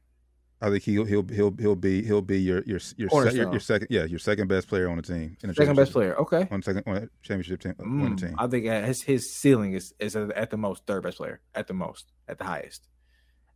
I 0.60 0.70
think 0.70 0.84
he'll 0.84 1.04
he'll 1.04 1.26
he'll 1.26 1.54
he'll 1.58 1.74
be 1.76 2.02
he'll 2.04 2.22
be 2.22 2.40
your 2.40 2.62
your 2.64 2.78
your, 2.96 3.08
se- 3.08 3.34
your, 3.36 3.50
your 3.50 3.58
second 3.60 3.88
yeah 3.90 4.04
your 4.04 4.18
second 4.20 4.46
best 4.48 4.68
player 4.68 4.88
on 4.88 4.96
the 4.96 5.02
team. 5.02 5.36
In 5.42 5.48
the 5.48 5.54
Second 5.54 5.74
best 5.76 5.92
player. 5.92 6.14
Okay. 6.18 6.46
on 6.50 6.62
second 6.62 6.84
on 6.86 6.96
a 6.98 7.08
championship 7.22 7.60
team 7.60 7.74
on 7.80 7.86
Mm, 7.86 8.20
the 8.20 8.26
team. 8.28 8.36
I 8.38 8.46
think 8.46 8.66
uh, 8.68 8.82
his 8.82 9.02
his 9.02 9.34
ceiling 9.34 9.72
is 9.72 9.92
is 9.98 10.14
at 10.14 10.50
the 10.50 10.56
most 10.56 10.86
third 10.86 11.02
best 11.02 11.16
player 11.16 11.40
at 11.54 11.66
the 11.66 11.74
most 11.74 12.12
at 12.28 12.38
the 12.38 12.44
highest, 12.44 12.86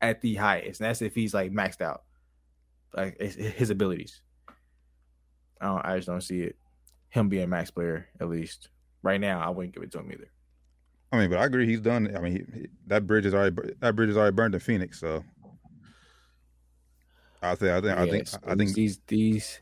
at 0.01 0.21
the 0.21 0.35
highest. 0.35 0.81
And 0.81 0.89
that's 0.89 1.01
if 1.03 1.15
he's 1.15 1.33
like 1.33 1.53
maxed 1.53 1.81
out, 1.81 2.03
like 2.95 3.21
his 3.21 3.71
abilities. 3.71 4.21
I 5.61 5.67
don't, 5.67 5.85
I 5.87 5.97
just 5.97 6.09
don't 6.09 6.21
see 6.23 6.41
it. 6.43 6.57
Him 7.11 7.29
being 7.29 7.45
a 7.45 7.47
max 7.47 7.71
player 7.71 8.09
at 8.21 8.29
least 8.29 8.69
right 9.07 9.21
now. 9.21 9.41
I 9.41 9.49
wouldn't 9.51 9.73
give 9.75 9.83
it 9.83 9.93
to 9.93 9.99
him 10.01 10.11
either. 10.13 10.31
I 11.13 11.19
mean, 11.19 11.31
but 11.31 11.39
I 11.39 11.45
agree 11.45 11.67
he's 11.67 11.81
done. 11.81 12.15
I 12.17 12.21
mean, 12.21 12.33
he, 12.33 12.61
he- 12.61 12.69
that 12.89 13.07
bridge 13.07 13.25
is 13.27 13.33
already 13.35 13.57
that 13.81 13.95
bridge 13.97 14.11
is 14.11 14.17
already 14.17 14.35
burned 14.35 14.55
in 14.55 14.61
Phoenix. 14.61 14.99
So 15.01 15.25
I 17.43 17.55
think 17.55 17.71
I 17.73 17.81
think 17.81 17.99
I 17.99 18.03
think 18.07 18.25
Yes, 18.25 18.39
I 18.47 18.55
think 18.55 18.75
these 18.75 19.01
these 19.07 19.61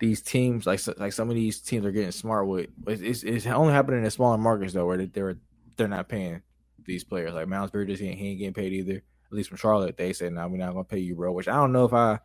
these 0.00 0.20
teams 0.22 0.66
like 0.66 0.80
like 0.98 1.12
some 1.12 1.30
of 1.30 1.36
these 1.36 1.60
teams 1.60 1.86
are 1.86 1.92
getting 1.92 2.10
smart 2.10 2.46
with. 2.46 2.68
It's, 2.86 3.00
it's, 3.02 3.22
it's 3.22 3.46
only 3.46 3.72
happening 3.72 4.04
in 4.04 4.10
smaller 4.10 4.36
markets 4.38 4.74
though, 4.74 4.86
where 4.86 4.98
they, 4.98 5.06
they're 5.06 5.38
they're 5.76 5.88
not 5.88 6.08
paying 6.08 6.42
these 6.84 7.04
players. 7.04 7.32
Like 7.32 7.48
Miles 7.48 7.70
Bridges, 7.70 7.98
he, 8.00 8.08
ain't- 8.08 8.18
he 8.18 8.28
ain't 8.30 8.38
getting 8.38 8.54
paid 8.54 8.72
either. 8.72 8.96
At 8.96 9.32
least 9.32 9.48
from 9.48 9.58
Charlotte, 9.58 9.96
they 9.96 10.12
said, 10.12 10.32
"No, 10.32 10.46
we're 10.48 10.58
not 10.58 10.72
gonna 10.72 10.84
pay 10.84 10.98
you, 10.98 11.14
bro." 11.16 11.32
Which 11.32 11.48
I 11.48 11.54
don't 11.54 11.72
know 11.72 11.84
if 11.86 11.92
I 11.94 12.18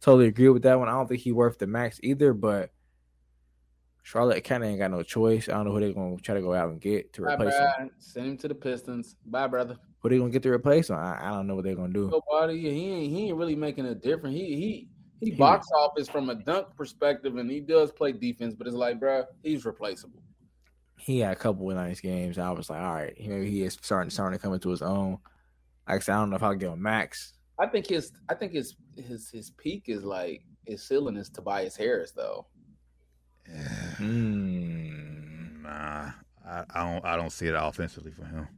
totally 0.00 0.26
agree 0.28 0.50
with 0.50 0.62
that 0.64 0.78
one. 0.78 0.88
I 0.88 0.92
don't 0.92 1.08
think 1.08 1.22
he 1.22 1.32
worth 1.32 1.58
the 1.58 1.66
max 1.66 1.98
either, 2.02 2.34
but. 2.34 2.70
Charlotte 4.04 4.44
kind 4.44 4.62
of 4.62 4.68
ain't 4.68 4.78
got 4.78 4.90
no 4.90 5.02
choice. 5.02 5.48
I 5.48 5.52
don't 5.54 5.64
know 5.64 5.72
who 5.72 5.80
they're 5.80 5.94
gonna 5.94 6.16
try 6.18 6.34
to 6.34 6.42
go 6.42 6.52
out 6.52 6.68
and 6.68 6.78
get 6.80 7.12
to 7.14 7.22
Bye, 7.22 7.34
replace 7.34 7.54
him. 7.54 7.90
Send 7.98 8.26
him 8.26 8.36
to 8.36 8.48
the 8.48 8.54
Pistons. 8.54 9.16
Bye, 9.24 9.46
brother. 9.46 9.76
Who 10.00 10.10
they 10.10 10.18
gonna 10.18 10.30
get 10.30 10.42
to 10.42 10.50
replace 10.52 10.90
him? 10.90 10.96
I, 10.96 11.18
I 11.26 11.30
don't 11.30 11.46
know 11.46 11.54
what 11.54 11.64
they're 11.64 11.74
gonna 11.74 11.92
do. 11.92 12.10
Nobody. 12.10 12.60
He 12.60 12.90
ain't. 12.90 13.10
He 13.12 13.28
ain't 13.28 13.36
really 13.38 13.56
making 13.56 13.86
a 13.86 13.94
difference. 13.94 14.36
He 14.36 14.44
he 14.56 14.88
he 15.20 15.30
He- 15.30 15.36
box 15.36 15.66
office 15.74 16.06
from 16.08 16.28
a 16.28 16.34
dunk 16.34 16.68
perspective, 16.76 17.36
and 17.36 17.50
he 17.50 17.60
does 17.60 17.92
play 17.92 18.12
defense. 18.12 18.54
But 18.54 18.66
it's 18.66 18.76
like, 18.76 19.00
bro, 19.00 19.24
he's 19.42 19.64
replaceable. 19.64 20.22
he 20.98 21.20
had 21.20 21.32
a 21.32 21.36
couple 21.36 21.70
of 21.70 21.76
nice 21.76 22.00
games. 22.00 22.36
I 22.38 22.50
was 22.50 22.68
like, 22.68 22.82
all 22.82 22.94
right, 22.94 23.14
maybe 23.18 23.50
he 23.50 23.62
is 23.62 23.78
starting 23.80 24.10
starting 24.10 24.38
to 24.38 24.42
come 24.42 24.52
into 24.52 24.68
his 24.68 24.82
own. 24.82 25.18
Like 25.88 25.96
I 25.96 25.98
said, 26.00 26.14
I 26.14 26.18
don't 26.18 26.28
know 26.28 26.36
if 26.36 26.42
I'll 26.42 26.54
give 26.54 26.72
him 26.72 26.82
max. 26.82 27.32
I 27.58 27.66
think 27.68 27.86
his. 27.86 28.12
I 28.28 28.34
think 28.34 28.52
his 28.52 28.76
his 28.96 29.30
his 29.30 29.50
peak 29.52 29.84
is 29.86 30.04
like 30.04 30.42
his 30.66 30.82
ceiling 30.86 31.16
is 31.16 31.30
Tobias 31.30 31.74
Harris 31.76 32.12
though. 32.12 32.46
Mm. 34.00 35.62
nah, 35.62 36.10
I, 36.46 36.64
I 36.74 36.92
don't 36.92 37.04
I 37.04 37.16
don't 37.16 37.30
see 37.30 37.46
it 37.46 37.54
offensively 37.56 38.10
for 38.12 38.24
him. 38.24 38.48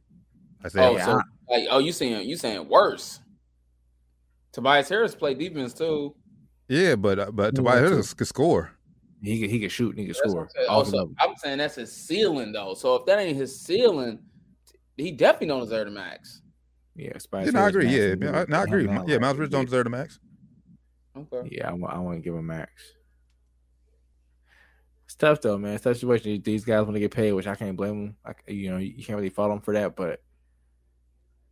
I 0.63 0.69
say 0.69 0.79
Oh, 0.85 0.95
yeah, 0.95 1.05
so 1.05 1.11
I- 1.13 1.21
like, 1.49 1.67
oh, 1.71 1.79
you 1.79 1.91
saying 1.91 2.27
you 2.27 2.35
saying 2.37 2.67
worse? 2.67 3.19
Tobias 4.51 4.89
Harris 4.89 5.15
played 5.15 5.37
defense 5.39 5.73
too. 5.73 6.15
yeah, 6.67 6.95
but 6.95 7.19
uh, 7.19 7.31
but 7.31 7.45
Yeah, 7.53 7.57
Tobias 7.57 7.79
too. 7.81 7.89
Harris 7.91 8.13
could 8.13 8.27
score. 8.27 8.71
He 9.21 9.41
could 9.41 9.49
he 9.49 9.59
could 9.59 9.71
shoot 9.71 9.89
and 9.91 9.99
he 9.99 10.05
could 10.07 10.15
That's 10.15 10.29
score. 10.31 10.43
I'm 10.43 10.49
saying. 10.49 10.67
Also. 10.69 11.11
I'm 11.19 11.35
saying 11.37 11.57
that's 11.59 11.75
his 11.75 11.91
ceiling 11.91 12.51
though. 12.51 12.73
So 12.73 12.95
if 12.95 13.05
that 13.05 13.19
ain't 13.19 13.37
his 13.37 13.59
ceiling, 13.59 14.19
he 14.95 15.11
definitely 15.11 15.47
don't 15.47 15.61
deserve 15.61 15.85
the 15.85 15.91
max. 15.91 16.41
Yeah, 16.95 17.17
Spice 17.17 17.51
Yeah, 17.53 17.63
I 17.63 17.67
agree. 17.69 17.85
max, 17.85 17.97
Yeah, 17.97 18.03
and 18.43 18.55
I, 18.55 18.59
I 18.59 18.63
agree. 18.63 18.85
Yeah, 18.85 18.99
like, 19.03 19.21
Miles 19.21 19.37
Bridges 19.37 19.51
don't 19.51 19.65
deserve 19.65 19.83
the 19.83 19.89
max. 19.91 20.19
Okay. 21.15 21.49
Yeah, 21.51 21.69
I 21.69 21.73
I 21.73 21.99
want 21.99 22.17
to 22.17 22.21
give 22.21 22.33
him 22.33 22.45
max. 22.47 22.71
It's 25.07 25.15
tough 25.15 25.39
though, 25.39 25.57
man. 25.57 25.75
It's 25.75 25.85
a 25.85 25.89
tough 25.89 25.99
situation. 25.99 26.41
These 26.43 26.65
guys 26.65 26.83
want 26.83 26.95
to 26.95 26.99
get 26.99 27.11
paid, 27.11 27.31
which 27.31 27.47
I 27.47 27.55
can't 27.55 27.77
blame 27.77 28.07
them. 28.07 28.15
Like 28.25 28.43
you 28.45 28.69
know, 28.69 28.77
you 28.77 29.05
can't 29.05 29.15
really 29.15 29.29
fault 29.29 29.49
them 29.51 29.61
for 29.61 29.73
that. 29.73 29.95
But 29.95 30.21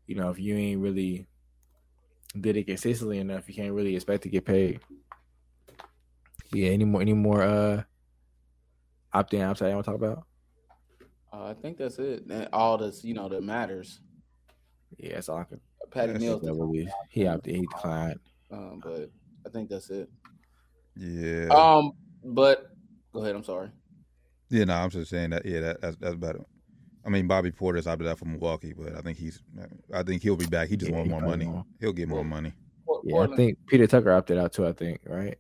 you 0.08 0.16
know, 0.16 0.30
if 0.30 0.38
you 0.38 0.58
ain't 0.58 0.82
really 0.82 1.26
did 2.38 2.58
it 2.58 2.68
consistently 2.68 3.20
enough, 3.20 3.47
you 3.47 3.56
can't 3.56 3.72
really 3.74 3.95
expect 3.95 4.24
to 4.24 4.30
get 4.30 4.43
paid. 4.43 4.82
Yeah, 6.51 6.72
any 6.72 6.84
more 6.84 7.01
any 7.01 7.14
more 7.14 7.41
uh 7.43 7.84
opt 9.14 9.34
in 9.34 9.41
outside 9.41 9.70
you 9.70 9.76
want 9.76 9.86
to 9.86 9.91
talk 9.91 10.01
about? 10.01 10.26
Uh, 11.32 11.45
I 11.45 11.53
think 11.53 11.78
that's 11.78 11.97
it. 11.97 12.26
And 12.30 12.49
all 12.51 12.78
this, 12.78 13.06
you 13.06 13.14
know, 13.14 13.30
that 13.30 13.41
matters. 13.41 14.01
Yeah, 14.97 15.14
that's 15.16 15.30
all 15.30 15.38
I 15.38 15.43
could. 15.45 15.62
Patty 15.91 16.12
That's 16.12 16.24
Mills, 16.24 16.41
That 16.41 16.91
he 17.10 17.26
opted, 17.26 17.56
he 17.56 17.62
declined. 17.62 18.20
um, 18.51 18.82
but 18.84 19.10
I 19.45 19.49
think 19.49 19.70
that's 19.70 19.89
it. 19.89 20.10
Yeah, 20.97 21.47
Um, 21.47 21.91
but 22.24 22.74
go 23.16 23.22
ahead. 23.24 23.36
I'm 23.36 23.43
sorry. 23.43 23.70
yeah. 24.49 24.66
No, 24.66 24.76
I'm 24.76 24.89
just 24.89 25.09
saying 25.09 25.32
that. 25.32 25.45
Yeah, 25.45 25.61
that, 25.61 25.82
that's 25.82 25.97
that's 25.97 26.16
better. 26.16 26.41
I 27.05 27.09
mean, 27.09 27.28
Bobby 27.28 27.51
Portis 27.51 27.86
opted 27.88 28.07
out 28.07 28.18
for 28.20 28.26
Milwaukee, 28.26 28.74
but 28.78 28.95
I 28.95 29.01
think 29.01 29.18
he's. 29.18 29.39
I 29.93 30.03
think 30.03 30.22
he'll 30.24 30.36
be 30.36 30.47
back. 30.47 30.70
He 30.70 30.76
just 30.78 30.91
Yeah, 30.91 30.97
wants 30.97 31.11
more 31.11 31.22
money. 31.22 31.45
won't. 31.47 31.68
He'll 31.80 31.93
get 31.93 32.09
more 32.09 32.24
money. 32.24 32.51
Port- 32.86 33.01
Yeah, 33.05 33.20
I 33.20 33.36
think 33.36 33.57
Peter 33.68 33.88
Tucker 33.88 34.11
opted 34.11 34.38
out 34.38 34.53
too. 34.53 34.68
I 34.68 34.74
think 34.74 35.01
right. 35.05 35.38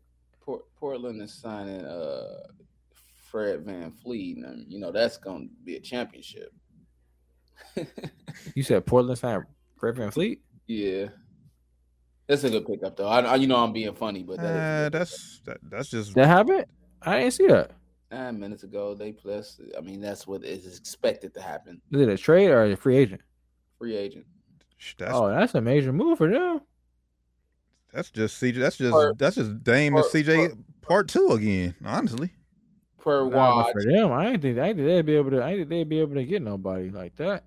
Portland 0.79 1.21
is 1.21 1.33
signing 1.33 1.83
uh 1.83 2.37
Fred 3.31 3.65
VanVleet, 3.65 4.45
and 4.45 4.71
you 4.71 4.79
know 4.79 4.91
that's 4.91 5.17
going 5.17 5.49
to 5.49 5.55
be 5.63 5.75
a 5.75 5.79
championship. 5.79 6.51
You 8.53 8.63
said 8.63 8.85
Portland 8.85 9.17
signed 9.17 9.43
Fred 9.77 9.95
Van 9.95 10.11
Fleet. 10.11 10.41
yeah, 10.67 11.07
that's 12.27 12.43
a 12.43 12.49
good 12.49 12.65
pickup 12.67 12.95
though. 12.97 13.07
I, 13.07 13.21
I 13.21 13.35
you 13.35 13.47
know 13.47 13.55
I'm 13.57 13.73
being 13.73 13.93
funny, 13.95 14.21
but 14.23 14.37
that 14.37 14.45
is 14.45 14.55
Uh, 14.55 14.87
a 14.87 14.89
that's 14.91 15.41
that, 15.45 15.57
that's 15.69 15.89
just 15.89 16.13
That 16.13 16.27
happened? 16.27 16.65
I 17.05 17.19
didn't 17.19 17.33
see 17.33 17.47
that. 17.47 17.71
nine 18.11 18.39
minutes 18.39 18.63
ago. 18.63 18.93
They 18.95 19.11
plus. 19.11 19.59
I 19.77 19.81
mean, 19.81 20.01
that's 20.01 20.25
what 20.27 20.43
is 20.43 20.77
expected 20.77 21.33
to 21.35 21.41
happen. 21.41 21.81
Is 21.91 22.01
it 22.01 22.09
a 22.09 22.17
trade 22.17 22.49
or 22.49 22.63
a 22.63 22.75
free 22.75 22.97
agent? 22.97 23.21
Free 23.77 23.95
agent. 23.95 24.25
that's 24.97 25.11
oh, 25.13 25.29
that's 25.29 25.55
a 25.55 25.61
major 25.61 25.91
move 25.93 26.17
for 26.17 26.29
them. 26.29 26.61
that's 27.93 28.09
just 28.11 28.41
CJ. 28.41 28.55
That's 28.59 28.77
just 28.77 28.93
Or- 28.93 29.13
that's 29.17 29.35
just 29.35 29.63
Dame 29.63 29.95
and 29.95 30.03
or- 30.05 30.09
CJ 30.09 30.57
part 30.81 31.07
two 31.09 31.29
again. 31.31 31.75
Honestly, 31.83 32.31
Per 32.99 33.29
Nah, 33.29 33.57
watch. 33.63 33.71
for 33.73 33.83
them, 33.83 34.11
I 34.11 34.25
didn't 34.25 34.41
think 34.41 34.59
I 34.59 34.67
didn't 34.67 34.77
think 34.85 34.87
they'd 34.87 35.01
be 35.05 35.15
able 35.15 35.31
to. 35.31 35.43
I 35.43 35.51
didn't 35.51 35.69
think 35.69 35.81
they'd 35.81 35.89
be 35.89 35.99
able 35.99 36.15
to 36.15 36.25
get 36.25 36.41
nobody 36.41 36.89
like 36.89 37.15
that. 37.17 37.43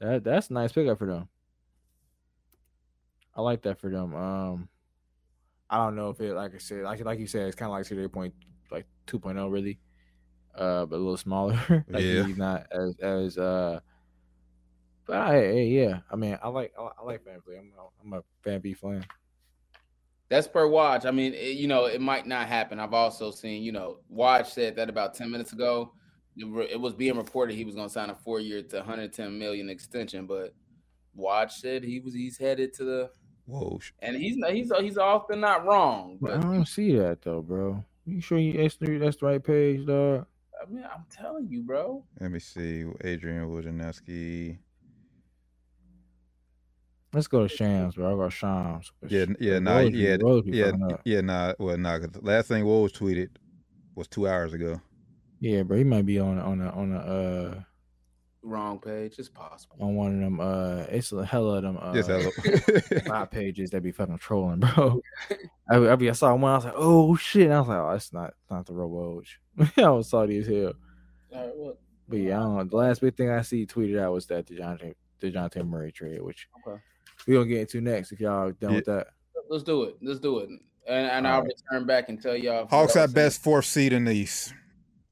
That 0.00 0.24
that's 0.24 0.48
a 0.50 0.54
nice 0.54 0.72
pickup 0.72 0.98
for 0.98 1.06
them. 1.06 1.28
I 3.34 3.42
like 3.42 3.62
that 3.62 3.78
for 3.78 3.90
them. 3.90 4.14
Um, 4.14 4.68
I 5.70 5.76
don't 5.76 5.94
know 5.96 6.10
if 6.10 6.20
it 6.20 6.34
like 6.34 6.54
I 6.54 6.58
said, 6.58 6.82
like 6.82 7.04
like 7.04 7.18
you 7.20 7.26
said, 7.26 7.46
it's 7.46 7.56
kind 7.56 7.68
of 7.70 7.72
like 7.72 7.86
CJ 7.86 8.12
point 8.12 8.34
like 8.70 8.86
2.0 9.06 9.50
really, 9.52 9.78
uh, 10.54 10.84
but 10.86 10.96
a 10.96 10.98
little 10.98 11.16
smaller. 11.16 11.58
like 11.88 12.02
Yeah. 12.02 12.24
he's 12.26 12.36
not 12.36 12.66
as 12.72 12.96
as 13.00 13.38
uh. 13.38 13.80
But 15.06 15.16
I, 15.16 15.32
hey, 15.40 15.64
yeah, 15.66 16.00
I 16.10 16.16
mean, 16.16 16.38
I 16.42 16.48
like 16.48 16.72
I, 16.78 16.88
I 17.00 17.04
like 17.04 17.24
VanVleet. 17.24 17.58
I'm 17.58 17.72
a, 17.78 17.88
I'm 18.04 18.12
a 18.20 18.22
Van 18.44 18.60
B 18.60 18.74
fan. 18.74 19.04
That's 20.28 20.46
per 20.46 20.68
watch. 20.68 21.04
I 21.06 21.10
mean, 21.10 21.34
it, 21.34 21.56
you 21.56 21.66
know, 21.66 21.86
it 21.86 22.00
might 22.00 22.26
not 22.26 22.46
happen. 22.46 22.78
I've 22.78 22.94
also 22.94 23.32
seen, 23.32 23.64
you 23.64 23.72
know, 23.72 23.98
Watch 24.08 24.52
said 24.52 24.76
that 24.76 24.88
about 24.88 25.14
10 25.14 25.28
minutes 25.28 25.52
ago. 25.52 25.92
It, 26.36 26.46
re- 26.46 26.68
it 26.70 26.80
was 26.80 26.94
being 26.94 27.16
reported 27.16 27.56
he 27.56 27.64
was 27.64 27.74
going 27.74 27.88
to 27.88 27.92
sign 27.92 28.10
a 28.10 28.14
four 28.14 28.38
year 28.38 28.62
to 28.62 28.76
110 28.76 29.36
million 29.36 29.68
extension, 29.68 30.26
but 30.26 30.54
Watch 31.14 31.54
said 31.56 31.82
he 31.82 31.98
was 31.98 32.14
he's 32.14 32.38
headed 32.38 32.72
to 32.74 32.84
the 32.84 33.10
Whoa. 33.50 33.80
and 34.00 34.16
he's 34.16 34.36
he's 34.48 34.72
he's 34.78 34.98
often 34.98 35.40
not 35.40 35.64
wrong. 35.66 36.18
But 36.20 36.32
I 36.32 36.40
don't 36.40 36.66
see 36.68 36.94
that 36.96 37.22
though, 37.22 37.42
bro. 37.42 37.84
You 38.06 38.20
sure 38.20 38.38
you 38.38 38.52
that's 38.54 38.76
the, 38.76 38.98
that's 38.98 39.16
the 39.16 39.26
right 39.26 39.42
page, 39.42 39.86
dog? 39.86 40.26
I 40.60 40.70
mean, 40.70 40.84
I'm 40.84 41.04
telling 41.10 41.48
you, 41.48 41.62
bro. 41.62 42.04
Let 42.20 42.30
me 42.30 42.38
see. 42.38 42.84
Adrian 43.02 43.48
Wojnarowski. 43.48 44.58
Let's 47.12 47.26
go 47.26 47.42
to 47.46 47.48
Shams, 47.48 47.96
bro. 47.96 48.14
I 48.14 48.24
got 48.24 48.32
Shams. 48.32 48.92
Yeah, 49.08 49.22
n- 49.22 49.36
yeah, 49.40 49.58
nah, 49.58 49.78
Woj 49.80 49.92
yeah, 49.98 50.16
Woj 50.18 50.42
yeah, 50.46 50.66
fucking 50.70 50.82
n- 50.84 50.92
up. 50.92 51.00
yeah, 51.04 51.20
nah. 51.22 51.54
Well, 51.58 51.76
nah. 51.76 51.98
'cause 51.98 52.10
the 52.10 52.20
last 52.20 52.46
thing 52.48 52.64
Woj 52.64 52.90
tweeted 52.92 53.30
was 53.96 54.06
two 54.06 54.28
hours 54.28 54.52
ago. 54.52 54.80
Yeah, 55.40 55.62
bro. 55.64 55.78
He 55.78 55.84
might 55.84 56.06
be 56.06 56.20
on 56.20 56.38
on 56.38 56.60
a 56.60 56.70
on 56.70 56.92
a 56.92 56.98
uh 56.98 57.62
Wrong 58.42 58.78
page. 58.78 59.16
It's 59.18 59.28
possible. 59.28 59.76
on 59.80 59.94
one 59.96 60.14
of 60.14 60.20
them. 60.20 60.40
Uh, 60.40 60.84
it's 60.88 61.12
a 61.12 61.24
hell 61.24 61.50
of 61.50 61.62
them. 61.62 61.76
Uh, 61.80 61.92
Yes, 61.94 62.06
hello. 62.06 63.00
five 63.06 63.30
pages 63.30 63.70
that 63.70 63.82
be 63.82 63.92
fucking 63.92 64.18
trolling, 64.18 64.60
bro. 64.60 65.00
I, 65.70 65.76
I, 65.76 65.96
be, 65.96 66.08
I 66.08 66.12
saw 66.12 66.34
one. 66.34 66.50
I 66.50 66.54
was 66.56 66.64
like, 66.64 66.74
oh 66.76 67.16
shit. 67.16 67.44
And 67.44 67.54
I 67.54 67.58
was 67.60 67.68
like, 67.68 67.78
oh, 67.78 67.90
that's 67.92 68.12
not 68.12 68.34
not 68.50 68.66
the 68.66 68.72
Robo. 68.72 69.22
I 69.76 69.88
was 69.90 70.08
salty 70.08 70.38
as 70.38 70.46
hell. 70.46 70.72
All 71.34 71.44
right, 71.46 71.52
well, 71.54 71.76
But 72.08 72.16
yeah, 72.16 72.38
I 72.38 72.42
don't 72.42 72.56
know. 72.56 72.64
The 72.64 72.76
last 72.76 73.00
big 73.02 73.14
thing 73.16 73.28
I 73.30 73.42
see 73.42 73.66
tweeted 73.66 74.00
out 74.00 74.12
was 74.12 74.26
that 74.26 74.46
Dejounte 74.46 74.94
Dejounte 75.20 75.66
Murray 75.68 75.92
trade, 75.92 76.22
which 76.22 76.48
Okay. 76.66 76.80
we 77.26 77.34
gonna 77.34 77.46
get 77.46 77.60
into 77.60 77.82
next 77.82 78.10
if 78.12 78.20
y'all 78.20 78.52
done 78.52 78.74
with 78.74 78.86
that. 78.86 79.08
let's 79.50 79.64
do 79.64 79.82
it. 79.84 79.96
Let's 80.00 80.18
do 80.20 80.38
it. 80.38 80.48
And, 80.88 81.06
and 81.10 81.28
I'll 81.28 81.42
right. 81.42 81.52
return 81.70 81.86
back 81.86 82.08
and 82.08 82.20
tell 82.20 82.34
y'all. 82.34 82.66
Hawks 82.68 82.94
y'all 82.94 83.04
at 83.04 83.10
seen- 83.10 83.14
best 83.14 83.42
fourth 83.42 83.66
seed 83.66 83.92
in 83.92 84.06
the 84.06 84.12
East. 84.12 84.54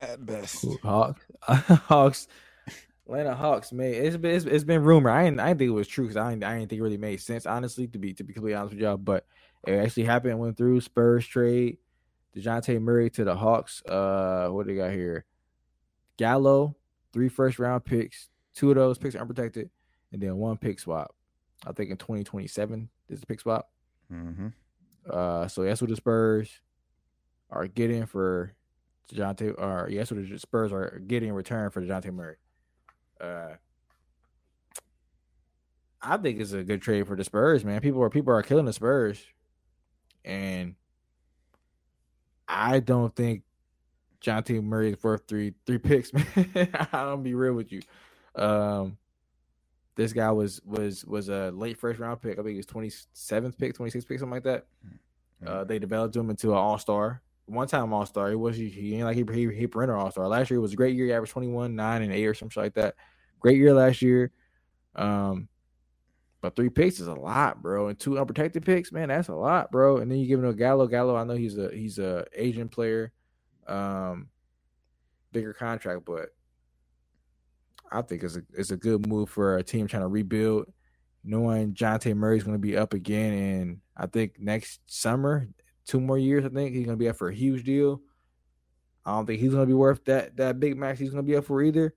At 0.01 0.25
best. 0.25 0.65
Hawks, 0.83 1.21
Hawks, 1.43 2.29
Atlanta 3.09 3.35
Hawks. 3.35 3.73
Man, 3.73 3.95
it's 3.95 4.19
been 4.19 4.35
it's, 4.35 4.45
it's 4.45 4.65
been 4.65 4.83
rumor. 4.83 5.11
I 5.11 5.25
didn't 5.25 5.41
I 5.41 5.49
didn't 5.49 5.61
think 5.61 5.69
it 5.69 5.73
was 5.73 5.89
true 5.89 6.05
because 6.05 6.17
I 6.19 6.31
didn't, 6.31 6.45
I 6.45 6.59
didn't 6.59 6.69
think 6.69 6.81
it 6.81 6.83
really 6.83 6.99
made 6.99 7.21
sense. 7.21 7.47
Honestly, 7.47 7.87
to 7.89 7.99
be 7.99 8.13
to 8.15 8.23
be 8.23 8.35
completely 8.35 8.57
honest 8.57 8.75
with 8.75 8.83
y'all, 8.83 8.99
but 8.99 9.25
it 9.67 9.73
actually 9.73 10.05
happened. 10.05 10.39
Went 10.39 10.57
through 10.57 10.81
Spurs 10.83 11.27
trade. 11.27 11.79
Dejounte 12.37 12.81
Murray 12.81 13.09
to 13.11 13.25
the 13.25 13.35
Hawks. 13.35 13.83
Uh, 13.87 14.49
what 14.51 14.67
do 14.67 14.75
they 14.75 14.79
got 14.79 14.93
here? 14.93 15.25
Gallo, 16.19 16.77
three 17.13 17.31
first 17.31 17.59
round 17.59 17.85
picks. 17.85 18.29
Two 18.55 18.71
of 18.71 18.77
those 18.77 18.99
picks 18.99 19.15
are 19.15 19.21
unprotected, 19.21 19.71
and 20.13 20.21
then 20.21 20.37
one 20.37 20.59
pick 20.59 20.79
swap. 20.79 21.15
I 21.67 21.73
think 21.73 21.91
in 21.91 21.97
2027 21.97 22.89
is 23.09 23.21
the 23.21 23.27
pick 23.27 23.41
swap. 23.41 23.71
Mm-hmm. 24.13 24.49
Uh, 25.11 25.49
so 25.49 25.63
that's 25.63 25.81
what 25.81 25.91
the 25.91 25.97
Spurs 25.97 26.61
are 27.51 27.67
getting 27.67 28.05
for 28.05 28.53
Dejounte, 29.11 29.55
or 29.59 29.89
yes, 29.91 30.11
what 30.11 30.29
the 30.29 30.39
Spurs 30.39 30.73
are 30.73 31.01
getting 31.07 31.31
in 31.31 31.35
return 31.35 31.71
for 31.71 31.81
Dejounte 31.81 32.13
Murray. 32.13 32.37
Uh, 33.21 33.55
I 36.01 36.17
think 36.17 36.41
it's 36.41 36.53
a 36.53 36.63
good 36.63 36.83
trade 36.83 37.07
for 37.07 37.17
the 37.17 37.25
Spurs, 37.25 37.65
man. 37.65 37.81
People 37.81 38.03
are 38.03 38.11
people 38.11 38.33
are 38.33 38.43
killing 38.43 38.67
the 38.67 38.73
Spurs, 38.73 39.21
and 40.25 40.77
I 42.47 42.81
don't 42.81 43.15
think 43.15 43.43
John 44.21 44.43
T. 44.43 44.61
Murray 44.61 44.93
is 44.93 45.03
worth 45.03 45.23
three 45.27 45.55
three 45.67 45.79
picks, 45.79 46.13
man. 46.15 46.27
I'm 46.55 46.89
gonna 46.93 47.17
be 47.19 47.35
real 47.35 47.55
with 47.55 47.73
you. 47.73 47.83
Um, 48.37 48.97
this 49.97 50.13
guy 50.13 50.31
was 50.31 50.61
was 50.65 51.05
was 51.05 51.29
a 51.29 51.51
late 51.51 51.77
first 51.77 51.99
round 51.99 52.23
pick. 52.23 52.39
I 52.39 52.43
think 52.43 52.51
he 52.51 52.57
was 52.57 52.67
27th 52.67 53.59
pick, 53.59 53.77
26th 53.77 54.07
pick, 54.07 54.19
something 54.21 54.31
like 54.31 54.45
that. 54.45 54.67
Uh, 55.45 55.65
they 55.65 55.79
developed 55.79 56.15
him 56.15 56.31
into 56.31 56.53
an 56.53 56.57
all 56.59 56.79
star. 56.79 57.21
One 57.49 57.67
time 57.67 57.93
all 57.93 58.07
star. 58.07 58.29
He 58.29 58.37
was 58.37 58.57
he, 58.57 58.95
ain't 58.95 59.05
like 59.05 59.17
he 59.17 59.25
he, 59.33 59.55
he 59.55 59.67
perennial 59.67 59.99
all 59.99 60.11
star. 60.11 60.29
Last 60.29 60.51
year 60.51 60.59
it 60.59 60.63
was 60.63 60.73
a 60.73 60.77
great 60.77 60.95
year. 60.95 61.07
He 61.07 61.13
averaged 61.13 61.33
21, 61.33 61.75
9, 61.75 62.03
and 62.03 62.13
8 62.13 62.27
or 62.27 62.35
something 62.35 62.63
like 62.63 62.75
that. 62.75 62.95
Great 63.41 63.57
year 63.57 63.73
last 63.73 64.03
year. 64.03 64.31
Um, 64.95 65.49
but 66.41 66.55
three 66.55 66.69
picks 66.69 67.01
is 67.01 67.09
a 67.09 67.15
lot, 67.15 67.63
bro. 67.63 67.89
And 67.89 67.99
two 67.99 68.19
unprotected 68.19 68.65
picks, 68.65 68.93
man, 68.93 69.09
that's 69.09 69.29
a 69.29 69.35
lot, 69.35 69.73
bro. 69.73 69.99
And 69.99 70.11
then 70.11 70.19
you 70.19 70.27
give 70.27 70.39
him 70.39 70.49
a 70.49 70.55
Gallo. 70.55 70.87
Gallo, 70.87 71.17
I 71.17 71.25
know 71.25 71.35
he's 71.35 71.59
a 71.59 71.71
he's 71.75 71.99
a 71.99 72.27
Asian 72.33 72.69
player, 72.69 73.13
um, 73.67 74.29
bigger 75.33 75.53
contract, 75.53 76.05
but 76.05 76.29
I 77.91 78.03
think 78.03 78.23
it's 78.23 78.37
a 78.37 78.43
it's 78.53 78.71
a 78.71 78.77
good 78.77 79.07
move 79.07 79.31
for 79.31 79.57
a 79.57 79.63
team 79.63 79.89
trying 79.89 80.03
to 80.03 80.09
rebuild, 80.09 80.73
knowing 81.25 81.75
Jonte 81.75 82.15
Murray's 82.15 82.45
going 82.45 82.57
to 82.57 82.61
be 82.61 82.77
up 82.77 82.95
again, 82.95 83.33
and 83.33 83.81
I 83.97 84.07
think 84.07 84.39
next 84.39 84.81
summer, 84.87 85.49
two 85.89 86.01
more 86.01 86.19
years, 86.19 86.45
I 86.45 86.51
think 86.51 86.75
he's 86.75 86.85
going 86.85 86.97
to 86.97 87.03
be 87.03 87.09
up 87.09 87.17
for 87.17 87.29
a 87.29 87.35
huge 87.35 87.65
deal. 87.65 88.01
I 89.05 89.13
don't 89.13 89.27
think 89.27 89.41
he's 89.41 89.51
going 89.51 89.63
to 89.63 89.67
be 89.67 89.75
worth 89.75 90.05
that 90.05 90.37
that 90.37 90.61
big 90.61 90.77
max 90.77 91.01
he's 91.01 91.11
going 91.11 91.25
to 91.25 91.29
be 91.29 91.37
up 91.37 91.47
for 91.47 91.63
either. 91.63 91.95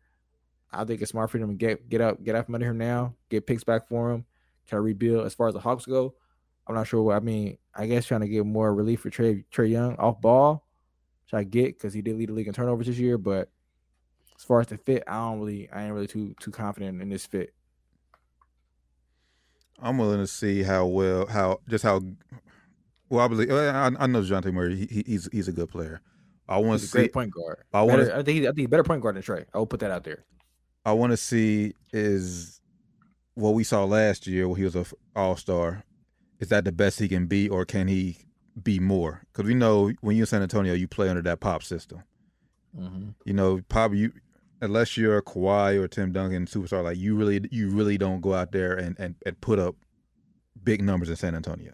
I 0.71 0.85
think 0.85 1.01
it's 1.01 1.11
smart 1.11 1.29
for 1.29 1.37
them 1.37 1.49
to 1.49 1.55
get 1.55 1.89
get 1.89 2.01
up 2.01 2.23
get 2.23 2.35
out 2.35 2.45
from 2.45 2.55
under 2.55 2.67
him 2.67 2.77
now, 2.77 3.15
get 3.29 3.45
picks 3.45 3.65
back 3.65 3.87
for 3.87 4.11
him, 4.11 4.25
try 4.65 4.77
to 4.77 4.81
rebuild. 4.81 5.25
As 5.25 5.35
far 5.35 5.49
as 5.49 5.53
the 5.53 5.59
Hawks 5.59 5.85
go, 5.85 6.15
I'm 6.65 6.73
not 6.73 6.87
sure 6.87 7.03
what 7.03 7.17
I 7.17 7.19
mean. 7.19 7.57
I 7.75 7.85
guess 7.85 8.05
trying 8.05 8.21
to 8.21 8.29
get 8.29 8.45
more 8.45 8.73
relief 8.73 9.01
for 9.01 9.09
Trae 9.09 9.43
Trae 9.53 9.69
Young 9.69 9.97
off 9.97 10.21
ball, 10.21 10.65
which 11.25 11.33
I 11.37 11.43
get 11.43 11.77
because 11.77 11.93
he 11.93 12.01
did 12.01 12.17
lead 12.17 12.29
the 12.29 12.33
league 12.33 12.47
in 12.47 12.53
turnovers 12.53 12.87
this 12.87 12.97
year, 12.97 13.17
but 13.17 13.49
as 14.37 14.45
far 14.45 14.61
as 14.61 14.67
the 14.67 14.77
fit, 14.77 15.03
I 15.05 15.17
don't 15.17 15.39
really, 15.39 15.69
I 15.69 15.83
ain't 15.83 15.93
really 15.93 16.07
too 16.07 16.33
too 16.39 16.51
confident 16.51 17.01
in 17.01 17.09
this 17.09 17.25
fit. 17.25 17.53
I'm 19.79 19.97
willing 19.97 20.19
to 20.19 20.27
see 20.27 20.63
how 20.63 20.85
well, 20.85 21.25
how 21.25 21.59
just 21.67 21.83
how 21.83 22.01
well 23.11 23.23
I 23.25 23.27
believe. 23.27 23.51
I, 23.51 23.91
I 23.99 24.07
know 24.07 24.21
Jonte 24.21 24.51
Murray. 24.51 24.75
He, 24.75 24.85
he- 24.87 25.03
he's 25.05 25.29
he's 25.31 25.47
a 25.47 25.51
good 25.51 25.69
player. 25.69 26.01
I 26.49 26.57
want 26.57 26.81
to 26.81 26.87
see. 26.87 26.97
great 26.97 27.13
point 27.13 27.31
guard. 27.31 27.63
I 27.73 27.85
Better- 27.85 28.11
I 28.13 28.23
think 28.23 28.39
he, 28.39 28.41
I 28.41 28.47
think 28.47 28.57
he's 28.57 28.65
a 28.65 28.69
better 28.69 28.83
point 28.83 29.01
guard 29.01 29.15
than 29.15 29.23
Trae. 29.23 29.45
I 29.53 29.57
will 29.59 29.67
put 29.67 29.79
that 29.81 29.91
out 29.91 30.03
there. 30.03 30.25
I 30.85 30.93
want 30.93 31.11
to 31.11 31.17
see 31.17 31.73
is 31.93 32.59
what 33.35 33.51
we 33.53 33.63
saw 33.63 33.83
last 33.85 34.25
year 34.27 34.47
when 34.47 34.57
he 34.57 34.63
was 34.63 34.75
a 34.75 34.85
All 35.15 35.35
Star. 35.35 35.83
Is 36.39 36.49
that 36.49 36.65
the 36.65 36.71
best 36.71 36.99
he 36.99 37.07
can 37.07 37.27
be, 37.27 37.47
or 37.47 37.65
can 37.65 37.87
he 37.87 38.17
be 38.61 38.79
more? 38.79 39.21
Because 39.31 39.47
we 39.47 39.53
know 39.53 39.91
when 40.01 40.15
you're 40.17 40.23
in 40.23 40.27
San 40.27 40.41
Antonio, 40.41 40.73
you 40.73 40.87
play 40.87 41.07
under 41.07 41.21
that 41.21 41.39
pop 41.39 41.61
system. 41.61 42.01
Mm-hmm. 42.77 43.09
You 43.25 43.33
know, 43.33 43.61
pop 43.69 43.93
you 43.93 44.11
unless 44.59 44.97
you're 44.97 45.17
a 45.17 45.21
Kawhi 45.23 45.79
or 45.81 45.87
Tim 45.87 46.11
Duncan 46.11 46.45
superstar, 46.47 46.83
like 46.83 46.97
you 46.97 47.15
really 47.15 47.47
you 47.51 47.69
really 47.69 47.97
don't 47.97 48.21
go 48.21 48.33
out 48.33 48.51
there 48.51 48.73
and 48.75 48.97
and, 48.99 49.15
and 49.25 49.39
put 49.39 49.59
up 49.59 49.75
big 50.63 50.81
numbers 50.83 51.09
in 51.09 51.15
San 51.15 51.35
Antonio 51.35 51.73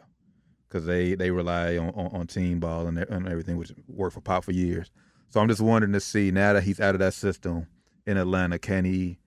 because 0.67 0.85
they 0.85 1.15
they 1.15 1.31
rely 1.31 1.77
on, 1.77 1.89
on, 1.89 2.07
on 2.07 2.27
team 2.27 2.59
ball 2.59 2.87
and, 2.87 2.97
and 2.97 3.27
everything, 3.27 3.57
which 3.57 3.71
worked 3.87 4.13
for 4.13 4.21
Pop 4.21 4.43
for 4.43 4.51
years. 4.51 4.91
So 5.29 5.39
I'm 5.39 5.47
just 5.47 5.61
wondering 5.61 5.93
to 5.93 5.99
see 5.99 6.31
now 6.31 6.53
that 6.53 6.63
he's 6.63 6.79
out 6.79 6.95
of 6.95 6.99
that 6.99 7.13
system 7.13 7.67
in 8.05 8.17
Atlanta, 8.17 8.57
can 8.59 8.85
he? 8.85 9.19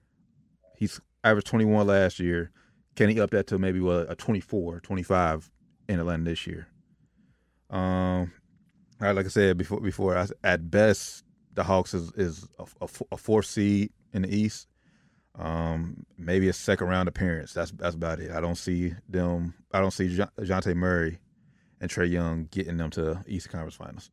He's 0.75 0.99
averaged 1.23 1.47
21 1.47 1.85
last 1.87 2.19
year. 2.19 2.51
Can 2.95 3.09
he 3.09 3.21
up 3.21 3.29
that 3.31 3.47
to 3.47 3.59
maybe 3.59 3.79
a 3.87 4.15
24, 4.15 4.79
25 4.81 5.51
in 5.87 5.99
Atlanta 5.99 6.23
this 6.23 6.47
year? 6.47 6.67
Um, 7.69 8.31
right, 8.99 9.15
like 9.15 9.25
I 9.25 9.29
said 9.29 9.57
before, 9.57 9.79
before 9.79 10.17
I, 10.17 10.27
at 10.43 10.69
best 10.69 11.23
the 11.53 11.63
Hawks 11.63 11.93
is 11.93 12.11
is 12.13 12.47
a, 12.59 12.65
a, 12.81 12.87
a 13.13 13.17
fourth 13.17 13.45
seed 13.45 13.91
in 14.13 14.23
the 14.23 14.35
East. 14.35 14.67
Um, 15.35 16.05
maybe 16.17 16.49
a 16.49 16.53
second 16.53 16.87
round 16.87 17.07
appearance. 17.07 17.53
That's 17.53 17.71
that's 17.71 17.95
about 17.95 18.19
it. 18.19 18.31
I 18.31 18.41
don't 18.41 18.57
see 18.57 18.93
them. 19.07 19.53
I 19.71 19.79
don't 19.79 19.91
see 19.91 20.17
Jante 20.39 20.75
Murray 20.75 21.19
and 21.81 21.89
Trae 21.89 22.09
Young 22.09 22.47
getting 22.51 22.77
them 22.77 22.91
to 22.91 23.21
East 23.27 23.49
Conference 23.49 23.75
Finals. 23.75 24.11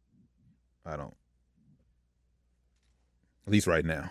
I 0.85 0.97
don't. 0.97 1.15
At 3.47 3.53
least 3.53 3.67
right 3.67 3.85
now. 3.85 4.11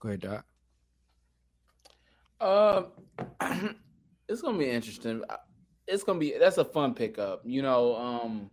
Go 0.00 0.08
ahead, 0.08 0.20
Doc. 0.20 0.44
Um, 2.40 2.86
it's 4.28 4.40
gonna 4.40 4.58
be 4.58 4.70
interesting. 4.70 5.22
It's 5.88 6.04
gonna 6.04 6.20
be 6.20 6.36
that's 6.38 6.58
a 6.58 6.64
fun 6.64 6.94
pickup. 6.94 7.42
You 7.44 7.62
know, 7.62 7.96
um, 7.96 8.48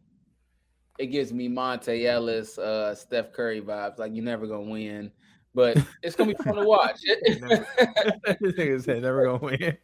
it 0.98 1.08
gives 1.08 1.32
me 1.32 1.48
Monta 1.48 2.04
Ellis, 2.04 2.58
uh, 2.58 2.96
Steph 2.96 3.32
Curry 3.32 3.62
vibes. 3.62 4.00
Like 4.00 4.16
you're 4.16 4.26
never 4.26 4.48
gonna 4.48 4.70
win, 4.70 5.12
but 5.54 5.78
it's 6.02 6.16
gonna 6.16 6.34
be 6.34 6.44
fun 6.44 6.56
to 6.56 6.66
watch. 6.66 7.00
Nigga 7.28 8.84
said 8.84 9.04
never 9.04 9.26
gonna 9.26 9.38
win. 9.38 9.78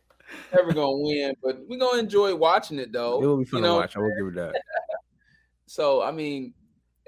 Never 0.53 0.73
gonna 0.73 0.97
win, 0.97 1.36
but 1.43 1.59
we're 1.67 1.79
gonna 1.79 1.99
enjoy 1.99 2.36
watching 2.36 2.79
it 2.79 2.91
though. 2.91 3.21
It 3.21 3.25
will 3.25 3.38
be 3.38 3.45
fun 3.45 3.59
you 3.59 3.63
know? 3.63 3.75
to 3.75 3.79
watch. 3.82 3.95
I 3.95 3.99
will 3.99 4.15
give 4.17 4.27
it 4.27 4.36
that. 4.36 4.61
So 5.67 6.01
I 6.01 6.11
mean, 6.11 6.53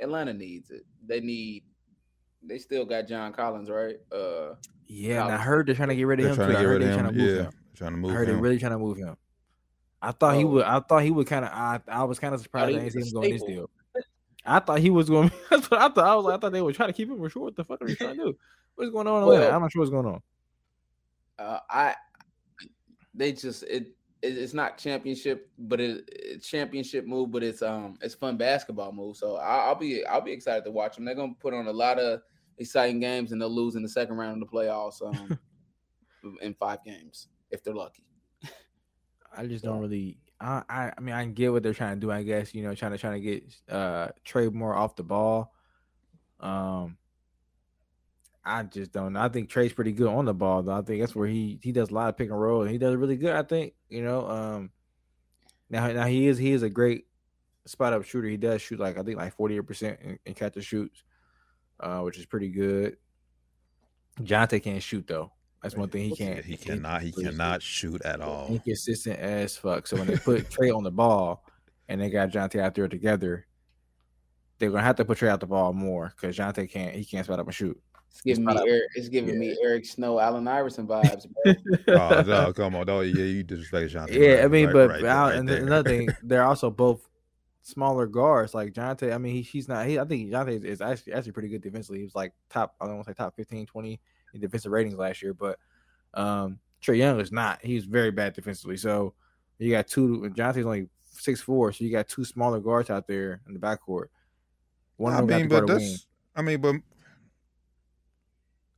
Atlanta 0.02 0.34
needs 0.34 0.72
it. 0.72 0.86
They 1.06 1.20
need. 1.20 1.64
They 2.44 2.60
still 2.60 2.86
got 2.86 3.08
John 3.10 3.34
Collins, 3.34 3.70
right? 3.70 3.98
Uh, 4.10 4.56
Yeah, 4.88 5.26
and 5.26 5.34
I 5.34 5.38
heard 5.38 5.68
they're 5.68 5.76
trying 5.76 5.90
to 5.90 5.96
get 5.96 6.04
rid 6.06 6.20
of 6.20 6.24
They're 6.24 6.32
him. 6.32 6.36
trying 6.38 6.50
to 6.50 6.58
I 6.58 6.62
get 6.62 6.66
heard 6.68 6.74
rid 6.74 6.82
of 6.82 6.88
they're 6.88 6.98
him. 6.98 7.04
trying 7.04 7.14
to 7.14 7.20
move 7.20 7.36
Yeah, 7.38 7.44
him. 7.44 7.52
trying 7.76 7.92
to 7.92 7.98
I 7.98 8.00
move 8.00 8.12
heard 8.12 8.28
they're 8.30 8.38
really 8.38 8.60
trying 8.60 8.72
to 8.72 8.80
move 8.80 8.98
him. 8.98 9.18
I 10.02 10.12
thought 10.12 10.36
he 10.38 10.44
Oh. 10.46 10.48
would. 10.48 10.64
I 10.66 10.80
thought 10.80 11.04
he 11.04 11.12
would 11.12 11.28
kind 11.28 11.44
of. 11.46 11.52
I, 11.54 11.80
I 11.90 12.04
was 12.06 12.20
kind 12.20 12.34
of 12.34 12.40
surprised 12.42 12.70
he 12.72 12.76
I 12.78 12.80
didn't 12.80 12.92
see 12.94 13.00
was 13.00 13.14
him 13.14 13.24
a 13.24 13.32
this 13.34 13.44
deal. 13.44 13.70
I 14.46 14.60
thought 14.60 14.80
he 14.80 14.90
was 14.90 15.10
going. 15.10 15.32
That's 15.50 15.70
what 15.72 15.82
I 15.82 15.90
thought. 15.90 16.06
I 16.06 16.16
was 16.16 16.26
like, 16.26 16.36
I 16.36 16.38
thought 16.40 16.52
they 16.54 16.62
were 16.62 16.72
trying 16.74 16.90
to 16.90 16.94
keep 16.94 17.10
him 17.10 17.18
short. 17.30 17.44
What 17.46 17.56
the 17.58 17.64
fuck 17.66 17.82
are 17.82 17.88
you 17.90 17.96
trying 17.98 18.18
to 18.18 18.24
do? 18.26 18.38
What's 18.76 18.92
going 18.92 19.08
on? 19.08 19.26
Well- 19.28 19.54
I'm 19.54 19.62
not 19.62 19.72
sure 19.74 19.82
what's 19.82 19.92
going 19.92 20.06
on. 20.06 20.22
Uh, 21.40 21.60
I 21.70 21.96
they 23.14 23.32
just 23.32 23.64
it, 23.64 23.88
it 24.22 24.38
it's 24.38 24.54
not 24.54 24.78
championship, 24.78 25.50
but 25.58 25.80
it, 25.80 26.10
it's 26.12 26.48
championship 26.48 27.06
move, 27.06 27.32
but 27.32 27.44
it's 27.44 27.62
um 27.62 27.98
it's 28.02 28.16
fun 28.16 28.38
basketball 28.38 28.92
move. 28.92 29.18
So 29.18 29.36
I, 29.36 29.66
I'll 29.66 29.76
be 29.76 30.06
I'll 30.06 30.22
be 30.22 30.32
excited 30.32 30.64
to 30.66 30.72
watch 30.72 30.96
them. 30.96 31.06
They're 31.06 31.16
gonna 31.16 31.34
put 31.40 31.54
on 31.54 31.68
a 31.68 31.74
lot 31.74 32.00
of 32.00 32.22
exciting 32.58 33.00
games, 33.00 33.32
and 33.32 33.42
they'll 33.42 33.50
lose 33.50 33.76
in 33.76 33.84
the 33.84 33.90
second 33.90 34.16
round 34.16 34.42
of 34.42 34.50
the 34.50 34.56
playoffs 34.56 35.02
um, 35.02 35.38
in 36.42 36.54
five 36.54 36.84
games 36.84 37.28
if 37.52 37.64
they're 37.64 37.76
lucky. 37.76 38.04
I 39.36 39.48
just 39.48 39.64
don't 39.64 39.80
really. 39.80 40.18
I, 40.40 40.64
I 40.70 40.92
I 40.98 41.02
mean 41.02 41.16
I 41.16 41.24
can 41.24 41.34
get 41.34 41.52
what 41.52 41.64
they're 41.64 41.74
trying 41.74 41.96
to 41.96 42.00
do. 42.00 42.12
I 42.12 42.24
guess 42.24 42.54
you 42.54 42.64
know 42.64 42.76
trying 42.76 42.92
to 42.92 42.98
trying 42.98 43.22
to 43.22 43.22
get 43.22 43.44
uh 43.70 44.10
Trae 44.26 44.52
more 44.52 44.76
off 44.76 44.96
the 44.96 45.04
ball. 45.04 45.54
Um, 46.40 46.98
I 48.46 48.64
just 48.64 48.92
don't. 48.92 49.14
know. 49.14 49.22
I 49.22 49.30
think 49.30 49.50
Trae's 49.50 49.74
pretty 49.74 49.94
good 49.94 50.08
on 50.08 50.26
the 50.26 50.34
ball 50.34 50.64
though. 50.64 50.74
I 50.74 50.82
think 50.82 51.02
that's 51.02 51.16
where 51.16 51.28
he 51.28 51.60
he 51.62 51.72
does 51.72 51.90
a 51.90 51.94
lot 51.94 52.10
of 52.10 52.18
pick 52.18 52.30
and 52.30 52.40
roll 52.40 52.62
and 52.62 52.72
he 52.72 52.78
does 52.78 52.94
it 52.94 52.98
really 52.98 53.16
good. 53.18 53.36
I 53.36 53.44
think 53.44 53.74
you 53.90 54.04
know. 54.04 54.28
Um, 54.28 54.72
now 55.70 55.88
now 55.92 56.06
he 56.06 56.28
is 56.28 56.38
he 56.38 56.52
is 56.52 56.64
a 56.64 56.70
great 56.70 57.06
spot 57.66 57.94
up 57.94 58.04
shooter. 58.04 58.28
He 58.28 58.38
does 58.38 58.62
shoot 58.62 58.80
like 58.80 58.98
I 58.98 59.04
think 59.04 59.18
like 59.18 59.36
forty 59.36 59.58
eight 59.58 59.66
percent 59.66 60.00
in 60.26 60.34
catch 60.34 60.56
and 60.56 60.66
shoots, 60.66 61.04
uh, 61.80 62.02
which 62.02 62.18
is 62.18 62.26
pretty 62.26 62.50
good. 62.50 62.98
Jonte 64.22 64.62
can't 64.62 64.84
shoot 64.84 65.08
though. 65.08 65.32
That's 65.62 65.78
one 65.78 65.88
thing 65.88 66.10
he 66.10 66.16
can't. 66.16 66.44
He 66.44 66.58
cannot. 66.58 67.02
He 67.02 67.14
cannot 67.14 67.62
shoot 67.62 68.02
at 68.04 68.20
all. 68.20 68.48
inconsistent 68.50 69.18
as 69.20 69.56
fuck. 69.56 69.88
So 69.88 69.96
when 69.96 70.08
they 70.08 70.18
put 70.18 70.50
Trae 70.52 70.76
on 70.76 70.84
the 70.84 70.92
ball 70.92 71.46
and 71.88 72.02
they 72.02 72.10
got 72.10 72.32
Jonte 72.32 72.60
out 72.60 72.76
there 72.76 72.90
together, 72.90 73.48
they're 74.60 74.70
gonna 74.70 74.84
have 74.84 74.98
to 74.98 75.06
put 75.06 75.20
Trae 75.20 75.30
out 75.30 75.40
the 75.40 75.48
ball 75.48 75.72
more 75.72 76.14
because 76.16 76.38
Jonte 76.38 76.70
can't 76.70 76.94
he 76.94 77.06
can't 77.06 77.26
spot 77.26 77.40
up 77.40 77.46
and 77.46 77.56
shoot. 77.56 77.82
It's 78.14 78.22
giving 78.22 78.46
me 78.46 78.56
Eric, 78.56 78.84
it's 78.94 79.10
giving 79.10 79.40
me 79.40 79.58
Eric 79.64 79.86
Snow, 79.86 80.20
Allen 80.20 80.48
Iverson 80.48 80.86
vibes. 80.86 81.26
bro. 81.44 81.54
oh 81.98 82.22
no, 82.28 82.54
come 82.54 82.76
on, 82.76 82.86
don't 82.86 83.08
yeah, 83.08 83.24
you 83.24 83.42
disrespect 83.42 83.90
John. 83.92 84.08
Yeah, 84.12 84.42
I 84.44 84.48
mean, 84.48 84.68
right, 84.68 84.74
but 84.74 84.90
right, 84.90 85.06
out- 85.06 85.30
right 85.32 85.36
and 85.40 85.50
there. 85.50 85.64
another 85.64 85.90
thing, 85.90 86.10
they're 86.24 86.44
also 86.44 86.70
both 86.70 87.10
smaller 87.64 88.06
guards. 88.06 88.54
Like 88.54 88.72
Jonte, 88.74 89.12
I 89.12 89.18
mean, 89.18 89.34
he, 89.34 89.42
he's 89.42 89.68
not. 89.68 89.88
He, 89.88 89.98
I 89.98 90.06
think 90.06 90.30
Jonte 90.30 90.50
is, 90.50 90.64
is 90.64 90.82
actually 90.82 91.14
actually 91.14 91.32
pretty 91.32 91.50
good 91.50 91.64
defensively. 91.64 92.00
He 92.00 92.04
was 92.04 92.14
like 92.14 92.34
top. 92.52 92.76
I 92.80 92.86
don't 92.86 92.96
want 92.96 93.08
to 93.08 93.12
say 93.14 93.16
top 93.16 93.36
15, 93.36 93.66
20 93.66 94.00
in 94.36 94.40
defensive 94.40 94.72
ratings 94.72 94.96
last 94.96 95.22
year, 95.24 95.34
but 95.34 95.58
um 96.14 96.60
Trae 96.84 96.98
Young 96.98 97.20
is 97.20 97.32
not. 97.32 97.60
He's 97.64 97.86
very 97.86 98.12
bad 98.12 98.34
defensively. 98.34 98.78
So 98.78 99.16
you 99.58 99.72
got 99.72 99.88
two. 99.88 100.32
Jonte's 100.36 100.66
only 100.66 100.88
six 101.10 101.42
four, 101.42 101.72
so 101.72 101.84
you 101.84 101.92
got 101.92 102.08
two 102.08 102.26
smaller 102.26 102.60
guards 102.60 102.92
out 102.92 103.08
there 103.08 103.42
in 103.48 103.54
the 103.54 103.60
backcourt. 103.60 104.08
One 104.98 105.14
I 105.14 105.20
of 105.20 105.28
them 105.28 105.40
mean, 105.40 105.48
got 105.48 105.56
to 105.56 105.62
but 105.62 105.68
guard 105.68 105.80
wing. 105.82 105.90
that's. 105.90 106.08
I 106.36 106.42
mean, 106.42 106.62
but 106.62 106.76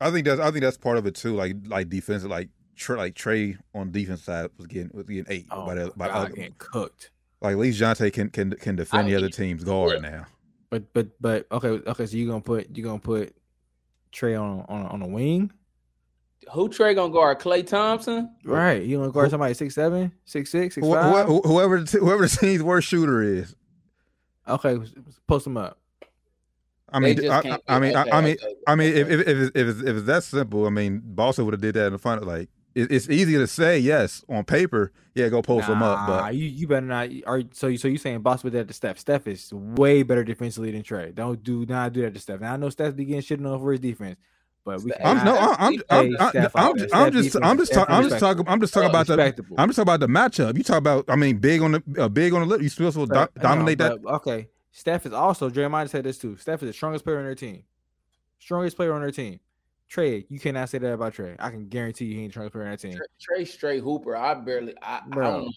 I 0.02 0.12
think 0.12 0.26
that's. 0.26 0.40
I 0.42 0.52
think 0.52 0.62
that's 0.64 0.78
part 0.78 0.98
of 0.98 1.06
it 1.06 1.16
too. 1.16 1.36
Like, 1.36 1.56
like 1.68 1.90
defensive, 1.90 2.30
like 2.30 2.50
Trae, 2.78 2.98
like 2.98 3.16
Trae 3.16 3.58
on 3.74 3.92
defense 3.92 4.24
side 4.24 4.50
was 4.58 4.68
getting 4.68 4.92
was 4.94 5.06
getting 5.06 5.26
eight 5.30 5.46
Oh, 5.52 5.66
by 5.66 5.76
the, 5.76 5.92
by 5.96 6.08
God, 6.08 6.16
other, 6.16 6.30
getting 6.36 6.56
cooked. 6.58 7.12
like 7.42 7.54
at 7.54 7.58
least 7.58 7.80
Jonte 7.82 8.12
can 8.12 8.30
can 8.30 8.52
can 8.52 8.76
defend 8.76 9.08
I 9.08 9.10
the 9.12 9.16
other 9.16 9.30
team's 9.30 9.64
guard 9.64 9.94
look, 9.94 10.02
now. 10.02 10.26
But 10.70 10.92
but 10.94 11.08
but 11.22 11.48
okay 11.52 11.70
okay. 11.70 12.06
So 12.06 12.18
you 12.18 12.28
gonna 12.28 12.42
put 12.42 12.76
you 12.76 12.84
gonna 12.84 13.00
put 13.00 13.36
Trae 14.14 14.40
on 14.42 14.66
on 14.68 14.86
on 14.88 15.02
a 15.02 15.08
wing, 15.08 15.52
Who 16.52 16.68
Trae 16.68 16.94
gonna 16.94 17.14
guard? 17.14 17.40
Klay 17.40 17.66
Thompson? 17.66 18.36
right? 18.44 18.84
You 18.84 18.98
gonna 18.98 19.12
guard 19.12 19.30
somebody 19.32 19.54
six 19.54 19.74
seven, 19.76 20.12
six 20.26 20.50
six, 20.52 20.76
six 20.76 20.86
Who- 20.86 20.94
five? 20.94 21.28
who- 21.28 21.42
whoever 21.42 21.80
the, 21.82 21.98
whoever 22.00 22.28
the 22.28 22.36
team's 22.36 22.62
worst 22.64 22.90
shooter 22.90 23.22
is. 23.22 23.56
Okay, 24.48 24.78
post 25.28 25.46
them 25.46 25.56
up. 25.58 25.80
I 26.90 27.00
mean, 27.00 27.18
just 27.18 27.30
I, 27.30 27.42
can't 27.42 27.62
I, 27.68 27.76
I 27.76 27.80
mean, 27.80 27.96
okay, 27.96 28.12
I, 28.12 28.18
I 28.18 28.22
mean, 28.22 28.38
I 28.68 28.76
mean, 28.76 28.94
if 28.94 29.10
if 29.10 29.20
if 29.22 29.28
it's, 29.28 29.52
if 29.56 29.68
it's, 29.68 29.82
if 29.82 29.96
it's 29.98 30.06
that 30.06 30.24
simple, 30.24 30.66
I 30.66 30.70
mean, 30.70 31.02
Boston 31.04 31.46
would 31.46 31.54
have 31.54 31.62
did 31.62 31.76
that 31.76 31.88
in 31.88 31.94
the 31.94 32.00
final. 32.00 32.26
Like, 32.26 32.50
it, 32.76 32.92
it's 32.92 33.10
easy 33.10 33.34
to 33.34 33.48
say 33.48 33.80
yes 33.80 34.24
on 34.30 34.44
paper. 34.44 34.92
Yeah, 35.16 35.30
go 35.30 35.42
post 35.42 35.68
them 35.68 35.82
up, 35.82 36.08
but 36.08 36.36
you 36.36 36.46
you 36.46 36.68
better 36.68 36.86
not. 36.86 37.10
Are 37.26 37.42
so 37.54 37.68
you 37.68 37.78
so 37.78 37.88
you 37.88 37.98
saying 37.98 38.20
Boston 38.20 38.48
would 38.48 38.52
do 38.52 38.58
that 38.60 38.68
to 38.68 38.74
Steph? 38.74 39.00
Steph 39.00 39.28
is 39.28 39.52
way 39.54 40.04
better 40.04 40.24
defensively 40.24 40.72
than 40.72 40.84
Trae. 40.84 41.16
Don't 41.16 41.42
do 41.42 41.66
not 41.66 41.94
do 41.94 42.02
that 42.02 42.14
to 42.14 42.20
Steph. 42.20 42.42
Now 42.42 42.54
I 42.54 42.58
know 42.58 42.70
Steph 42.70 42.96
be 42.96 43.06
getting 43.06 43.22
shit 43.22 43.44
on 43.44 43.60
for 43.60 43.72
his 43.72 43.80
defense, 43.80 44.18
but 44.66 44.82
we. 44.82 44.92
I'm 45.04 45.24
no, 45.24 45.38
I'm 45.38 45.56
I'm 45.58 45.84
I'm, 45.90 46.18
I'm, 46.20 46.36
I'm, 46.36 46.46
out 46.56 46.76
there. 46.76 46.84
just 46.84 46.94
I'm 46.94 47.14
just 47.14 47.36
I'm 47.42 47.58
just 47.58 47.74
talking 47.74 47.96
I'm 47.96 48.04
just 48.10 48.20
talking 48.20 48.48
I'm 48.48 48.60
just 48.60 48.74
talking 48.74 48.90
about 48.90 49.08
the 49.08 49.46
I'm 49.58 49.70
just 49.70 49.78
talking 49.78 49.82
about 49.82 50.00
the 50.02 50.08
matchup. 50.08 50.58
You 50.58 50.64
talk 50.64 50.78
about 50.78 51.06
I 51.08 51.16
mean 51.16 51.38
big 51.38 51.62
on 51.62 51.72
the 51.72 51.84
uh, 51.98 52.10
big 52.10 52.34
on 52.34 52.42
the 52.42 52.48
lip. 52.48 52.62
You 52.62 52.70
still 52.70 52.92
supposed 52.92 53.14
to 53.14 53.30
do- 53.34 53.42
dominate 53.42 53.80
no, 53.80 53.90
that. 53.90 54.04
but, 54.04 54.14
okay, 54.16 54.50
Steph 54.78 55.06
is 55.06 55.14
also. 55.14 55.50
Jeremiah 55.50 55.88
said 55.88 56.04
this 56.04 56.18
too. 56.18 56.36
Steph 56.36 56.62
is 56.62 56.68
the 56.68 56.74
strongest 56.74 57.06
player 57.06 57.18
on 57.18 57.24
their 57.24 57.34
team. 57.34 57.64
Strongest 58.40 58.76
player 58.76 58.92
on 58.94 59.00
their 59.00 59.10
team. 59.12 59.40
Trae, 59.90 60.26
you 60.28 60.38
cannot 60.38 60.68
say 60.68 60.80
that 60.80 60.92
about 60.92 61.14
Trae. 61.14 61.38
I 61.40 61.50
can 61.50 61.70
guarantee 61.70 62.06
you 62.06 62.16
he 62.16 62.24
ain't 62.24 62.32
the 62.32 62.34
strongest 62.34 62.52
player 62.54 62.66
on 62.66 62.72
their 62.72 62.78
team. 62.78 62.94
Trae, 63.00 63.40
Trae 63.40 63.48
straight 63.48 63.82
hooper. 63.82 64.18
I 64.18 64.34
barely. 64.34 64.74
I, 64.82 65.00
I 65.10 65.16
don't. 65.16 65.56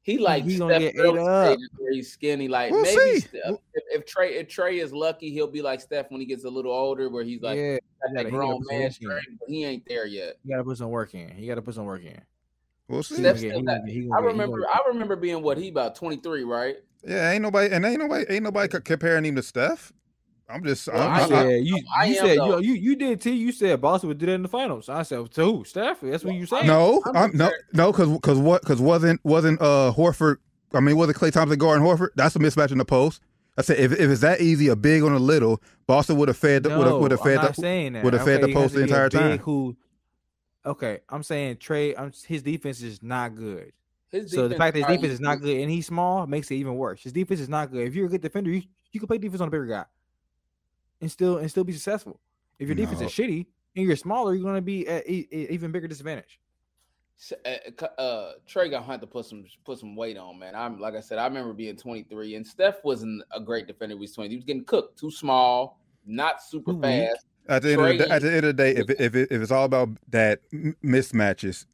He 0.00 0.16
like 0.16 0.44
He 0.44 0.56
Steph 0.56 0.60
gonna 0.68 0.78
get 0.78 0.94
ate 0.94 0.96
Curry 0.96 1.18
up. 1.20 1.46
stages 1.58 1.68
he's 1.92 2.10
skinny. 2.12 2.48
Like 2.48 2.70
We'll 2.70 2.84
maybe 2.84 2.96
see. 2.96 3.20
Steph- 3.20 3.58
if, 3.74 3.82
if 4.00 4.06
Trae 4.06 4.30
if 4.40 4.48
Trae 4.48 4.82
is 4.82 4.94
lucky, 4.94 5.30
he'll 5.30 5.46
be 5.50 5.60
like 5.60 5.82
Steph 5.82 6.10
when 6.10 6.18
he 6.20 6.26
gets 6.26 6.44
a 6.44 6.48
little 6.50 6.72
older, 6.72 7.10
where 7.10 7.24
he's 7.24 7.42
like 7.42 7.58
yeah, 7.58 7.72
got 7.74 7.80
gotta- 8.02 8.14
that 8.14 8.24
he 8.24 8.30
grown 8.30 8.48
gotta 8.52 8.58
put 8.60 8.68
some 8.70 8.78
man 8.78 8.90
strength, 8.92 9.26
but 9.40 9.48
he 9.50 9.64
ain't 9.66 9.82
there 9.86 10.06
yet. 10.06 10.36
you 10.42 10.52
gotta 10.54 10.64
put 10.64 10.78
some 10.78 10.88
work 10.88 11.12
in. 11.14 11.28
He 11.32 11.46
gotta 11.46 11.60
put 11.60 11.74
some 11.74 11.84
work 11.84 12.02
in. 12.02 12.18
We'll 12.88 13.02
see. 13.02 13.16
He 13.16 13.20
Steph 13.20 13.34
gonna 13.42 13.42
get- 13.42 13.52
he 13.58 13.62
got- 13.62 13.66
gonna 13.66 13.86
get- 13.86 13.92
he 13.94 13.98
I 14.00 14.02
gonna 14.08 14.22
get- 14.22 14.22
he 14.22 14.40
remember. 14.40 14.66
I 14.66 14.80
remember 14.88 15.16
being 15.16 15.42
what 15.42 15.58
he 15.58 15.68
about 15.68 15.94
twenty 15.96 16.16
three, 16.16 16.44
right? 16.44 16.76
Yeah, 17.06 17.30
ain't 17.30 17.42
nobody 17.42 17.72
and 17.74 17.84
ain't 17.84 18.00
nobody 18.00 18.24
ain't 18.28 18.42
nobody 18.44 18.80
comparing 18.80 19.24
him 19.24 19.36
to 19.36 19.42
Steph. 19.42 19.92
I'm 20.50 20.64
just 20.64 20.88
Well, 20.88 21.02
I'm, 21.02 21.10
I 21.10 21.14
I, 21.14 21.18
I 21.18 21.22
am- 21.22 21.28
said 21.28 21.64
you. 21.66 21.78
I 21.96 22.04
you 22.06 22.14
said 22.14 22.28
you, 22.34 22.36
though. 22.36 22.58
you. 22.58 22.72
You 22.72 22.96
did 22.96 23.20
too. 23.20 23.32
You 23.34 23.52
said 23.52 23.80
Boston 23.80 24.08
would 24.08 24.18
do 24.18 24.26
that 24.26 24.32
in 24.32 24.42
the 24.42 24.48
finals. 24.48 24.88
I 24.88 25.02
said 25.02 25.30
to 25.32 25.44
who? 25.44 25.64
Steph. 25.64 26.00
That's 26.00 26.24
what 26.24 26.34
you 26.34 26.46
saying. 26.46 26.66
no, 26.66 27.02
I'm 27.06 27.16
I'm, 27.16 27.36
no, 27.36 27.52
no, 27.74 27.92
because 27.92 28.08
because 28.10 28.38
what 28.38 28.62
because 28.62 28.80
wasn't 28.80 29.22
wasn't 29.24 29.60
uh 29.60 29.92
Horford? 29.96 30.36
I 30.74 30.80
mean, 30.80 30.96
wasn't 30.96 31.18
Klay 31.18 31.32
Thompson 31.32 31.58
guarding 31.58 31.84
Horford? 31.86 32.08
That's 32.16 32.34
a 32.36 32.38
mismatch 32.38 32.72
in 32.72 32.78
the 32.78 32.84
post. 32.84 33.22
I 33.56 33.62
said 33.62 33.78
if, 33.78 33.92
if 33.92 34.00
it's 34.10 34.20
that 34.20 34.40
easy, 34.40 34.68
a 34.68 34.76
big 34.76 35.02
on 35.02 35.12
a 35.12 35.18
little, 35.18 35.60
Boston 35.86 36.16
would 36.16 36.28
have 36.28 36.36
fed 36.36 36.62
the, 36.62 36.70
would 36.70 36.86
have 36.86 36.94
No, 36.94 36.98
would 37.00 37.10
have 37.10 37.20
fed 37.20 37.36
not 37.36 37.54
the, 37.56 37.60
saying 37.60 37.92
that. 37.94 38.04
would 38.04 38.12
have 38.14 38.24
fed 38.24 38.40
the 38.40 38.44
Okay, 38.44 38.52
it 38.52 38.54
post 38.54 38.74
the 38.74 38.82
entire 38.82 39.08
time. 39.08 39.38
Who? 39.38 39.76
Okay, 40.64 41.00
I'm 41.08 41.22
saying 41.22 41.56
Trae. 41.56 41.94
I'm, 41.98 42.12
his 42.26 42.42
defense 42.42 42.82
is 42.82 43.02
not 43.02 43.34
good. 43.34 43.72
His 44.10 44.30
So 44.30 44.48
the 44.48 44.56
fact 44.56 44.74
that 44.74 44.78
his 44.78 44.84
probably 44.86 44.96
defense 44.98 45.14
is 45.14 45.20
not 45.20 45.40
good 45.40 45.60
and 45.60 45.70
he's 45.70 45.86
small 45.86 46.26
makes 46.26 46.50
it 46.50 46.54
even 46.56 46.76
worse. 46.76 47.02
His 47.02 47.12
defense 47.12 47.40
is 47.40 47.48
not 47.48 47.70
good. 47.70 47.86
If 47.86 47.94
you're 47.94 48.06
a 48.06 48.08
good 48.08 48.22
defender, 48.22 48.50
you, 48.50 48.62
you 48.92 49.00
can 49.00 49.06
play 49.06 49.18
defense 49.18 49.40
on 49.40 49.48
a 49.48 49.50
bigger 49.50 49.66
guy, 49.66 49.84
and 51.00 51.10
still 51.10 51.38
and 51.38 51.50
still 51.50 51.64
be 51.64 51.72
successful. 51.72 52.20
If 52.58 52.68
your 52.68 52.74
defense 52.74 53.00
is 53.00 53.10
shitty 53.10 53.46
and 53.76 53.86
you're 53.86 53.96
smaller, 53.96 54.34
you're 54.34 54.42
going 54.42 54.56
to 54.56 54.62
be 54.62 54.88
at 54.88 55.08
e- 55.08 55.28
e- 55.30 55.46
even 55.50 55.70
bigger 55.70 55.86
disadvantage. 55.86 56.40
Uh, 57.44 57.84
uh, 58.00 58.32
Trae 58.48 58.70
gonna 58.70 58.82
have 58.86 59.00
to 59.00 59.06
put 59.06 59.26
some 59.26 59.44
put 59.64 59.78
some 59.78 59.96
weight 59.96 60.16
on, 60.16 60.38
man. 60.38 60.54
I'm 60.54 60.78
like 60.78 60.94
I 60.94 61.00
said, 61.00 61.18
I 61.18 61.26
remember 61.26 61.52
being 61.52 61.76
23, 61.76 62.36
and 62.36 62.46
Steph 62.46 62.76
wasn't 62.84 63.24
a 63.32 63.40
great 63.40 63.66
defender. 63.66 63.96
He 63.96 64.00
was 64.00 64.12
20. 64.12 64.30
He 64.30 64.36
was 64.36 64.44
getting 64.44 64.64
cooked, 64.64 65.00
too 65.00 65.10
small, 65.10 65.80
not 66.06 66.40
super 66.42 66.72
Too 66.72 66.78
weak. 66.78 67.08
fast. 67.08 67.26
At 67.48 67.62
the 67.62 67.72
end 67.72 67.80
of 67.80 67.88
the 67.88 67.96
day, 67.98 68.10
at 68.10 68.22
the 68.22 68.28
end 68.28 68.46
of 68.46 68.56
the 68.56 68.62
day, 68.62 68.70
if 68.76 68.90
if 68.90 69.16
it, 69.16 69.32
if 69.32 69.42
it's 69.42 69.50
all 69.50 69.64
about 69.64 69.88
that 70.10 70.40
m- 70.52 70.76
mismatches, 70.84 71.66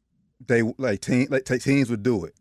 they 0.45 0.61
like 0.77 1.01
team 1.01 1.27
like 1.29 1.45
te- 1.45 1.59
teams 1.59 1.89
would 1.89 2.03
do 2.03 2.25
it. 2.25 2.33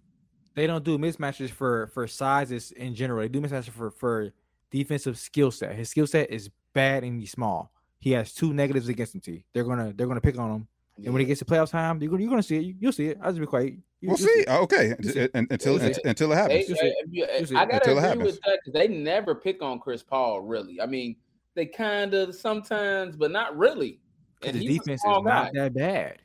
They 0.54 0.66
don't 0.66 0.84
do 0.84 0.98
mismatches 0.98 1.50
for 1.50 1.88
for 1.88 2.06
sizes 2.06 2.70
in 2.72 2.94
general. 2.94 3.20
They 3.20 3.28
do 3.28 3.40
mismatches 3.40 3.70
for 3.70 3.90
for 3.90 4.32
defensive 4.70 5.18
skill 5.18 5.50
set. 5.50 5.74
His 5.74 5.88
skill 5.90 6.06
set 6.06 6.30
is 6.30 6.50
bad 6.72 7.04
and 7.04 7.20
he's 7.20 7.30
small. 7.32 7.70
He 7.98 8.12
has 8.12 8.32
two 8.34 8.52
negatives 8.52 8.88
against 8.88 9.14
him. 9.14 9.20
T. 9.20 9.44
They're 9.52 9.64
gonna 9.64 9.92
they're 9.96 10.06
gonna 10.06 10.20
pick 10.20 10.38
on 10.38 10.50
him. 10.50 10.68
And 11.04 11.12
when 11.12 11.22
it 11.22 11.24
gets 11.24 11.40
to 11.40 11.44
playoff 11.44 11.70
time, 11.70 12.00
you're 12.00 12.10
gonna 12.10 12.22
you're 12.22 12.30
gonna 12.30 12.42
see 12.42 12.56
it. 12.56 12.62
You, 12.64 12.74
you'll 12.78 12.92
see 12.92 13.06
it. 13.08 13.18
I'll 13.20 13.30
just 13.32 13.40
be 13.40 13.46
quiet. 13.46 13.72
You, 14.00 14.10
We'll 14.10 14.18
you'll 14.18 14.28
see. 14.28 14.44
Oh, 14.46 14.62
Okay, 14.62 14.94
see- 15.02 15.28
until 15.34 15.74
you 15.74 15.80
until- 15.86 16.02
until 16.04 16.32
it 16.32 16.36
happens. 16.36 16.68
You 16.68 16.76
see- 16.76 16.86
if 16.86 17.08
you- 17.10 17.26
you 17.40 17.46
see- 17.46 17.56
I 17.56 17.64
gotta 17.64 17.90
agree 17.90 18.00
happens. 18.02 18.24
with 18.26 18.40
that 18.42 18.60
'cause 18.64 18.74
they 18.74 18.86
never 18.86 19.34
pick 19.34 19.60
on 19.62 19.80
Chris 19.80 20.02
Paul, 20.04 20.42
really. 20.42 20.80
I 20.80 20.86
mean, 20.86 21.16
they 21.54 21.66
kind 21.66 22.14
of 22.14 22.34
sometimes, 22.34 23.16
but 23.16 23.30
not 23.32 23.56
really. 23.56 23.98
Because 24.40 24.54
And 24.56 24.62
his 24.64 24.76
defense 24.78 25.00
is 25.00 25.04
not 25.06 25.24
guy. 25.24 25.50
that 25.54 25.74
bad. 25.74 26.18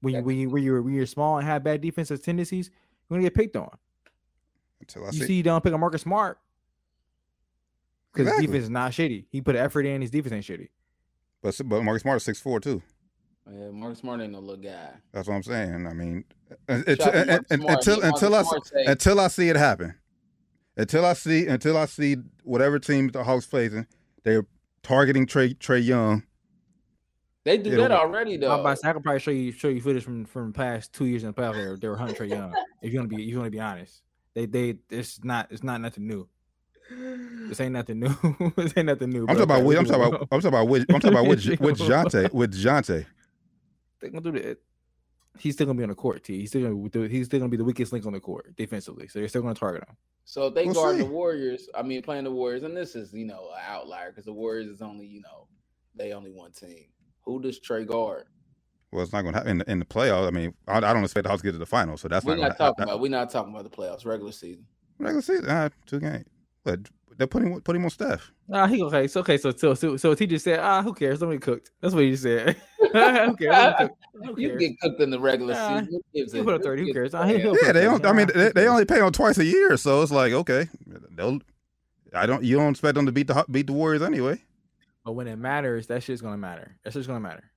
When 0.00 0.14
you 0.14 0.22
when 0.22 0.36
you 0.38 0.48
when 0.50 0.62
you're, 0.62 0.82
when 0.82 0.94
you're 0.94 1.06
small 1.06 1.38
and 1.38 1.46
have 1.46 1.62
bad 1.62 1.80
defensive 1.80 2.22
tendencies, 2.22 2.70
you're 3.08 3.16
gonna 3.18 3.22
get 3.22 3.34
picked 3.34 3.56
on. 3.56 3.70
Until 4.80 5.04
I 5.04 5.06
You 5.08 5.12
see. 5.20 5.26
see, 5.26 5.34
you 5.34 5.42
don't 5.42 5.62
pick 5.62 5.74
on 5.74 5.80
Marcus 5.80 6.02
Smart 6.02 6.38
because 8.12 8.26
Exactly. 8.28 8.46
defense 8.46 8.64
is 8.64 8.70
not 8.70 8.92
shitty. 8.92 9.26
He 9.30 9.40
put 9.42 9.56
effort 9.56 9.84
in. 9.86 10.00
His 10.00 10.10
defense 10.10 10.32
ain't 10.32 10.44
shitty. 10.60 10.68
But 11.42 11.60
but 11.66 11.82
Marcus 11.82 12.02
Smart 12.02 12.16
is 12.16 12.22
six 12.24 12.40
four 12.40 12.60
too. 12.60 12.82
Yeah, 13.50 13.70
Marcus 13.70 13.98
Smart 13.98 14.20
ain't 14.20 14.32
no 14.32 14.38
little 14.40 14.56
guy. 14.56 14.90
That's 15.12 15.28
what 15.28 15.34
I'm 15.34 15.42
saying. 15.42 15.86
I 15.86 15.92
mean, 15.92 16.24
uh, 16.68 16.82
it- 16.86 17.00
Shout 17.02 17.08
out 17.08 17.12
to 17.26 17.32
and- 17.32 17.46
and- 17.50 17.62
Marcus 17.62 17.84
Smart. 17.84 17.98
until 18.02 18.02
until 18.14 18.34
I 18.34 18.42
see- 18.42 18.58
say- 18.64 18.84
until 18.86 19.20
I 19.20 19.28
see 19.28 19.48
it 19.48 19.56
happen, 19.56 19.94
until 20.76 21.04
I 21.04 21.12
see 21.12 21.46
until 21.46 21.76
I 21.76 21.84
see 21.86 22.16
whatever 22.44 22.78
team 22.78 23.08
the 23.08 23.24
Hawks 23.24 23.44
facing, 23.46 23.86
they're 24.22 24.46
targeting 24.82 25.26
Trae 25.26 25.56
Trae 25.58 25.84
Young. 25.84 26.22
They 27.50 27.58
do 27.58 27.72
It'll- 27.72 27.88
that 27.88 27.90
already, 27.92 28.34
I'm 28.34 28.40
though. 28.40 28.60
about 28.60 28.70
to 28.70 28.76
say, 28.76 28.88
I 28.88 28.92
can 28.92 29.02
probably 29.02 29.18
show 29.20 29.30
you 29.32 29.50
show 29.52 29.68
you 29.68 29.80
footage 29.80 30.04
from 30.04 30.24
from 30.24 30.52
the 30.52 30.56
past 30.56 30.92
two 30.92 31.06
years 31.06 31.24
in 31.24 31.28
the 31.30 31.34
playoffs. 31.34 31.54
They 31.54 31.66
were, 31.66 31.76
they 31.76 31.88
were 31.88 31.96
hunting 31.96 32.16
Trae 32.16 32.28
Young. 32.30 32.54
If 32.82 32.92
you 32.92 32.98
want 33.00 33.10
to 33.10 33.16
be, 33.16 33.22
if 33.22 33.28
you 33.28 33.36
want 33.38 33.46
to 33.46 33.50
be 33.50 33.60
honest, 33.60 34.02
they 34.34 34.46
they 34.46 34.76
it's 34.90 35.24
not 35.24 35.48
it's 35.50 35.62
not 35.64 35.80
nothing 35.80 36.06
new. 36.06 36.28
This 37.48 37.60
ain't 37.60 37.72
nothing 37.72 38.00
new. 38.00 38.52
this 38.56 38.72
ain't 38.76 38.86
nothing 38.86 39.10
new. 39.10 39.22
I'm 39.22 39.36
talking 39.36 39.42
about. 39.42 39.64
with- 39.64 39.78
I'm 39.78 39.84
talking 39.84 40.06
about. 40.06 40.20
I'm 40.32 40.40
talking 40.40 40.48
about. 40.48 40.68
With, 40.68 40.82
I'm 40.90 41.00
talking 41.00 41.18
about 41.18 41.26
with 41.28 41.44
with 41.60 41.78
Jante. 41.78 42.32
With 42.32 42.52
Jante. 42.54 43.06
They're 44.00 44.10
gonna 44.10 44.22
do 44.22 44.32
that. 44.40 44.58
He's 45.38 45.54
still 45.54 45.66
gonna 45.66 45.76
be 45.78 45.82
on 45.84 45.88
the 45.90 45.94
court. 45.94 46.22
T. 46.24 46.38
He's 46.40 46.50
still 46.50 46.62
gonna 46.62 46.88
do- 46.88 47.02
he's 47.02 47.26
still 47.26 47.38
gonna 47.40 47.48
be 47.50 47.56
the 47.56 47.64
weakest 47.64 47.92
link 47.92 48.06
on 48.06 48.12
the 48.12 48.20
court 48.20 48.54
defensively. 48.56 49.08
So 49.08 49.18
they're 49.18 49.28
still 49.28 49.42
gonna 49.42 49.54
target 49.54 49.88
him. 49.88 49.96
So 50.24 50.46
if 50.46 50.54
they 50.54 50.66
We'll 50.66 50.74
guard 50.74 50.96
see. 50.96 51.02
the 51.02 51.08
Warriors, 51.08 51.68
I 51.74 51.82
mean, 51.82 52.02
playing 52.02 52.24
the 52.24 52.30
Warriors, 52.30 52.62
and 52.62 52.76
this 52.76 52.94
is 52.94 53.12
you 53.12 53.24
know 53.24 53.48
an 53.56 53.62
outlier 53.66 54.10
because 54.10 54.24
the 54.24 54.32
Warriors 54.32 54.66
is 54.68 54.80
only 54.82 55.06
you 55.06 55.20
know 55.22 55.46
they 55.96 56.12
only 56.12 56.30
one 56.30 56.52
team. 56.52 56.84
Who 57.24 57.40
does 57.40 57.60
Trae 57.60 57.86
guard? 57.86 58.24
Well, 58.92 59.02
it's 59.04 59.12
not 59.12 59.22
going 59.22 59.34
to 59.34 59.38
happen 59.38 59.52
in 59.52 59.58
the, 59.58 59.70
in 59.70 59.78
the 59.78 59.84
playoffs. 59.84 60.26
I 60.26 60.30
mean, 60.30 60.52
I, 60.66 60.78
I 60.78 60.80
don't 60.92 61.04
expect 61.04 61.22
the 61.24 61.28
Hawks 61.30 61.42
to 61.42 61.46
get 61.48 61.52
to 61.52 61.58
the 61.58 61.66
finals, 61.66 62.00
so 62.00 62.08
that's 62.08 62.24
We're 62.24 62.34
not, 62.36 62.48
not 62.48 62.58
going 62.58 62.70
talking 62.70 62.82
about. 62.84 63.00
We're 63.00 63.10
not 63.10 63.30
talking 63.30 63.52
about 63.54 63.64
the 63.64 63.70
playoffs, 63.76 64.04
regular 64.04 64.32
season. 64.32 64.66
Regular 64.98 65.22
season, 65.22 65.46
ah, 65.48 65.68
two 65.86 66.00
games, 66.00 66.26
but 66.64 66.80
they're 67.16 67.26
putting 67.28 67.60
put 67.60 67.76
him 67.76 67.84
on 67.84 67.90
Steph. 67.90 68.32
Ah, 68.52 68.66
he 68.66 68.82
okay. 68.82 69.06
So 69.06 69.20
okay. 69.20 69.38
So 69.38 69.52
so 69.52 69.74
so, 69.74 69.96
so 69.96 70.14
he 70.16 70.26
just 70.26 70.44
said, 70.44 70.58
ah, 70.58 70.82
who 70.82 70.92
cares? 70.92 71.20
Somebody 71.20 71.38
cooked. 71.38 71.70
That's 71.80 71.94
what 71.94 72.02
he 72.02 72.10
just 72.10 72.24
said. 72.24 72.56
who 72.80 73.36
cares? 73.36 73.88
Who 74.24 74.34
You 74.40 74.58
get 74.58 74.72
cooked 74.80 75.00
in 75.00 75.10
the 75.10 75.20
regular 75.20 75.54
Nah, 75.54 75.68
season. 75.78 75.88
Who 75.92 76.02
gives 76.14 76.32
he'll 76.32 76.42
a- 76.42 76.44
put 76.44 76.54
up 76.54 76.62
30, 76.62 76.82
who 76.86 76.92
cares? 76.92 77.14
a 77.14 77.18
Ah, 77.18 77.24
he'll- 77.26 77.36
damn? 77.36 77.42
he'll 77.54 77.56
Yeah, 77.66 77.72
they 77.72 77.82
don't. 77.84 78.04
I 78.06 78.12
mean, 78.12 78.26
they, 78.34 78.50
they 78.52 78.66
only 78.66 78.84
pay 78.84 79.00
on 79.00 79.12
twice 79.12 79.38
a 79.38 79.44
year, 79.44 79.76
so 79.76 80.02
it's 80.02 80.10
like 80.12 80.32
okay, 80.32 80.68
they'll. 81.12 81.40
I 82.12 82.26
don't. 82.26 82.42
You 82.42 82.56
don't 82.56 82.70
expect 82.72 82.96
them 82.96 83.06
to 83.06 83.12
beat 83.12 83.28
the 83.28 83.44
beat 83.50 83.68
the 83.68 83.72
Warriors 83.72 84.02
anyway. 84.02 84.42
But 85.10 85.14
when 85.14 85.26
it 85.26 85.38
matters, 85.40 85.88
that 85.88 86.04
shit's 86.04 86.20
gonna 86.20 86.36
matter. 86.36 86.76
That 86.84 86.92
shit's 86.92 87.08
gonna 87.08 87.18
matter. 87.18 87.50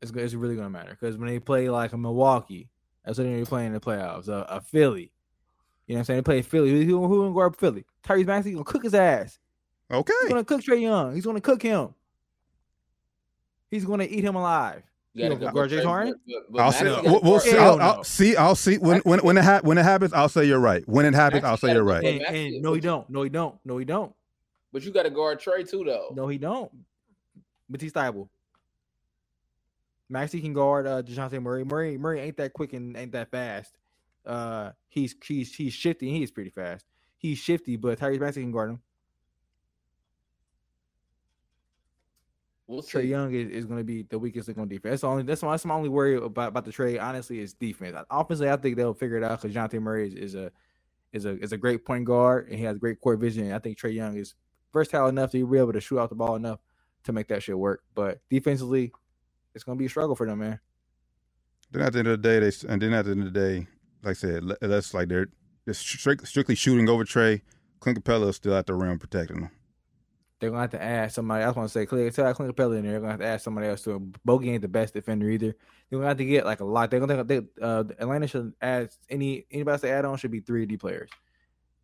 It's, 0.00 0.12
it's 0.12 0.32
really 0.34 0.54
gonna 0.54 0.70
matter 0.70 0.90
because 0.90 1.16
when 1.16 1.26
they 1.26 1.40
play 1.40 1.68
like 1.68 1.92
a 1.92 1.98
Milwaukee, 1.98 2.68
that's 3.04 3.18
what 3.18 3.24
they're 3.24 3.44
playing 3.44 3.66
in 3.66 3.72
the 3.72 3.80
playoffs. 3.80 4.28
A, 4.28 4.46
a 4.48 4.60
Philly, 4.60 5.10
you 5.88 5.94
know 5.94 5.96
what 5.96 5.98
I'm 5.98 6.04
saying? 6.04 6.18
They 6.18 6.22
play 6.22 6.42
Philly. 6.42 6.70
Who, 6.70 7.00
who, 7.00 7.08
who 7.08 7.22
gonna 7.22 7.34
guard 7.34 7.56
Philly? 7.56 7.84
Tyrese 8.06 8.26
Maxey 8.26 8.52
gonna 8.52 8.62
cook 8.62 8.84
his 8.84 8.94
ass. 8.94 9.40
Okay, 9.90 10.12
He's 10.12 10.20
Okay, 10.26 10.28
gonna 10.28 10.44
cook 10.44 10.60
Trae 10.60 10.80
Young. 10.80 11.16
He's 11.16 11.26
gonna 11.26 11.40
cook 11.40 11.60
him. 11.62 11.94
He's 13.72 13.84
gonna 13.84 14.04
eat 14.04 14.22
him 14.22 14.36
alive. 14.36 14.84
You 15.14 15.24
gotta 15.24 15.34
gonna 15.34 15.46
go 15.50 15.54
guard 15.56 15.70
James 15.70 15.84
Harden? 15.84 16.14
but- 16.28 16.52
but 16.52 16.58
I'll 16.60 16.70
Maxey 16.70 16.84
say. 16.84 17.00
We'll, 17.10 17.20
we'll 17.22 17.40
see. 17.40 17.58
I'll, 17.58 17.80
I'll 17.80 18.04
see. 18.04 18.36
I'll 18.36 18.54
see 18.54 18.78
when 18.78 19.00
when 19.00 19.18
when 19.18 19.36
it 19.36 19.42
ha- 19.42 19.62
when 19.64 19.78
it 19.78 19.82
happens. 19.82 20.12
I'll 20.12 20.28
say 20.28 20.44
you're 20.44 20.60
right. 20.60 20.88
When 20.88 21.06
it 21.06 21.14
happens, 21.14 21.42
I'll 21.42 21.56
say 21.56 21.72
you're 21.72 21.82
right. 21.82 22.04
And, 22.04 22.20
and 22.22 22.62
no, 22.62 22.72
he 22.74 22.80
don't. 22.80 23.10
No, 23.10 23.24
he 23.24 23.30
don't. 23.30 23.56
No, 23.64 23.78
he 23.78 23.84
don't. 23.84 24.14
But 24.72 24.84
you 24.84 24.92
got 24.92 25.02
to 25.02 25.10
guard 25.10 25.40
Trae 25.40 25.68
too, 25.68 25.82
though. 25.84 26.12
No, 26.14 26.28
he 26.28 26.38
don't. 26.38 26.70
Matisse 27.70 27.92
Thybulle. 27.92 28.28
Maxey 30.08 30.40
can 30.40 30.52
guard 30.52 30.86
uh 30.86 31.02
Dejounte 31.02 31.40
Murray. 31.40 31.64
Murray 31.64 31.96
Murray 31.96 32.20
ain't 32.20 32.36
that 32.36 32.52
quick 32.52 32.72
and 32.72 32.96
ain't 32.96 33.12
that 33.12 33.30
fast. 33.30 33.78
Uh 34.26 34.72
he's 34.88 35.14
he's 35.24 35.54
he's 35.54 35.72
shifty 35.72 36.08
and 36.08 36.16
he's 36.16 36.32
pretty 36.32 36.50
fast. 36.50 36.84
He's 37.16 37.38
shifty, 37.38 37.76
but 37.76 37.98
Tyrese 37.98 38.20
Maxey 38.20 38.42
can 38.42 38.50
guard 38.50 38.70
him. 38.70 38.80
We'll 42.66 42.82
Trae. 42.82 43.08
Young 43.08 43.34
is, 43.34 43.50
is 43.50 43.66
gonna 43.66 43.84
be 43.84 44.02
the 44.02 44.18
weakest 44.18 44.48
link 44.48 44.58
on 44.58 44.68
defense. 44.68 44.92
That's 44.92 45.00
the 45.02 45.08
only 45.08 45.22
that's 45.22 45.42
my, 45.42 45.52
that's 45.52 45.64
my 45.64 45.74
only 45.74 45.88
worry 45.88 46.16
about, 46.16 46.48
about 46.48 46.64
the 46.64 46.72
trade, 46.72 46.98
honestly, 46.98 47.40
is 47.40 47.52
defense. 47.52 47.96
Offensively, 48.10 48.50
I 48.50 48.56
think 48.56 48.76
they'll 48.76 48.94
figure 48.94 49.16
it 49.16 49.24
out 49.24 49.40
because 49.40 49.54
Jonte 49.54 49.80
Murray 49.80 50.08
is, 50.08 50.14
is 50.14 50.34
a 50.34 50.52
is 51.12 51.24
a 51.24 51.38
is 51.40 51.52
a 51.52 51.56
great 51.56 51.84
point 51.84 52.04
guard 52.04 52.48
and 52.48 52.58
he 52.58 52.64
has 52.64 52.78
great 52.78 53.00
court 53.00 53.18
vision. 53.18 53.52
I 53.52 53.58
think 53.58 53.78
Trae 53.78 53.94
Young 53.94 54.16
is 54.16 54.34
versatile 54.72 55.08
enough 55.08 55.32
to 55.32 55.44
be 55.44 55.58
able 55.58 55.72
to 55.72 55.80
shoot 55.80 55.98
out 55.98 56.10
the 56.10 56.14
ball 56.14 56.36
enough 56.36 56.60
to 57.04 57.12
make 57.12 57.28
that 57.28 57.42
shit 57.42 57.58
work. 57.58 57.82
But 57.94 58.20
defensively, 58.28 58.92
it's 59.54 59.64
gonna 59.64 59.76
be 59.76 59.86
a 59.86 59.88
struggle 59.88 60.16
for 60.16 60.26
them, 60.26 60.40
man. 60.40 60.60
Then 61.70 61.82
at 61.82 61.92
the 61.92 62.00
end 62.00 62.08
of 62.08 62.22
the 62.22 62.28
day, 62.28 62.38
they 62.40 62.52
and 62.68 62.82
then 62.82 62.92
at 62.92 63.04
the 63.04 63.12
end 63.12 63.26
of 63.26 63.32
the 63.32 63.40
day, 63.40 63.66
like 64.02 64.10
I 64.10 64.14
said, 64.14 64.44
that's 64.60 64.94
like 64.94 65.08
they're 65.08 65.28
just 65.66 65.80
strict, 65.80 66.26
strictly 66.26 66.54
shooting 66.54 66.88
over 66.88 67.04
Trae. 67.04 67.42
Clint 67.80 68.02
Capela 68.02 68.28
is 68.28 68.36
still 68.36 68.54
at 68.54 68.66
the 68.66 68.74
rim 68.74 68.98
protecting 68.98 69.40
them. 69.40 69.50
They're 70.38 70.50
gonna 70.50 70.62
have 70.62 70.70
to 70.70 70.82
add 70.82 71.12
somebody. 71.12 71.44
I 71.44 71.48
just 71.48 71.56
want 71.56 71.68
to 71.68 71.72
say, 71.72 71.84
that 71.84 72.34
Clint 72.36 72.56
Capela 72.56 72.78
in 72.78 72.82
there. 72.82 72.92
They're 72.92 73.00
gonna 73.00 73.12
have 73.12 73.20
to 73.20 73.26
add 73.26 73.42
somebody 73.42 73.68
else 73.68 73.82
to 73.82 73.92
him. 73.92 74.14
Bogey 74.24 74.50
ain't 74.50 74.62
the 74.62 74.68
best 74.68 74.94
defender 74.94 75.28
either. 75.28 75.54
They're 75.88 75.98
gonna 75.98 76.08
have 76.08 76.16
to 76.16 76.24
get 76.24 76.44
like 76.44 76.60
a 76.60 76.64
lot. 76.64 76.90
They're 76.90 77.00
gonna 77.00 77.24
they, 77.24 77.42
uh, 77.60 77.84
Atlanta 77.98 78.26
should 78.26 78.52
add 78.60 78.90
any 79.08 79.46
anybody 79.50 79.72
else 79.72 79.80
to 79.82 79.90
add 79.90 80.04
on 80.04 80.16
should 80.16 80.30
be 80.30 80.40
three 80.40 80.66
D 80.66 80.76
players 80.76 81.10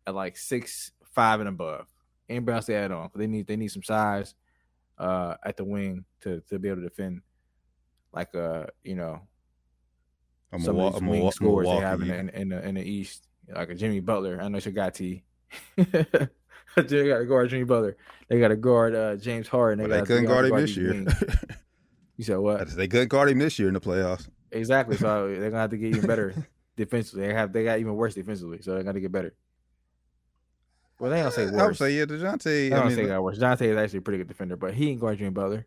at 0.05 0.15
like 0.15 0.37
six 0.37 0.91
five 1.13 1.39
and 1.39 1.49
above. 1.49 1.87
Anybody 2.29 2.55
else 2.55 2.69
add 2.69 2.91
on? 2.91 3.09
They 3.15 3.27
need 3.27 3.47
they 3.47 3.57
need 3.57 3.69
some 3.69 3.83
size 3.83 4.33
uh 4.97 5.35
at 5.43 5.57
the 5.57 5.63
wing 5.63 6.05
to 6.21 6.41
to 6.49 6.59
be 6.59 6.69
able 6.69 6.81
to 6.81 6.87
defend 6.87 7.21
like 8.13 8.33
uh 8.35 8.65
you 8.83 8.95
know 8.95 9.21
A 10.51 10.59
some 10.59 10.75
Milwa- 10.75 10.95
of 10.95 10.95
a 10.95 10.99
these 10.99 11.09
wing 11.09 11.31
scores 11.31 11.67
they 11.67 11.75
have 11.75 12.01
in 12.01 12.07
the, 12.07 12.19
in, 12.19 12.29
in 12.29 12.49
the 12.49 12.67
in 12.67 12.75
the 12.75 12.83
East, 12.83 13.27
like 13.53 13.69
a 13.69 13.75
Jimmy 13.75 13.99
Butler. 13.99 14.39
I 14.41 14.47
know 14.47 14.59
you 14.59 14.71
got 14.71 14.93
T. 14.95 15.23
they 15.75 17.07
got 17.07 17.19
to 17.19 17.25
guard 17.25 17.49
Jimmy 17.49 17.63
Butler. 17.63 17.97
They 18.27 18.39
got 18.39 18.49
to 18.49 18.55
guard 18.55 18.95
uh, 18.95 19.15
James 19.15 19.47
Harden. 19.47 19.89
They, 19.89 19.99
they 19.99 20.05
couldn't 20.05 20.25
guard 20.25 20.45
him 20.45 20.55
this 20.55 20.75
year. 20.75 21.05
You 22.17 22.23
said 22.23 22.37
what? 22.37 22.67
they 22.75 22.87
couldn't 22.87 23.09
guard 23.09 23.29
him 23.29 23.39
this 23.39 23.57
year 23.57 23.67
in 23.67 23.73
the 23.73 23.79
playoffs. 23.79 24.27
Exactly. 24.51 24.97
So 24.97 25.27
they're 25.39 25.49
gonna 25.49 25.61
have 25.61 25.69
to 25.71 25.77
get 25.77 25.95
even 25.95 26.07
better 26.07 26.33
defensively. 26.75 27.27
They 27.27 27.33
have 27.33 27.53
they 27.53 27.63
got 27.63 27.79
even 27.79 27.95
worse 27.95 28.15
defensively, 28.15 28.61
so 28.61 28.75
they 28.75 28.83
got 28.83 28.93
to 28.93 28.99
get 28.99 29.11
better. 29.11 29.33
Well, 30.99 31.11
they 31.11 31.21
don't 31.21 31.31
say 31.31 31.45
worse. 31.45 31.61
I 31.61 31.67
would 31.67 31.77
say 31.77 31.91
yeah, 31.91 32.05
Dejounte. 32.05 32.65
I 32.67 32.75
don't 32.75 32.87
mean, 32.87 32.95
say 32.95 33.05
got 33.05 33.21
worse. 33.21 33.37
Jonte 33.37 33.61
is 33.61 33.77
actually 33.77 33.99
a 33.99 34.01
pretty 34.01 34.17
good 34.17 34.27
defender, 34.27 34.55
but 34.55 34.73
he 34.73 34.89
ain't 34.89 34.99
guard 34.99 35.17
Jimmy 35.19 35.29
Butler. 35.29 35.65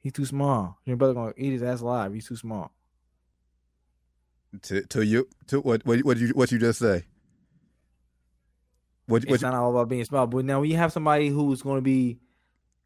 He's 0.00 0.12
too 0.12 0.26
small. 0.26 0.78
Jimmy 0.84 0.96
Butler 0.96 1.14
gonna 1.14 1.32
eat 1.36 1.52
his 1.52 1.62
ass 1.62 1.80
alive. 1.80 2.12
He's 2.12 2.28
too 2.28 2.36
small. 2.36 2.72
to, 4.62 4.82
to 4.82 5.04
you 5.04 5.28
to 5.48 5.60
what 5.60 5.84
what 5.86 6.00
what 6.04 6.18
you 6.18 6.28
what 6.28 6.52
you 6.52 6.58
just 6.58 6.78
say. 6.78 7.04
What 9.06 9.24
what 9.24 9.34
it's 9.34 9.42
not 9.42 9.54
all 9.54 9.70
about 9.70 9.88
being 9.88 10.04
small. 10.04 10.26
But 10.26 10.44
now 10.44 10.60
when 10.60 10.70
you 10.70 10.76
have 10.76 10.92
somebody 10.92 11.28
who's 11.28 11.62
going 11.62 11.78
to 11.78 11.82
be, 11.82 12.18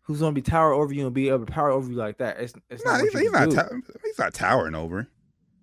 who's 0.02 0.20
going 0.20 0.34
to 0.34 0.40
be 0.40 0.48
tower 0.48 0.72
over 0.72 0.92
you 0.92 1.06
and 1.06 1.14
be 1.14 1.28
able 1.28 1.44
to 1.44 1.52
power 1.52 1.70
over 1.70 1.90
you 1.90 1.96
like 1.96 2.18
that, 2.18 2.38
it's 2.38 2.52
it's 2.68 2.84
nah, 2.84 2.92
not. 2.92 3.00
he's, 3.00 3.12
he's 3.12 3.22
you 3.22 3.32
not 3.32 3.50
ta- 3.50 3.68
he's 4.04 4.18
not 4.18 4.34
towering 4.34 4.74
over. 4.74 5.08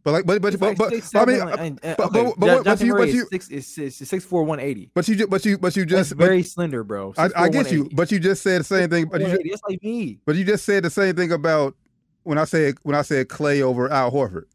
But 0.08 0.14
like 0.14 0.26
but 0.26 0.42
but 0.42 0.58
but, 0.58 0.62
like 0.70 0.78
but, 0.78 0.90
six, 0.92 1.14
I 1.14 1.26
mean 1.26 1.40
seven, 1.40 1.54
uh, 1.54 1.62
and- 1.62 1.80
and- 1.84 1.98
but- 1.98 2.14
but- 2.14 2.40
but 2.40 2.64
but 2.64 2.80
you- 2.80 2.96
but 2.96 3.10
you- 3.10 3.28
six 3.30 3.50
is 3.50 3.78
is 3.78 3.98
six 3.98 4.24
four 4.24 4.46
one 4.46 4.58
eighty. 4.58 4.90
but 4.94 5.06
you 5.10 5.28
but 5.28 5.44
you 5.44 5.58
but 5.58 5.76
you 5.76 5.84
That's 5.84 6.08
just 6.08 6.18
but, 6.18 6.24
very 6.28 6.44
slender, 6.44 6.86
bro. 6.86 7.14
I, 7.18 7.30
I 7.36 7.50
get 7.50 7.74
you. 7.74 7.90
But 7.94 8.10
you 8.10 8.18
just 8.18 8.42
said 8.42 8.62
the 8.62 8.64
same 8.64 8.90
thing. 8.90 9.10
But 9.10 9.20
you, 9.20 9.26
ju- 9.28 9.32
180, 9.34 9.50
that's 9.50 9.62
like 9.68 9.84
me. 9.84 10.20
but 10.26 10.38
you 10.38 10.46
just 10.46 10.64
said 10.64 10.84
the 10.84 10.90
same 10.90 11.14
thing 11.14 11.34
about 11.34 11.76
when 12.24 12.38
I 12.38 12.46
said 12.46 12.76
when 12.84 12.96
I 12.96 13.02
said 13.02 13.28
Klay 13.28 13.60
over 13.62 13.92
Al 13.92 14.10
Horford. 14.10 14.46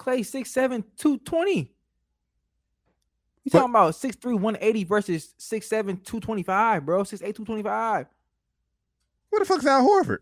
Klay 0.00 0.26
six 0.26 0.50
seven 0.50 0.82
two 0.96 1.18
twenty. 1.18 1.72
You 3.44 3.50
talking 3.52 3.70
about 3.70 3.94
six 3.94 4.16
three 4.16 4.34
one 4.34 4.56
eighty 4.60 4.82
versus 4.82 5.34
six 5.38 5.68
seven 5.68 5.98
two 5.98 6.18
twenty 6.18 6.42
five, 6.42 6.84
bro? 6.84 7.04
Six 7.04 7.22
eight 7.22 7.36
two 7.36 7.44
twenty 7.44 7.62
five. 7.62 8.08
What 9.30 9.38
the 9.38 9.44
fuck's 9.44 9.66
Al 9.66 9.88
Horford? 9.88 10.18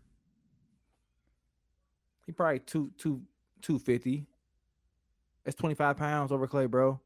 He 2.27 2.33
probably 2.33 2.59
two 2.59 2.91
two 2.99 3.23
two 3.61 3.79
fifty. 3.79 4.25
That's 5.43 5.55
twenty 5.55 5.75
five 5.75 5.97
pounds 5.97 6.31
over 6.31 6.47
Klay, 6.47 6.69
bro. 6.69 6.99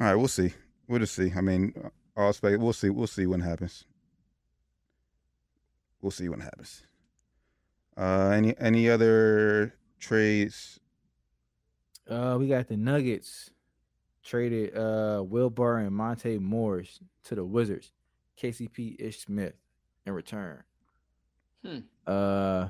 All 0.00 0.06
right, 0.06 0.14
we'll 0.14 0.28
see. 0.28 0.52
We'll 0.88 0.98
just 0.98 1.14
see. 1.14 1.32
I 1.34 1.40
mean, 1.40 1.72
all 2.16 2.32
spec. 2.32 2.58
We'll 2.58 2.72
see. 2.72 2.90
We'll 2.90 3.06
see 3.06 3.26
what 3.26 3.40
happens. 3.40 3.84
We'll 6.00 6.10
see 6.10 6.28
what 6.28 6.40
happens. 6.40 6.82
Uh, 7.96 8.32
any 8.34 8.54
any 8.58 8.90
other 8.90 9.74
trades? 9.98 10.80
Uh, 12.08 12.36
we 12.38 12.48
got 12.48 12.68
the 12.68 12.76
Nuggets 12.76 13.50
traded 14.22 14.76
uh 14.76 15.22
Will 15.26 15.50
Barr 15.50 15.78
and 15.78 15.94
Monte 15.94 16.38
Morris 16.38 16.98
to 17.24 17.34
the 17.34 17.44
Wizards. 17.44 17.92
KCP 18.40 18.96
Ish 18.98 19.20
Smith 19.20 19.54
in 20.04 20.12
return. 20.12 20.64
Hmm. 21.64 21.78
Uh, 22.06 22.68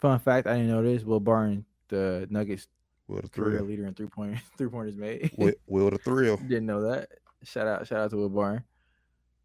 fun 0.00 0.18
fact, 0.20 0.46
I 0.46 0.54
didn't 0.54 0.68
know 0.68 0.82
this. 0.82 1.02
Will 1.02 1.20
Barr, 1.20 1.56
the 1.88 2.26
Nuggets 2.30 2.68
Will 3.08 3.22
the 3.22 3.28
career 3.28 3.58
thrill? 3.58 3.64
leader 3.64 3.86
in 3.86 3.94
three 3.94 4.06
point 4.06 4.38
three 4.58 4.68
pointers 4.68 4.96
made. 4.96 5.32
Will, 5.36 5.52
will 5.66 5.90
the 5.90 5.98
thrill? 5.98 6.36
Didn't 6.36 6.66
know 6.66 6.82
that. 6.82 7.08
Shout 7.42 7.66
out, 7.66 7.86
shout 7.86 8.00
out 8.00 8.10
to 8.10 8.16
Will 8.16 8.28
Barn. 8.28 8.62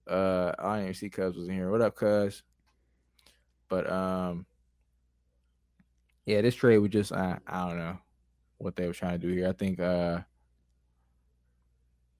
Uh, 0.07 0.51
I 0.59 0.75
didn't 0.75 0.83
even 0.83 0.93
see 0.95 1.09
Cubs 1.09 1.37
was 1.37 1.47
in 1.47 1.53
here. 1.55 1.71
What 1.71 1.81
up, 1.81 1.95
Cuz? 1.95 2.43
But 3.69 3.89
um, 3.89 4.45
yeah, 6.25 6.41
this 6.41 6.55
trade 6.55 6.77
was 6.79 6.91
just 6.91 7.11
I, 7.11 7.39
I 7.47 7.67
don't 7.67 7.77
know 7.77 7.97
what 8.57 8.75
they 8.75 8.85
were 8.85 8.93
trying 8.93 9.19
to 9.19 9.27
do 9.27 9.33
here. 9.33 9.47
I 9.47 9.53
think 9.53 9.79
uh, 9.79 10.19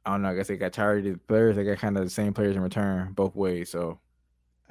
I 0.05 0.11
don't 0.11 0.21
know. 0.21 0.29
I 0.29 0.36
guess 0.36 0.47
they 0.47 0.57
got 0.57 0.73
tired 0.73 1.05
of 1.05 1.13
the 1.13 1.19
players. 1.19 1.55
They 1.55 1.63
got 1.63 1.77
kind 1.77 1.97
of 1.97 2.03
the 2.03 2.09
same 2.09 2.34
players 2.34 2.55
in 2.55 2.61
return 2.61 3.11
both 3.13 3.36
ways. 3.36 3.69
So 3.69 3.99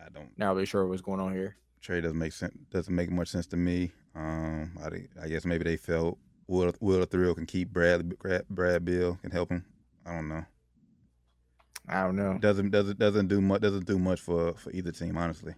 I 0.05 0.09
don't. 0.11 0.37
not 0.39 0.55
really 0.55 0.67
sure 0.67 0.87
what's 0.87 1.03
going 1.03 1.21
on 1.21 1.33
here. 1.33 1.57
Trade 1.81 2.03
doesn't 2.03 2.19
make 2.19 2.33
sense. 2.33 2.55
Doesn't 2.71 2.95
make 2.95 3.11
much 3.11 3.29
sense 3.29 3.47
to 3.49 3.57
me. 3.57 3.91
Um, 4.15 4.77
I, 4.83 5.25
I 5.25 5.29
guess 5.29 5.45
maybe 5.45 5.65
they 5.65 5.77
felt 5.77 6.19
Will 6.47 6.73
Will 6.81 7.01
the 7.01 7.07
thrill 7.07 7.35
can 7.35 7.47
keep 7.47 7.73
Brad 7.73 8.19
Brad, 8.19 8.45
Brad 8.49 8.85
Beal 8.85 9.19
can 9.23 9.31
help 9.31 9.51
him. 9.51 9.65
I 10.07 10.15
don't 10.15 10.29
know. 10.29 10.45
I 11.89 12.03
don't 12.05 12.17
know. 12.17 12.39
Doesn't 12.39 12.71
doesn't 12.71 12.99
doesn't 12.99 13.29
do 13.29 13.41
much. 13.41 13.63
Doesn't 13.63 13.87
do 13.87 13.99
much 13.99 14.21
for 14.21 14.55
for 14.55 14.71
either 14.71 14.93
team, 14.93 15.17
honestly. 15.17 15.55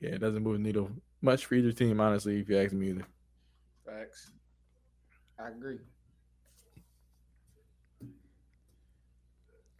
Yeah, 0.00 0.10
it 0.10 0.20
doesn't 0.20 0.42
move 0.42 0.54
the 0.54 0.58
needle 0.60 0.90
much 1.20 1.46
for 1.46 1.54
either 1.54 1.72
team, 1.72 2.00
honestly. 2.00 2.40
If 2.40 2.48
you 2.48 2.58
ask 2.58 2.72
me, 2.72 2.90
either. 2.90 3.04
Facts. 3.84 4.32
I 5.38 5.48
agree. 5.48 5.78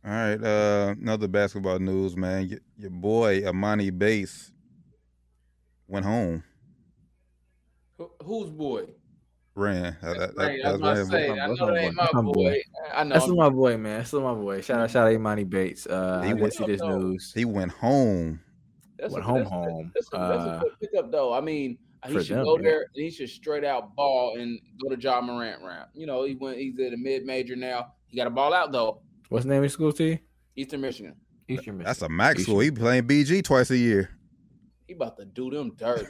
All 0.09 0.15
right, 0.15 0.43
uh, 0.43 0.95
another 0.99 1.29
basketball 1.29 1.79
news, 1.79 2.17
man. 2.17 2.49
Your, 2.49 2.61
your 2.79 2.91
boy 2.91 3.43
Emoni 3.43 3.97
Bates 3.97 4.53
went 5.87 6.07
home. 6.07 6.43
Who, 7.99 8.11
whose 8.25 8.49
boy? 8.49 8.85
Ran. 9.55 9.99
That, 10.01 10.19
that, 10.19 10.37
that, 10.37 10.51
I 10.65 10.73
was 10.73 10.81
about 10.81 10.89
to 10.95 10.99
that's 11.01 11.11
say, 11.11 11.31
I 11.31 11.47
know 11.49 11.57
my 11.57 11.67
that 11.67 11.77
ain't 11.77 11.95
boy. 11.97 12.01
my 12.01 12.03
That's 12.05 12.15
my 12.15 12.23
boy. 12.23 12.33
boy. 12.33 12.63
I 12.95 13.05
know. 13.05 13.13
That's 13.15 13.25
I'm- 13.27 13.37
my 13.37 13.49
boy, 13.51 13.77
man. 13.77 13.99
That's 13.99 14.13
my 14.15 14.33
boy. 14.35 14.61
Shout 14.63 14.81
out, 14.81 14.91
shout 14.91 15.07
out, 15.09 15.13
Emoni 15.13 15.47
Bates. 15.51 15.87
Uh, 15.87 16.23
He 16.23 16.31
I 16.31 16.33
went- 16.33 16.39
didn't 16.39 16.53
see 16.55 16.65
this 16.73 16.81
though? 16.81 16.99
news. 16.99 17.33
He 17.35 17.45
went 17.45 17.73
home. 17.73 18.41
That's 18.99 19.13
Went 19.13 19.27
a- 19.27 19.29
home, 19.29 19.39
that's 19.43 19.51
a- 19.51 19.53
home. 19.53 19.93
That's 19.95 20.07
a, 20.07 20.11
that's 20.11 20.21
a 20.21 20.49
Uh, 20.49 20.61
good 20.61 20.73
pickup, 20.81 21.13
though. 21.13 21.35
I 21.35 21.41
mean, 21.43 21.77
he 22.07 22.13
should 22.23 22.39
them, 22.39 22.45
go 22.45 22.57
yeah. 22.57 22.63
there 22.63 22.81
and 22.81 22.89
he 23.05 23.11
should 23.11 23.29
straight 23.29 23.65
out 23.65 23.95
ball 23.95 24.37
and 24.39 24.59
go 24.83 24.89
to 24.95 24.99
Ja 24.99 25.21
Morant 25.21 25.61
round. 25.63 25.91
You 25.93 26.07
know, 26.07 26.25
he 26.25 26.35
went. 26.35 26.57
He's 26.59 26.79
at 26.81 26.95
a 26.95 26.97
mid 26.97 27.27
major 27.27 27.57
now. 27.57 27.93
He 28.07 28.17
got 28.17 28.25
to 28.25 28.31
ball 28.31 28.55
out 28.55 28.73
though. 28.73 29.03
What's 29.29 29.45
the 29.45 29.51
name 29.51 29.59
of 29.59 29.65
your 29.65 29.71
school, 29.71 29.93
T? 29.93 30.21
Eastern 30.57 30.81
Michigan. 30.81 31.15
Eastern 31.49 31.79
Michigan. 31.79 31.85
That's 31.85 32.03
a 32.03 32.09
max 32.09 32.41
Eastern. 32.41 32.45
school. 32.53 32.61
He 32.61 32.71
playing 32.71 33.05
BG 33.07 33.43
twice 33.45 33.71
a 33.71 33.77
year. 33.77 34.11
He 34.87 34.95
about 34.95 35.17
to 35.19 35.25
do 35.25 35.51
them 35.51 35.73
dirt. 35.77 36.09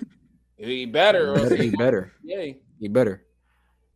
he 0.57 0.87
better. 0.87 1.35
He 1.37 1.45
better. 1.47 1.57
He 1.63 1.71
better. 1.71 2.13
Yeah. 2.23 2.53
He 2.79 2.89
better. 2.89 3.25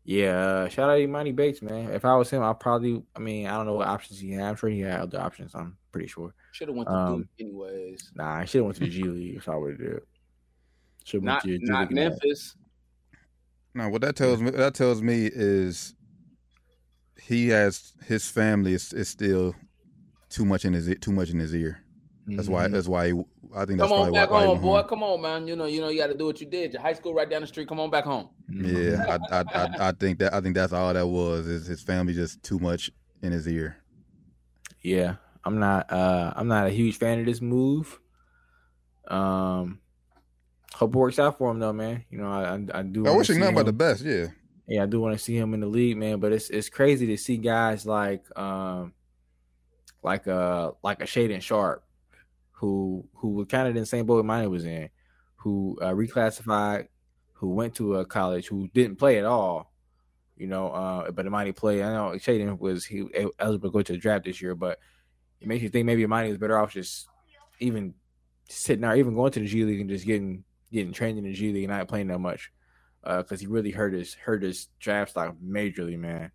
Yeah, 0.04 0.36
uh, 0.36 0.68
shout 0.68 0.90
out 0.90 0.96
to 0.96 1.06
Emoni 1.06 1.34
Bates, 1.34 1.62
man. 1.62 1.90
If 1.92 2.04
I 2.04 2.16
was 2.16 2.28
him, 2.28 2.42
I 2.42 2.52
probably. 2.54 3.04
I 3.14 3.20
mean, 3.20 3.46
I 3.46 3.56
don't 3.56 3.66
know 3.66 3.74
what 3.74 3.86
options 3.86 4.18
he 4.18 4.32
had. 4.32 4.42
I'm 4.46 4.56
sure 4.56 4.68
he 4.68 4.80
had 4.80 4.98
other 5.00 5.20
options. 5.20 5.54
I'm 5.54 5.76
pretty 5.92 6.08
sure. 6.08 6.34
Should 6.50 6.66
have 6.66 6.76
went 6.76 6.88
to 6.88 6.94
Um, 6.94 7.18
Duke 7.18 7.28
anyways. 7.38 8.10
Nah, 8.16 8.38
I 8.38 8.44
should 8.44 8.58
have 8.58 8.64
went 8.64 8.74
to 8.78 8.80
the 8.84 8.90
G 8.90 9.04
League 9.04 9.36
if 9.36 9.48
I 9.48 9.54
would 9.54 9.70
have 9.70 9.78
did. 9.78 10.00
Should 11.04 11.22
Not 11.22 11.42
to 11.44 11.56
G 11.56 11.64
not 11.64 11.82
League. 11.90 11.92
Memphis. 11.94 12.56
No, 13.74 13.88
what 13.90 14.00
that 14.00 14.16
tells 14.16 14.40
me 14.42 14.50
that 14.50 14.74
tells 14.74 15.00
me 15.00 15.30
is 15.32 15.94
he 17.26 17.48
has 17.48 17.92
his 18.06 18.28
family 18.28 18.74
is, 18.74 18.92
is 18.92 19.08
still 19.08 19.54
too 20.28 20.44
much 20.44 20.64
in 20.64 20.72
his 20.72 20.88
e- 20.88 20.94
too 20.96 21.12
much 21.12 21.30
in 21.30 21.38
his 21.38 21.54
ear. 21.54 21.78
That's 22.26 22.48
why 22.48 22.66
Mhm. 22.68 22.72
that's 22.72 22.88
why 22.88 23.06
he, 23.08 23.12
I 23.54 23.64
think 23.64 23.78
that's 23.80 23.90
on 23.90 23.98
probably 23.98 24.12
back 24.12 24.30
why, 24.30 24.36
why 24.36 24.42
he 24.42 24.46
home, 24.46 24.54
went 24.54 24.62
boy. 24.62 24.76
home. 24.78 24.88
Come 24.88 25.02
on, 25.02 25.20
man. 25.20 25.48
You 25.48 25.56
know, 25.56 25.64
you 25.66 25.80
know, 25.80 25.88
you 25.88 25.98
got 25.98 26.06
to 26.08 26.16
do 26.16 26.26
what 26.26 26.40
you 26.40 26.46
did. 26.46 26.72
Your 26.72 26.80
high 26.82 26.92
school 26.92 27.14
right 27.14 27.28
down 27.28 27.40
the 27.40 27.46
street. 27.46 27.68
Come 27.68 27.80
on 27.80 27.90
back 27.90 28.04
home. 28.04 28.28
Yeah, 28.48 29.18
I, 29.30 29.40
I 29.40 29.44
I 29.54 29.88
I 29.88 29.92
think 29.92 30.18
that 30.20 30.32
I 30.32 30.40
think 30.40 30.54
that's 30.54 30.72
all 30.72 30.92
that 30.94 31.06
was 31.06 31.46
is 31.46 31.66
his 31.66 31.82
family 31.82 32.12
just 32.14 32.42
too 32.42 32.58
much 32.58 32.90
in 33.22 33.32
his 33.32 33.46
ear. 33.48 33.76
Yeah, 34.82 35.16
I'm 35.44 35.58
not. 35.58 35.90
Uh, 35.92 36.32
I'm 36.36 36.48
not 36.48 36.66
a 36.66 36.70
huge 36.70 36.96
fan 36.96 37.20
of 37.20 37.26
this 37.26 37.40
move. 37.40 37.98
Um, 39.08 39.80
hope 40.74 40.94
it 40.94 40.98
works 40.98 41.18
out 41.18 41.38
for 41.38 41.50
him 41.50 41.58
though, 41.58 41.72
man. 41.72 42.04
You 42.10 42.18
know, 42.18 42.30
I 42.30 42.54
I, 42.54 42.80
I 42.80 42.82
do. 42.82 43.06
I 43.06 43.10
wish 43.10 43.28
him 43.30 43.34
see 43.34 43.40
nothing 43.40 43.54
but 43.56 43.66
the 43.66 43.72
best. 43.72 44.04
Yeah, 44.04 44.26
Yeah, 44.66 44.84
I 44.84 44.86
do 44.86 45.00
want 45.00 45.16
to 45.16 45.22
see 45.22 45.36
him 45.36 45.54
in 45.54 45.60
the 45.60 45.66
league, 45.66 45.96
man. 45.96 46.20
But 46.20 46.32
it's 46.32 46.50
it's 46.50 46.68
crazy 46.68 47.06
to 47.08 47.16
see 47.16 47.36
guys 47.36 47.84
like 47.84 48.24
um 48.38 48.92
like 50.02 50.26
uh 50.28 50.72
like 50.82 51.00
a 51.00 51.04
Shaedon 51.04 51.42
Sharpe, 51.42 51.84
who 52.52 53.08
who 53.14 53.30
was 53.30 53.48
kind 53.48 53.68
of 53.68 53.74
in 53.74 53.82
the 53.82 53.86
same 53.86 54.06
boat 54.06 54.24
mine 54.24 54.50
was 54.50 54.64
in, 54.64 54.88
who 55.36 55.78
uh, 55.82 55.92
reclassified, 55.92 56.88
who 57.32 57.50
went 57.50 57.74
to 57.76 57.96
a 57.96 58.06
college, 58.06 58.46
who 58.46 58.68
didn't 58.68 58.96
play 58.96 59.18
at 59.18 59.24
all. 59.24 59.72
You 60.36 60.46
know, 60.46 60.68
uh, 60.70 61.10
but 61.10 61.26
Emoni 61.26 61.54
played. 61.54 61.82
I 61.82 61.92
know 61.92 62.12
Shaden 62.12 62.58
was 62.58 62.84
he 62.84 63.06
eligible 63.38 63.68
to 63.68 63.72
go 63.72 63.82
to 63.82 63.92
the 63.92 63.98
draft 63.98 64.24
this 64.24 64.40
year, 64.40 64.54
but 64.54 64.78
it 65.40 65.48
makes 65.48 65.62
you 65.62 65.68
think 65.68 65.86
maybe 65.86 66.04
Emoni 66.04 66.28
was 66.28 66.38
better 66.38 66.58
off 66.58 66.72
just 66.72 67.08
even 67.58 67.94
sitting 68.48 68.82
there, 68.82 68.96
even 68.96 69.14
going 69.14 69.32
to 69.32 69.40
the 69.40 69.46
G 69.46 69.64
League 69.64 69.80
and 69.80 69.90
just 69.90 70.06
getting 70.06 70.44
getting 70.72 70.92
trained 70.92 71.18
in 71.18 71.24
the 71.24 71.32
G 71.32 71.52
League 71.52 71.64
and 71.64 71.72
not 71.72 71.88
playing 71.88 72.08
that 72.08 72.18
much 72.18 72.52
because 73.04 73.40
he 73.40 73.46
really 73.46 73.70
hurt 73.70 73.92
his 73.92 74.14
hurt 74.14 74.42
his 74.42 74.68
draft 74.78 75.12
stock 75.12 75.34
majorly, 75.44 75.98
man, 75.98 76.30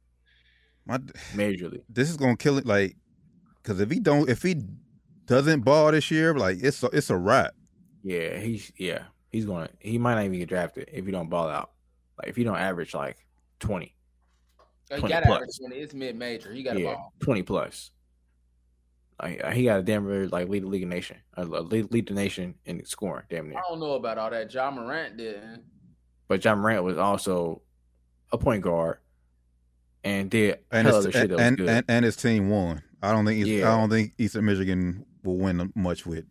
my 0.86 0.98
majorly. 1.34 1.82
this 1.90 2.10
is 2.10 2.18
gonna 2.18 2.38
kill 2.38 2.58
it. 2.58 2.66
Like, 2.66 2.98
because 3.62 3.80
if 3.80 3.90
he 3.90 4.00
don't, 4.00 4.30
if 4.30 4.42
he 4.42 4.56
doesn't 5.26 5.62
ball 5.62 5.92
this 5.92 6.12
year, 6.12 6.34
like 6.34 6.58
it's 6.62 6.84
a, 6.84 6.88
it's 6.88 7.10
a 7.10 7.18
wrap. 7.18 7.54
Yeah, 8.04 8.38
he's 8.38 8.72
yeah 8.78 9.04
he's 9.32 9.46
going. 9.46 9.68
to 9.68 9.74
He 9.80 9.98
might 9.98 10.16
not 10.16 10.26
even 10.26 10.40
get 10.40 10.50
drafted 10.50 10.90
if 10.92 11.06
he 11.06 11.12
don't 11.12 11.30
ball 11.30 11.50
out. 11.50 11.72
Like 12.18 12.30
if 12.30 12.36
he 12.36 12.44
don't 12.44 12.58
average 12.58 12.94
like 12.94 13.18
twenty, 13.60 13.96
You 14.92 14.98
20 14.98 15.14
got 15.14 15.24
to 15.24 15.32
average 15.32 15.58
20. 15.60 15.76
It's 15.76 15.94
mid 15.94 16.16
major. 16.16 16.52
He 16.52 16.64
got 16.64 16.74
to 16.74 16.82
yeah, 16.82 16.94
ball. 16.94 17.14
twenty 17.20 17.44
plus. 17.44 17.92
Like 19.22 19.44
uh, 19.44 19.52
he 19.52 19.64
got 19.64 19.80
a 19.80 19.84
damn 19.84 20.08
near 20.08 20.28
like 20.28 20.48
lead 20.48 20.64
the 20.64 20.68
league 20.68 20.84
of 20.84 20.90
nation, 20.90 21.18
uh, 21.38 21.44
lead, 21.44 21.92
lead 21.92 22.08
the 22.08 22.14
nation 22.14 22.56
in 22.66 22.86
scoring, 22.86 23.26
damn 23.30 23.50
near. 23.50 23.58
I 23.58 23.62
don't 23.68 23.80
know 23.80 23.94
about 23.94 24.18
all 24.18 24.30
that. 24.30 24.54
Ja 24.54 24.70
Morant 24.70 25.18
didn't. 25.18 25.64
But 26.28 26.44
Ja 26.44 26.56
Morant 26.56 26.84
was 26.84 26.98
also 26.98 27.62
a 28.32 28.38
point 28.38 28.62
guard 28.64 28.98
and 30.04 30.30
did 30.30 30.60
And 30.72 30.88
hell 30.88 30.98
his, 30.98 31.06
of 31.08 31.14
shit 31.14 31.30
that 31.30 31.38
was 31.38 31.50
good. 31.56 31.70
and 31.70 31.86
and 31.88 32.06
his 32.06 32.16
team 32.16 32.50
won. 32.50 32.82
I 33.02 33.12
don't 33.12 33.26
think 33.26 33.40
East, 33.40 33.48
Yeah. 33.50 33.74
I 33.74 33.78
don't 33.80 33.90
think 33.90 34.14
Eastern 34.18 34.46
Michigan 34.46 35.06
will 35.24 35.38
win 35.38 35.72
much 35.76 36.06
with. 36.06 36.26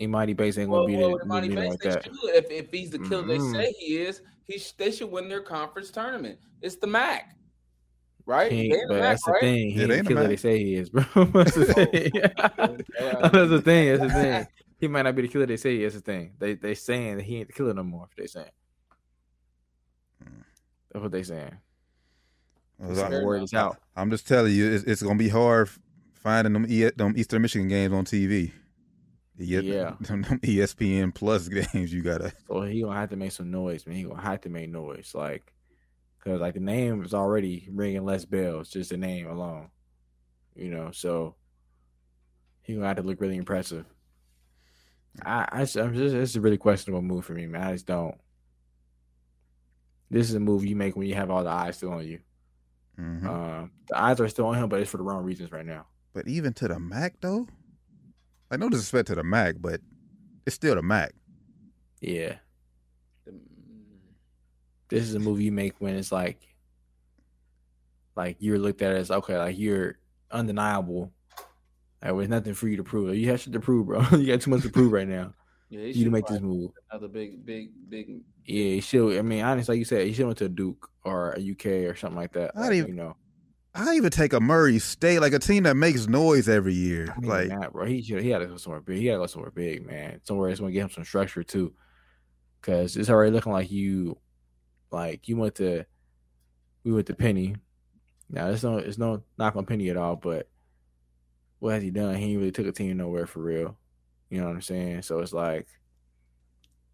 Emoni 0.00 0.36
Bates 0.36 0.58
ain't 0.58 0.70
gonna 0.70 0.86
be 0.86 0.96
well, 0.96 1.18
the, 1.18 1.24
Emoni 1.24 1.54
Bates, 1.54 1.68
like 1.70 1.80
they 1.80 1.88
that. 1.90 2.04
should. 2.04 2.14
If, 2.34 2.50
if 2.50 2.70
he's 2.72 2.90
the 2.90 2.98
killer 3.00 3.24
Mhm. 3.24 3.52
they 3.52 3.58
say 3.62 3.72
he 3.78 3.96
is, 3.98 4.22
he 4.44 4.58
sh- 4.58 4.72
they 4.72 4.90
should 4.90 5.10
win 5.10 5.28
their 5.28 5.40
conference 5.40 5.90
tournament. 5.90 6.38
It's 6.62 6.76
the 6.76 6.86
MAC, 6.86 7.34
right? 8.26 8.50
He 8.50 8.68
They 8.70 8.74
ain't- 8.74 8.82
in 8.82 8.88
but 8.88 8.94
the 8.94 9.00
that's 9.00 9.24
the 9.24 9.36
thing. 9.40 9.70
He 9.70 9.76
Yeah, 9.76 9.82
ain't 9.82 9.88
the 9.90 9.98
in 9.98 10.04
the 10.04 10.08
killer 10.14 10.28
they 10.28 10.36
say 10.36 10.58
he 10.58 10.74
is, 10.74 10.90
bro. 10.90 11.02
that's 11.32 11.54
the 11.54 11.64
thing. 11.74 12.10
Yeah. 12.14 12.28
that's 13.32 13.50
the 13.50 13.62
thing. 13.62 13.96
That's 13.98 14.12
the 14.14 14.20
thing. 14.20 14.46
He 14.78 14.88
might 14.88 15.02
not 15.02 15.14
be 15.14 15.22
the 15.22 15.28
killer 15.28 15.46
they 15.46 15.56
say 15.56 15.76
he 15.76 15.84
is. 15.84 15.94
The 15.94 16.00
thing 16.00 16.32
they 16.38 16.54
they 16.54 16.74
saying 16.74 17.16
that 17.18 17.22
he 17.22 17.36
ain't 17.38 17.46
the 17.48 17.54
killer 17.54 17.72
no 17.74 17.84
more. 17.84 18.08
They 18.16 18.26
saying 18.26 18.46
that's 20.94 21.02
what 21.02 21.12
they 21.12 21.22
saying. 21.24 21.52
I- 22.82 22.94
So 22.94 23.08
the 23.10 23.24
word 23.24 23.42
is 23.42 23.52
out. 23.54 23.76
I'm 23.96 24.10
just 24.10 24.26
telling 24.26 24.54
you, 24.54 24.72
it's, 24.72 24.84
it's 24.84 25.02
gonna 25.02 25.18
be 25.18 25.28
hard 25.28 25.68
finding 26.14 26.54
them 26.54 26.66
e, 26.68 26.84
them 26.96 27.14
Eastern 27.16 27.42
Michigan 27.42 27.68
games 27.68 27.92
on 27.92 28.04
TV. 28.06 28.52
Yeah, 29.36 29.60
Yeah. 29.60 29.94
them, 30.00 30.22
them 30.22 30.38
ESPN 30.40 31.14
Plus 31.14 31.48
games 31.74 31.92
you 31.92 32.02
gotta. 32.02 32.32
So 32.48 32.62
he 32.62 32.80
gonna 32.82 32.98
have 32.98 33.10
to 33.10 33.16
make 33.16 33.32
some 33.32 33.50
noise, 33.50 33.86
man. 33.86 33.96
He 33.96 34.04
gonna 34.04 34.22
have 34.22 34.40
to 34.42 34.48
make 34.48 34.70
noise, 34.70 35.12
like, 35.14 35.52
cause 36.20 36.40
like 36.40 36.54
the 36.54 36.60
name 36.60 37.04
is 37.04 37.12
already 37.14 37.68
ringing 37.70 38.04
less 38.04 38.24
bells, 38.24 38.70
just 38.70 38.90
the 38.90 38.96
name 38.96 39.26
alone, 39.28 39.68
you 40.54 40.70
know. 40.70 40.90
So 40.92 41.34
he 42.62 42.74
gonna 42.74 42.86
have 42.86 42.96
to 42.96 43.02
look 43.02 43.20
really 43.20 43.36
impressive. 43.36 43.84
I, 45.24 45.46
I, 45.52 45.60
I'm 45.60 45.66
just, 45.94 46.14
is 46.14 46.36
a 46.36 46.40
really 46.40 46.58
questionable 46.58 47.02
move 47.02 47.24
for 47.24 47.34
me, 47.34 47.46
man. 47.46 47.62
I 47.62 47.72
just 47.72 47.86
don't. 47.86 48.16
This 50.14 50.28
is 50.28 50.36
a 50.36 50.40
move 50.40 50.64
you 50.64 50.76
make 50.76 50.94
when 50.94 51.08
you 51.08 51.16
have 51.16 51.28
all 51.28 51.42
the 51.42 51.50
eyes 51.50 51.76
still 51.76 51.90
on 51.90 52.06
you. 52.06 52.20
Mhm. 52.96 53.26
Um, 53.26 53.72
the 53.88 54.00
eyes 54.00 54.20
are 54.20 54.28
still 54.28 54.46
on 54.46 54.54
him, 54.54 54.68
but 54.68 54.78
it's 54.78 54.88
for 54.88 54.98
the 54.98 55.02
wrong 55.02 55.24
reasons 55.24 55.50
right 55.50 55.66
now. 55.66 55.88
But 56.12 56.28
even 56.28 56.52
to 56.54 56.68
the 56.68 56.78
MAC 56.78 57.20
though, 57.20 57.48
like 58.48 58.60
no 58.60 58.68
disrespect 58.68 59.08
to 59.08 59.16
the 59.16 59.24
MAC, 59.24 59.56
but 59.58 59.80
it's 60.46 60.54
still 60.54 60.76
the 60.76 60.82
MAC. 60.82 61.12
Yeah, 62.00 62.36
this 64.88 65.02
is 65.02 65.16
a 65.16 65.18
move 65.18 65.40
you 65.40 65.50
make 65.50 65.74
when 65.80 65.96
it's 65.96 66.12
like 66.12 66.54
like 68.14 68.36
you're 68.38 68.60
looked 68.60 68.82
at 68.82 68.92
as 68.94 69.10
okay 69.10 69.36
like 69.36 69.58
you're 69.58 69.98
undeniable 70.30 71.10
like 72.00 72.14
there's 72.14 72.28
nothing 72.28 72.54
for 72.54 72.68
you 72.68 72.76
to 72.76 72.84
prove 72.84 73.16
you 73.16 73.28
have 73.30 73.40
shit 73.40 73.52
to 73.52 73.58
prove 73.58 73.86
bro 73.86 74.00
you 74.12 74.28
got 74.28 74.40
too 74.40 74.50
much 74.50 74.62
to 74.62 74.68
prove 74.68 74.92
right 74.92 75.08
now 75.08 75.34
Yeah, 75.70 75.80
you 75.80 76.04
to 76.04 76.10
make 76.10 76.28
this 76.28 76.40
move 76.40 76.70
another 76.92 77.08
big, 77.08 77.44
big, 77.44 77.70
big. 77.88 78.20
Yeah 78.46 78.64
you 78.64 78.80
should 78.80 79.18
i 79.18 79.22
mean 79.22 79.42
honestly 79.42 79.74
like 79.74 79.78
you 79.78 79.84
said 79.84 80.06
he 80.06 80.12
should 80.12 80.26
went 80.26 80.38
to 80.38 80.48
duke 80.48 80.90
or 81.04 81.32
a 81.32 81.50
uk 81.52 81.66
or 81.66 81.94
something 81.96 82.16
like 82.18 82.32
that 82.32 82.54
Not 82.54 82.66
like, 82.66 82.72
even- 82.74 82.88
you 82.88 82.94
know. 82.94 83.16
I 83.76 83.96
even 83.96 84.10
take 84.10 84.32
a 84.32 84.38
Murray 84.38 84.78
State, 84.78 85.18
like 85.18 85.32
a 85.32 85.40
team 85.40 85.64
that 85.64 85.74
makes 85.74 86.06
noise 86.06 86.48
every 86.48 86.74
year. 86.74 87.12
I 87.16 87.18
mean, 87.18 87.28
like 87.28 87.48
not, 87.48 87.72
bro 87.72 87.86
he 87.86 88.02
should 88.02 88.22
he 88.22 88.30
had 88.30 88.38
to 88.38 88.46
go 88.46 88.56
somewhere 88.56 88.80
big 88.80 88.98
he 88.98 89.06
had 89.06 89.14
to 89.14 89.18
go 89.18 89.26
somewhere 89.26 89.50
big 89.50 89.84
man 89.84 90.20
somewhere 90.22 90.48
that's 90.48 90.60
gonna 90.60 90.70
give 90.70 90.84
him 90.84 90.90
some 90.90 91.04
structure 91.04 91.42
too. 91.42 91.74
Because 92.60 92.96
it's 92.96 93.10
already 93.10 93.32
looking 93.32 93.50
like 93.50 93.72
you 93.72 94.16
like 94.92 95.26
you 95.26 95.36
went 95.36 95.56
to 95.56 95.84
we 96.84 96.92
went 96.92 97.08
to 97.08 97.14
penny. 97.14 97.56
Now 98.30 98.46
there's 98.46 98.62
no 98.62 98.76
it's 98.78 98.96
no 98.96 99.24
knock 99.36 99.56
on 99.56 99.66
penny 99.66 99.90
at 99.90 99.96
all 99.96 100.14
but 100.14 100.48
what 101.58 101.74
has 101.74 101.82
he 101.82 101.90
done? 101.90 102.14
He 102.14 102.26
ain't 102.26 102.38
really 102.38 102.52
took 102.52 102.66
a 102.68 102.72
team 102.72 102.96
nowhere 102.96 103.26
for 103.26 103.40
real. 103.40 103.76
You 104.30 104.38
know 104.40 104.46
what 104.46 104.54
i'm 104.54 104.62
saying? 104.62 105.02
So 105.02 105.18
it's 105.18 105.32
like 105.32 105.66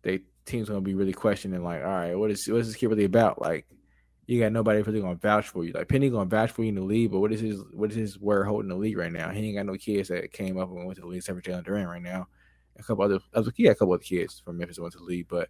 they 0.01 0.21
team's 0.47 0.69
gonna 0.69 0.81
be 0.81 0.95
really 0.95 1.13
questioning 1.13 1.63
like 1.63 1.83
all 1.83 1.89
right 1.89 2.15
what 2.15 2.31
is 2.31 2.47
what 2.49 2.61
is 2.61 2.69
this 2.69 2.77
kid 2.77 2.89
really 2.89 3.05
about? 3.05 3.41
Like 3.41 3.67
you 4.27 4.41
got 4.41 4.53
nobody 4.53 4.83
really 4.83 5.01
gonna 5.01 5.17
vouch 5.17 5.49
for 5.49 5.65
you. 5.65 5.73
Like 5.73 5.89
penny 5.89 6.11
gonna 6.11 6.29
vouch 6.29 6.51
for 6.51 6.63
you 6.63 6.69
in 6.71 6.75
the 6.77 6.83
league 6.83 7.11
but 7.11 7.21
what 7.21 7.33
is 7.33 7.41
his 7.41 7.63
what 7.73 7.91
is 7.91 7.97
his 7.97 8.19
word 8.19 8.47
holding 8.47 8.69
the 8.69 8.77
league 8.77 8.97
right 8.97 9.13
now? 9.13 9.31
He 9.31 9.47
ain't 9.47 9.57
got 9.57 9.67
no 9.67 9.77
kids 9.77 10.09
that 10.09 10.33
came 10.33 10.59
up 10.59 10.69
and 10.71 10.85
went 10.85 10.97
to 10.97 11.03
the 11.03 11.07
league 11.07 11.19
except 11.19 11.37
for 11.37 11.51
Jalen 11.51 11.67
Duren 11.67 11.87
right 11.87 12.03
now. 12.03 12.29
A 12.79 12.83
couple 12.83 13.05
other 13.05 13.21
other 13.35 13.53
he 13.55 13.65
had 13.65 13.73
a 13.73 13.79
couple 13.79 13.95
other 13.95 14.03
kids 14.03 14.41
from 14.45 14.59
Memphis 14.59 14.77
that 14.77 14.83
went 14.83 14.93
to 14.93 14.99
the 14.99 15.05
league 15.05 15.29
but 15.29 15.49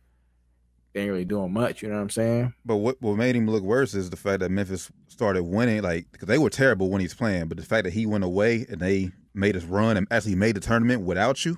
they 0.93 1.03
ain't 1.03 1.11
really 1.13 1.25
doing 1.25 1.53
much 1.53 1.83
you 1.83 1.89
know 1.89 1.95
what 1.95 2.03
i'm 2.03 2.11
saying? 2.11 2.53
But 2.65 2.77
what 2.77 3.01
what 3.01 3.17
made 3.17 3.37
him 3.37 3.49
look 3.49 3.63
worse 3.63 3.95
is 3.95 4.11
the 4.11 4.17
fact 4.17 4.41
that 4.41 4.51
Memphis 4.51 4.91
started 5.09 5.45
winning, 5.45 5.83
like 5.83 6.11
because 6.13 6.27
they 6.27 6.39
were 6.39 6.51
terrible 6.51 6.91
when 6.91 7.01
he's 7.01 7.15
playing. 7.15 7.49
But 7.49 7.59
the 7.59 7.65
fact 7.65 7.85
that 7.85 7.93
he 7.93 8.07
went 8.07 8.25
away 8.25 8.67
and 8.69 8.81
they 8.81 9.11
made 9.33 9.57
us 9.57 9.65
run 9.65 9.97
and 9.97 10.09
actually 10.11 10.35
made 10.35 10.57
the 10.57 10.61
tournament 10.61 11.03
without 11.03 11.45
you, 11.45 11.57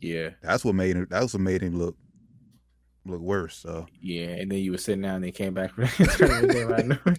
yeah. 0.00 0.30
That's 0.42 0.64
what 0.64 0.74
made 0.74 0.96
him. 0.96 1.06
That's 1.10 1.32
what 1.32 1.40
made 1.40 1.62
him 1.62 1.78
look 1.78 1.96
look 3.06 3.20
worse. 3.20 3.56
So 3.56 3.86
yeah 4.00 4.28
and 4.28 4.50
then 4.50 4.58
you 4.58 4.72
were 4.72 4.78
sitting 4.78 5.02
down 5.02 5.16
and 5.16 5.24
they 5.24 5.30
came 5.32 5.54
back 5.54 5.72
for 5.74 5.80
the 6.04 6.14
tournament 6.16 6.52
game, 6.52 6.72
I 6.72 6.82
know. 6.82 7.14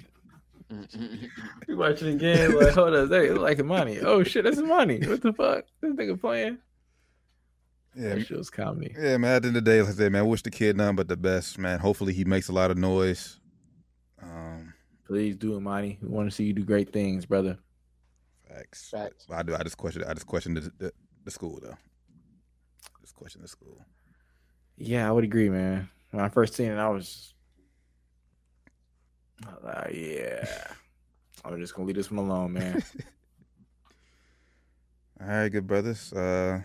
You 1.68 1.78
watching 1.78 2.12
the 2.12 2.18
game? 2.18 2.56
Like, 2.58 2.74
hold 2.74 2.94
up, 2.94 3.10
they 3.10 3.30
like 3.32 3.64
money. 3.66 3.99
Oh 3.99 4.24
shit, 4.24 4.44
that's 4.45 4.58
money. 4.62 4.99
What 5.06 5.22
the 5.22 5.34
fuck? 5.34 5.66
This 5.82 5.91
nigga 5.94 6.20
playing? 6.20 6.60
Yeah, 7.94 8.16
That 8.16 8.32
was 8.32 8.49
comedy. 8.49 8.95
yeah, 8.98 9.18
man. 9.18 9.36
At 9.36 9.41
the 9.41 9.48
end 9.49 9.58
of 9.58 9.66
the 9.66 9.70
day, 9.72 9.82
like 9.82 9.90
I 9.90 9.94
said, 9.94 10.12
man, 10.14 10.22
I 10.22 10.24
wish 10.24 10.44
the 10.44 10.49
kid 10.52 10.78
none 10.78 10.95
but 10.95 11.10
the 11.10 11.18
best, 11.18 11.58
man. 11.60 11.80
Hopefully, 11.80 12.14
he 12.14 12.24
makes 12.24 12.48
a 12.48 12.53
lot 12.53 12.72
of 12.72 12.78
noise. 12.78 13.38
Um, 14.24 14.74
Please 15.06 15.36
do 15.36 15.58
it, 15.58 15.60
Monty. 15.60 15.99
We 16.02 16.08
want 16.08 16.30
to 16.30 16.34
see 16.34 16.45
you 16.45 16.53
do 16.53 16.64
great 16.64 16.94
things, 16.94 17.26
brother. 17.26 17.58
facts. 18.48 18.90
Facts. 18.90 19.26
I 19.30 19.44
do. 19.44 19.53
I 19.56 19.64
just 19.64 19.76
question. 19.76 20.06
I 20.08 20.14
just 20.14 20.26
question 20.28 20.53
the 20.53 20.72
the, 20.78 20.94
the 21.26 21.32
school 21.32 21.60
though. 21.62 21.76
Just 23.02 23.14
question 23.16 23.41
the 23.41 23.49
school. 23.49 23.78
Yeah, 24.77 25.07
I 25.07 25.11
would 25.11 25.23
agree, 25.23 25.49
man. 25.49 25.89
When 26.11 26.23
I 26.23 26.30
first 26.30 26.56
seen 26.56 26.72
it, 26.72 26.77
I 26.77 26.89
was, 26.89 27.34
I 29.45 29.52
was 29.52 29.64
like, 29.64 29.93
yeah. 29.93 30.48
I'm 31.43 31.60
just 31.60 31.73
gonna 31.73 31.88
leave 31.88 31.95
this 31.95 32.11
one 32.11 32.26
alone, 32.26 32.53
man. 32.53 32.84
All 35.22 35.27
right, 35.27 35.49
good 35.49 35.68
brothers. 35.68 36.11
Uh, 36.14 36.61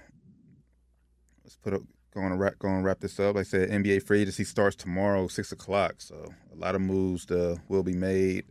let's 1.45 1.57
put 1.57 1.75
up. 1.75 1.83
Going 2.15 2.31
to 2.31 2.37
wrap. 2.37 2.59
Going 2.59 2.79
to 2.79 2.83
wrap 2.83 3.01
this 3.01 3.21
up. 3.21 3.35
Like 3.35 3.43
I 3.43 3.45
said, 3.45 3.69
NBA 3.69 4.03
free 4.05 4.23
agency 4.23 4.45
starts 4.45 4.75
tomorrow, 4.75 5.29
six 5.29 5.53
o'clock. 5.53 5.97
So 5.99 6.33
a 6.51 6.57
lot 6.57 6.75
of 6.75 6.81
moves 6.81 7.31
uh, 7.31 7.57
will 7.69 7.83
be 7.83 7.93
made. 7.93 8.47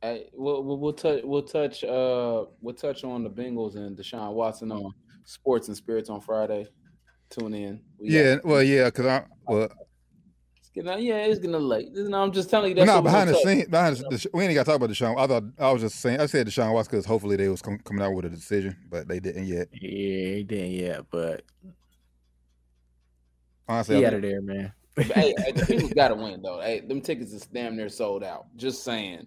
Hey, 0.00 0.28
we'll, 0.32 0.62
we'll 0.62 0.78
we'll 0.78 0.92
touch 0.92 1.22
we'll 1.24 1.42
touch 1.42 1.82
uh 1.82 2.44
we'll 2.60 2.74
touch 2.74 3.02
on 3.02 3.24
the 3.24 3.30
Bengals 3.30 3.74
and 3.76 3.96
Deshaun 3.96 4.32
Watson 4.34 4.70
on 4.70 4.92
Sports 5.24 5.66
and 5.68 5.76
Spirits 5.76 6.10
on 6.10 6.20
Friday. 6.20 6.68
Tune 7.32 7.54
in. 7.54 7.80
We 7.98 8.10
Yeah. 8.10 8.34
got- 8.36 8.44
Well, 8.44 8.62
yeah. 8.62 8.84
Because 8.86 9.06
I 9.06 9.24
well, 9.48 9.68
it's 10.58 10.70
getting, 10.70 10.90
uh, 10.90 10.96
yeah, 10.96 11.24
it's 11.24 11.40
getting 11.40 11.56
late. 11.60 11.88
No, 11.92 12.22
I'm 12.22 12.30
just 12.32 12.48
telling 12.50 12.70
you. 12.70 12.74
That's 12.76 12.86
no, 12.86 13.00
behind 13.02 13.28
the 13.30 13.32
gonna 13.32 13.44
scenes, 13.44 13.68
behind 13.68 13.96
the, 13.96 14.02
the, 14.10 14.30
we 14.34 14.44
ain't 14.44 14.54
got 14.54 14.64
to 14.64 14.70
talk 14.70 14.76
about 14.76 14.90
Deshaun. 14.90 15.18
I 15.18 15.26
thought 15.26 15.44
I 15.58 15.72
was 15.72 15.82
just 15.82 15.96
saying. 16.00 16.20
I 16.20 16.26
said 16.26 16.46
Deshaun 16.46 16.72
Watson 16.74 16.90
because 16.92 17.06
hopefully 17.06 17.36
they 17.36 17.48
was 17.48 17.62
com- 17.62 17.78
coming 17.80 18.02
out 18.04 18.12
with 18.14 18.26
a 18.26 18.30
decision, 18.30 18.76
but 18.90 19.08
they 19.08 19.18
didn't 19.18 19.46
yet. 19.46 19.68
yeah, 19.72 20.34
he 20.36 20.44
didn't 20.44 20.70
yet, 20.72 21.06
but 21.10 21.42
Honestly, 23.68 23.96
he 23.96 24.06
out 24.06 24.14
of 24.14 24.22
there, 24.22 24.40
man. 24.42 24.72
But, 24.94 25.06
hey, 25.06 25.34
hey, 25.38 25.52
the 25.52 25.62
Bengals 25.62 25.94
got 25.94 26.08
to 26.08 26.14
win 26.16 26.42
though. 26.42 26.60
Hey, 26.60 26.80
them 26.80 27.00
tickets 27.00 27.32
is 27.32 27.46
damn 27.46 27.76
near 27.76 27.88
sold 27.88 28.22
out. 28.22 28.46
Just 28.56 28.84
saying, 28.84 29.26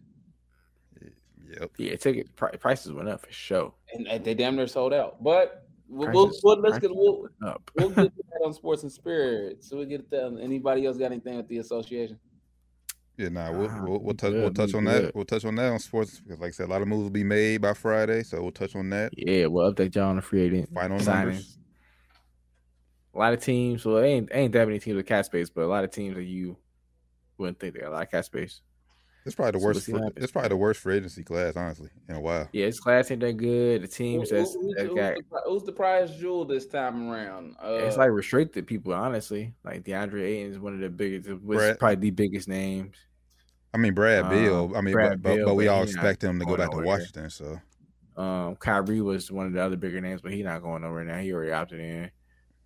Yep. 1.60 1.72
Yeah, 1.77 1.95
ticket 1.95 2.36
pri- 2.36 2.52
prices 2.57 2.91
went 2.91 3.07
up 3.07 3.26
for 3.26 3.32
sure. 3.32 3.73
and, 3.94 4.07
and 4.07 4.23
they 4.26 4.34
damn 4.34 4.56
near 4.56 4.68
sold 4.68 4.94
out. 4.94 5.23
But 5.23 5.65
we'll, 5.88 6.12
we'll, 6.12 6.26
Prices- 6.28 6.41
we'll- 6.44 6.60
let's 6.62 6.80
get 6.80 6.95
we'll, 6.95 7.28
up. 7.45 7.70
we'll 7.76 7.90
get 7.90 7.95
that 8.16 8.41
on 8.45 8.53
Sports 8.53 8.84
and 8.84 8.91
Spirits. 8.91 9.70
So 9.70 9.78
we 9.78 9.86
get 9.86 10.10
that. 10.12 10.38
Anybody 10.41 10.86
else 10.86 10.98
got 10.98 11.12
anything 11.12 11.38
with 11.38 11.48
the 11.48 11.57
association? 11.60 12.20
Yeah, 13.18 13.30
nah, 13.30 13.49
we'll 13.52 13.70
Ah, 13.70 13.82
we'll, 13.82 13.91
we'll 13.99 13.99
we 14.07 14.14
touch 14.14 14.34
we'll 14.34 14.52
touch 14.53 14.74
on 14.74 14.84
good. 14.84 15.06
that. 15.06 15.16
We'll 15.16 15.24
touch 15.24 15.45
on 15.45 15.56
that 15.56 15.72
on 15.72 15.80
sports 15.80 16.20
because, 16.20 16.38
like 16.40 16.49
I 16.49 16.52
said, 16.52 16.68
a 16.68 16.72
lot 16.72 16.82
of 16.82 16.88
moves 16.90 17.03
will 17.03 17.10
be 17.10 17.24
made 17.24 17.62
by 17.62 17.74
Friday, 17.74 18.24
so 18.24 18.41
we'll 18.41 18.52
touch 18.52 18.76
on 18.76 18.90
that. 18.90 19.14
Yeah, 19.16 19.45
we'll 19.45 19.72
update 19.74 19.95
y'all 19.95 20.10
on 20.10 20.18
the 20.18 20.22
free 20.22 20.41
agent 20.41 20.70
Final 20.74 20.99
signings. 20.99 21.06
numbers. 21.07 21.57
A 23.14 23.18
lot 23.18 23.32
of 23.34 23.41
teams, 23.41 23.86
well, 23.86 23.99
ain't 23.99 24.28
ain't 24.34 24.52
that 24.52 24.68
many 24.68 24.80
teams 24.80 24.98
with 24.98 25.06
cap 25.06 25.24
space, 25.24 25.49
but 25.49 25.62
a 25.62 25.68
lot 25.68 25.86
of 25.86 25.91
teams 25.91 26.16
that 26.18 26.24
you 26.26 26.57
wouldn't 27.38 27.57
think 27.57 27.74
they 27.74 27.80
got 27.80 27.90
a 27.90 27.94
lot 27.94 28.03
of 28.03 28.12
cap 28.12 28.26
space. 28.26 28.60
It's 29.26 29.34
probably 29.36 29.54
the 29.54 29.60
So 29.60 29.66
we'll 29.66 29.74
worst. 30.04 30.16
For, 30.16 30.24
it's 30.24 30.32
probably 30.32 30.50
the 30.50 30.58
worst 30.58 30.80
free 30.82 30.98
agency 30.98 31.24
class, 31.24 31.56
honestly, 31.56 31.90
in 32.08 32.16
a 32.16 32.20
while. 32.22 32.48
Yeah, 32.54 32.68
this 32.68 32.80
class 32.80 33.10
ain't 33.10 33.22
that 33.22 33.34
good. 33.38 33.82
The 33.82 33.88
teams 33.88 34.30
Who- 34.30 34.38
that's 34.38 34.54
who- 34.54 34.62
who's, 34.62 34.76
that 34.76 34.86
who's 34.88 34.96
got 34.96 35.16
the, 35.16 35.42
who's 35.50 35.64
the 35.64 35.72
prize 35.72 36.16
jewel 36.16 36.46
this 36.46 36.68
time 36.68 37.10
around? 37.10 37.56
Uh, 37.64 37.80
it's 37.82 37.98
like 37.98 38.12
restricted 38.12 38.68
people, 38.68 38.94
honestly. 38.94 39.54
Like 39.64 39.84
DeAndre 39.84 40.22
Ayton 40.24 40.52
is 40.52 40.60
one 40.60 40.74
of 40.76 40.80
the 40.80 40.90
biggest, 40.90 41.28
was 41.44 41.58
Brett. 41.58 41.80
probably 41.80 41.96
the 41.96 42.12
biggest 42.12 42.48
names. 42.48 42.96
I 43.74 43.78
mean, 43.78 43.94
Brad 43.94 44.26
Um, 44.26 44.30
Beal. 44.30 44.72
I 44.76 44.82
mean, 44.82 44.94
Brad 44.94 45.22
but, 45.24 45.30
but, 45.30 45.36
Beal, 45.38 45.46
but 45.48 45.56
we 45.56 45.68
all 45.70 45.84
expect 45.84 46.24
him 46.24 46.40
to 46.40 46.46
go 46.46 46.56
back 46.56 46.70
to 46.70 46.78
nowhere. 46.78 46.86
Washington. 47.00 47.30
So 47.30 47.60
Um, 48.16 48.56
Kyrie 48.58 49.02
was 49.02 49.32
one 49.32 49.48
of 49.48 49.54
the 49.54 49.62
other 49.62 49.76
bigger 49.76 50.00
names, 50.02 50.22
but 50.22 50.32
he's 50.34 50.46
not 50.46 50.62
going 50.62 50.84
nowhere 50.84 51.04
now. 51.04 51.18
He 51.18 51.34
already 51.34 51.52
opted 51.52 51.80
in. 51.82 52.12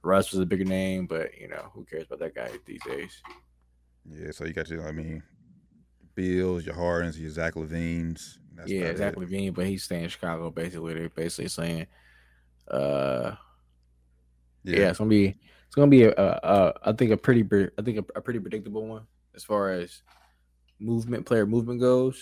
Russ 0.04 0.32
was 0.32 0.40
a 0.42 0.46
bigger 0.46 0.66
name, 0.66 1.08
but 1.08 1.36
you 1.40 1.48
know 1.48 1.70
who 1.74 1.84
cares 1.86 2.04
about 2.06 2.20
that 2.20 2.36
guy 2.36 2.50
these 2.66 2.84
days? 2.84 3.22
yeah, 4.12 4.32
so 4.32 4.46
you 4.46 4.54
got 4.54 4.70
your, 4.70 4.88
I 4.88 4.92
mean, 4.92 5.24
Beals, 6.20 6.66
your 6.66 6.76
Hardens, 6.76 7.18
your 7.18 7.30
Zach 7.30 7.54
LaVines. 7.54 8.40
That's 8.54 8.70
yeah, 8.70 8.94
Zach 8.94 9.14
it. 9.14 9.20
LaVine, 9.20 9.54
but 9.54 9.66
he's 9.66 9.86
staying 9.86 10.04
in 10.04 10.10
Chicago. 10.10 10.52
Basically, 10.52 10.94
they're 10.94 11.08
basically 11.08 11.48
saying, 11.48 11.88
uh, 12.70 13.36
yeah, 14.66 14.90
it's 14.90 14.98
gonna 14.98 15.10
be 15.10 15.28
it's 15.28 15.76
gonna 15.76 15.88
be 15.88 16.04
a, 16.04 16.12
a, 16.12 16.40
a 16.44 16.74
I 16.84 16.92
think 16.92 17.12
a 17.12 17.18
pretty 17.18 17.48
I 17.78 17.82
think 17.82 18.00
a, 18.00 18.18
a 18.18 18.22
pretty 18.22 18.40
predictable 18.42 18.86
one 18.86 19.04
as 19.34 19.46
far 19.46 19.72
as 19.72 20.02
movement 20.78 21.26
player 21.26 21.46
movement 21.46 21.80
goes. 21.80 22.22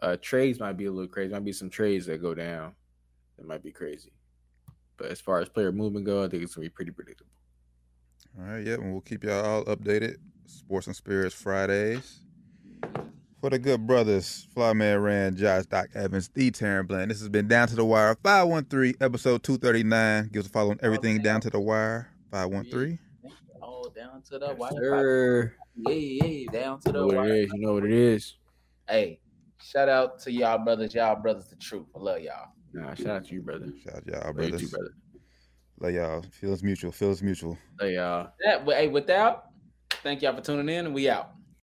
Uh, 0.00 0.16
trades 0.18 0.58
might 0.58 0.78
be 0.78 0.86
a 0.86 0.90
little 0.90 1.06
crazy. 1.06 1.34
Might 1.34 1.44
be 1.44 1.52
some 1.52 1.68
trades 1.68 2.06
that 2.06 2.22
go 2.22 2.34
down. 2.34 2.72
That 3.36 3.46
might 3.46 3.62
be 3.62 3.72
crazy. 3.72 4.14
But 4.96 5.08
as 5.08 5.20
far 5.20 5.40
as 5.40 5.50
player 5.50 5.70
movement 5.70 6.06
go, 6.06 6.24
I 6.24 6.28
think 6.28 6.44
it's 6.44 6.54
gonna 6.54 6.64
be 6.64 6.70
pretty 6.70 6.92
predictable. 6.92 7.30
All 8.38 8.46
right, 8.46 8.66
yeah, 8.66 8.74
and 8.74 8.90
we'll 8.90 9.02
keep 9.02 9.22
y'all 9.22 9.44
all 9.44 9.64
updated. 9.66 10.16
Sports 10.46 10.86
and 10.86 10.96
Spirits 10.96 11.34
Fridays. 11.34 12.22
For 13.42 13.50
the 13.50 13.58
good 13.58 13.88
brothers, 13.88 14.46
Flyman 14.56 15.02
Rand, 15.02 15.36
Josh, 15.36 15.66
Doc 15.66 15.88
Evans, 15.96 16.28
the 16.28 16.52
Taryn 16.52 16.86
Bland. 16.86 17.10
This 17.10 17.18
has 17.18 17.28
been 17.28 17.48
Down 17.48 17.66
to 17.66 17.74
the 17.74 17.84
Wire 17.84 18.16
513, 18.22 18.94
episode 19.00 19.42
239. 19.42 20.28
Give 20.32 20.40
us 20.42 20.46
a 20.46 20.48
follow 20.48 20.70
on 20.70 20.78
everything 20.80 21.20
Down 21.22 21.40
to 21.40 21.50
the 21.50 21.58
Wire 21.58 22.08
513. 22.30 23.00
oh, 23.60 23.90
down 23.96 24.22
to 24.30 24.38
the 24.38 24.54
wire. 24.54 24.70
Sure. 24.80 25.54
Yeah, 25.74 25.92
yeah, 26.24 26.50
down 26.52 26.80
to 26.82 26.88
You 26.88 26.92
the 26.92 26.98
know 27.00 27.06
what 27.08 27.16
wire. 27.16 27.26
it 27.32 27.38
is. 27.46 27.50
You 27.52 27.60
know 27.66 27.72
what 27.74 27.84
it 27.84 27.92
is. 27.92 28.36
Hey, 28.88 29.18
shout 29.60 29.88
out 29.88 30.20
to 30.20 30.30
y'all 30.30 30.58
brothers. 30.58 30.94
Y'all 30.94 31.16
brothers, 31.20 31.48
the 31.48 31.56
truth. 31.56 31.86
I 31.96 31.98
love 31.98 32.20
y'all. 32.20 32.46
Nah, 32.72 32.94
shout 32.94 33.08
out 33.08 33.24
to 33.26 33.34
you, 33.34 33.42
brother. 33.42 33.72
Shout 33.82 33.96
out 33.96 34.06
y'all, 34.06 34.18
Love 34.18 34.26
you 34.28 34.32
brothers. 34.34 34.60
too, 34.60 34.68
brother. 34.68 34.94
Love 35.80 35.92
y'all. 35.94 36.24
Feels 36.30 36.62
mutual. 36.62 36.92
Feels 36.92 37.20
mutual. 37.20 37.58
Love 37.80 37.90
y'all. 37.90 38.30
That, 38.44 38.64
hey, 38.68 38.86
without, 38.86 39.46
thank 40.04 40.22
y'all 40.22 40.36
for 40.36 40.42
tuning 40.42 40.68
in, 40.68 40.86
and 40.86 40.94
we 40.94 41.08
out. 41.10 41.32